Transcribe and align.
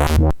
What? 0.00 0.40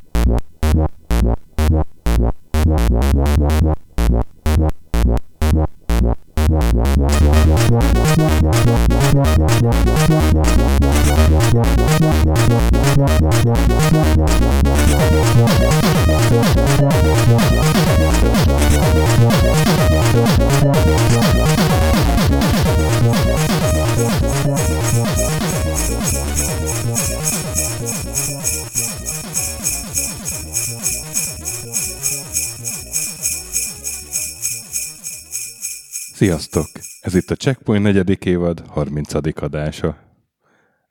Sziasztok! 36.40 36.82
Ez 37.00 37.14
itt 37.14 37.30
a 37.30 37.34
Checkpoint 37.34 37.82
negyedik 37.82 38.24
évad 38.24 38.62
30. 38.68 39.14
adása. 39.42 39.96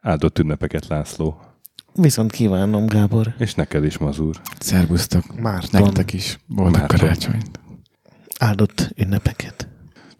Áldott 0.02 0.40
ünnepeket, 0.40 0.88
László. 0.88 1.42
Viszont 1.94 2.32
kívánom, 2.32 2.86
Gábor. 2.86 3.34
És 3.38 3.54
neked 3.54 3.84
is, 3.84 3.98
Mazur. 3.98 4.36
Szervusztok. 4.60 5.42
Márton. 5.42 5.82
Nektek 5.82 6.14
is. 6.14 6.40
Boldog 6.48 6.76
Márton. 6.80 7.00
karácsonyt. 7.00 7.60
Áldott 8.40 8.90
ünnepeket. 8.96 9.68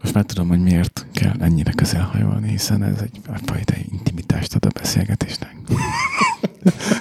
Most 0.02 0.14
már 0.14 0.24
tudom, 0.24 0.48
hogy 0.48 0.62
miért 0.62 1.06
kell 1.12 1.34
ennyire 1.40 1.72
közel 1.72 2.02
hajolni, 2.02 2.48
hiszen 2.48 2.82
ez 2.82 3.00
egy 3.00 3.20
fajta 3.44 3.74
intimitást 3.90 4.54
ad 4.54 4.64
a 4.64 4.68
beszélgetésnek. 4.80 5.56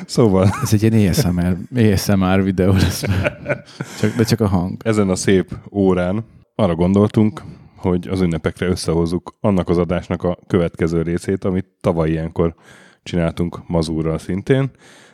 Szóval 0.06 0.54
Ez 0.64 0.74
egy 0.74 0.84
ilyen 0.84 1.10
ASMR, 1.10 1.58
ASMR 1.76 2.44
videó 2.44 2.72
lesz 2.72 3.08
már. 3.08 3.64
Csak, 4.00 4.16
de 4.16 4.24
csak 4.24 4.40
a 4.40 4.48
hang. 4.48 4.82
ezen 4.86 5.10
a 5.10 5.16
szép 5.16 5.58
órán 5.72 6.26
arra 6.56 6.76
gondoltunk, 6.76 7.44
hogy 7.80 8.08
az 8.08 8.22
ünnepekre 8.22 8.68
összehozzuk 8.68 9.38
annak 9.40 9.70
az 9.70 9.78
adásnak 9.78 10.24
a 10.24 10.38
következő 10.48 11.02
részét, 11.02 11.44
amit 11.44 11.66
tavaly 11.82 12.10
ilyenkor 12.10 12.56
csináltunk 13.04 13.68
Mazurral 13.68 14.18
szintén. 14.18 14.72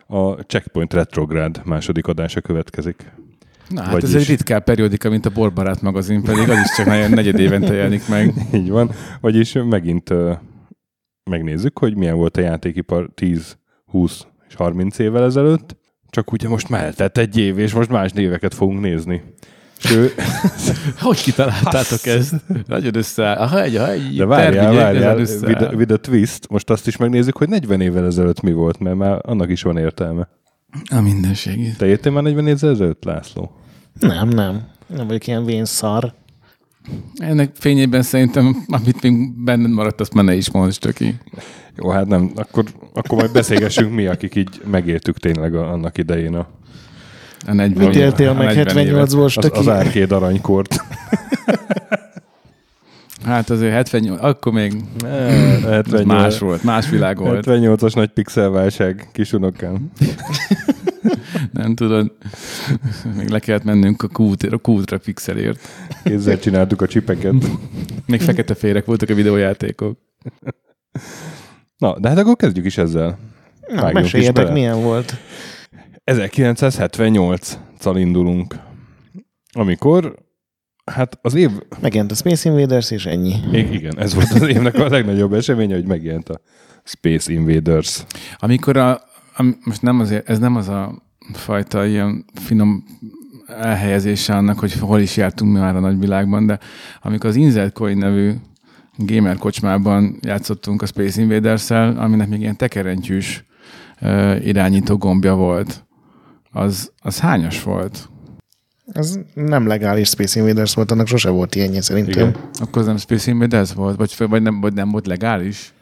A 0.07 0.31
Checkpoint 0.31 0.93
Retrograd 0.93 1.61
második 1.65 2.07
adása 2.07 2.41
következik. 2.41 3.11
Na 3.69 3.81
hát 3.81 3.91
Vagyis- 3.91 4.15
ez 4.15 4.21
egy 4.21 4.27
ritkább 4.27 4.63
periódika, 4.63 5.09
mint 5.09 5.25
a 5.25 5.29
Borbarát 5.29 5.81
magazin, 5.81 6.23
pedig 6.23 6.49
az 6.49 6.57
is 6.57 6.75
csak 6.75 6.85
nagyon 6.85 7.09
negyed 7.09 7.39
évente 7.39 7.73
jelenik 7.73 8.07
meg. 8.07 8.33
Így 8.53 8.69
van. 8.69 8.91
Vagyis 9.21 9.53
megint 9.53 10.09
uh, 10.09 10.37
megnézzük, 11.29 11.79
hogy 11.79 11.97
milyen 11.97 12.15
volt 12.15 12.37
a 12.37 12.41
játékipar 12.41 13.09
10, 13.13 13.57
20 13.85 14.25
és 14.47 14.55
30 14.55 14.99
évvel 14.99 15.23
ezelőtt. 15.23 15.77
Csak 16.09 16.31
ugye 16.31 16.47
most 16.47 16.69
már 16.69 16.83
eltelt 16.83 17.17
egy 17.17 17.37
év, 17.37 17.57
és 17.59 17.73
most 17.73 17.89
más 17.89 18.11
néveket 18.11 18.53
fogunk 18.53 18.81
nézni. 18.81 19.23
És 19.83 19.91
ő, 19.91 20.11
Hogy 21.01 21.21
kitaláltátok 21.21 22.05
ezt? 22.05 22.33
Nagyon 22.67 22.95
összeáll. 22.95 23.35
Aha, 23.37 23.61
egy, 23.61 23.75
aha, 23.75 23.91
egy 23.91 24.15
de 24.17 24.25
várjál, 24.25 24.73
várjál, 24.73 25.17
with, 25.17 25.61
a- 25.63 25.71
with 25.75 25.93
a 25.93 25.97
twist, 25.97 26.49
most 26.49 26.69
azt 26.69 26.87
is 26.87 26.97
megnézzük, 26.97 27.37
hogy 27.37 27.49
40 27.49 27.81
évvel 27.81 28.05
ezelőtt 28.05 28.41
mi 28.41 28.51
volt, 28.51 28.79
mert 28.79 28.95
már 28.95 29.19
annak 29.21 29.49
is 29.49 29.61
van 29.61 29.77
értelme. 29.77 30.27
A 30.89 31.01
mindenség. 31.01 31.75
Te 31.75 31.85
értél 31.85 32.11
már 32.11 32.23
40 32.23 32.47
évvel 32.47 32.69
ezelőtt, 32.69 33.03
László? 33.03 33.51
Nem, 33.99 34.27
nem. 34.27 34.67
Nem 34.87 35.07
vagyok 35.07 35.27
ilyen 35.27 35.45
vén 35.45 35.65
szar. 35.65 36.13
Ennek 37.15 37.51
fényében 37.55 38.01
szerintem, 38.01 38.65
amit 38.67 39.01
még 39.01 39.43
benned 39.43 39.69
maradt, 39.71 39.99
azt 39.99 40.13
már 40.13 40.23
ne 40.23 40.33
is 40.35 40.51
mondd 40.51 40.71
ki. 40.93 41.15
Jó, 41.77 41.89
hát 41.89 42.05
nem, 42.07 42.31
akkor, 42.35 42.63
akkor 42.93 43.17
majd 43.17 43.31
beszélgessünk 43.31 43.93
mi, 43.93 44.05
akik 44.05 44.35
így 44.35 44.61
megértük 44.65 45.17
tényleg 45.17 45.55
a, 45.55 45.71
annak 45.71 45.97
idején 45.97 46.33
a, 46.35 46.47
A 47.45 47.53
40 47.53 47.87
Mit 47.87 47.95
éltél 47.95 48.33
meg 48.33 48.55
40 48.55 48.77
évet. 48.77 49.09
78-ból, 49.09 49.23
az, 49.23 49.31
stöki? 49.31 49.59
az 49.59 49.67
árkéd 49.67 50.11
aranykort. 50.11 50.75
Hát 53.25 53.49
azért 53.49 53.73
78, 53.73 54.23
akkor 54.23 54.53
még 54.53 54.83
78, 55.03 56.05
más 56.05 56.39
volt, 56.39 56.63
más 56.63 56.89
világ 56.89 57.17
volt. 57.17 57.45
78-as 57.47 57.95
nagy 57.95 58.09
pixelválság 58.09 59.07
kisunokám. 59.11 59.91
Nem 61.53 61.75
tudod, 61.75 62.11
még 63.17 63.29
le 63.29 63.39
kellett 63.39 63.63
mennünk 63.63 64.03
a, 64.03 64.07
kút, 64.07 64.43
a 64.43 64.57
kútra 64.57 64.97
pixelért. 64.97 65.59
Kézzel 66.03 66.39
csináltuk 66.39 66.81
a 66.81 66.87
csipeket. 66.87 67.33
Még 68.05 68.21
fekete 68.21 68.55
férek 68.55 68.85
voltak 68.85 69.09
a 69.09 69.13
videójátékok. 69.13 69.97
Na, 71.77 71.99
de 71.99 72.09
hát 72.09 72.17
akkor 72.17 72.35
kezdjük 72.35 72.65
is 72.65 72.77
ezzel. 72.77 73.17
Na, 73.67 73.81
Vágjunk 73.81 74.33
bele. 74.33 74.51
milyen 74.51 74.81
volt. 74.81 75.15
1978-szal 76.05 77.95
indulunk. 77.95 78.55
Amikor, 79.51 80.15
hát 80.85 81.19
az 81.21 81.33
év, 81.33 81.51
Megjelent 81.81 82.11
a 82.11 82.15
Space 82.15 82.49
Invaders, 82.49 82.91
és 82.91 83.05
ennyi. 83.05 83.35
még 83.51 83.73
igen, 83.73 83.99
ez 83.99 84.13
volt 84.13 84.31
az 84.31 84.41
évnek 84.41 84.75
a 84.75 84.89
legnagyobb 84.89 85.33
eseménye, 85.33 85.75
hogy 85.75 85.85
megjelent 85.85 86.29
a 86.29 86.41
Space 86.83 87.33
Invaders. 87.33 88.05
Amikor 88.37 88.77
a, 88.77 88.91
a, 89.35 89.55
most 89.63 89.81
nem 89.81 89.99
azért, 89.99 90.29
ez 90.29 90.39
nem 90.39 90.55
az 90.55 90.67
a 90.67 91.03
fajta 91.33 91.85
ilyen 91.85 92.25
finom 92.33 92.83
elhelyezése 93.47 94.35
annak, 94.35 94.59
hogy 94.59 94.73
hol 94.73 94.99
is 94.99 95.17
jártunk 95.17 95.53
mi 95.53 95.59
már 95.59 95.75
a 95.75 95.79
nagyvilágban, 95.79 96.45
de 96.45 96.59
amikor 97.01 97.29
az 97.29 97.35
Insert 97.35 97.73
Coin 97.73 97.97
nevű 97.97 98.33
gamer 98.97 99.37
kocsmában 99.37 100.19
játszottunk 100.21 100.81
a 100.81 100.85
Space 100.85 101.21
Invaders-el, 101.21 101.97
aminek 101.97 102.27
még 102.27 102.39
ilyen 102.39 102.57
tekerentyűs 102.57 103.45
uh, 104.01 104.45
irányító 104.45 104.97
gombja 104.97 105.35
volt, 105.35 105.85
az, 106.55 106.91
az 107.01 107.19
hányas 107.19 107.63
volt? 107.63 108.09
Ez 108.91 109.19
nem 109.33 109.67
legális 109.67 110.09
Space 110.09 110.39
Invaders 110.39 110.73
volt, 110.73 110.91
annak 110.91 111.07
sose 111.07 111.29
volt 111.29 111.55
ilyenje 111.55 111.81
szerintem. 111.81 112.27
Igen. 112.27 112.35
Akkor 112.53 112.81
az 112.81 112.87
nem 112.87 112.97
Space 112.97 113.31
Invaders 113.31 113.73
volt? 113.73 113.97
Vagy, 113.97 114.15
vagy, 114.29 114.41
nem, 114.41 114.61
vagy 114.61 114.73
nem 114.73 114.89
volt 114.89 115.07
legális? 115.07 115.73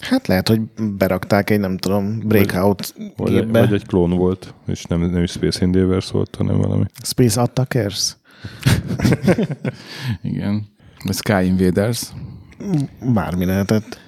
Hát 0.00 0.26
lehet, 0.26 0.48
hogy 0.48 0.60
berakták 0.98 1.50
egy, 1.50 1.60
nem 1.60 1.76
tudom, 1.76 2.18
breakout 2.18 2.94
Vagy, 3.16 3.30
gépbe. 3.30 3.60
vagy 3.60 3.72
egy 3.72 3.86
klón 3.86 4.10
volt, 4.10 4.54
és 4.66 4.84
nem, 4.84 5.00
nem 5.00 5.22
is 5.22 5.30
Space 5.30 5.64
Invaders 5.64 6.10
volt, 6.10 6.34
hanem 6.34 6.56
valami. 6.56 6.84
Space 7.02 7.40
Attackers? 7.40 8.16
Igen. 10.22 10.66
Vagy 11.04 11.14
Sky 11.14 11.44
Invaders. 11.44 12.02
Bármi 13.14 13.44
lehetett. 13.44 13.98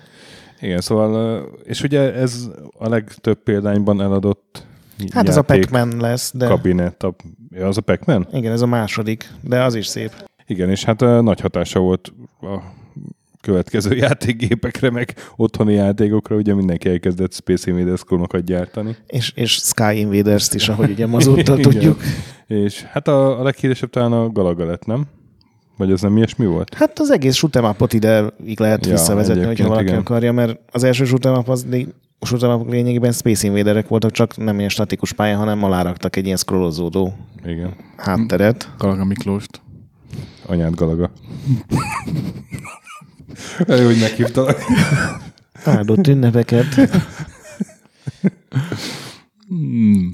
Igen, 0.60 0.80
szóval, 0.80 1.42
és 1.64 1.82
ugye 1.82 2.14
ez 2.14 2.48
a 2.78 2.88
legtöbb 2.88 3.42
példányban 3.42 4.00
eladott 4.00 4.66
Hát 5.12 5.28
ez 5.28 5.36
a 5.36 5.42
Pac-Man 5.42 5.96
lesz, 6.00 6.32
de 6.34 6.46
kabinet. 6.46 7.02
A, 7.02 7.14
ja, 7.50 7.66
az 7.66 7.76
a 7.76 7.80
Pac-Man? 7.80 8.26
igen, 8.32 8.52
ez 8.52 8.60
a 8.60 8.66
második, 8.66 9.30
de 9.40 9.62
az 9.62 9.74
is 9.74 9.86
szép. 9.86 10.12
Igen, 10.46 10.70
és 10.70 10.84
hát 10.84 11.02
ö, 11.02 11.20
nagy 11.20 11.40
hatása 11.40 11.80
volt 11.80 12.12
a 12.40 12.58
következő 13.40 13.96
játékgépekre, 14.06 14.90
meg 14.90 15.14
otthoni 15.36 15.72
játékokra, 15.72 16.36
ugye 16.36 16.54
mindenki 16.54 16.88
elkezdett 16.88 17.32
Space 17.32 17.70
Invaders 17.70 18.04
klónokat 18.04 18.44
gyártani. 18.44 18.96
És, 19.06 19.32
és 19.34 19.52
Sky 19.52 19.98
Invaders-t 19.98 20.54
is, 20.54 20.68
ahogy 20.68 20.90
ugye 20.90 21.06
mazúttal 21.16 21.58
Igen. 21.58 21.70
tudjuk. 21.70 22.00
És 22.46 22.82
hát 22.82 23.08
a, 23.08 23.40
a 23.40 23.42
leghíresebb 23.42 23.90
talán 23.90 24.12
a 24.12 24.28
Galaga 24.28 24.64
lett, 24.64 24.86
nem? 24.86 25.06
Vagy 25.76 25.92
az 25.92 26.00
nem 26.00 26.16
ilyesmi 26.16 26.46
volt? 26.46 26.74
Hát 26.74 26.98
az 26.98 27.10
egész 27.10 27.38
shoot'em 27.42 27.70
upot 27.70 27.92
ide 27.92 28.24
így 28.46 28.58
lehet 28.58 28.86
Ja, 28.86 28.92
visszavezetni, 28.92 29.44
hogyha 29.44 29.68
valaki 29.68 29.86
igen. 29.86 29.98
akarja, 29.98 30.32
mert 30.32 30.58
az 30.72 30.84
első 30.84 31.04
shoot'em 31.04 31.38
up 31.38 31.48
az 31.48 31.66
up 32.42 32.70
lényegében 32.70 33.12
Space 33.12 33.46
Invaderek 33.46 33.88
voltak, 33.88 34.10
csak 34.10 34.36
nem 34.36 34.58
ilyen 34.58 34.68
statikus 34.68 35.12
pálya, 35.12 35.36
hanem 35.36 35.62
aláraktak 35.62 36.16
egy 36.16 36.24
ilyen 36.24 36.36
scrollozódó 36.36 37.14
Igen. 37.46 37.74
hátteret. 37.96 38.70
Galaga 38.78 39.04
Miklóst. 39.04 39.60
Anyád 40.46 40.74
Galaga. 40.74 41.10
Jó, 43.68 43.84
hogy 43.84 43.98
meghívtalak. 44.00 44.58
Áldott 45.64 46.06
ünnepeket. 46.06 46.66
Hmm. 49.48 50.12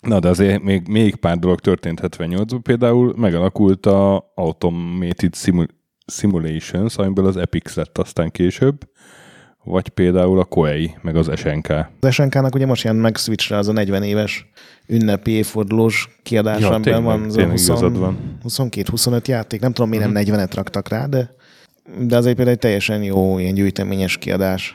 Na, 0.00 0.20
de 0.20 0.28
azért 0.28 0.62
még, 0.62 0.88
még 0.88 1.16
pár 1.16 1.38
dolog 1.38 1.60
történt 1.60 2.00
78-ban. 2.02 2.58
Például 2.62 3.14
megalakult 3.16 3.86
a 3.86 4.32
Automated 4.34 5.34
Simul- 5.34 5.74
Simulations, 6.06 6.96
amiből 6.96 7.26
az 7.26 7.36
Epix 7.36 7.74
lett 7.74 7.98
aztán 7.98 8.30
később, 8.30 8.78
vagy 9.64 9.88
például 9.88 10.38
a 10.38 10.44
Koei, 10.44 10.90
meg 11.02 11.16
az 11.16 11.30
SNK. 11.36 11.68
Az 12.00 12.14
SNK-nak 12.14 12.54
ugye 12.54 12.66
most 12.66 12.82
jelent 12.84 13.02
meg 13.02 13.16
Switchre 13.16 13.56
az 13.56 13.68
a 13.68 13.72
40 13.72 14.02
éves 14.02 14.50
ünnepi 14.86 15.30
évfordulós 15.30 16.18
kiadás, 16.22 16.60
Ja, 16.60 16.70
amiben 16.70 17.02
van 17.04 17.22
az 17.22 17.32
a 17.32 17.36
tényleg 17.36 17.56
20, 17.56 17.66
igazad 17.66 17.98
van. 17.98 18.12
Mhm. 18.12 18.46
22-25 18.46 19.26
játék. 19.28 19.60
Nem 19.60 19.72
tudom, 19.72 19.90
miért 19.90 20.12
nem 20.12 20.24
40-et 20.24 20.50
raktak 20.54 20.88
rá, 20.88 21.06
de, 21.06 21.34
de 21.98 22.16
az 22.16 22.26
egy 22.26 22.34
például 22.34 22.56
egy 22.56 22.62
teljesen 22.62 23.02
jó 23.02 23.38
ilyen 23.38 23.54
gyűjteményes 23.54 24.18
kiadás. 24.18 24.74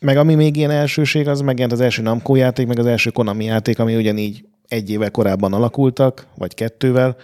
Meg 0.00 0.16
ami 0.16 0.34
még 0.34 0.56
ilyen 0.56 0.70
elsőség, 0.70 1.28
az 1.28 1.40
megjelent 1.40 1.72
az 1.72 1.80
első 1.80 2.02
Namco 2.02 2.34
játék, 2.34 2.66
meg 2.66 2.78
az 2.78 2.86
első 2.86 3.10
Konami 3.10 3.44
játék, 3.44 3.78
ami 3.78 3.96
ugyanígy 3.96 4.44
egy 4.68 4.90
évvel 4.90 5.10
korábban 5.10 5.52
alakultak, 5.52 6.26
vagy 6.36 6.54
kettővel, 6.54 7.16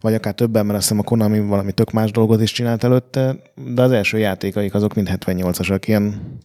vagy 0.00 0.14
akár 0.14 0.34
többen, 0.34 0.66
mert 0.66 0.78
azt 0.78 0.88
hiszem 0.88 1.02
a 1.04 1.08
Konami 1.08 1.40
valami 1.40 1.72
tök 1.72 1.90
más 1.90 2.10
dolgot 2.10 2.40
is 2.42 2.52
csinált 2.52 2.84
előtte, 2.84 3.36
de 3.74 3.82
az 3.82 3.90
első 3.90 4.18
játékaik 4.18 4.74
azok 4.74 4.94
mind 4.94 5.08
78-asak, 5.12 5.82
ilyen 5.86 6.36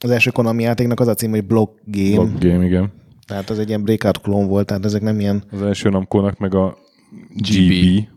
az 0.00 0.10
első 0.10 0.30
Konami 0.30 0.62
játéknak 0.62 1.00
az 1.00 1.08
a 1.08 1.14
cím, 1.14 1.30
hogy 1.30 1.44
Block 1.44 1.80
Game, 1.84 2.14
Block 2.14 2.38
Game, 2.38 2.64
igen. 2.64 2.92
Tehát 3.26 3.50
ez 3.50 3.58
egy 3.58 3.68
ilyen 3.68 3.82
breakout 3.82 4.20
klón 4.20 4.46
volt, 4.46 4.66
tehát 4.66 4.84
ezek 4.84 5.02
nem 5.02 5.20
ilyen... 5.20 5.42
Az 5.50 5.62
első 5.62 5.88
Namco-nak 5.88 6.38
meg 6.38 6.54
a 6.54 6.76
GB, 7.36 7.56
GB 7.56 8.08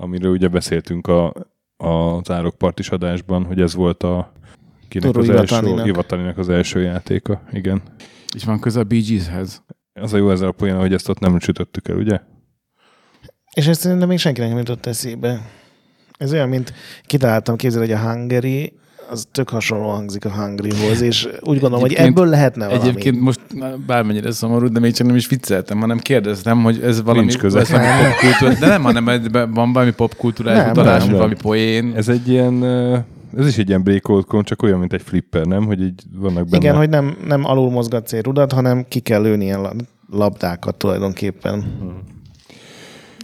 amiről 0.00 0.32
ugye 0.32 0.48
beszéltünk 0.48 1.06
a, 1.06 1.32
az 1.76 2.30
árokpartis 2.30 2.88
adásban, 2.88 3.44
hogy 3.44 3.60
ez 3.60 3.74
volt 3.74 4.02
a 4.02 4.32
kinek 4.88 5.10
Toru 5.10 5.20
az 5.20 5.28
első, 5.28 5.54
Iwataninak. 5.54 5.86
Iwataninak 5.86 6.38
az 6.38 6.48
első 6.48 6.80
játéka, 6.80 7.42
igen. 7.52 7.82
És 8.34 8.44
van 8.44 8.60
köze 8.60 8.80
a 8.80 8.84
Bee 8.84 9.00
Gees-hez. 9.08 9.62
Az 10.02 10.12
a 10.12 10.16
jó 10.16 10.30
ezzel 10.30 10.48
a 10.48 10.52
poén, 10.52 10.76
hogy 10.76 10.92
ezt 10.92 11.08
ott 11.08 11.18
nem 11.18 11.38
sütöttük 11.40 11.88
el, 11.88 11.96
ugye? 11.96 12.20
És 13.54 13.66
ezt 13.66 13.80
szerintem 13.80 14.08
még 14.08 14.18
senkinek 14.18 14.48
nem 14.48 14.58
jutott 14.58 14.86
eszébe. 14.86 15.40
Ez 16.18 16.32
olyan, 16.32 16.48
mint 16.48 16.72
kitaláltam, 17.06 17.56
képzel, 17.56 17.80
hogy 17.80 17.92
a 17.92 17.98
Hungary, 17.98 18.72
az 19.10 19.26
tök 19.32 19.48
hasonló 19.48 19.88
hangzik 19.88 20.24
a 20.24 20.30
Hungryhoz, 20.30 21.00
és 21.00 21.24
úgy 21.24 21.58
gondolom, 21.58 21.80
hogy 21.80 21.92
Egyébként- 21.92 22.18
ebből 22.18 22.30
lehetne 22.30 22.66
valami. 22.66 22.88
Egyébként 22.88 23.20
most 23.20 23.40
bármennyire 23.86 24.30
szomorú, 24.32 24.68
de 24.68 24.80
még 24.80 24.92
csak 24.94 25.06
nem 25.06 25.16
is 25.16 25.26
vicceltem, 25.28 25.78
hanem 25.80 25.98
kérdeztem, 25.98 26.62
hogy 26.62 26.80
ez 26.82 27.02
valami, 27.02 27.24
Nincs 27.24 27.38
köze. 27.38 27.58
ez 27.60 27.70
valami 27.70 27.86
popkultúra. 28.02 28.54
De 28.60 28.66
nem, 28.66 28.82
hanem 28.82 29.04
van 29.54 29.72
valami 29.72 29.92
popkultúrális 29.92 30.60
Nem, 30.62 30.70
utalás, 30.70 30.88
nem, 30.90 30.98
vagy 31.00 31.08
nem. 31.08 31.16
valami 31.16 31.34
poén. 31.42 31.92
Ez 31.96 32.08
egy 32.08 32.28
ilyen, 32.28 32.54
ez 33.36 33.46
is 33.46 33.58
egy 33.58 33.68
ilyen 33.68 33.82
breakout 33.82 34.46
csak 34.46 34.62
olyan, 34.62 34.78
mint 34.78 34.92
egy 34.92 35.02
flipper, 35.02 35.44
nem? 35.44 35.64
Hogy 35.64 35.82
így 35.82 36.02
vannak 36.14 36.48
benne. 36.48 36.64
Igen, 36.64 36.76
hogy 36.76 36.88
nem, 36.88 37.16
nem 37.26 37.44
alul 37.44 37.70
mozgatsz 37.70 38.12
egy 38.12 38.24
rudat, 38.24 38.52
hanem 38.52 38.84
ki 38.88 39.00
kell 39.00 39.22
lőni 39.22 39.44
ilyen 39.44 39.60
la- 39.60 39.74
labdákat 40.10 40.74
tulajdonképpen. 40.74 41.64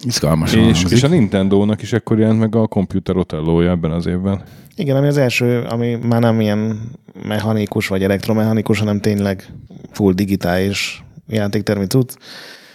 Izgalmasan 0.05 0.59
és, 0.59 0.65
hangzik. 0.65 0.97
és 0.97 1.03
a 1.03 1.09
Nintendo-nak 1.09 1.83
is 1.83 1.93
ekkor 1.93 2.19
jelent 2.19 2.39
meg 2.39 2.55
a 2.56 2.67
Computer 2.67 3.17
Otellója 3.17 3.71
ebben 3.71 3.91
az 3.91 4.06
évben. 4.06 4.43
Igen, 4.77 4.97
ami 4.97 5.06
az 5.06 5.17
első, 5.17 5.61
ami 5.61 5.95
már 5.95 6.21
nem 6.21 6.41
ilyen 6.41 6.91
mechanikus 7.27 7.89
vagy 7.89 8.03
elektromechanikus, 8.03 8.79
hanem 8.79 9.01
tényleg 9.01 9.53
full 9.91 10.12
digitális 10.12 11.05
játéktermi 11.29 11.87
cucc, 11.87 12.15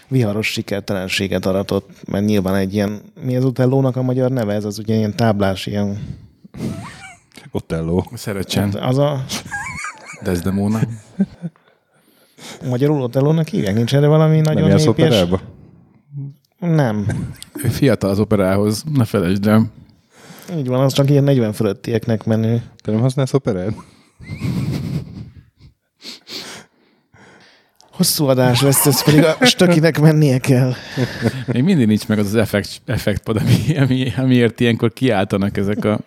viharos 0.08 0.48
sikertelenséget 0.48 1.46
aratott, 1.46 1.90
mert 2.08 2.26
nyilván 2.26 2.56
egy 2.56 2.74
ilyen, 2.74 3.02
mi 3.24 3.36
az 3.36 3.46
Otellónak 3.46 3.96
a 3.96 4.02
magyar 4.02 4.32
neve? 4.32 4.54
Ez 4.54 4.66
az 4.66 4.80
ugye 4.80 4.96
ilyen 4.96 5.16
táblás, 5.16 5.66
ilyen, 5.66 5.98
Otello. 7.52 8.04
Szeretsen. 8.14 8.74
az 8.74 8.98
a 8.98 9.26
Desdemona. 10.24 10.80
magyarul 12.70 13.02
Otellónak 13.02 13.48
hívják? 13.48 13.76
Nincs 13.76 13.96
erre 13.96 14.08
valami 14.08 14.36
Nem 14.36 14.54
nagyon 14.54 14.70
jársz 14.70 14.86
népies? 14.86 15.26
Nem. 16.60 17.08
Ő 17.64 17.68
fiatal 17.68 18.10
az 18.10 18.20
operához, 18.20 18.84
ne 18.94 19.06
felejtsd 19.06 19.48
el. 19.48 19.72
Így 20.58 20.68
van, 20.68 20.80
az 20.84 20.94
csak 20.94 21.10
ilyen 21.10 21.24
40 21.24 21.54
fölöttieknek 21.54 22.26
menő. 22.26 22.64
Te 22.84 22.92
nem 22.92 23.00
használsz 23.02 23.34
operát? 23.34 23.74
Hosszú 27.92 28.26
adás 28.26 28.62
lesz, 28.62 28.86
ez 28.86 29.04
pedig 29.04 29.24
a 29.24 29.46
stökinek 29.46 30.00
mennie 30.00 30.38
kell. 30.38 30.74
Még 31.48 31.64
mindig 31.64 31.88
nincs 31.88 32.08
meg 32.08 32.20
az 32.20 32.26
az 32.26 32.36
effekt, 32.36 32.82
effektpad, 32.86 33.38
ami, 33.38 33.78
ami, 33.78 34.14
amiért 34.18 34.60
ilyenkor 34.60 34.94
kiáltanak 34.94 35.58
ezek 35.58 35.86
a, 35.86 36.00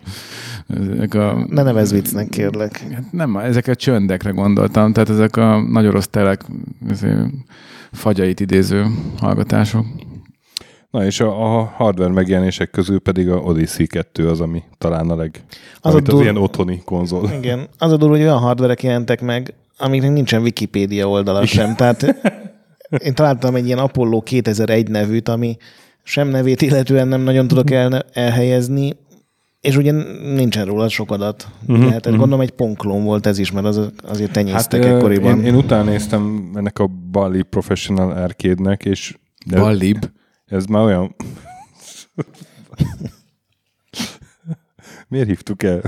ezek 0.67 1.13
a 1.13 1.45
Ne 1.49 1.63
nevez 1.63 1.91
viccnek, 1.91 2.29
kérlek. 2.29 2.77
Hát 2.93 3.11
nem, 3.11 3.37
ezek 3.37 3.67
a 3.67 3.75
csöndekre 3.75 4.29
gondoltam, 4.29 4.93
tehát 4.93 5.09
ezek 5.09 5.35
a 5.35 5.61
nagy 5.61 5.85
orosz 5.85 6.07
telek 6.07 6.41
fagyait 7.91 8.39
idéző 8.39 8.85
hallgatások. 9.17 9.85
Na 10.91 11.05
és 11.05 11.19
a, 11.19 11.57
a 11.57 11.63
hardware 11.63 12.11
megjelenések 12.11 12.69
közül 12.71 12.99
pedig 12.99 13.29
a 13.29 13.35
Odyssey 13.37 13.87
2 13.87 14.29
az, 14.29 14.41
ami 14.41 14.63
talán 14.77 15.09
a 15.09 15.15
leg... 15.15 15.43
Az 15.43 15.79
Az, 15.81 15.91
a 15.91 15.95
amit 15.95 16.07
az 16.07 16.13
dur- 16.13 16.23
ilyen 16.23 16.37
otthoni 16.37 16.81
konzol. 16.85 17.29
Igen. 17.37 17.67
Az 17.77 17.91
a 17.91 17.97
durva, 17.97 18.15
hogy 18.15 18.23
olyan 18.23 18.37
hardverek 18.37 18.83
jelentek 18.83 19.21
meg, 19.21 19.53
amiknek 19.77 20.11
nincsen 20.11 20.41
Wikipédia 20.41 21.09
oldala 21.09 21.45
sem. 21.45 21.75
Tehát 21.75 22.15
én 23.05 23.13
találtam 23.13 23.55
egy 23.55 23.65
ilyen 23.65 23.77
Apollo 23.77 24.21
2001 24.21 24.89
nevűt, 24.89 25.29
ami 25.29 25.57
sem 26.03 26.27
nevét 26.27 26.61
illetően 26.61 27.07
nem 27.07 27.21
nagyon 27.21 27.47
tudok 27.47 27.71
el, 27.71 28.05
elhelyezni, 28.13 28.93
és 29.63 29.77
ugye 29.77 29.91
nincsen 30.35 30.65
róla 30.65 30.89
sok 30.89 31.11
adat. 31.11 31.47
Uh-huh, 31.61 31.85
Lehet, 31.85 32.05
uh-huh. 32.05 32.19
gondolom 32.19 32.41
egy 32.41 32.51
ponklón 32.51 33.03
volt 33.03 33.25
ez 33.25 33.37
is, 33.37 33.51
mert 33.51 33.65
az, 33.65 33.91
azért 34.03 34.31
tenyésztek 34.31 34.83
hát, 34.83 34.95
ekkoriban. 34.95 35.37
én, 35.39 35.45
én 35.45 35.55
utána 35.55 35.89
néztem 35.89 36.51
ennek 36.55 36.79
a 36.79 36.87
Bali 36.87 37.41
Professional 37.41 38.11
Arcade-nek, 38.11 38.85
és 38.85 39.17
de 39.45 39.59
Ballib. 39.59 40.09
ez 40.45 40.65
már 40.65 40.83
olyan... 40.83 41.15
Miért 45.07 45.27
hívtuk 45.27 45.63
el? 45.63 45.81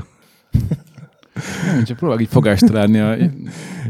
Nem, 1.66 1.84
csak 1.84 1.98
próbálok 1.98 2.22
így 2.22 2.30
fogást 2.30 2.66
találni. 2.66 3.00
A... 3.00 3.16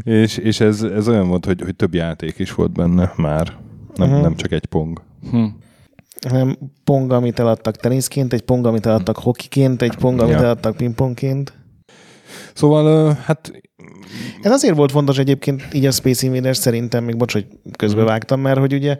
És, 0.02 0.36
és 0.36 0.60
ez, 0.60 0.82
ez 0.82 1.08
olyan 1.08 1.28
volt, 1.28 1.44
hogy, 1.44 1.60
hogy 1.60 1.76
több 1.76 1.94
játék 1.94 2.38
is 2.38 2.54
volt 2.54 2.72
benne 2.72 3.12
már. 3.16 3.56
Nem, 3.94 4.08
uh-huh. 4.08 4.22
nem 4.22 4.34
csak 4.34 4.52
egy 4.52 4.66
pong. 4.66 5.02
Hm. 5.30 5.44
Hanem 6.28 6.58
pong, 6.84 7.12
amit 7.12 7.38
eladtak 7.38 7.76
teniszként, 7.76 8.32
egy 8.32 8.42
pong, 8.42 8.66
amit 8.66 8.86
eladtak 8.86 9.18
hokiként, 9.18 9.82
egy 9.82 9.96
pong, 9.96 10.20
amit 10.20 10.34
Ja. 10.34 10.38
eladtak 10.42 10.76
pingpongként. 10.76 11.52
Szóval, 12.54 13.12
hát 13.24 13.52
Ez 14.42 14.50
azért 14.52 14.76
volt 14.76 14.90
fontos 14.90 15.18
egyébként 15.18 15.62
így 15.72 15.86
a 15.86 15.90
Space 15.90 16.26
Invaders 16.26 16.58
szerintem, 16.58 17.04
még 17.04 17.16
bocs, 17.16 17.32
hogy 17.32 17.46
közbevágtam, 17.76 18.40
mert 18.40 18.58
hogy 18.58 18.72
ugye 18.74 18.98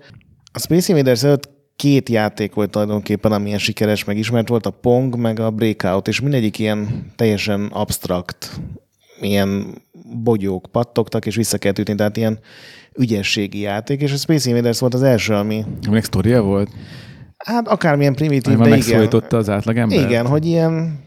a 0.53 0.59
Space 0.59 0.93
Invaders 0.93 1.23
előtt 1.23 1.51
két 1.77 2.09
játék 2.09 2.55
volt 2.55 2.71
tulajdonképpen, 2.71 3.33
amilyen 3.33 3.59
sikeres, 3.59 4.05
meg 4.05 4.19
ismert 4.19 4.49
volt, 4.49 4.67
a 4.67 4.71
Pong, 4.71 5.17
meg 5.17 5.41
a 5.41 5.51
Breakout, 5.51 6.09
és 6.09 6.21
mindegyik 6.21 6.59
ilyen 6.59 7.13
teljesen 7.17 7.67
abstrakt, 7.73 8.61
ilyen 9.21 9.83
bogyók 10.23 10.67
pattogtak, 10.73 11.27
és 11.27 11.37
vissza 11.37 11.59
kellett 11.59 11.79
ütni, 11.79 11.95
tehát 11.95 12.17
ilyen 12.17 12.39
ügyességi 12.99 13.61
játék, 13.61 14.01
és 14.01 14.13
a 14.13 14.17
Space 14.17 14.49
Invaders 14.49 14.79
volt 14.79 14.95
az 14.95 15.03
első, 15.03 15.35
ami 15.35 15.65
Aminek 15.87 16.05
sztoria 16.05 16.43
volt? 16.43 16.71
Hát 17.47 17.69
akármilyen 17.69 18.15
primitív, 18.15 18.53
de 18.57 18.59
igen. 18.59 18.69
megszólította 18.69 19.37
az 19.37 19.49
átlagember? 19.49 19.99
Igen, 19.99 20.27
hogy 20.27 20.47
ilyen, 20.47 21.01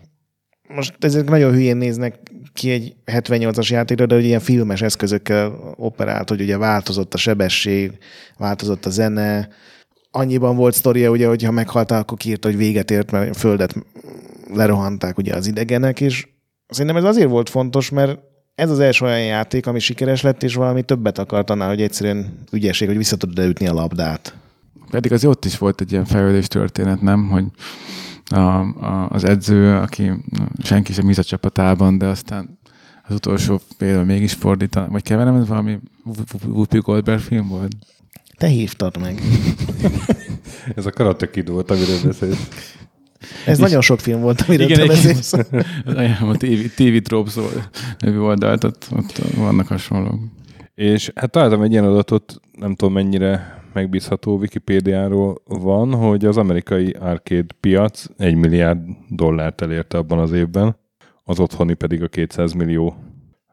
most 0.68 0.94
ezek 1.00 1.30
nagyon 1.30 1.52
hülyén 1.52 1.78
néznek 1.78 2.20
ki 2.54 2.72
egy 2.72 2.96
78-as 3.06 3.68
játékra, 3.68 4.06
de 4.06 4.16
hogy 4.16 4.24
ilyen 4.24 4.40
filmes 4.40 4.82
eszközökkel 4.82 5.74
operált, 5.76 6.30
hogy 6.30 6.42
ugye 6.42 6.58
változott 6.58 7.14
a 7.14 7.18
sebesség, 7.18 7.98
változott 8.38 8.86
a 8.86 8.90
zene, 8.90 9.50
annyiban 10.12 10.56
volt 10.56 10.74
sztoria, 10.74 11.10
ugye, 11.10 11.28
hogy 11.28 11.44
ha 11.44 11.52
meghaltál, 11.52 12.00
akkor 12.00 12.18
kiírta, 12.18 12.48
hogy 12.48 12.58
véget 12.58 12.92
ért, 12.92 13.12
mert 13.12 13.30
a 13.30 13.34
földet 13.34 13.76
lerohanták 14.54 15.18
ugye 15.18 15.36
az 15.36 15.48
idegenek, 15.48 16.02
és 16.02 16.28
szerintem 16.68 16.98
ez 16.98 17.04
azért 17.04 17.30
volt 17.30 17.50
fontos, 17.50 17.90
mert 17.90 18.20
ez 18.56 18.70
az 18.70 18.80
első 18.80 19.06
olyan 19.06 19.24
játék, 19.24 19.68
ami 19.68 19.80
sikeres 19.80 20.22
lett, 20.22 20.44
és 20.44 20.56
valami 20.56 20.82
többet 20.82 21.18
akart 21.18 21.50
annál, 21.50 21.68
hogy 21.68 21.82
egyszerűen 21.82 22.44
ügyesség, 22.52 22.88
hogy 22.88 22.98
vissza 22.98 23.16
tudod 23.16 23.46
ütni 23.46 23.68
a 23.68 23.74
labdát. 23.74 24.34
Pedig 24.89 25.12
az 25.12 25.25
ott 25.25 25.45
is 25.45 25.57
volt 25.57 25.81
egy 25.81 25.92
ilyen 25.92 26.06
fejlődés 26.06 26.47
történet, 26.47 27.02
nem? 27.02 27.28
Hogy 27.30 27.45
a, 28.26 28.59
a, 28.59 29.09
az 29.09 29.23
edző, 29.23 29.76
aki 29.76 30.11
senki 30.64 30.94
sem 30.94 31.07
hisz 31.07 31.18
a 31.18 31.23
csapatában, 31.23 31.97
de 31.97 32.06
aztán 32.06 32.59
az 33.07 33.16
utolsó 33.16 33.61
például 33.78 34.06
mégis 34.06 34.33
fordít, 34.33 34.80
vagy 34.90 35.04
keverem, 35.04 35.35
ez 35.35 35.47
valami 35.47 35.80
Whoopi 36.47 36.78
Goldberg 36.78 37.19
film 37.19 37.47
volt? 37.47 37.76
Te 38.38 38.47
hívtad 38.47 38.99
meg. 38.99 39.21
ez 40.76 40.85
a 40.85 40.92
Karate 40.92 41.30
Kid 41.30 41.49
volt, 41.49 41.71
amiről 41.71 41.99
beszélsz. 42.04 42.47
Ez 43.45 43.57
nagyon 43.57 43.81
sok 43.81 43.99
film 43.99 44.21
volt, 44.21 44.42
amiről 44.42 44.68
te 44.68 44.81
egy- 44.81 44.88
beszélsz. 44.88 45.33
az 45.85 45.95
ajánlom 45.95 46.30
a 46.30 46.38
TV, 46.38 46.66
TV 46.76 46.97
Tropes 47.02 47.33
nevű 47.99 48.18
oldalt, 48.18 48.64
ott, 48.64 48.88
ott 48.92 49.18
vannak 49.35 49.68
hasonlók. 49.68 50.19
És 50.76 51.11
hát 51.16 51.31
találtam 51.31 51.61
egy 51.61 51.71
ilyen 51.71 51.83
adatot, 51.83 52.40
nem 52.52 52.76
tudom 52.76 52.94
mennyire 52.94 53.58
megbízható 53.73 54.38
Wikipédiáról 54.38 55.42
van, 55.45 55.94
hogy 55.94 56.26
az 56.26 56.38
amerikai 56.38 56.90
arcade 56.99 57.54
piac 57.59 58.06
1 58.18 58.35
milliárd 58.35 58.80
dollárt 59.09 59.61
elérte 59.61 59.97
abban 59.97 60.19
az 60.19 60.31
évben, 60.31 60.78
az 61.23 61.40
otthoni 61.40 61.73
pedig 61.73 62.04
a 62.04 62.07
200 62.07 62.52
millió. 62.54 62.95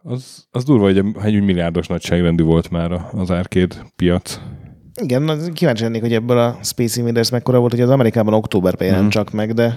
Az, 0.03 0.47
az 0.51 0.65
durva, 0.65 0.85
hogy 0.85 1.05
egy 1.23 1.43
milliárdos 1.43 1.87
nagyságrendű 1.87 2.43
volt 2.43 2.71
már 2.71 2.93
az 3.13 3.31
arcade 3.31 3.75
piac. 3.97 4.41
Igen, 5.03 5.53
kíváncsi 5.53 5.83
lennék, 5.83 6.01
hogy 6.01 6.13
ebből 6.13 6.39
a 6.39 6.59
Space 6.63 7.01
Invaders 7.01 7.31
mekkora 7.31 7.59
volt, 7.59 7.73
hogy 7.73 7.81
az 7.81 7.91
Amerikában 7.91 8.35
októberben 8.35 8.87
jelent 8.87 9.03
Mhm. 9.05 9.13
csak 9.13 9.33
meg, 9.33 9.53
de 9.53 9.77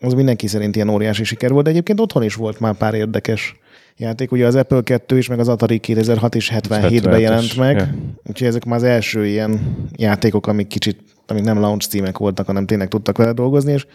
az 0.00 0.12
mindenki 0.14 0.46
szerint 0.46 0.76
ilyen 0.76 0.88
óriási 0.88 1.24
siker 1.24 1.50
volt, 1.50 1.64
de 1.64 1.70
egyébként 1.70 2.00
otthon 2.00 2.22
is 2.22 2.34
volt 2.34 2.60
már 2.60 2.76
pár 2.76 2.94
érdekes 2.94 3.56
játék. 3.98 4.32
Ugye 4.32 4.46
az 4.46 4.54
Apple 4.54 4.82
2 4.82 5.18
is, 5.18 5.28
meg 5.28 5.38
az 5.38 5.48
Atari 5.48 5.78
2006 5.78 6.34
is 6.34 6.50
77-ben 6.54 6.82
77-es, 6.90 7.20
jelent 7.20 7.56
meg, 7.56 7.76
ja. 7.76 7.94
úgyhogy 8.24 8.46
ezek 8.46 8.64
már 8.64 8.76
az 8.76 8.84
első 8.84 9.26
ilyen 9.26 9.60
játékok, 9.96 10.46
amik 10.46 10.66
kicsit, 10.66 11.00
amik 11.26 11.44
nem 11.44 11.60
launch 11.60 11.88
címek 11.88 12.18
voltak, 12.18 12.46
hanem 12.46 12.66
tényleg 12.66 12.88
tudtak 12.88 13.16
vele 13.16 13.32
dolgozni, 13.32 13.72
és 13.72 13.86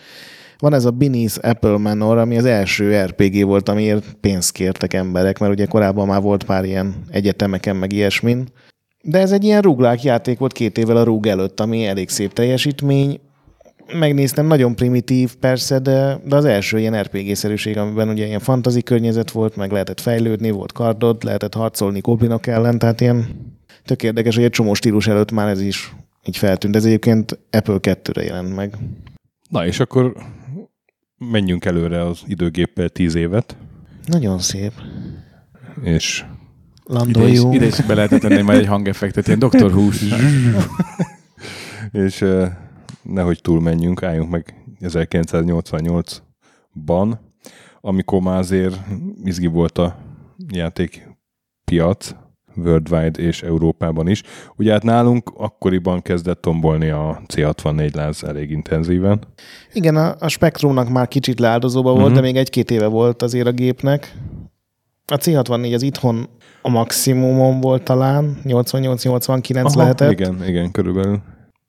van 0.57 0.73
ez 0.73 0.85
a 0.85 0.91
Beneath 0.91 1.37
Apple 1.41 1.77
Manor, 1.77 2.17
ami 2.17 2.37
az 2.37 2.45
első 2.45 3.03
RPG 3.03 3.45
volt, 3.45 3.69
amiért 3.69 4.13
pénzt 4.21 4.51
kértek 4.51 4.93
emberek, 4.93 5.39
mert 5.39 5.51
ugye 5.51 5.65
korábban 5.65 6.07
már 6.07 6.21
volt 6.21 6.43
pár 6.43 6.65
ilyen 6.65 6.95
egyetemeken, 7.09 7.75
meg 7.75 7.93
ilyesmin. 7.93 8.47
De 9.01 9.19
ez 9.19 9.31
egy 9.31 9.43
ilyen 9.43 9.61
rúglák 9.61 10.03
játék 10.03 10.37
volt 10.37 10.53
két 10.53 10.77
évvel 10.77 10.97
a 10.97 11.03
rúg 11.03 11.27
előtt, 11.27 11.59
ami 11.59 11.85
elég 11.85 12.09
szép 12.09 12.33
teljesítmény. 12.33 13.19
Megnéztem, 13.91 14.45
nagyon 14.45 14.75
primitív 14.75 15.35
persze, 15.35 15.79
de, 15.79 16.19
de 16.25 16.35
az 16.35 16.45
első 16.45 16.79
ilyen 16.79 17.01
RPG-szerűség, 17.01 17.77
amiben 17.77 18.09
ugye 18.09 18.25
ilyen 18.25 18.39
fantazi 18.39 18.81
környezet 18.81 19.31
volt, 19.31 19.55
meg 19.55 19.71
lehetett 19.71 19.99
fejlődni, 19.99 20.51
volt 20.51 20.71
kardod, 20.71 21.23
lehetett 21.23 21.53
harcolni 21.53 21.99
goblinok 21.99 22.47
ellen, 22.47 22.79
tehát 22.79 23.01
ilyen 23.01 23.25
tök 23.85 24.03
érdekes, 24.03 24.35
hogy 24.35 24.43
egy 24.43 24.49
csomó 24.49 24.73
stílus 24.73 25.07
előtt 25.07 25.31
már 25.31 25.47
ez 25.47 25.61
is 25.61 25.93
így 26.25 26.37
feltűnt. 26.37 26.75
Ez 26.75 26.85
egyébként 26.85 27.39
Apple 27.51 27.77
2-re 27.81 28.23
jelent 28.23 28.55
meg. 28.55 28.77
Na 29.49 29.65
és 29.65 29.79
akkor 29.79 30.15
menjünk 31.17 31.65
előre 31.65 32.05
az 32.05 32.19
időgéppel 32.25 32.89
tíz 32.89 33.15
évet, 33.15 33.57
Nagyon 34.05 34.39
szép. 34.39 34.71
és 35.83 35.83
Ide 35.83 35.95
is, 35.95 36.25
Landoljunk. 36.83 37.53
ide 37.53 37.65
is 37.65 37.81
be 37.81 37.93
lehetne 37.93 38.17
tenni 38.17 38.41
majd 38.41 38.59
egy 38.59 38.67
hangeffektet, 38.67 39.27
ilyen 39.27 39.39
Dr. 39.39 39.71
Hús. 39.71 40.03
és 41.91 42.21
eh, 42.21 42.51
nehogy 43.03 43.41
túlmenjünk, 43.41 44.03
álljunk 44.03 44.29
meg 44.29 44.63
1988-ban, 44.81 47.17
amikor 47.81 48.21
már 48.21 48.37
azért 48.37 48.75
izgi 49.23 49.47
volt 49.47 49.77
a 49.77 49.95
játékpiac, 50.53 52.15
worldwide 52.55 53.21
és 53.21 53.41
Európában 53.43 54.07
is. 54.07 54.23
Ugye 54.55 54.71
hát 54.71 54.83
nálunk 54.83 55.31
akkoriban 55.37 56.01
kezdett 56.01 56.41
tombolni 56.41 56.89
a 56.89 57.21
C64 57.27 57.93
láz 57.95 58.23
elég 58.23 58.51
intenzíven. 58.51 59.21
Igen, 59.73 59.95
a, 59.95 60.15
a 60.19 60.27
Spectrumnak 60.27 60.89
már 60.89 61.07
kicsit 61.07 61.39
leáldozóba 61.39 61.91
volt, 61.93 62.05
Mhm. 62.05 62.13
de 62.13 62.21
még 62.21 62.35
egy-két 62.35 62.71
éve 62.71 62.87
volt 62.87 63.21
azért 63.21 63.47
a 63.47 63.51
gépnek. 63.51 64.17
A 65.05 65.15
C64 65.17 65.73
az 65.73 65.81
itthon 65.81 66.27
a 66.61 66.69
maximumon 66.69 67.61
volt 67.61 67.83
talán, 67.83 68.37
88-89 68.43 69.65
Aha, 69.65 69.77
lehetett. 69.81 70.11
Igen, 70.11 70.43
igen, 70.47 70.71
körülbelül. 70.71 71.21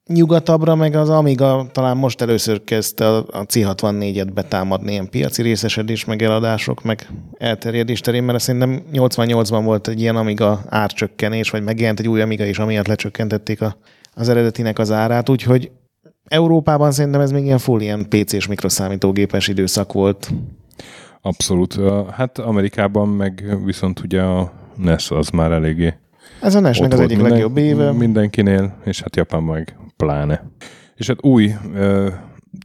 Nyugatabbra 0.06 0.74
meg 0.74 0.94
az 0.94 1.08
Amiga 1.08 1.66
talán 1.72 1.96
most 1.96 2.20
először 2.20 2.64
kezdte 2.64 3.08
a 3.08 3.16
a 3.16 3.46
C64-et 3.46 4.30
betámadni 4.34 4.92
ilyen 4.92 5.10
piaci 5.10 5.42
részesedés, 5.42 6.04
meg 6.04 6.22
eladások, 6.22 6.82
meg 6.82 7.08
elterjedés 7.38 8.00
terén, 8.00 8.22
mert 8.22 8.38
szerintem 8.38 8.82
88-ban 8.92 9.60
volt 9.64 9.88
egy 9.88 10.00
ilyen 10.00 10.16
Amiga 10.16 10.60
árcsökkenés, 10.68 11.50
vagy 11.50 11.62
megjelent 11.62 12.00
egy 12.00 12.08
új 12.08 12.20
Amiga 12.20 12.44
is, 12.44 12.58
amiatt 12.58 12.86
lecsökkentették 12.86 13.62
a, 13.62 13.76
az 14.14 14.28
eredetinek 14.28 14.78
az 14.78 14.90
árát, 14.90 15.28
úgyhogy 15.28 15.70
Európában 16.24 16.92
szerintem 16.92 17.20
ez 17.20 17.30
még 17.30 17.44
ilyen 17.44 17.58
full 17.58 17.80
ilyen 17.80 18.08
PC-s 18.08 18.46
mikroszámítógépes 18.46 19.48
időszak 19.48 19.92
volt. 19.92 20.30
Abszolút. 21.22 21.78
Hát 22.10 22.38
Amerikában 22.38 23.08
meg 23.08 23.58
viszont 23.64 24.00
ugye 24.00 24.22
a 24.22 24.52
NES 24.76 25.10
az 25.10 25.28
már 25.28 25.52
eléggé 25.52 25.94
Ez 26.40 26.54
a 26.54 26.60
NES-nek 26.60 26.86
ott 26.86 26.98
az 26.98 27.00
egyik 27.00 27.20
legjobb 27.20 27.56
éve. 27.56 27.92
Mindenkinél, 27.92 28.74
és 28.84 29.00
hát 29.00 29.16
Japánban 29.16 29.54
meg 29.54 29.76
pláne. 29.96 30.50
És 30.96 31.06
hát 31.06 31.24
új 31.24 31.54
ö, 31.74 32.08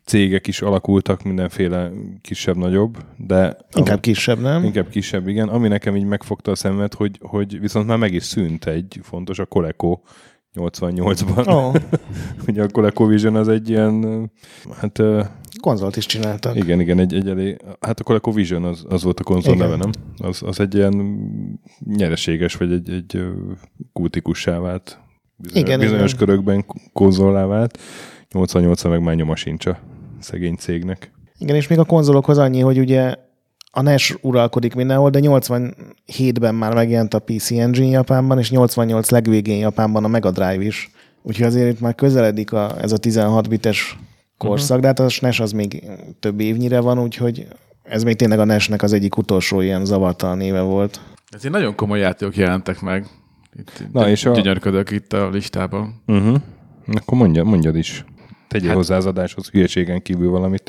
cégek 0.06 0.48
is 0.48 0.62
alakultak, 0.62 1.24
mindenféle 1.24 1.92
kisebb-nagyobb, 2.22 2.98
de 3.18 3.58
Inkább 3.76 4.00
kisebb, 4.00 4.40
nem? 4.40 4.64
inkább 4.64 4.90
kisebb, 4.90 5.28
igen. 5.28 5.48
Ami 5.48 5.68
nekem 5.68 5.96
így 5.96 6.06
megfogta 6.06 6.52
a 6.52 6.56
szemet, 6.56 6.94
hogy, 6.94 7.20
hogy 7.22 7.60
viszont 7.60 7.88
már 7.88 7.98
meg 7.98 8.14
is 8.14 8.24
szűnt 8.24 8.66
egy 8.66 9.00
fontos, 9.04 9.40
a 9.40 9.46
Coleco 9.46 10.00
88-ban. 10.56 11.54
Ó, 11.54 11.72
Ugye 12.48 12.64
a 12.64 12.68
ColecoVision 12.68 13.36
az 13.36 13.48
egy 13.48 13.70
ilyen, 13.70 14.32
hát 14.72 15.02
konzolt 15.62 15.96
is 15.96 16.06
csináltak. 16.06 16.56
igen, 16.56 16.80
igen, 16.80 17.00
egy, 17.00 17.14
egy 17.14 17.30
elég, 17.30 17.58
hát 17.80 18.00
a 18.00 18.04
ColecoVision 18.04 18.64
az, 18.64 18.86
az 18.90 19.04
volt 19.04 19.20
a 19.20 19.24
konzol 19.24 19.54
Igen. 19.54 19.70
neve, 19.70 19.84
nem? 19.84 19.92
Az, 20.18 20.44
az 20.44 20.60
egy 20.60 20.76
ilyen 20.76 21.20
nyereséges, 21.86 22.56
vagy 22.56 22.72
egy, 22.72 22.90
egy 22.90 23.24
kultikussá 23.94 24.60
vált. 24.60 25.00
Bizonyos, 25.42 25.68
Igen, 25.68 25.80
bizonyos 25.80 26.14
igen. 26.14 26.26
körökben 26.26 26.66
konzollá 26.94 27.46
vált. 27.46 27.78
88 28.32 28.84
meg 28.84 29.02
már 29.02 29.16
nyoma 29.16 29.36
sincs 29.36 29.66
a 29.66 29.80
szegény 30.20 30.56
cégnek. 30.56 31.12
Igen, 31.38 31.56
és 31.56 31.68
még 31.68 31.80
a 31.80 31.84
konzolokhoz 31.84 32.38
annyi, 32.38 32.60
hogy 32.60 32.80
ugye 32.80 33.16
a 33.72 33.82
NES 33.82 34.18
uralkodik 34.22 34.76
mindenhol, 34.76 35.10
de 35.10 35.20
87-ben 35.22 36.56
már 36.56 36.74
megjelent 36.74 37.14
a 37.14 37.20
PC 37.20 37.52
Engine 37.52 37.88
Japánban, 37.88 38.40
és 38.40 38.52
88 38.52 39.10
legvégén 39.10 39.58
Japánban 39.58 40.04
a 40.04 40.08
Mega 40.08 40.32
Drive 40.32 40.64
is. 40.64 40.92
Úgyhogy 41.22 41.46
azért 41.46 41.72
itt 41.74 41.80
már 41.80 41.96
közeledik 41.96 42.54
a, 42.54 42.82
ez 42.82 42.92
a 42.92 42.98
16 42.98 43.50
bites 43.50 43.98
korszak, 44.38 44.78
uh-huh. 44.78 44.82
de 44.82 44.88
hát 44.88 45.00
a 45.00 45.10
SNES 45.10 45.40
az 45.40 45.52
még 45.52 45.84
több 46.20 46.40
évnyire 46.40 46.80
van, 46.80 47.00
úgyhogy 47.00 47.48
ez 47.84 48.04
még 48.04 48.16
tényleg 48.16 48.40
a 48.40 48.46
NES-nek 48.46 48.84
az 48.84 48.94
egyik 48.94 49.18
utolsó 49.18 49.62
ilyen 49.62 49.86
zavartalan 49.86 50.42
éve 50.42 50.62
volt. 50.62 51.02
Ezért 51.30 51.54
nagyon 51.54 51.76
komoly 51.76 52.00
játékok 52.00 52.36
jelentek 52.36 52.82
meg. 52.82 53.08
Itt, 53.58 53.84
Na, 53.92 54.10
és 54.10 54.26
a- 54.26 54.32
Gyönyörködök 54.32 54.92
itt 54.92 55.14
a 55.14 55.30
listában. 55.30 56.02
Uh-huh. 56.06 56.36
Akkor 56.88 57.18
mondja, 57.18 57.44
mondjad 57.44 57.76
is. 57.76 58.06
Tegyél 58.48 58.68
hát, 58.68 58.78
hozzá 58.78 58.96
az 58.96 59.06
adáshoz 59.06 59.50
hülyeségen 59.50 60.02
kívül 60.02 60.30
valamit. 60.30 60.64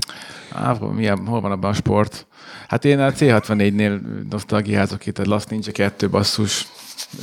Á, 0.53 0.77
milyen, 0.93 1.27
hol 1.27 1.41
van 1.41 1.53
abban 1.53 1.71
a 1.71 1.75
sport? 1.75 2.27
Hát 2.69 2.85
én 2.85 3.01
a 3.01 3.11
C64-nél 3.11 4.01
nosztalgiázok 4.31 5.07
itt, 5.07 5.19
a 5.19 5.23
Last 5.27 5.51
Ninja 5.51 5.73
2 5.73 6.09
basszus, 6.09 6.67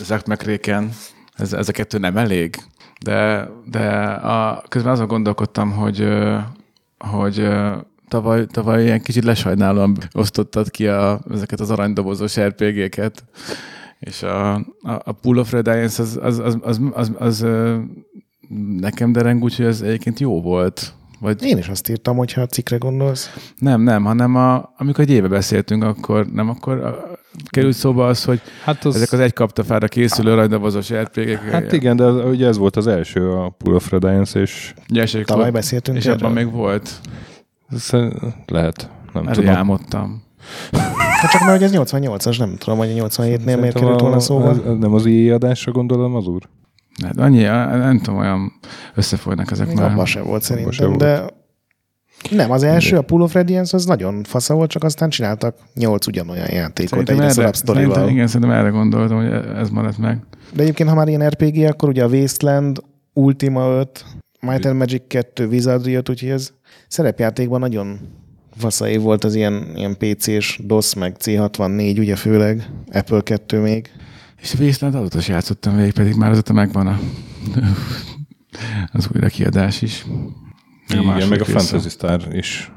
Zack 0.04 0.28
McRaken, 0.28 0.90
ez, 1.34 1.54
ez 1.54 1.70
a 1.70 1.72
kettő 1.72 1.98
nem 1.98 2.18
elég. 2.18 2.56
De, 3.04 3.50
de 3.66 3.88
a, 4.06 4.64
közben 4.68 4.92
azon 4.92 5.08
gondolkodtam, 5.08 5.72
hogy, 5.72 6.08
hogy 6.98 7.48
tavaly, 8.08 8.46
tavaly 8.46 8.84
ilyen 8.84 9.02
kicsit 9.02 9.24
lesajnálóan 9.24 9.98
osztottad 10.14 10.70
ki 10.70 10.88
a, 10.88 11.20
ezeket 11.32 11.60
az 11.60 11.70
aranydobozos 11.72 12.40
RPG-ket, 12.40 13.24
és 14.00 14.24
a, 14.24 14.54
a, 14.56 14.62
a 14.82 15.12
Pool 15.12 15.38
of 15.38 15.52
Redance 15.52 16.02
az, 16.02 16.20
az, 16.22 16.40
az, 16.40 16.58
az, 16.62 16.80
az, 16.94 17.12
az, 17.18 17.42
ö, 17.42 17.78
nekem 18.80 19.12
dereng 19.12 19.44
úgy, 19.44 19.56
hogy 19.56 19.66
ez 19.66 19.82
egyébként 19.82 20.20
jó 20.20 20.42
volt. 20.42 20.94
Vagy 21.20 21.44
Én 21.44 21.58
is 21.58 21.68
azt 21.68 21.90
írtam, 21.90 22.18
hogyha 22.18 22.42
a 22.42 22.46
cikkre 22.46 22.78
gondolsz. 22.78 23.52
nem, 23.60 23.82
nem, 23.82 24.04
hanem 24.04 24.36
a, 24.36 24.74
amikor 24.78 25.04
egy 25.04 25.10
éve 25.10 25.28
beszéltünk, 25.28 25.84
akkor 25.84 26.26
nem, 26.26 26.50
akkor 26.50 26.78
a, 26.84 27.18
került 27.50 27.76
szóba 27.76 28.08
az, 28.08 28.24
hogy 28.24 28.42
Hát 28.64 28.86
az... 28.86 28.96
ezek 28.96 29.12
az 29.12 29.20
egy 29.20 29.34
kaptafára 29.34 29.88
készülő 29.88 30.32
aranydobozos 30.32 30.94
RPG-k. 30.94 31.40
Hát 31.52 31.72
igen, 31.72 31.96
de 31.96 32.04
az, 32.04 32.30
ugye 32.30 32.48
ez 32.48 32.58
volt 32.58 32.76
az 32.76 32.88
első, 32.88 33.32
a 33.32 33.50
Pool 33.50 33.76
of 33.76 33.90
Redance, 33.92 34.40
és 34.40 34.74
Gyerség 34.88 35.26
Tavaly 35.26 35.42
volt, 35.42 35.54
beszéltünk 35.56 35.98
és 35.98 36.06
erről. 36.06 36.18
abban 36.18 36.32
még 36.32 36.52
volt. 36.52 37.00
lehet, 38.48 38.90
nem 39.14 39.24
Erre 39.24 39.34
tudom. 39.34 39.56
álmodtam. 39.56 40.24
Hát 41.22 41.32
csak 41.32 41.42
mert 41.42 41.54
hogy 41.54 41.64
ez 41.64 41.72
88-as, 41.92 42.38
nem 42.38 42.56
tudom, 42.56 42.78
hogy 42.78 43.00
a 43.00 43.08
87-nél 43.08 43.44
miért 43.60 43.74
került 43.74 44.00
volna 44.02 44.20
szóba. 44.20 44.50
az- 44.50 44.62
nem 44.80 44.94
az 44.94 45.06
IE 45.06 45.34
adásra 45.34 45.72
gondolom 45.72 46.16
az 46.16 46.28
úr? 46.28 46.42
Hát 47.04 47.20
annyi, 47.20 47.42
nem 47.42 48.00
tudom, 48.00 48.20
olyan 48.20 48.52
összefolynak 48.96 49.52
ezek 49.52 49.68
Még 49.68 49.76
már. 49.76 49.92
abban 49.92 50.06
se 50.06 50.22
volt 50.22 50.42
szerintem, 50.42 50.72
se 50.72 50.86
volt. 50.86 50.98
de 51.00 51.26
nem, 52.32 52.52
az 52.52 52.64
első, 52.64 52.98
a 52.98 53.02
Pool 53.02 53.22
of 53.22 53.34
Radiance, 53.34 53.78
az 53.78 53.86
nagyon 53.86 54.24
fasza 54.24 54.54
volt, 54.54 54.70
csak 54.70 54.84
aztán 54.84 55.10
csináltak 55.10 55.56
nyolc 55.76 56.08
ugyanolyan 56.08 56.48
játékot 56.52 56.90
Szerintem 56.90 57.16
egyre 57.16 57.26
erre, 57.26 57.34
szarabb 57.34 57.56
szerintem, 57.56 57.84
sztorival. 57.90 58.10
igen, 58.14 58.28
szerintem 58.28 58.58
erre 58.58 58.70
gondoltam, 58.70 59.18
hogy 59.18 59.32
ez 59.56 59.70
maradt 59.70 59.98
meg. 59.98 60.20
De 60.54 60.62
egyébként, 60.64 60.90
ha 60.90 60.96
már 60.96 61.08
ilyen 61.08 61.28
RPG, 61.30 61.64
akkor 61.66 61.90
ugye 61.90 62.04
a 62.04 62.08
Wasteland, 62.08 62.82
Ultima 63.14 63.68
5, 63.80 64.06
Might 64.40 64.66
and 64.66 64.78
Magic 64.78 65.02
2, 65.08 65.48
Wizardry 65.48 65.94
5, 65.94 66.10
úgyhogy 66.10 66.30
ez 66.30 66.52
szerepjátékban 66.88 67.60
nagyon 67.60 68.00
fasza 68.58 68.88
év 68.90 69.02
volt 69.02 69.24
az 69.24 69.36
ilyen, 69.36 69.72
ilyen 69.76 69.98
PC-s 69.98 70.60
DOS, 70.64 70.94
meg 70.94 71.16
C64, 71.20 71.98
ugye 72.00 72.16
főleg, 72.16 72.70
Apple 72.92 73.22
2 73.22 73.60
még. 73.62 73.92
És 74.42 74.54
a 74.54 74.64
Wasteland 74.64 74.96
azóta 74.96 75.18
is 75.18 75.28
játszottam 75.28 75.76
végig, 75.76 75.94
pedig 75.94 76.16
már 76.16 76.32
azóta 76.32 76.54
megvan 76.54 76.88
a, 76.88 77.00
az 78.92 79.08
újra 79.16 79.28
kiadás 79.28 79.82
is. 79.82 80.06
Igen, 80.90 81.06
második 81.06 81.30
meg 81.30 81.42
a. 81.42 81.46
Fantasy 81.46 81.90
Star 81.90 82.22
is 82.32 82.72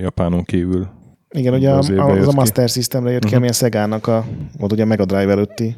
Japánon 0.00 0.44
kívül. 0.44 0.88
Igen, 1.30 1.54
ugye 1.54 1.70
a, 1.70 1.76
Azért 1.78 1.98
a, 1.98 2.10
az 2.10 2.28
a. 2.28 2.32
Master 2.32 2.68
Systemre 2.68 3.10
jött 3.10 3.22
ki, 3.24 3.28
Mhm. 3.28 3.36
ami 3.36 3.48
a 3.48 3.52
Sega-nak 3.52 4.06
a, 4.06 4.26
volt 4.58 4.72
ugye 4.72 4.82
a 4.82 4.86
Mega 4.86 5.04
Drive 5.04 5.30
előtti. 5.30 5.76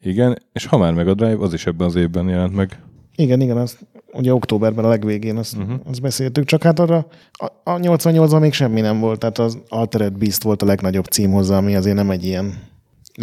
Igen, 0.00 0.38
és 0.52 0.66
ha 0.66 0.78
már 0.78 0.94
meg 0.94 1.08
a 1.08 1.14
Drive, 1.14 1.38
az 1.44 1.52
is 1.52 1.66
ebben 1.66 1.86
az 1.86 1.94
évben 1.94 2.28
jelent 2.28 2.54
meg. 2.54 2.78
Igen, 3.16 3.40
igen, 3.40 3.56
azt 3.56 3.78
ugye 4.12 4.34
októberben 4.34 4.84
a 4.84 4.88
legvégén 4.88 5.36
azt, 5.36 5.56
uh-huh. 5.56 5.80
azt 5.84 6.00
beszéltük, 6.00 6.44
csak 6.44 6.62
hát 6.62 6.78
arra 6.78 7.06
a, 7.32 7.46
a 7.64 7.76
88-ban 7.76 8.40
még 8.40 8.52
semmi 8.52 8.80
nem 8.80 9.00
volt, 9.00 9.18
tehát 9.18 9.38
az 9.38 9.58
Altered 9.68 10.18
Beast 10.18 10.42
volt 10.42 10.62
a 10.62 10.66
legnagyobb 10.66 11.04
cím 11.04 11.30
hozzá, 11.30 11.56
ami 11.56 11.74
azért 11.74 11.96
nem 11.96 12.10
egy 12.10 12.24
ilyen 12.24 12.58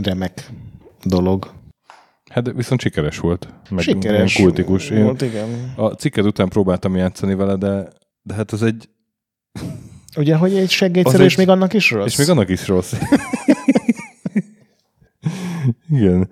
remek 0.03 0.51
dolog. 1.03 1.51
Hát 2.29 2.51
viszont 2.51 2.81
sikeres 2.81 3.19
volt. 3.19 3.53
Meg 3.69 3.83
Sikeres 3.83 4.33
kultikus. 4.33 4.89
Én 4.89 5.03
volt, 5.03 5.21
igen. 5.21 5.73
a 5.75 5.87
cikked 5.87 6.25
után 6.25 6.49
próbáltam 6.49 6.95
játszani 6.95 7.35
vele, 7.35 7.55
de, 7.55 7.87
de 8.21 8.33
hát 8.33 8.51
az 8.51 8.63
egy... 8.63 8.89
Ugye, 10.17 10.35
hogy 10.35 10.57
egy 10.57 10.69
seggegyszerű, 10.69 11.23
és 11.23 11.31
egy- 11.31 11.37
még 11.37 11.49
annak 11.49 11.73
is 11.73 11.91
rossz? 11.91 12.05
És 12.05 12.17
még 12.17 12.29
annak 12.29 12.49
is 12.49 12.67
rossz. 12.67 12.93
Igen. 15.89 16.29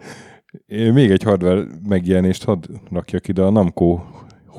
Még 0.67 1.11
egy 1.11 1.23
hardware 1.23 1.63
megjelenést 1.87 2.43
hadd 2.43 2.65
rakjak 2.91 3.27
ide, 3.27 3.41
a 3.41 3.49
Namco 3.49 3.99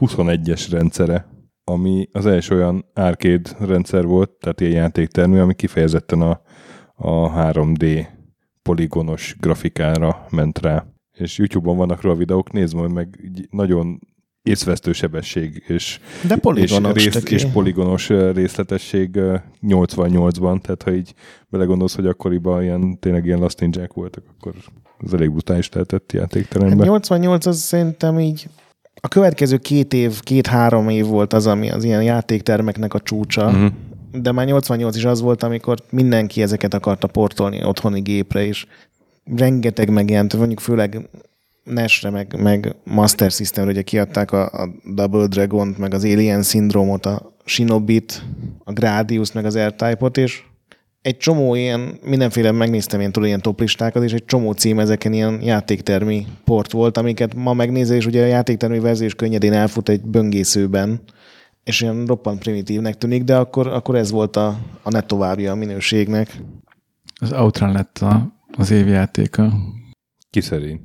21-es 0.01 0.67
rendszere, 0.71 1.29
ami 1.65 2.09
az 2.13 2.27
első 2.27 2.55
olyan 2.55 2.85
arcade 2.95 3.51
rendszer 3.59 4.05
volt, 4.05 4.31
tehát 4.31 4.61
ilyen 4.61 4.73
játéktermű, 4.73 5.39
ami 5.39 5.55
kifejezetten 5.55 6.21
a, 6.21 6.41
a 6.95 7.33
3D 7.33 8.07
poligonos 8.63 9.37
grafikára 9.41 10.27
ment 10.31 10.59
rá. 10.59 10.87
És 11.13 11.39
YouTube-on 11.39 11.77
vannak 11.77 12.01
róla 12.03 12.17
videók, 12.17 12.53
nézd 12.53 12.75
majd 12.75 12.93
meg, 12.93 13.31
nagyon 13.51 14.01
észvesztő 14.43 14.93
sebesség 14.93 15.65
és 15.67 16.01
De 16.27 16.35
és, 16.35 16.41
poligonos. 16.41 17.05
rész, 17.05 17.13
tök 17.13 17.31
és 17.31 17.45
poligonos 17.45 18.09
részletesség 18.09 19.17
ö, 19.17 19.37
88-ban, 19.63 20.61
tehát 20.61 20.83
ha 20.83 20.93
így 20.93 21.15
belegondolsz, 21.49 21.95
hogy 21.95 22.07
akkoriban 22.07 22.63
ilyen, 22.63 22.99
tényleg 22.99 23.25
ilyen 23.25 23.39
Last 23.39 23.65
voltak, 23.95 24.25
akkor 24.39 24.55
Ez 25.05 25.13
elég 25.13 25.31
brutális 25.31 25.69
lehetett 25.73 26.13
Hát 26.13 26.21
játékteremben. 26.21 26.87
88 26.87 27.47
az 27.47 27.59
szerintem 27.59 28.19
így 28.21 28.49
a 29.09 29.11
következő 29.11 29.57
két 29.57 29.93
év, 29.93 30.21
két-három 30.21 30.89
év 30.89 31.07
volt 31.07 31.33
az, 31.33 31.47
ami 31.47 31.71
az 31.71 31.85
ilyen 31.85 32.03
játéktermeknek 32.03 32.95
a 32.95 33.01
csúcsa, 33.01 33.51
Mhm. 33.51 33.67
de 34.13 34.33
már 34.33 34.47
88 34.47 34.97
is 34.97 35.05
az 35.05 35.21
volt, 35.21 35.43
amikor 35.43 35.79
mindenki 35.91 36.43
ezeket 36.43 36.75
akarta 36.75 37.07
portolni 37.07 37.65
otthoni 37.65 38.01
gépre, 38.01 38.47
és 38.47 38.67
rengeteg 39.37 39.91
megjelent, 39.91 40.37
mondjuk 40.37 40.61
főleg 40.61 41.09
NES-re, 41.65 42.11
meg, 42.11 42.41
meg 42.43 42.75
Master 42.85 43.31
Systemre, 43.31 43.71
ugye 43.71 43.83
kiadták 43.83 44.33
a, 44.33 44.45
a 44.45 44.69
Double 44.95 45.27
Dragon-t, 45.27 45.79
meg 45.79 45.95
az 45.95 46.05
Alien 46.05 46.43
Syndrome-ot, 46.43 47.07
a 47.07 47.33
Shinobit, 47.45 48.23
a 48.65 48.73
Gradius, 48.73 49.33
meg 49.33 49.45
az 49.45 49.59
R-Type-ot, 49.59 50.17
és 50.17 50.43
egy 51.03 51.17
csomó 51.17 51.55
ilyen, 51.55 51.99
mindenféle 52.05 52.53
megnéztem 52.53 52.99
ilyen, 52.99 53.13
tudod, 53.13 53.29
ilyen 53.29 53.41
toplistákat, 53.41 54.03
és 54.03 54.13
egy 54.13 54.25
csomó 54.25 54.53
cím 54.53 54.79
ezeken 54.79 55.13
ilyen 55.13 55.43
játéktermi 55.43 56.27
port 56.45 56.73
volt, 56.73 56.97
amiket 56.97 57.35
ma 57.35 57.53
megnézel, 57.53 57.97
és 57.97 58.07
ugye 58.07 58.23
a 58.23 58.27
játéktermi 58.27 58.79
verzió 58.79 59.07
is 59.07 59.15
könnyedén 59.15 59.53
elfut 59.53 59.89
egy 59.89 60.01
böngészőben, 60.03 61.01
és 61.65 61.81
ilyen 61.81 62.05
roppant 62.07 62.39
primitívnek 62.39 62.99
tűnik, 62.99 63.25
de 63.25 63.37
akkor, 63.37 63.67
akkor 63.67 63.97
ez 63.97 64.11
volt 64.11 64.37
a, 64.37 64.59
a 64.83 64.91
ne 64.91 65.01
továbbja 65.01 65.53
a 65.53 65.55
minőségnek. 65.55 66.41
Az 67.21 67.33
Outrun 67.33 67.73
lett 67.73 67.99
a, 67.99 68.33
az 68.57 68.71
évjátéka. 68.71 69.53
Ki 70.31 70.41
szerint? 70.41 70.81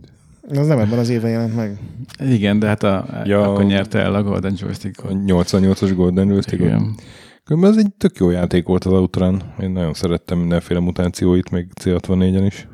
Ez 0.50 0.68
nem 0.68 0.80
ebben 0.80 1.00
az 1.00 1.10
évben 1.10 1.32
jelent 1.32 1.56
meg. 1.56 1.80
Igen, 2.20 2.60
de 2.60 2.68
hát 2.68 2.84
a, 2.84 3.22
Ja. 3.26 3.52
akkor 3.52 3.64
nyerte 3.64 4.00
el 4.00 4.16
a 4.16 4.24
Golden 4.24 4.54
Joystick. 4.58 5.04
A 5.04 5.08
88-as 5.08 5.92
Golden 5.96 6.28
Joystick. 6.28 6.62
Igen. 6.62 6.96
Különben 7.46 7.72
ez 7.72 7.78
egy 7.78 7.94
tök 7.98 8.18
jó 8.18 8.30
játék 8.30 8.66
volt 8.66 8.84
az 8.84 8.92
Outrun. 8.92 9.54
Én 9.60 9.70
nagyon 9.70 9.94
szerettem 9.94 10.38
mindenféle 10.38 10.80
mutációit, 10.80 11.52
még 11.52 11.68
C64-en 11.82 12.44
is. 12.46 12.68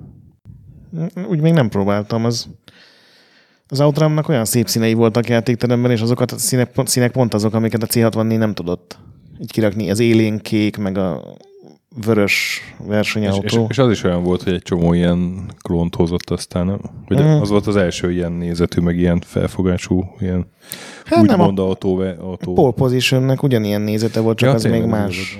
Úgy 1.30 1.42
még 1.42 1.54
nem 1.54 1.70
próbáltam. 1.70 2.26
Az, 2.26 2.48
az 3.68 3.80
Outramnak 3.80 4.30
olyan 4.30 4.46
szép 4.46 4.68
színei 4.68 4.94
voltak 4.94 5.28
játékteremben, 5.28 5.92
és 5.92 6.02
azokat 6.02 6.32
a 6.32 6.38
színek, 6.38 6.72
színek 6.84 7.12
pont 7.12 7.34
azok, 7.34 7.54
amiket 7.54 7.84
a 7.84 7.88
C64 7.88 8.38
nem 8.38 8.54
tudott 8.54 9.00
így 9.42 9.52
kirakni. 9.52 9.90
Az 9.90 10.00
élén 10.00 10.40
kék, 10.40 10.78
meg 10.78 10.98
a 10.98 11.38
vörös 12.06 12.62
És, 12.80 12.86
versenyautó. 12.88 13.42
és, 13.44 13.60
és, 13.70 13.78
az 13.78 13.92
is 13.92 14.04
olyan 14.04 14.24
volt, 14.24 14.44
hogy 14.44 14.54
egy 14.54 14.62
csomó 14.62 14.94
ilyen 14.94 15.46
klónt 15.62 15.96
hozott 15.96 16.30
aztán. 16.30 16.66
nem? 16.66 16.80
Hogy 17.06 17.18
Mhm. 17.18 17.28
az 17.42 17.50
volt 17.50 17.68
az 17.68 17.76
első 17.76 18.12
ilyen 18.12 18.32
nézetű, 18.32 18.82
meg 18.82 18.98
ilyen 18.98 19.22
felfogású, 19.26 20.04
ilyen 20.20 20.48
Hát 21.06 21.22
nem, 21.26 21.30
úgymond 21.40 21.60
a 21.60 21.64
autó, 21.64 22.00
autó. 22.00 22.54
pole 22.54 22.72
positionnek 22.72 23.44
ugyanilyen 23.44 23.82
nézete 23.82 24.20
volt, 24.20 24.38
csak 24.38 24.50
Ja, 24.50 24.56
az 24.56 24.64
még 24.64 24.84
más. 24.84 25.40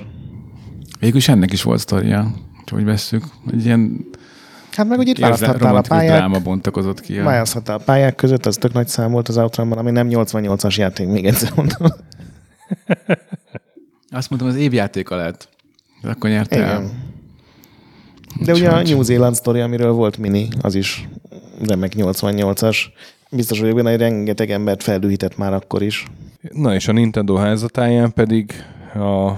Végül 1.00 1.18
is 1.18 1.28
ennek 1.28 1.52
is 1.54 1.64
volt 1.64 1.80
sztoria, 1.80 2.32
hogy 2.72 2.84
vesszük. 2.84 3.24
Egy 3.52 3.66
ilyen 3.66 4.06
Hát 4.72 4.88
meg 4.88 5.00
ugye 5.00 5.12
itt 5.12 5.18
választhattál 5.20 5.76
a 5.76 5.82
pályák, 5.82 6.18
dráma 6.18 6.40
bontakozott 6.40 7.02
ki. 7.02 7.18
A... 7.20 7.24
választhattál 7.24 7.76
a 7.78 7.82
pályák 7.86 8.16
között, 8.16 8.46
az 8.46 8.56
tök 8.58 8.74
nagy 8.74 8.88
szám 8.88 9.12
volt 9.12 9.28
az 9.28 9.38
Outramban, 9.38 9.78
ami 9.78 9.92
nem 9.92 10.08
88-as 10.12 10.76
játék, 10.76 11.08
még 11.08 11.26
egyszer 11.26 11.52
mondom. 11.56 11.88
Azt 14.10 14.30
mondtam, 14.30 14.52
az 14.52 14.56
évjátéka 14.56 15.16
lett. 15.16 15.50
De 16.02 16.10
akkor 16.10 16.30
nyerte 16.30 16.64
el. 16.64 16.82
Igen. 16.82 17.08
De 18.46 18.54
ugye 18.54 18.70
a. 18.70 18.82
New 18.82 19.02
Zealand 19.02 19.36
sztori, 19.36 19.60
amiről 19.60 19.92
volt 19.92 20.18
mini, 20.18 20.48
az 20.62 20.76
is 20.76 21.08
remek 21.68 21.94
88-as. 21.96 22.78
Biztos 23.32 23.60
vagyok 23.60 23.76
benne, 23.76 23.90
hogy 23.90 24.00
rengeteg 24.00 24.52
embert 24.52 24.84
feldühített 24.84 25.38
már 25.38 25.54
akkor 25.54 25.82
is. 25.82 26.06
Na 26.54 26.74
és 26.74 26.88
a 26.88 26.92
Nintendo 26.92 27.36
házatáján 27.36 28.14
pedig 28.14 28.54
a 28.96 29.32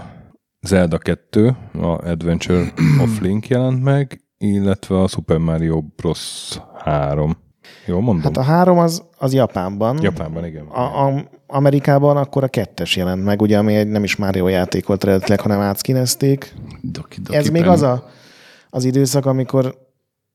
Zelda 0.61 0.97
2, 0.97 1.55
a 1.73 1.87
Adventure 1.87 2.73
of 3.01 3.19
Link 3.21 3.47
jelent 3.47 3.83
meg, 3.83 4.21
illetve 4.37 5.01
a 5.01 5.07
Super 5.07 5.37
Mario 5.37 5.81
Bros. 5.95 6.57
3. 6.83 7.37
Jól 7.85 8.01
mondom? 8.01 8.23
Hát 8.23 8.37
a 8.37 8.41
három 8.41 8.77
az, 8.77 9.03
az 9.17 9.33
Japánban. 9.33 9.99
Japánban, 10.01 10.45
igen. 10.45 10.65
A, 10.65 11.07
a, 11.07 11.23
Amerikában 11.47 12.17
akkor 12.17 12.43
a 12.43 12.47
kettes 12.47 12.95
jelent 12.95 13.23
meg, 13.23 13.41
ugye, 13.41 13.57
ami 13.57 13.75
egy 13.75 13.87
nem 13.87 14.03
is 14.03 14.15
Mario 14.15 14.47
játék 14.47 14.85
volt 14.85 15.03
eredetileg, 15.03 15.39
hanem 15.39 15.59
átszkinezték. 15.59 16.53
Doki, 16.81 17.21
doki 17.21 17.37
Ez 17.37 17.47
még 17.47 17.67
az 17.67 17.81
a, 17.81 18.09
az 18.69 18.83
időszak, 18.83 19.25
amikor 19.25 19.75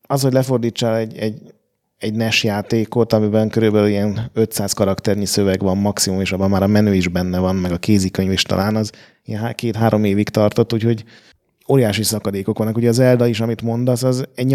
az, 0.07 0.23
hogy 0.23 0.33
lefordítsál 0.33 0.97
egy, 0.97 1.17
egy, 1.17 1.55
egy 1.99 2.15
NES 2.15 2.45
játékot, 2.45 3.13
amiben 3.13 3.49
körülbelül 3.49 3.89
ilyen 3.89 4.31
500 4.33 4.73
karakternyi 4.73 5.25
szöveg 5.25 5.61
van 5.61 5.77
maximum, 5.77 6.21
és 6.21 6.33
abban 6.33 6.51
már 6.51 6.63
a 6.63 6.67
menü 6.67 6.93
is 6.93 7.09
benne 7.09 7.39
van, 7.39 7.57
meg 7.57 7.73
a 7.73 7.77
kézikönyv 7.77 8.33
is 8.33 8.43
talán, 8.43 8.77
az 8.77 8.93
ilyen 9.25 9.41
há- 9.41 9.55
két-három 9.55 10.05
évig 10.05 10.29
tartott, 10.29 10.73
úgyhogy 10.73 11.05
óriási 11.69 12.03
szakadékok 12.03 12.59
vannak. 12.59 12.77
Ugye 12.77 12.89
az 12.89 12.95
Zelda 12.95 13.27
is, 13.27 13.41
amit 13.41 13.63
mondasz, 13.63 14.03
az 14.03 14.25
egy 14.35 14.47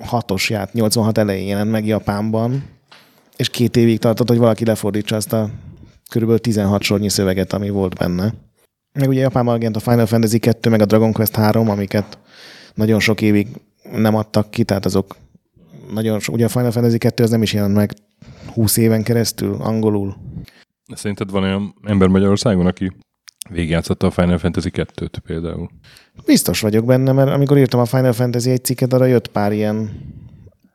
86-os 0.00 0.48
ját, 0.48 0.72
86 0.72 1.18
elején 1.18 1.46
jelent 1.46 1.70
meg 1.70 1.86
Japánban, 1.86 2.64
és 3.36 3.48
két 3.48 3.76
évig 3.76 3.98
tartott, 3.98 4.28
hogy 4.28 4.38
valaki 4.38 4.64
lefordítsa 4.64 5.16
azt 5.16 5.32
a 5.32 5.50
körülbelül 6.10 6.42
16 6.42 6.82
sornyi 6.82 7.08
szöveget, 7.08 7.52
ami 7.52 7.70
volt 7.70 7.94
benne. 7.94 8.34
Meg 8.92 9.08
ugye 9.08 9.20
Japánban 9.20 9.52
megjelent 9.52 9.86
a 9.86 9.90
Final 9.90 10.06
Fantasy 10.06 10.38
2, 10.38 10.70
meg 10.70 10.80
a 10.80 10.84
Dragon 10.84 11.12
Quest 11.12 11.36
3, 11.36 11.68
amiket 11.68 12.18
nagyon 12.74 13.00
sok 13.00 13.20
évig 13.20 13.48
nem 13.92 14.14
adtak 14.14 14.50
ki, 14.50 14.64
tehát 14.64 14.84
azok 14.84 15.16
nagyon 15.92 16.20
sok, 16.20 16.34
ugye 16.34 16.44
a 16.44 16.48
Final 16.48 16.70
Fantasy 16.70 16.98
2 16.98 17.22
az 17.22 17.30
nem 17.30 17.42
is 17.42 17.52
jelent 17.52 17.74
meg 17.74 17.94
20 18.52 18.76
éven 18.76 19.02
keresztül 19.02 19.56
angolul. 19.60 20.16
Szerinted 20.94 21.30
van 21.30 21.42
olyan 21.42 21.74
ember 21.82 22.08
Magyarországon, 22.08 22.66
aki 22.66 22.92
végigjátszotta 23.50 24.06
a 24.06 24.10
Final 24.10 24.38
Fantasy 24.38 24.70
2-t 24.72 25.16
például? 25.24 25.70
Biztos 26.26 26.60
vagyok 26.60 26.84
benne, 26.84 27.12
mert 27.12 27.30
amikor 27.30 27.58
írtam 27.58 27.80
a 27.80 27.84
Final 27.84 28.12
Fantasy 28.12 28.50
egy 28.50 28.64
cikket, 28.64 28.92
arra 28.92 29.04
jött 29.04 29.28
pár 29.28 29.52
ilyen 29.52 29.90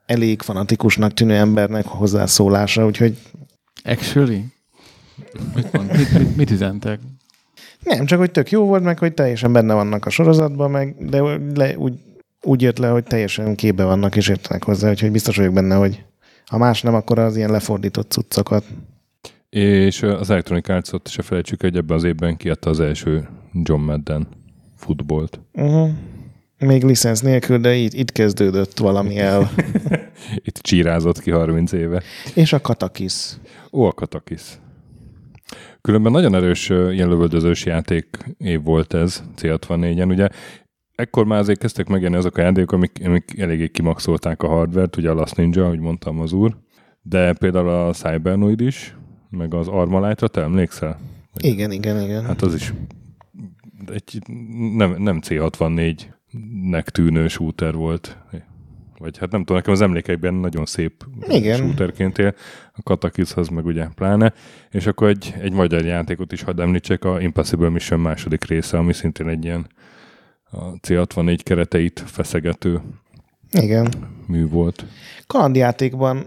elég 0.06 0.42
fanatikusnak 0.42 1.14
tűnő 1.14 1.36
embernek 1.36 1.86
hozzászólása, 1.86 2.86
úgyhogy 2.86 3.18
Actually? 3.84 4.46
Mit, 5.56 5.72
mond, 5.72 5.98
mit, 5.98 6.18
mit, 6.18 6.36
mit 6.36 6.52
üzentek? 6.52 7.00
nem, 7.86 8.06
csak 8.06 8.20
hogy 8.20 8.32
tök 8.32 8.52
jó 8.52 8.66
volt, 8.66 8.84
meg 8.84 9.00
hogy 9.00 9.14
teljesen 9.14 9.54
benne 9.54 9.74
vannak 9.74 10.06
a 10.06 10.10
sorozatban, 10.10 10.72
meg, 10.72 10.96
de 11.00 11.22
le, 11.54 11.78
úgy, 11.78 11.94
úgy 12.42 12.62
jött 12.62 12.78
le, 12.78 12.88
hogy 12.88 13.04
teljesen 13.04 13.56
képbe 13.56 13.84
vannak 13.84 14.16
és 14.16 14.28
értenek 14.28 14.64
hozzá, 14.64 14.90
úgyhogy 14.90 15.12
biztos 15.12 15.38
vagyok 15.38 15.54
benne, 15.54 15.76
hogy 15.76 16.04
ha 16.46 16.58
más 16.58 16.82
nem, 16.82 16.94
akkor 16.94 17.20
az 17.20 17.36
ilyen 17.36 17.52
lefordított 17.52 18.12
cuccokat. 18.12 18.64
És 19.56 20.02
az 20.02 20.30
Electronic 20.30 20.70
Arts-ot 20.70 21.08
se 21.08 21.22
felejtsük, 21.22 21.62
hogy 21.62 21.76
ebben 21.76 21.98
az 21.98 22.04
évben 22.04 22.38
kiadta 22.38 22.70
az 22.70 22.80
első 22.80 23.28
John 23.54 23.82
Madden 23.82 24.28
futballt. 24.76 25.40
Uh-huh. 25.54 25.90
Még 26.58 26.84
licensz 26.84 27.22
nélkül, 27.22 27.58
de 27.58 27.74
itt, 27.74 27.94
itt 27.94 28.12
kezdődött 28.12 28.78
valami 28.78 29.18
el. 29.18 29.52
Itt 30.48 30.58
csírázott 30.58 31.22
ki 31.22 31.32
30 31.32 31.72
éve. 31.72 32.02
És 32.34 32.54
a 32.54 32.62
Katakis. 32.62 33.34
Ó, 33.72 33.84
a 33.84 33.92
Katakis. 33.92 34.42
Különben 35.82 36.12
nagyon 36.12 36.36
erős 36.36 36.70
ilyen 36.70 37.10
lövöldözős 37.10 37.66
játék 37.66 38.18
év 38.38 38.64
volt 38.64 38.94
ez 38.94 39.24
C64-en. 39.42 40.10
Ugye 40.10 40.28
ekkor 40.96 41.26
már 41.26 41.40
azért 41.40 41.60
kezdtek 41.60 41.88
megjelenni 41.88 42.18
azok 42.18 42.38
a 42.38 42.42
játékok, 42.42 42.72
amik, 42.72 43.02
amik 43.06 43.40
eléggé 43.40 43.68
kimaxolták 43.68 44.44
a 44.44 44.48
hardvert, 44.48 44.98
ugye 44.98 45.10
a 45.10 45.14
Last 45.14 45.36
Ninja, 45.36 45.66
ahogy 45.66 45.80
mondtam 45.80 46.20
az 46.20 46.34
úr, 46.34 46.58
de 47.02 47.34
például 47.34 47.70
a 47.70 47.94
Cybernoid 47.94 48.62
is, 48.62 48.96
meg 49.36 49.54
az 49.54 49.68
Armalite-ra, 49.68 50.28
te 50.28 50.42
emlékszel? 50.42 51.00
Igen, 51.38 51.72
igen, 51.72 52.02
igen. 52.02 52.26
Hát 52.26 52.42
az 52.42 52.54
is 52.54 52.74
egy 53.88 54.22
nem, 54.76 54.96
nem 54.98 55.20
C64-nek 55.28 56.84
tűnő 56.84 57.28
shooter 57.28 57.74
volt. 57.74 58.18
Vagy 58.98 59.18
hát 59.18 59.32
nem 59.32 59.40
tudom, 59.40 59.58
nekem 59.58 59.74
az 59.74 59.82
emlékeikben 59.82 60.34
nagyon 60.34 60.66
szép 60.66 61.06
Igen. 61.30 61.58
shooterként 61.58 62.18
él. 62.18 62.36
A 62.74 62.82
Katakishoz 62.84 63.48
meg 63.48 63.66
ugye 63.66 63.88
pláne. 63.96 64.34
És 64.72 64.86
akkor 64.86 65.08
egy, 65.08 65.34
egy 65.40 65.54
magyar 65.54 65.86
játékot 65.86 66.32
is 66.32 66.42
hadd 66.42 66.62
említsek, 66.62 67.04
a 67.04 67.22
Impossible 67.22 67.70
Mission 67.70 68.00
második 68.00 68.44
része, 68.44 68.78
ami 68.78 68.94
szintén 68.94 69.28
egy 69.28 69.44
ilyen 69.44 69.68
a 70.44 70.80
C64 70.80 71.40
kereteit 71.44 72.04
feszegető 72.06 72.82
Igen. 73.52 73.94
mű 74.28 74.48
volt. 74.48 74.86
Kalandjátékban 75.28 76.26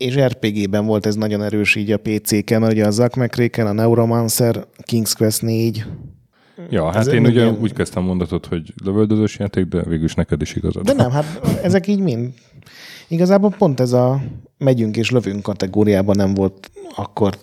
és 0.00 0.16
RPG-ben 0.18 0.86
volt 0.86 1.06
ez 1.06 1.14
nagyon 1.14 1.42
erős 1.42 1.74
így 1.74 1.92
a 1.92 1.96
PC-ken, 1.98 2.62
ugye 2.62 2.86
a 2.86 2.90
Zack 2.90 3.14
McCracken, 3.16 3.66
a 3.66 3.72
Neuromancer, 3.72 4.66
King's 4.92 5.12
Quest 5.16 5.42
4. 5.42 5.84
Ja, 6.70 6.84
hát 6.84 6.96
Ez 6.96 7.06
én 7.06 7.24
ugye 7.26 7.40
ilyen- 7.40 7.58
úgy 7.60 7.72
kezdtem 7.72 8.02
mondatot, 8.02 8.46
hogy 8.46 8.72
lövöldözős 8.84 9.38
játék, 9.38 9.64
de 9.64 9.82
végül 9.82 10.04
is 10.04 10.14
neked 10.14 10.40
is 10.40 10.54
igazad. 10.54 10.84
De 10.84 10.92
nem, 10.92 11.10
hát 11.10 11.40
ezek 11.62 11.86
így 11.86 11.98
mind. 12.00 12.32
Igazából 13.08 13.54
pont 13.58 13.80
ez 13.80 13.92
a 13.92 14.20
megyünk 14.58 14.96
és 14.96 15.10
lövünk 15.10 15.42
kategóriában 15.42 16.16
nem 16.16 16.34
volt 16.34 16.70
akkor 16.96 17.34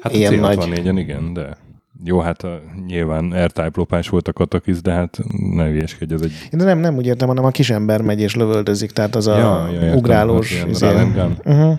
Hát 0.00 0.14
ilyen 0.14 0.34
nagy. 0.34 0.58
C64-en 0.60 0.94
igen, 0.98 1.32
de 1.32 1.56
jó, 2.04 2.20
hát 2.20 2.42
a, 2.42 2.60
nyilván 2.86 3.44
R-Type 3.44 3.70
lopás 3.74 4.08
volt 4.08 4.28
a 4.28 4.32
Katakis, 4.32 4.80
de 4.80 4.92
hát 4.92 5.18
ne 5.54 5.64
hülyeskedj, 5.64 6.14
ez 6.14 6.20
egy 6.22 6.32
De 6.52 6.64
nem, 6.64 6.78
nem 6.78 6.96
úgy 6.96 7.06
értem, 7.06 7.28
hanem 7.28 7.44
a 7.44 7.50
kisember 7.50 8.00
megy 8.02 8.20
és 8.20 8.34
lövöldözik, 8.34 8.90
tehát 8.90 9.14
az 9.14 9.26
a 9.26 9.36
Ja, 9.38 9.68
ja, 9.72 9.80
értem, 9.80 9.96
ugrálós. 9.96 10.50
az 10.50 10.56
ilyen 10.56 10.68
izé. 10.68 10.86
Uh-huh. 10.86 11.30
uh-huh. 11.44 11.78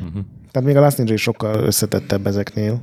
Tehát 0.52 0.68
még 0.68 0.76
a 0.76 0.80
Last 0.80 0.98
Ninja 0.98 1.14
is 1.14 1.22
sokkal 1.22 1.64
összetettebb 1.64 2.28
ezeknél. 2.28 2.82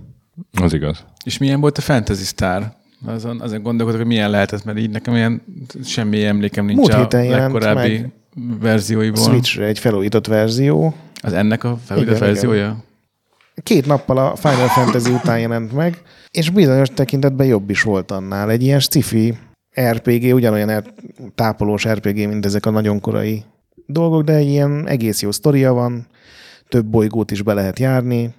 az 0.63 0.75
igaz. 0.75 1.05
És 1.25 1.39
milyen 1.39 1.61
volt 1.61 1.79
a 1.79 1.81
Fantasy 1.81 2.25
Star? 2.25 2.73
Azon, 3.07 3.41
azért 3.41 3.63
gondolkodok, 3.63 4.01
hogy 4.01 4.11
milyen 4.11 4.31
lehetett, 4.31 4.65
mert 4.65 4.79
így 4.79 4.91
nekem 4.91 5.15
ilyen 5.15 5.43
semmi 5.85 6.25
emlékem 6.25 6.65
nincs 6.65 6.79
Múlt 6.79 6.93
a 6.93 6.99
héten 6.99 7.25
jelent 7.25 7.53
legkorábbi 7.53 7.99
meg. 7.99 8.13
verzióiból. 8.61 9.23
Switchre 9.23 9.65
egy 9.67 9.79
felújított 9.79 10.27
verzió. 10.27 10.95
Az 11.23 11.33
ennek 11.33 11.65
a 11.65 11.79
felújított 11.85 12.17
Igen, 12.17 12.29
verziója? 12.29 12.77
Két 13.62 13.87
nappal 13.87 14.17
a 14.19 14.37
Final 14.37 14.69
Fantasy 14.69 15.11
után 15.11 15.41
jelent 15.41 15.73
meg, 15.73 16.03
és 16.31 16.51
bizonyos 16.51 16.88
tekintetben 16.88 17.47
jobb 17.47 17.71
is 17.71 17.83
volt 17.83 18.11
annál. 18.11 18.51
Egy 18.51 18.62
ilyen 18.62 18.81
sci-fi 18.81 19.35
RPG, 19.81 20.35
ugyanolyan 20.35 20.69
er- 20.69 20.95
tápolós 21.35 21.88
RPG, 21.88 22.17
mint 22.17 22.47
ezek 22.47 22.67
a 22.67 22.71
nagyon 22.71 23.01
korai 23.01 23.45
dolgok, 23.87 24.23
de 24.23 24.35
egy 24.35 24.49
ilyen 24.49 24.88
egész 24.88 25.23
jó 25.23 25.31
sztoria 25.31 25.73
van, 25.73 26.07
több 26.69 26.87
bolygót 26.87 27.31
is 27.31 27.43
be 27.43 27.55
lehet 27.55 27.79
járni, 27.79 28.35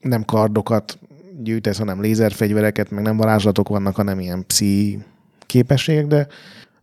nem 0.00 0.24
kardokat 0.24 0.98
gyűjtesz, 1.42 1.78
hanem 1.78 2.00
lézerfegyvereket, 2.00 2.90
meg 2.90 3.02
nem 3.02 3.16
varázslatok 3.16 3.68
vannak, 3.68 3.96
hanem 3.96 4.20
ilyen 4.20 4.46
pszi 4.46 4.98
képességek, 5.46 6.06
de 6.06 6.26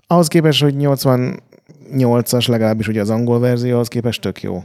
ahhoz 0.07 0.27
képest, 0.27 0.61
hogy 0.61 0.75
88-as, 0.77 2.49
legalábbis 2.49 2.87
ugye 2.87 3.01
az 3.01 3.09
angol 3.09 3.39
verzió, 3.39 3.73
ahhoz 3.73 3.87
képest 3.87 4.21
tök 4.21 4.41
jó. 4.41 4.63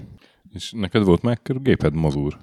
És 0.53 0.73
neked 0.77 1.05
volt 1.05 1.23
meg 1.23 1.41
géped 1.63 1.95
mazúr? 1.95 2.39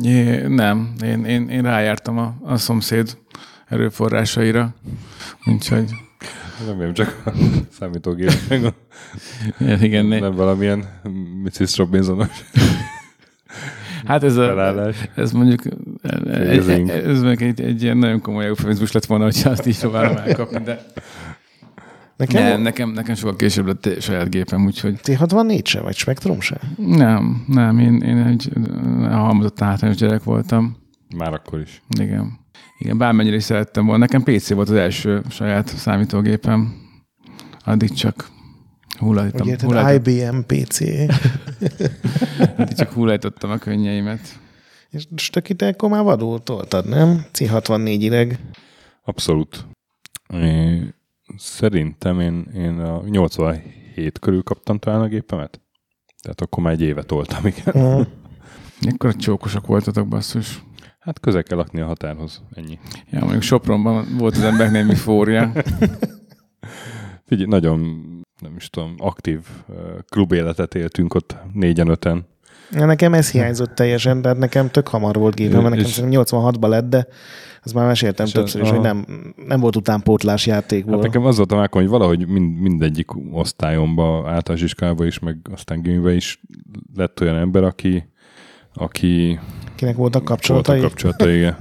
Jé, 0.00 0.46
nem, 0.46 0.92
én, 1.02 1.24
én, 1.24 1.48
én 1.48 1.62
rájártam 1.62 2.18
a, 2.18 2.34
a 2.42 2.56
szomszéd 2.56 3.16
erőforrásaira, 3.68 4.74
úgyhogy 5.46 5.90
Remélem 6.66 6.94
csak 6.94 7.22
a 7.24 7.30
számítógép, 7.78 8.32
meg 8.48 8.72
igen, 9.58 9.82
igen, 9.82 10.06
nem 10.06 10.34
valamilyen 10.34 10.84
Mrs. 11.44 11.76
Robinsonos 11.76 12.28
Hát 14.06 14.22
ez, 14.24 14.36
a, 14.36 14.46
felállás. 14.46 14.96
ez 15.14 15.32
mondjuk 15.32 15.60
egy, 16.32 16.88
ez 16.88 17.20
mondjuk 17.22 17.40
egy, 17.40 17.60
egy 17.60 17.82
ilyen 17.82 17.96
nagyon 17.96 18.20
komoly 18.20 18.44
eufemizmus 18.44 18.92
lett 18.92 19.04
volna, 19.04 19.24
hogyha 19.24 19.50
azt 19.50 19.66
így 19.66 19.78
próbálom 19.78 20.16
elkapni, 20.16 20.62
de 20.62 20.84
Nekem 22.16 22.42
nem, 22.42 22.60
nekem, 22.60 22.90
nekem 22.90 23.14
sokkal 23.14 23.36
később 23.36 23.66
lett 23.66 24.00
saját 24.00 24.30
gépem, 24.30 24.64
úgyhogy 24.64 25.00
T64 25.02 25.64
se, 25.64 25.80
vagy 25.80 25.96
Spectrum 25.96 26.40
se? 26.40 26.60
nem, 26.76 27.44
nem, 27.48 27.78
én, 27.78 28.00
én 28.00 28.18
egy 28.18 28.50
halmozott 29.02 29.58
hátrányos 29.58 29.96
gyerek 29.96 30.22
voltam. 30.22 30.76
Már 31.16 31.32
akkor 31.32 31.60
is. 31.60 31.82
Igen. 31.98 32.38
Igen, 32.78 32.98
bármennyire 32.98 33.36
is 33.36 33.42
szerettem 33.42 33.84
volna. 33.86 34.04
Nekem 34.04 34.22
PC 34.22 34.52
volt 34.52 34.68
az 34.68 34.76
első 34.76 35.22
saját 35.30 35.68
számítógépem. 35.68 36.74
Addig 37.64 37.92
csak 37.92 38.30
hullajtottam, 38.98 39.88
IBM 39.94 40.38
PC. 40.46 40.80
addig 42.58 42.76
csak 42.76 42.92
hullajtottam 42.92 43.50
a 43.50 43.56
könnyeimet. 43.56 44.38
és 44.90 45.06
stöki 45.16 45.54
te 45.54 45.66
akkor 45.66 45.90
már 45.90 46.02
vadul 46.02 46.42
toltad, 46.42 46.88
nem? 46.88 47.24
C64 47.32 47.96
ideg. 47.98 48.38
Abszolút. 49.02 49.66
É, 50.28 50.82
szerintem 51.36 52.20
én, 52.20 52.46
én 52.54 52.78
a 52.78 53.02
87 53.06 54.18
körül 54.18 54.42
kaptam 54.42 54.78
talán 54.78 55.00
a 55.00 55.06
gépemet. 55.06 55.60
Tehát 56.22 56.40
akkor 56.40 56.62
már 56.62 56.72
egy 56.72 56.80
évet 56.80 57.06
toltam, 57.06 57.46
igen. 57.46 57.74
Uh, 57.84 58.06
Ekkor 58.92 59.16
csókosak 59.16 59.66
voltatok, 59.66 60.08
basszus. 60.08 60.62
Hát 60.98 61.20
közel 61.20 61.42
kell 61.42 61.56
lakni 61.58 61.80
a 61.80 61.86
határhoz. 61.86 62.42
Ennyi. 62.54 62.78
Ja, 63.10 63.20
mondjuk 63.20 63.42
Sopronban 63.42 64.06
volt 64.18 64.36
az 64.36 64.42
embernek 64.42 64.72
némi 64.82 64.94
fória. 64.94 65.52
Figyelj, 67.26 67.48
nagyon, 67.48 67.78
nem 68.40 68.56
is 68.56 68.70
tudom, 68.70 68.94
aktív 68.98 69.40
klubéletet 70.08 70.74
éltünk 70.74 71.14
ott 71.14 71.36
négyen, 71.52 71.88
öten. 71.88 72.26
nekem 72.70 73.14
ez 73.14 73.30
hiányzott 73.30 73.74
teljesen, 73.74 74.22
tehát 74.22 74.38
nekem 74.38 74.70
tök 74.70 74.88
hamar 74.88 75.14
volt 75.14 75.34
gépem, 75.34 75.58
mert 75.58 75.68
nekem 75.70 75.84
És- 75.84 75.90
szerintem 75.92 76.22
86-ban 76.24 76.68
lett, 76.68 76.88
de 76.88 77.06
azt 77.64 77.74
már 77.74 77.86
meséltem 77.86 78.26
És 78.26 78.32
többször 78.32 78.62
is, 78.62 78.68
a- 78.68 78.72
hogy 78.72 78.80
nem, 78.80 79.06
nem 79.46 79.60
volt 79.60 79.76
utánpótlás 79.76 80.46
játékból. 80.46 80.94
Hát 80.94 81.02
nekem 81.02 81.24
az 81.24 81.36
volt 81.36 81.52
a 81.52 81.56
mákom, 81.56 81.80
hogy 81.80 81.90
valahogy 81.90 82.28
mind, 82.28 82.60
mindegyik 82.60 83.10
osztályomba, 83.32 84.28
általános 84.30 84.62
iskolában 84.64 85.06
is, 85.06 85.18
meg 85.18 85.36
aztán 85.52 85.82
gimiben 85.82 86.14
is 86.14 86.40
lett 86.94 87.20
olyan 87.20 87.36
ember, 87.36 87.62
aki, 87.62 88.08
aki 88.74 89.38
Kinek 89.74 89.96
voltak 89.96 89.96
voltak 89.96 90.24
kapcsolatai? 90.24 90.80
kapcsolatai. 90.80 91.36
igen. 91.36 91.56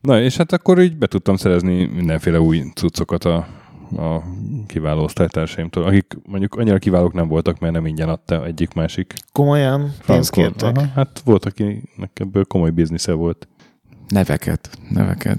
Na, 0.00 0.20
és 0.20 0.36
hát 0.36 0.52
akkor 0.52 0.80
így 0.80 0.96
be 0.96 1.06
tudtam 1.06 1.36
szerezni 1.36 1.84
mindenféle 1.86 2.40
új 2.40 2.62
cuccokat 2.74 3.24
a, 3.24 3.36
a 3.96 4.22
kiváló 4.66 5.02
osztálytársaimtól, 5.02 5.84
akik 5.84 6.16
mondjuk 6.26 6.54
annyira 6.54 6.78
kiválók 6.78 7.12
nem 7.12 7.28
voltak, 7.28 7.58
mert 7.58 7.72
nem 7.72 7.86
ingyen 7.86 8.08
adta 8.08 8.44
egyik-másik. 8.46 9.14
Komolyan 9.32 9.92
pénzt 10.06 10.30
kértek? 10.30 10.76
Aha, 10.76 10.86
hát 10.94 11.22
volt, 11.24 11.44
akinek 11.44 12.10
ebből 12.14 12.44
komoly 12.44 12.70
biznisze 12.70 13.12
volt. 13.12 13.48
Neveket, 14.08 14.70
neveket. 14.88 15.38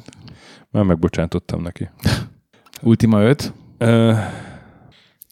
Már 0.72 0.84
megbocsátottam 0.84 1.62
neki. 1.62 1.90
Ultima 2.82 3.22
5. 3.22 3.54
Uh, 3.80 4.18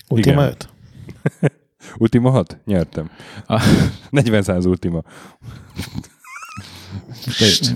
Ultima 0.10 0.41
igen. 0.41 0.48
5? 0.48 0.69
Ultima 1.98 2.30
6? 2.30 2.58
Nyertem. 2.65 3.10
A- 3.48 3.63
40 4.10 4.41
száz 4.41 4.65
Ultima. 4.65 5.02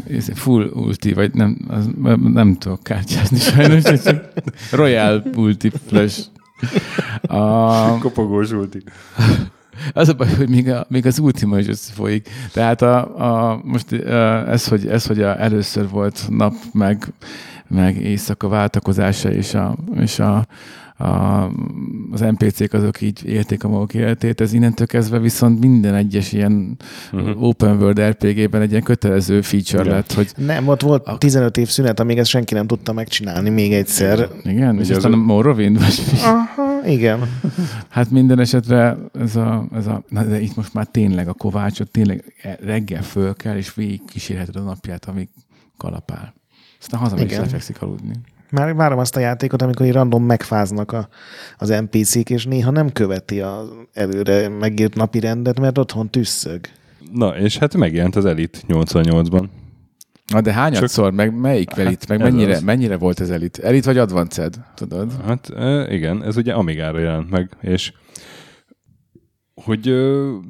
Ez 0.07 0.29
Full 0.33 0.69
ulti, 0.69 1.13
vagy 1.13 1.33
nem, 1.33 1.57
az, 1.67 1.89
nem 2.23 2.57
tudok 2.57 2.83
kártyázni 2.83 3.37
sajnos, 3.37 3.83
csak 4.03 4.33
Royal 4.71 5.23
Multiplash. 5.33 6.27
A, 7.21 7.97
Kopogós 7.97 8.51
Ulti. 8.51 8.83
Az 9.93 10.09
a 10.09 10.13
baj, 10.13 10.27
hogy 10.37 10.49
még, 10.49 10.69
a, 10.69 10.85
még 10.89 11.05
az 11.05 11.19
Ultima 11.19 11.59
is 11.59 11.67
összefolyik. 11.67 12.29
Tehát 12.53 12.81
a, 12.81 12.97
a, 13.51 13.61
most 13.63 13.91
a, 13.91 14.49
ez, 14.51 14.67
hogy, 14.67 14.87
ez, 14.87 15.05
hogy 15.05 15.21
a, 15.21 15.41
először 15.41 15.89
volt 15.89 16.25
nap, 16.29 16.53
meg, 16.73 17.13
meg 17.67 17.95
éjszaka 18.01 18.47
váltakozása, 18.47 19.31
és, 19.31 19.53
a, 19.53 19.75
és 19.99 20.19
a, 20.19 20.45
a, 21.03 21.43
az 22.11 22.19
NPC-k 22.19 22.73
azok 22.73 23.01
így 23.01 23.25
élték 23.25 23.63
a 23.63 23.67
maguk 23.67 23.93
életét, 23.93 24.41
ez 24.41 24.53
innentől 24.53 24.87
kezdve 24.87 25.19
viszont 25.19 25.59
minden 25.59 25.93
egyes 25.93 26.31
ilyen 26.33 26.77
Mhm. 27.11 27.43
open 27.43 27.77
world 27.77 27.99
RPG-ben 28.01 28.61
egy 28.61 28.69
ilyen 28.69 28.83
kötelező 28.83 29.41
feature 29.41 29.81
Igen. 29.83 29.93
lett, 29.95 30.13
hogy 30.13 30.31
Nem, 30.37 30.67
ott 30.67 30.81
volt 30.81 31.19
15 31.19 31.57
év 31.57 31.67
szünet, 31.67 31.99
amíg 31.99 32.17
ezt 32.17 32.29
senki 32.29 32.53
nem 32.53 32.67
tudta 32.67 32.93
megcsinálni 32.93 33.49
még 33.49 33.73
egyszer. 33.73 34.29
igen, 34.43 34.79
és 34.79 34.85
Ugye 34.85 34.95
aztán 34.95 35.13
az 35.13 35.19
a 35.19 35.21
Morrowind, 35.21 35.79
vagy 35.79 36.03
mi? 36.11 36.17
Aha, 36.19 36.66
igen. 36.85 37.19
Hát 37.89 38.09
minden 38.09 38.39
esetre 38.39 38.97
ez 39.13 39.35
a, 39.35 39.67
ez 39.73 39.87
a 39.87 40.03
na 40.07 40.23
de 40.23 40.39
itt 40.39 40.55
most 40.55 40.73
már 40.73 40.85
tényleg 40.85 41.27
a 41.27 41.33
kovácsot 41.33 41.91
tényleg 41.91 42.33
reggel 42.63 43.03
föl 43.03 43.35
kell, 43.35 43.55
és 43.55 43.73
végig 43.73 44.01
kísérheted 44.05 44.55
a 44.55 44.61
napját, 44.61 45.05
amíg 45.05 45.29
kalapál. 45.77 46.33
Aztán 46.79 46.99
hazamegy 46.99 47.31
és 47.31 47.37
lefekszik 47.37 47.81
aludni. 47.81 48.13
Már 48.49 48.75
várom 48.75 48.99
azt 48.99 49.15
a 49.15 49.19
játékot, 49.19 49.61
amikor 49.61 49.85
így 49.85 49.91
random 49.91 50.23
megfáznak 50.23 50.91
a, 50.91 51.07
az 51.57 51.69
NPC-k, 51.69 52.29
és 52.29 52.45
néha 52.45 52.71
nem 52.71 52.91
követi 52.91 53.41
az 53.41 53.67
előre 53.93 54.49
megírt 54.49 54.95
napi 54.95 55.19
rendet, 55.19 55.59
mert 55.59 55.77
otthon 55.77 56.09
tüsszög. 56.09 56.59
Na, 57.11 57.37
és 57.37 57.57
hát 57.57 57.75
megjelent 57.75 58.15
az 58.15 58.25
Elite 58.25 58.59
88-ban. 58.67 59.47
Na 60.33 60.41
de 60.41 60.53
hányat 60.53 60.93
Csak- 60.93 61.11
meg 61.11 61.33
melyik 61.39 61.69
Hát 61.69 61.79
elit, 61.79 62.07
meg 62.07 62.21
ez 62.21 62.31
mennyire, 62.31 62.55
az. 62.55 62.61
mennyire 62.61 62.97
volt 62.97 63.19
ez 63.19 63.29
elit? 63.29 63.57
Elit 63.57 63.85
vagy 63.85 63.97
advanced, 63.97 64.55
tudod? 64.75 65.11
Hát 65.25 65.49
igen, 65.91 66.23
ez 66.23 66.37
ugye 66.37 66.53
Amigára 66.53 66.99
jelent 66.99 67.29
meg, 67.29 67.57
és 67.61 67.93
hogy 69.63 69.93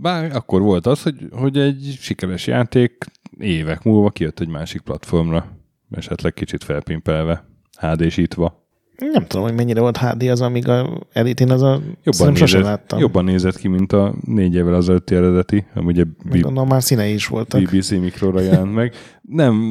bár 0.02 0.36
akkor 0.36 0.62
volt 0.62 0.86
az, 0.86 1.02
hogy, 1.04 1.28
hogy 1.32 1.58
egy 1.58 1.98
sikeres 2.00 2.48
játék 2.48 3.06
évek 3.40 3.84
múlva 3.84 4.10
kijött 4.10 4.40
egy 4.40 4.48
másik 4.48 4.82
platformra, 4.82 5.58
esetleg 5.92 6.34
kicsit 6.34 6.63
felpimpelve, 6.63 7.46
HD-sítva. 7.80 8.67
Nem 8.98 9.26
tudom, 9.28 9.46
hogy 9.46 9.56
mennyire 9.56 9.80
volt 9.80 9.98
HD 9.98 10.22
az, 10.24 10.42
amíg 10.42 10.68
a 10.68 11.04
elitén 11.14 11.50
az 11.52 11.62
a... 11.62 11.82
Jobban 12.04 12.34
nézett, 12.34 12.62
láttam. 12.62 13.00
jobban 13.00 13.24
nézett 13.24 13.58
ki, 13.58 13.68
mint 13.68 13.92
a 13.94 14.16
négy 14.26 14.56
évvel 14.56 14.74
azelőtti 14.74 15.16
eredeti, 15.16 15.66
ami 15.74 15.86
ugye 15.86 16.04
Meg 16.24 16.38
B- 16.38 16.42
Gondolom 16.42 16.68
már 16.70 16.84
színei 16.84 17.14
is 17.14 17.28
voltak. 17.28 17.62
BBC 17.62 17.90
Mikróra 17.90 18.40
jelent 18.40 18.74
meg. 18.74 18.94
Nem, 19.22 19.62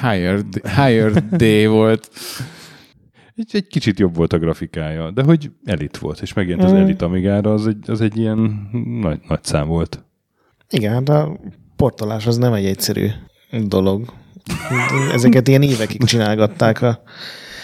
Higher, 0.00 0.42
d- 0.42 0.68
higher 0.68 1.26
day 1.28 1.66
volt. 1.66 2.10
egy, 3.36 3.50
egy 3.52 3.66
kicsit 3.66 3.98
jobb 3.98 4.16
volt 4.16 4.32
a 4.32 4.38
grafikája, 4.38 5.10
de 5.10 5.22
hogy 5.22 5.50
elit 5.64 5.98
volt, 5.98 6.20
és 6.20 6.32
megjelent 6.32 6.64
az 6.64 6.72
Mm. 6.72 6.76
elit 6.82 7.02
Amigára, 7.02 7.52
az 7.52 7.66
egy, 7.66 7.90
az 7.90 8.00
egy 8.00 8.16
ilyen 8.18 8.68
nagy, 9.00 9.20
nagy 9.28 9.44
szám 9.44 9.66
volt. 9.66 10.04
Igen, 10.70 10.92
hát 10.92 11.08
a 11.08 11.40
portolás 11.76 12.26
az 12.26 12.36
nem 12.36 12.52
egy 12.52 12.64
egyszerű 12.64 13.06
dolog. 13.66 14.12
Ezeket 15.12 15.48
ilyen 15.48 15.62
évekig 15.62 16.04
csinálgatták 16.04 16.82
a 16.82 17.02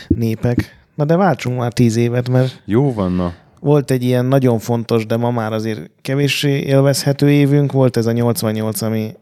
népek. 0.08 0.76
Na 0.98 1.04
de 1.04 1.16
váltsunk 1.16 1.58
már 1.58 1.72
tíz 1.72 1.96
évet, 1.96 2.28
mert 2.28 2.62
Jó 2.64 2.92
van, 2.92 3.12
na. 3.12 3.34
volt 3.60 3.90
egy 3.90 4.02
ilyen 4.02 4.24
nagyon 4.24 4.58
fontos, 4.58 5.06
de 5.06 5.16
ma 5.16 5.30
már 5.30 5.52
azért 5.52 5.90
kevéssé 6.02 6.58
élvezhető 6.60 7.30
évünk, 7.30 7.72
volt 7.72 7.96
ez 7.96 8.06
a 8.06 8.12
88, 8.12 8.82
ami 8.82 9.12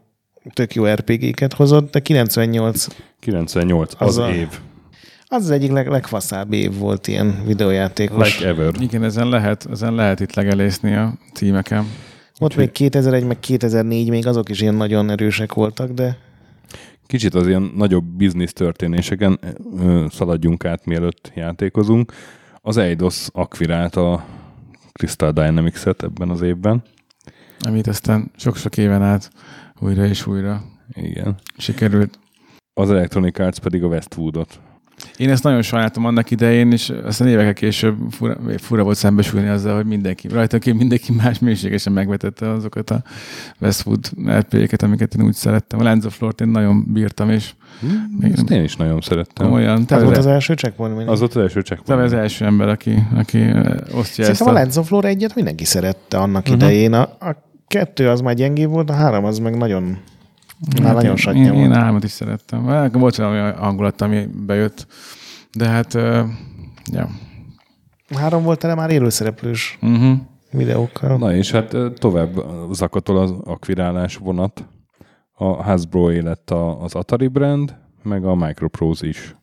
tök 0.53 0.73
jó 0.73 0.85
RPG-ket 0.85 1.53
hozott, 1.53 1.91
de 1.91 1.99
98 1.99 2.87
98, 3.19 3.93
az, 3.97 4.07
Az 4.07 4.17
a- 4.17 4.29
év. 4.33 4.47
az 5.27 5.43
az 5.43 5.49
egyik 5.49 5.71
leg, 5.71 5.87
legfaszább 5.87 6.53
év 6.53 6.77
volt 6.77 7.07
ilyen 7.07 7.43
videójátékos. 7.45 8.35
Like 8.35 8.47
ever. 8.49 8.71
Igen, 8.79 9.03
ezen 9.03 9.29
lehet, 9.29 9.67
ezen 9.71 9.93
lehet 9.95 10.19
itt 10.19 10.33
legelészni 10.33 10.95
a 10.95 11.13
címeken. 11.33 11.85
Ott 12.39 12.55
még 12.55 12.71
2001, 12.71 13.23
meg 13.25 13.39
2004 13.39 14.09
még 14.09 14.27
azok 14.27 14.49
is 14.49 14.61
ilyen 14.61 14.75
nagyon 14.75 15.09
erősek 15.09 15.53
voltak, 15.53 15.91
de 15.91 16.17
Kicsit 17.07 17.33
az 17.33 17.47
ilyen 17.47 17.71
nagyobb 17.75 18.05
biznisz 18.05 18.53
történéseken 18.53 19.39
szaladjunk 20.09 20.65
át, 20.65 20.85
mielőtt 20.85 21.31
játékozunk. 21.35 22.13
Az 22.61 22.77
Eidos 22.77 23.27
akvirálta 23.31 24.25
Crystal 24.93 25.31
Dynamics-et 25.31 26.03
ebben 26.03 26.29
az 26.29 26.41
évben. 26.41 26.83
Amit 27.59 27.87
aztán 27.87 28.31
sok-sok 28.35 28.77
éven 28.77 29.01
át 29.01 29.31
újra 29.79 30.05
és 30.05 30.27
újra 30.27 30.63
Igen. 30.93 31.35
sikerült. 31.57 32.19
Az 32.73 32.89
Electronic 32.89 33.39
Arts 33.39 33.59
pedig 33.59 33.83
a 33.83 33.87
Westwoodot. 33.87 34.59
Én 35.17 35.29
ezt 35.29 35.43
nagyon 35.43 35.61
sajnáltam 35.61 36.05
annak 36.05 36.31
idején, 36.31 36.71
és 36.71 36.93
aztán 37.03 37.27
évekkel 37.27 37.53
később 37.53 37.97
fura, 38.11 38.37
fura 38.57 38.83
volt 38.83 38.97
szembesülni 38.97 39.47
azzal, 39.47 39.75
hogy 39.75 39.85
mindenki, 39.85 40.27
rajta 40.27 40.59
ki 40.59 40.71
mindenki 40.71 41.11
más 41.11 41.39
mélységesen 41.39 41.93
megvetette 41.93 42.49
azokat 42.49 42.89
a 42.89 43.01
Westwood 43.59 44.09
rp 44.29 44.81
amiket 44.81 45.15
én 45.15 45.25
úgy 45.25 45.33
szerettem. 45.33 45.79
A 45.79 45.83
Lands 45.83 46.05
of 46.05 46.19
Lord 46.19 46.41
én 46.41 46.47
nagyon 46.47 46.85
bírtam, 46.93 47.29
és 47.29 47.53
Hmm, 47.79 48.31
Ezt 48.31 48.49
én 48.49 48.63
is 48.63 48.75
nagyon 48.75 49.01
szerettem. 49.01 49.51
olyan. 49.51 49.85
Ez 49.87 50.03
volt 50.03 50.17
az 50.17 50.25
első 50.25 50.53
checkpoint 50.53 50.95
mindig. 50.95 51.11
Az 51.13 51.21
ott 51.21 51.33
az 51.35 51.41
első 51.41 51.61
Te 51.61 51.75
checkpoint. 51.75 52.03
az 52.03 52.13
első 52.13 52.45
ember, 52.45 52.67
aki, 52.69 53.03
aki 53.15 53.39
ö, 53.39 53.59
osztja 53.93 54.25
ezt 54.25 54.35
Szerintem 54.35 54.47
a 54.47 54.49
a... 54.49 54.53
Lens 54.53 54.75
of 54.75 54.89
Lore 54.89 55.07
egyet 55.07 55.35
mindenki 55.35 55.65
szerette 55.65 56.17
annak 56.17 56.41
uh-huh. 56.41 56.55
idején. 56.55 56.93
A, 56.93 57.01
a 57.01 57.43
kettő 57.67 58.09
az 58.09 58.21
már 58.21 58.33
gyengébb 58.33 58.69
volt, 58.69 58.89
a 58.89 58.93
három 58.93 59.25
az 59.25 59.39
meg 59.39 59.57
nagyon, 59.57 59.97
már 60.75 60.85
Hát 60.85 60.93
nagyon 60.95 61.09
én, 61.09 61.15
satnya 61.15 61.53
én, 61.53 61.53
én 61.53 61.67
volt. 61.67 61.79
álmat 61.79 62.03
is 62.03 62.11
szerettem. 62.11 62.89
Volt 62.91 63.17
olyan 63.17 63.55
hangulat, 63.55 64.01
ami 64.01 64.25
bejött, 64.45 64.87
de 65.53 65.67
hát, 65.67 65.93
uh, 65.93 66.19
ja. 66.91 67.09
Három 68.15 68.43
volt 68.43 68.59
tele 68.59 68.75
már 68.75 68.89
élőszereplős 68.89 69.77
Uh-huh. 69.81 70.17
videókkal. 70.51 71.17
Na 71.17 71.35
és 71.35 71.51
hát 71.51 71.75
tovább 71.93 72.35
zakatol 72.71 73.17
az 73.17 73.33
akvirálás 73.43 74.15
vonat. 74.15 74.67
A 75.33 75.63
Hasbro 75.63 76.09
a- 76.51 76.81
az 76.83 76.95
Atari 76.95 77.27
brand, 77.27 77.75
meg 78.03 78.25
a 78.25 78.35
Microprose 78.35 79.07
is 79.07 79.35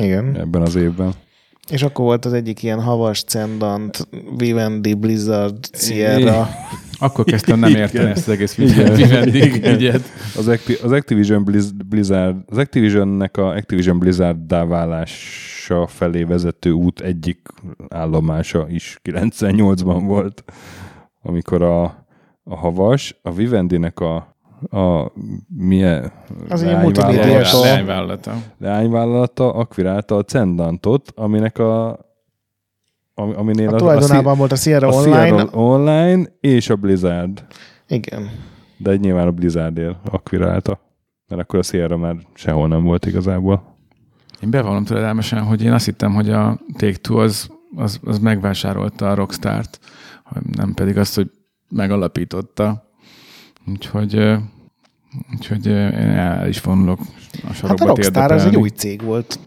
Igen. 0.00 0.36
ebben 0.40 0.62
az 0.62 0.74
évben. 0.74 1.12
És 1.70 1.82
akkor 1.82 2.04
volt 2.04 2.24
az 2.24 2.32
egyik 2.32 2.62
ilyen 2.62 2.82
havas 2.82 3.22
cendant, 3.24 4.08
Vivendi, 4.36 4.94
Blizzard, 4.94 5.58
Sierra. 5.72 6.48
Akkor 6.98 7.24
kezdtem 7.24 7.58
nem 7.58 7.70
érteni 7.70 8.04
Igen. 8.04 8.16
ezt 8.16 8.28
az 8.28 8.34
egész. 8.34 8.54
Vivendi 8.96 9.40
ügyet. 9.64 10.02
Az, 10.36 10.48
Acti- 10.48 10.78
az 10.82 10.92
Activision 10.92 11.44
Blizz- 11.44 11.84
Blizzard, 11.88 12.36
az 12.46 12.58
Activisionnek 12.58 13.36
a 13.36 13.48
Activision 13.48 13.98
Blizzard 13.98 14.68
válása 14.68 15.86
felé 15.86 16.22
vezető 16.22 16.70
út 16.70 17.00
egyik 17.00 17.48
állomása 17.88 18.66
is 18.68 19.00
98-ban 19.04 20.02
volt, 20.04 20.44
amikor 21.22 21.62
a, 21.62 21.82
a 22.44 22.56
havas, 22.56 23.18
a 23.22 23.32
Vivendinek 23.32 24.00
a, 24.00 24.35
a 24.70 25.12
milyen 25.56 26.12
Az 26.48 26.62
ilyen 26.62 26.72
leányvállalata- 26.74 27.06
multimédiás- 27.06 27.52
Leányvállalata. 27.62 28.34
leányvállalata 28.58 29.52
akvirálta 29.54 30.16
a 30.16 30.22
Cendantot, 30.22 31.12
aminek 31.14 31.58
a 31.58 31.98
ami- 33.14 33.34
aminél 33.34 33.68
A 33.68 33.72
a, 33.74 33.76
tulajdonában 33.76 34.36
volt 34.38 34.52
a 34.52 34.56
Sierra 34.56 34.88
a, 34.88 34.92
Online. 34.92 35.26
Sierra 35.26 35.48
Online 35.52 36.24
és 36.40 36.70
a 36.70 36.76
Blizzard. 36.76 37.44
Igen. 37.88 38.30
De 38.78 38.90
egy 38.90 39.00
nyilván 39.00 39.26
a 39.26 39.30
Blizzardért 39.30 39.96
akvirálta. 40.10 40.80
Mert 41.28 41.42
akkor 41.42 41.58
a 41.58 41.62
Sierra 41.62 41.96
már 41.96 42.16
sehol 42.34 42.68
nem 42.68 42.82
volt 42.82 43.06
igazából. 43.06 43.74
Én 44.42 44.50
bevallom 44.50 44.84
töredelmesen, 44.84 45.42
hogy 45.42 45.62
én 45.62 45.72
azt 45.72 45.84
hittem, 45.84 46.14
hogy 46.14 46.30
a 46.30 46.58
Take-Two 46.76 47.16
az, 47.18 47.48
az, 47.76 48.00
az 48.04 48.18
megvásárolta 48.18 49.10
a 49.10 49.14
Rockstart, 49.14 49.78
nem 50.56 50.74
pedig 50.74 50.98
azt, 50.98 51.14
hogy 51.14 51.30
megalapította. 51.68 52.90
Úgyhogy, 53.66 54.34
úgyhogy 55.34 55.66
el 55.68 56.48
is 56.48 56.60
vonulok 56.60 57.00
a 57.48 57.52
sarokba 57.52 57.66
Hát 57.68 57.80
a 57.80 57.84
Rockstar 57.86 58.32
az 58.32 58.44
egy 58.44 58.56
új 58.56 58.68
cég 58.68 59.02
volt. 59.02 59.38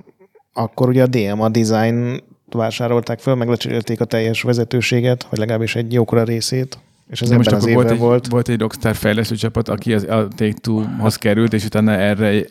Akkor 0.54 0.90
ugye 0.90 1.04
a 1.04 1.08
DMA 1.08 1.50
Design 1.50 2.24
vásárolták 2.52 3.20
föl, 3.20 3.36
meg 3.36 3.48
lecserélték 3.48 4.00
a 4.02 4.06
teljes 4.06 4.42
vezetőséget, 4.42 5.28
vagy 5.30 5.40
legalábbis 5.40 5.76
egy 5.76 5.94
jókora 5.94 6.24
részét. 6.24 6.78
És 7.10 7.22
ez 7.22 7.30
De 7.30 7.36
most 7.36 7.52
akkor 7.52 7.74
volt 7.74 7.90
egy, 7.92 7.98
volt. 7.98 8.28
volt 8.28 8.50
egy 8.50 8.60
Rockstar 8.60 8.96
fejlesztő 8.96 9.36
csapat, 9.36 9.70
aki 9.70 9.94
az, 9.94 10.04
a 10.04 10.28
Take-Two-hoz 10.36 11.16
került, 11.16 11.54
és 11.54 11.66
utána 11.66 11.92
erre 11.92 12.42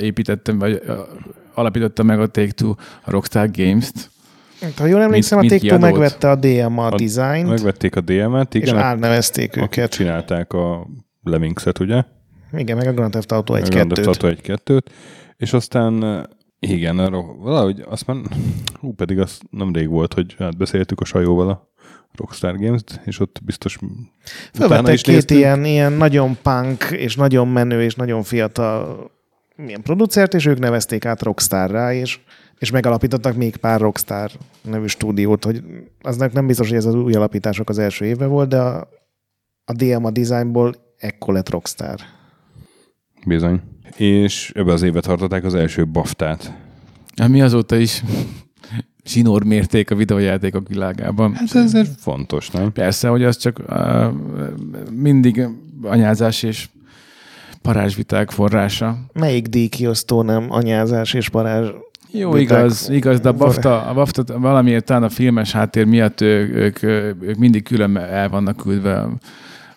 építettem, 0.00 0.58
vagy 0.58 0.82
alapította 1.54 2.02
meg 2.02 2.20
a 2.20 2.26
Take-Two 2.26 2.74
a 3.04 3.10
Rockstar 3.10 3.50
Games-t. 3.50 4.10
Ha 4.76 4.86
jól 4.86 5.00
emlékszem, 5.02 5.38
mint 5.38 5.52
a 5.52 5.56
Take-Two 5.56 5.78
megvette 5.78 6.30
a 6.30 6.36
DMA 6.36 6.86
A- 6.86 6.96
Design-t, 6.96 7.48
Megvették 7.48 7.96
a 7.96 8.00
DM-et, 8.00 8.54
és 8.54 8.60
igen, 8.60 8.74
akik 8.74 8.86
álnevezték 8.86 9.56
őket. 9.56 9.90
csinálták 9.90 10.52
a 10.52 10.86
Lemmingset, 11.22 11.78
ugye? 11.78 12.04
Igen, 12.52 12.76
meg 12.76 12.86
a 12.86 12.92
Grand 12.92 13.10
Theft 13.10 13.32
Auto 13.32 13.52
Meg 13.52 13.62
a 13.62 13.68
Grand 13.68 13.92
Theft 13.92 14.08
1-2-t. 14.08 14.48
Auto 14.48 14.78
1-2-t. 14.78 14.82
És 15.36 15.52
aztán 15.52 16.04
eh, 16.04 16.22
igen, 16.60 16.98
arról 16.98 17.36
valahogy 17.36 17.84
azt 17.88 18.06
már, 18.06 18.16
hú, 18.80 18.92
pedig 18.92 19.18
az 19.18 19.40
nem 19.50 19.72
rég 19.72 19.88
volt, 19.88 20.14
hogy 20.14 20.34
átbeszéltük 20.38 21.00
a 21.00 21.04
sajóval 21.04 21.48
a 21.48 21.68
Rockstar 22.14 22.56
Games-t, 22.56 23.00
és 23.04 23.20
ott 23.20 23.40
biztos 23.44 23.78
Fölvettek 24.52 24.94
is 24.94 25.02
két 25.02 25.14
néztünk. 25.14 25.40
ilyen, 25.40 25.64
ilyen 25.64 25.92
nagyon 25.92 26.38
punk, 26.42 26.84
és 26.90 27.16
nagyon 27.16 27.48
menő, 27.48 27.82
és 27.82 27.94
nagyon 27.94 28.22
fiatal 28.22 29.10
milyen 29.56 29.82
producert, 29.82 30.34
és 30.34 30.46
ők 30.46 30.58
nevezték 30.58 31.04
át 31.04 31.22
Rockstarrá, 31.22 31.94
és, 31.94 32.20
és 32.58 32.70
megalapítottak 32.70 33.36
még 33.36 33.56
pár 33.56 33.80
Rockstar 33.80 34.30
nevű 34.62 34.86
stúdiót, 34.86 35.44
hogy 35.44 35.62
aznak 36.02 36.32
nem 36.32 36.46
biztos, 36.46 36.68
hogy 36.68 36.76
ez 36.76 36.84
az 36.84 36.94
új 36.94 37.14
alapítások 37.14 37.68
az 37.68 37.78
első 37.78 38.04
évben 38.04 38.28
volt, 38.28 38.48
de 38.48 38.60
a, 38.60 38.88
a 39.64 39.72
DMA 39.72 40.10
designból 40.10 40.74
ekkor 40.96 41.34
lett 41.34 41.50
Rockstar. 41.50 42.00
Bizony. 43.26 43.60
És 43.96 44.52
ebbe 44.54 44.72
az 44.72 44.82
évben 44.82 45.02
tartották 45.02 45.44
az 45.44 45.54
első 45.54 45.86
baftát. 45.86 46.52
Ami 47.16 47.42
azóta 47.42 47.76
is 47.76 48.02
zsinór 49.12 49.44
mérték 49.44 49.90
a 49.90 49.94
videójátékok 49.94 50.68
világában. 50.68 51.36
Ez 51.44 51.56
ezért 51.56 52.00
fontos, 52.00 52.50
nem? 52.50 52.72
Persze, 52.72 53.08
hogy 53.08 53.24
az 53.24 53.36
csak 53.36 53.60
uh, 53.68 54.06
mindig 54.92 55.48
anyázás 55.82 56.42
és 56.42 56.68
parázsviták 57.62 58.30
forrása. 58.30 58.98
Melyik 59.12 59.46
díjkiosztó 59.46 60.22
nem 60.22 60.46
anyázás 60.48 61.14
és 61.14 61.28
parázs? 61.28 61.68
Jó, 62.10 62.32
Viták- 62.32 62.58
igaz, 62.58 62.88
igaz, 62.90 63.20
de 63.20 63.28
a 63.28 63.32
BAFTA, 63.32 63.86
a 63.86 63.94
BAFTA 63.94 64.38
valamiért 64.38 64.84
talán 64.84 65.02
a 65.02 65.08
filmes 65.08 65.52
háttér 65.52 65.84
miatt 65.84 66.20
ők, 66.20 66.82
ők, 66.82 66.82
ők 67.22 67.36
mindig 67.36 67.62
külön 67.62 67.96
el 67.96 68.28
vannak 68.28 68.56
küldve 68.56 69.08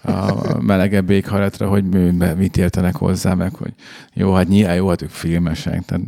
a, 0.04 0.62
melegebb 0.62 1.10
éghajlatra, 1.10 1.68
hogy 1.68 1.84
mi- 1.86 2.34
mit 2.38 2.58
értenek 2.58 2.96
hozzá, 2.96 3.34
meg 3.34 3.54
hogy 3.56 3.74
jó, 4.14 4.34
hát 4.34 4.48
nyilván 4.48 4.76
jó, 4.76 4.88
hát 4.88 5.02
ők 5.02 5.10
filmesek. 5.10 5.86
Tehát 5.86 6.04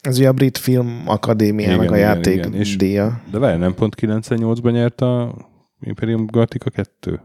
Ez 0.00 0.18
ugye 0.18 0.28
a 0.28 0.32
Brit 0.32 0.58
Film 0.58 1.02
Akadémiának 1.06 1.76
Igen, 1.82 1.92
a 1.92 1.96
igen, 1.96 2.08
játék 2.08 2.34
igen, 2.34 2.54
és- 2.54 2.76
díja. 2.76 3.20
De 3.30 3.38
várj, 3.38 3.58
nem 3.58 3.74
pont 3.74 3.94
98-ban 4.00 4.72
nyert 4.72 5.00
a 5.00 5.34
Imperium 5.80 6.26
Galactica 6.26 6.70
2? 6.70 7.20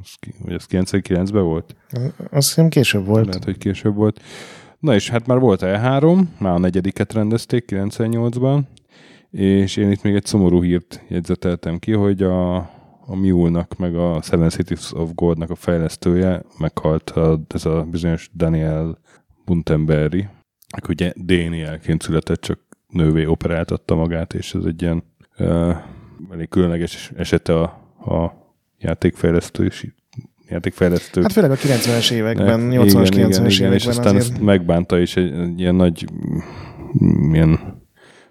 Az, 0.00 0.08
ki- 0.20 0.34
vagy 0.44 0.52
ez 0.52 0.64
99-ben 0.70 1.42
volt? 1.42 1.74
Azt 2.30 2.46
hiszem 2.48 2.68
később 2.68 3.06
volt. 3.06 3.26
Lehet, 3.26 3.44
hogy 3.44 3.58
később 3.58 3.94
volt. 3.94 4.20
Na 4.78 4.94
és 4.94 5.10
hát 5.10 5.26
már 5.26 5.38
volt 5.38 5.60
E3, 5.64 6.20
már 6.38 6.52
a 6.52 6.58
negyediket 6.58 7.12
rendezték 7.12 7.64
98-ban, 7.72 8.60
és 9.30 9.76
én 9.76 9.90
itt 9.90 10.02
még 10.02 10.14
egy 10.14 10.24
szomorú 10.26 10.62
hírt 10.62 11.04
jegyzeteltem 11.08 11.78
ki, 11.78 11.92
hogy 11.92 12.22
a, 12.22 12.70
a 13.10 13.16
Mule-nak, 13.16 13.76
meg 13.78 13.94
a 13.96 14.22
Seven 14.22 14.48
Cities 14.48 14.92
of 14.92 15.10
Gold-nak 15.14 15.50
a 15.50 15.54
fejlesztője 15.54 16.42
meghalt, 16.58 17.10
a, 17.10 17.40
ez 17.48 17.64
a 17.64 17.86
bizonyos 17.90 18.30
Daniel 18.34 18.98
Buntenberry, 19.44 20.28
aki 20.68 20.86
ugye 20.88 21.12
Danielként 21.16 22.02
született, 22.02 22.40
csak 22.40 22.58
nővé 22.88 23.24
operáltatta 23.24 23.94
magát, 23.94 24.34
és 24.34 24.54
ez 24.54 24.64
egy 24.64 24.82
ilyen 24.82 25.02
uh, 25.38 25.76
elég 26.30 26.48
különleges 26.48 27.12
esete 27.16 27.60
a, 27.60 27.62
a 28.12 28.32
játékfejlesztő, 28.78 29.70
játékfejlesztő 30.48 31.22
Hát 31.22 31.32
főleg 31.32 31.50
a 31.50 31.56
90-es 31.56 32.10
években, 32.10 32.72
igen, 32.72 32.88
80-as, 32.88 33.08
igen, 33.12 33.30
90-es 33.30 33.32
igen, 33.32 33.46
és 33.46 33.60
években 33.60 33.88
aztán 33.88 34.16
azért. 34.16 34.32
ezt 34.32 34.40
megbánta, 34.40 35.00
és 35.00 35.16
egy, 35.16 35.32
egy 35.32 35.60
ilyen 35.60 35.74
nagy, 35.74 36.04
ilyen, 37.32 37.79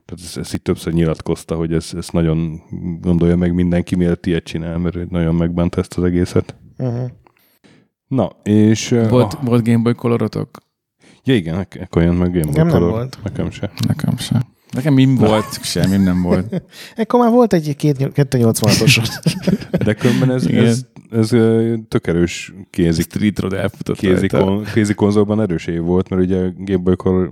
tehát 0.09 0.25
ezt, 0.25 0.37
ezt 0.37 0.53
így 0.53 0.61
többször 0.61 0.93
nyilatkozta, 0.93 1.55
hogy 1.55 1.73
ez, 1.73 1.91
ezt 1.97 2.11
nagyon 2.11 2.61
gondolja 3.01 3.35
meg 3.35 3.53
mindenki, 3.53 3.95
mielőtt 3.95 4.25
ilyet 4.25 4.43
csinál, 4.43 4.77
mert 4.77 5.09
nagyon 5.09 5.35
megbánta 5.35 5.79
ezt 5.79 5.97
az 5.97 6.03
egészet. 6.03 6.55
Uh-huh. 6.77 7.09
Na, 8.07 8.29
és... 8.43 8.91
uh, 8.91 9.09
volt, 9.09 9.33
a, 9.33 9.39
volt 9.43 9.63
Game 9.63 9.81
Boy 9.83 9.93
Colorotok? 9.93 10.49
ja 11.23 11.35
igen, 11.35 11.55
nek- 11.55 11.79
akkor 11.81 12.01
jön 12.01 12.15
meg 12.15 12.31
Game 12.31 12.43
Boy 12.43 12.51
Nekem 12.51 12.67
nem 12.67 12.75
Color. 12.77 12.91
volt. 12.91 13.17
Nekem 13.23 13.51
se. 13.51 13.71
Nekem 13.87 14.17
sem. 14.17 14.41
Nekem 14.71 14.93
mi 14.93 15.15
volt? 15.15 15.63
Semmi 15.63 15.97
nem 15.97 16.21
volt. 16.21 16.63
Ekkor 16.95 17.19
már 17.19 17.31
volt 17.31 17.53
egy 17.53 17.75
két- 17.75 17.97
286-os. 17.99 19.07
De 19.85 19.93
különben 19.93 20.31
ez, 20.31 20.47
Igen. 20.47 20.65
ez, 20.65 20.85
ez, 21.11 21.31
ö, 21.31 21.75
tök 21.87 22.07
erős 22.07 22.53
kézi, 22.69 23.01
Street 23.01 23.39
Road 23.39 23.53
elfutott 23.53 23.97
kézi, 23.97 24.27
kon, 24.27 24.63
kézi 24.73 24.93
konzolban 24.93 25.41
erős 25.41 25.65
év 25.65 25.81
volt, 25.81 26.09
mert 26.09 26.21
ugye 26.21 26.37
a 26.37 26.51
Game 26.57 26.83
Boy 26.83 26.95
Color 26.95 27.31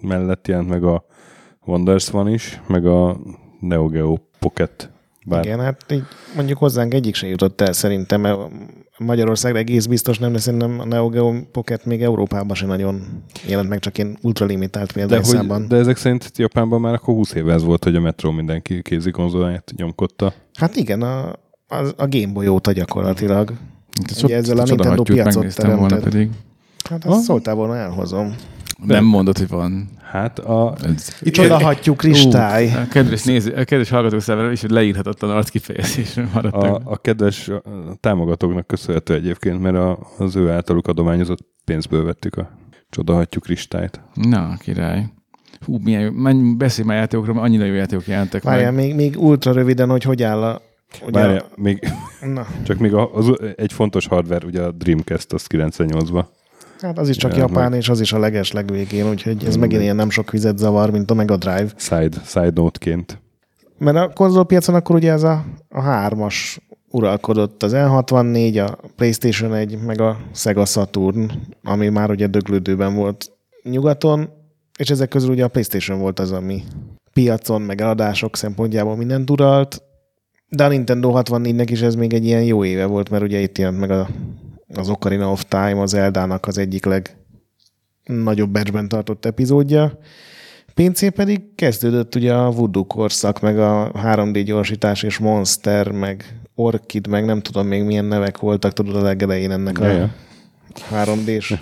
mellett 0.00 0.48
jelent 0.48 0.68
meg 0.68 0.84
a 0.84 1.06
Wonders 1.64 2.10
van 2.10 2.28
is, 2.28 2.60
meg 2.66 2.86
a 2.86 3.16
Neo 3.60 3.88
Geo 3.88 4.16
Pocket. 4.38 4.90
Bár 5.26 5.44
Igen, 5.44 5.60
hát 5.60 5.84
így 5.92 6.02
mondjuk 6.36 6.58
hozzánk 6.58 6.94
egyik 6.94 7.14
se 7.14 7.26
jutott 7.26 7.60
el 7.60 7.72
szerintem, 7.72 8.20
mert 8.20 8.38
Magyarországra 8.98 9.58
egész 9.58 9.86
biztos 9.86 10.18
nem, 10.18 10.32
de 10.32 10.38
szerintem 10.38 10.80
a 10.80 10.84
Neo 10.84 11.08
Geo 11.08 11.32
Pocket 11.52 11.84
még 11.84 12.02
Európában 12.02 12.56
se 12.56 12.66
nagyon 12.66 13.22
jelent 13.46 13.68
meg, 13.68 13.78
csak 13.78 13.98
ilyen 13.98 14.18
ultralimitált 14.22 14.92
de, 14.92 15.00
hogy, 15.00 15.08
példányszámban. 15.08 15.68
de 15.68 15.76
ezek 15.76 15.96
szerint 15.96 16.30
Japánban 16.36 16.80
már 16.80 16.94
akkor 16.94 17.14
20 17.14 17.32
éve 17.34 17.52
ez 17.52 17.64
volt, 17.64 17.84
hogy 17.84 17.96
a 17.96 18.00
Metro 18.00 18.30
mindenki 18.32 18.82
kézi 18.82 19.10
konzoláját 19.10 19.72
nyomkodta. 19.76 20.32
Hát 20.54 20.76
igen, 20.76 21.02
a, 21.02 21.32
az, 21.68 21.94
a 21.96 22.08
Gameboy 22.08 22.48
óta 22.48 22.72
gyakorlatilag. 22.72 23.52
Hát 24.08 24.22
Ugye 24.22 24.36
ezzel 24.36 24.58
a 24.58 24.62
Nintendo 24.62 25.02
piacot 25.02 25.34
megnéztem 25.34 25.66
volna 25.66 25.86
teremtett. 25.86 26.12
pedig. 26.12 26.30
Hát 26.88 27.04
azt 27.04 27.22
szóltál 27.22 27.54
volna, 27.54 27.76
elhozom. 27.76 28.34
Nem 28.86 29.04
mondod, 29.04 29.38
hogy 29.38 29.48
van. 29.48 29.88
Hát 30.10 30.38
a, 30.38 30.74
Itt 31.20 31.38
odahatjuk 31.38 31.96
kristály. 31.96 32.72
A 32.74 32.88
kedves, 32.88 33.24
néző, 33.24 33.52
a 33.52 33.64
kedves 33.64 33.88
hallgatók 33.88 34.20
számára 34.20 34.50
is, 34.50 34.60
hogy 34.60 34.70
leírhatatlan 34.70 35.30
arckifejezésről 35.30 36.28
maradtak. 36.34 36.62
a, 36.62 36.80
a 36.84 36.96
kedves 36.96 37.50
támogatóknak 38.00 38.66
köszönhető 38.66 39.14
egyébként, 39.14 39.60
mert 39.60 39.76
a, 39.76 39.98
az 40.18 40.36
ő 40.36 40.50
általuk 40.50 40.88
adományozott 40.88 41.38
pénzből 41.64 42.04
vettük 42.04 42.36
a 42.36 42.50
csodahattyú 42.90 43.40
kristályt. 43.40 44.00
Na, 44.14 44.56
király. 44.58 45.06
Hú, 45.64 45.78
milyen 45.82 46.00
jó. 46.00 46.10
Menj, 46.10 46.54
beszélj 46.54 46.88
már 46.88 46.96
játékokról, 46.96 47.34
mert 47.34 47.46
annyira 47.46 47.64
jó 47.64 47.74
játékok 47.74 48.06
jelentek 48.06 48.42
Várjál, 48.42 48.72
meg. 48.72 48.84
még, 48.84 48.94
még 48.94 49.22
ultra 49.22 49.52
röviden, 49.52 49.88
hogy 49.90 50.02
hogy 50.02 50.22
áll 50.22 50.42
a... 50.42 50.60
Ugye, 51.06 51.20
Várjál, 51.20 51.44
még, 51.56 51.88
na, 52.34 52.46
csak 52.64 52.78
még 52.78 52.94
a, 52.94 53.14
az, 53.14 53.32
egy 53.56 53.72
fontos 53.72 54.06
hardware, 54.06 54.46
ugye 54.46 54.62
a 54.62 54.70
Dreamcast, 54.70 55.32
az 55.32 55.46
98-ban. 55.48 56.24
Hát 56.84 56.98
az 56.98 57.08
is 57.08 57.16
csak 57.16 57.32
Ja, 57.32 57.38
japán, 57.38 57.70
meg- 57.70 57.78
és 57.80 57.88
az 57.88 58.00
is 58.00 58.12
a 58.12 58.18
leges 58.18 58.52
legvégén, 58.52 59.08
úgyhogy 59.08 59.44
ez 59.44 59.56
megint 59.56 59.82
ilyen 59.82 59.96
nem 59.96 60.10
sok 60.10 60.30
vizet 60.30 60.58
zavar, 60.58 60.90
mint 60.90 61.10
a 61.10 61.14
Mega 61.14 61.36
Drive. 61.36 61.66
Side, 61.76 62.16
side 62.24 62.50
note-ként. 62.54 63.22
Mert 63.78 63.96
a 63.96 64.08
konzolpiacon 64.14 64.74
akkor 64.74 64.96
ugye 64.96 65.12
ez 65.12 65.22
a, 65.22 65.44
a 65.68 65.80
hármas 65.80 66.60
uralkodott, 66.90 67.62
az 67.62 67.72
N64, 67.74 68.66
a 68.66 68.78
PlayStation 68.96 69.54
1, 69.54 69.78
meg 69.82 70.00
a 70.00 70.16
Sega 70.34 70.64
Saturn, 70.64 71.30
ami 71.62 71.88
már 71.88 72.10
ugye 72.10 72.26
döglődőben 72.26 72.94
volt 72.94 73.30
nyugaton, 73.62 74.28
és 74.78 74.90
ezek 74.90 75.08
közül 75.08 75.30
ugye 75.30 75.44
a 75.44 75.48
PlayStation 75.48 75.98
volt 75.98 76.20
az, 76.20 76.32
ami 76.32 76.62
piacon, 77.12 77.62
meg 77.62 77.80
eladások 77.80 78.36
szempontjából 78.36 78.96
mindent 78.96 79.30
uralt, 79.30 79.82
de 80.48 80.64
a 80.64 80.68
Nintendo 80.68 81.12
64-nek 81.14 81.66
is 81.70 81.80
ez 81.80 81.94
még 81.94 82.12
egy 82.12 82.24
ilyen 82.24 82.42
jó 82.42 82.64
éve 82.64 82.84
volt, 82.84 83.10
mert 83.10 83.22
ugye 83.22 83.40
itt 83.40 83.58
jelent 83.58 83.78
meg 83.78 83.90
a, 83.90 84.08
az 84.76 84.88
Ocarina 84.88 85.30
of 85.30 85.44
Time, 85.48 85.80
az 85.80 85.94
Eldának 85.94 86.46
az 86.46 86.58
egyik 86.58 86.84
leg 86.84 87.16
nagyobb 88.04 88.50
batchben 88.50 88.88
tartott 88.88 89.24
epizódja. 89.24 89.98
PC 90.74 91.14
pedig 91.14 91.54
kezdődött 91.54 92.14
ugye 92.14 92.34
a 92.34 92.50
Voodoo 92.50 92.84
korszak, 92.84 93.40
meg 93.40 93.58
a 93.58 93.92
3D 93.92 94.42
gyorsítás 94.44 95.02
és 95.02 95.18
Monster, 95.18 95.90
meg 95.90 96.38
Orchid, 96.54 97.06
meg 97.06 97.24
nem 97.24 97.40
tudom 97.40 97.66
még 97.66 97.82
milyen 97.82 98.04
nevek 98.04 98.38
voltak, 98.38 98.72
tudod 98.72 98.96
a 98.96 99.02
legelején 99.02 99.50
ennek 99.50 99.78
a 99.78 99.86
Ja, 99.86 99.92
ja. 99.92 100.14
3D-s. 100.90 101.54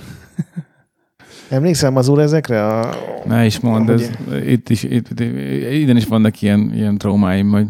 Emlékszel 1.48 1.96
az 1.96 2.08
úr 2.08 2.18
ezekre? 2.18 2.66
A... 2.66 2.94
Ne 3.24 3.44
is 3.44 3.60
mondd, 3.60 3.90
ez, 3.90 4.10
itt 4.46 4.68
is, 4.68 4.82
itt, 4.82 5.20
itt, 5.20 5.20
iden 5.70 5.96
is 5.96 6.06
vannak 6.06 6.42
ilyen, 6.42 6.70
ilyen 6.74 6.98
traumáim, 6.98 7.50
hogy 7.50 7.66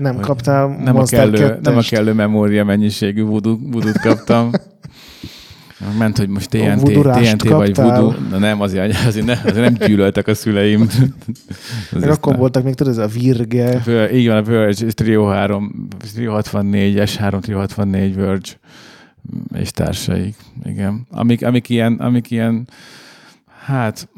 Nem 0.00 0.16
kaptál 0.16 0.68
nem 0.68 0.96
a, 0.96 1.04
kellő, 1.04 1.58
nem 1.62 1.76
a 1.76 1.80
2-est? 1.80 1.86
kellő 1.90 2.12
memória 2.12 2.64
mennyiségű 2.64 3.22
voodoo 3.22 3.58
kaptam. 4.02 4.50
Ment, 5.98 6.18
hogy 6.18 6.28
most 6.28 6.48
TNT, 6.48 6.92
TNT 6.92 7.48
vagy 7.48 7.76
voodoo. 7.76 8.12
Na 8.30 8.38
nem, 8.38 8.60
azért, 8.60 9.06
azért, 9.06 9.26
ne, 9.26 9.32
azért 9.32 9.78
nem 9.78 9.88
gyűlöltek 9.88 10.26
a 10.26 10.34
szüleim. 10.34 10.88
Meg 12.00 12.10
akkor 12.10 12.36
voltak 12.36 12.64
még, 12.64 12.74
tudod, 12.74 12.92
ez 12.92 12.98
a 12.98 13.06
Virge. 13.06 13.82
Vö- 13.84 14.12
így 14.12 14.26
van, 14.26 14.36
a 14.36 14.42
Verge, 14.42 14.86
Trio 14.86 15.26
3, 15.26 15.88
Trio 16.14 16.32
64, 16.32 16.96
S3, 16.96 17.40
Trio 17.40 17.58
64, 17.58 18.14
Verge 18.14 18.50
és 19.54 19.70
társaik. 19.70 20.36
Igen. 20.64 21.06
Amik, 21.10 21.44
amik 21.44 21.68
ilyen, 21.68 21.94
amik 21.94 22.30
ilyen, 22.30 22.68
hát, 23.64 24.08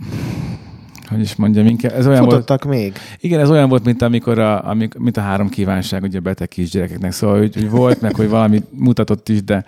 hogy 1.13 1.21
is 1.21 1.35
mondjam, 1.35 1.67
inkább, 1.67 1.93
ez 1.93 2.07
olyan 2.07 2.25
volt, 2.25 2.33
Futottak 2.33 2.65
még. 2.65 2.97
igen, 3.21 3.41
ez 3.41 3.51
olyan 3.51 3.69
volt, 3.69 3.85
mint 3.85 4.03
amikor 4.03 4.39
a, 4.39 4.69
amik, 4.69 4.95
mint 4.95 5.17
a 5.17 5.21
három 5.21 5.49
kívánság, 5.49 6.03
ugye 6.03 6.21
beteg 6.21 6.49
kisgyerekeknek. 6.49 7.13
Szóval, 7.13 7.39
hogy, 7.39 7.55
hogy 7.55 7.71
volt, 7.71 8.01
meg 8.01 8.15
hogy 8.15 8.29
valamit 8.29 8.67
mutatott 8.71 9.29
is, 9.29 9.45
de 9.45 9.65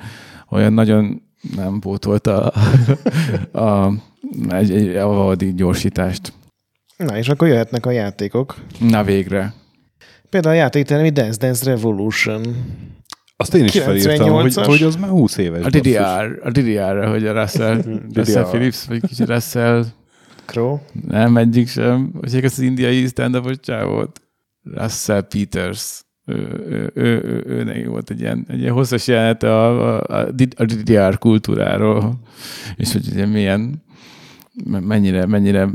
olyan 0.50 0.72
nagyon 0.72 1.22
nem 1.57 1.78
pótolta 1.78 2.48
a, 2.48 3.59
a, 3.59 3.92
egy, 4.48 4.70
egy, 4.70 4.96
a 4.96 5.07
valódi 5.07 5.54
gyorsítást. 5.54 6.33
Na, 6.96 7.16
és 7.16 7.28
akkor 7.28 7.48
jöhetnek 7.48 7.87
a 7.87 7.90
játékok. 7.90 8.57
Na 8.80 9.02
végre. 9.02 9.54
Például 10.30 10.54
a 10.54 10.59
játékteremi 10.59 11.11
Dance 11.11 11.38
Dance 11.38 11.64
Revolution. 11.70 12.42
Azt 13.37 13.54
én 13.54 13.64
is 13.64 13.80
felírtam, 13.80 14.30
hogy, 14.30 14.52
98-as. 14.52 14.64
hogy 14.66 14.83
az 14.83 14.96
már 14.96 15.11
20 15.11 15.37
éves. 15.37 15.64
A 15.64 15.68
DDR, 15.68 16.40
a 16.42 16.50
DDR-re, 16.50 17.07
hogy 17.07 17.26
a 17.26 17.33
Russell, 17.33 17.83
Russell 18.14 18.42
DDR. 18.42 18.48
Phillips, 18.48 18.85
vagy 18.87 19.00
kicsit 19.00 19.28
Russell, 19.28 19.85
Crow. 20.44 20.78
nem 21.09 21.37
egyik 21.37 21.68
sem. 21.68 22.12
Ezt 22.22 22.44
az 22.44 22.59
indiai 22.59 23.07
stand-upos 23.07 23.61
csávót? 23.61 24.20
Russell 24.62 25.20
Peters. 25.20 26.02
Ő, 26.26 26.35
ő, 26.68 26.90
ő, 26.94 27.42
ő, 27.46 27.64
neki 27.64 27.87
volt 27.87 28.11
egy 28.11 28.20
ilyen, 28.20 28.44
egy 28.48 28.61
ilyen 28.61 28.72
hosszas 28.72 29.07
jelenet 29.07 29.42
a, 29.42 29.98
a, 29.98 30.26
a 30.57 30.64
DDR 30.64 31.18
kultúráról, 31.18 32.20
és 32.76 32.92
hogy 32.92 33.09
ugye 33.12 33.26
milyen, 33.26 33.83
me- 34.64 34.87
mennyire, 34.87 35.26
mennyire 35.26 35.68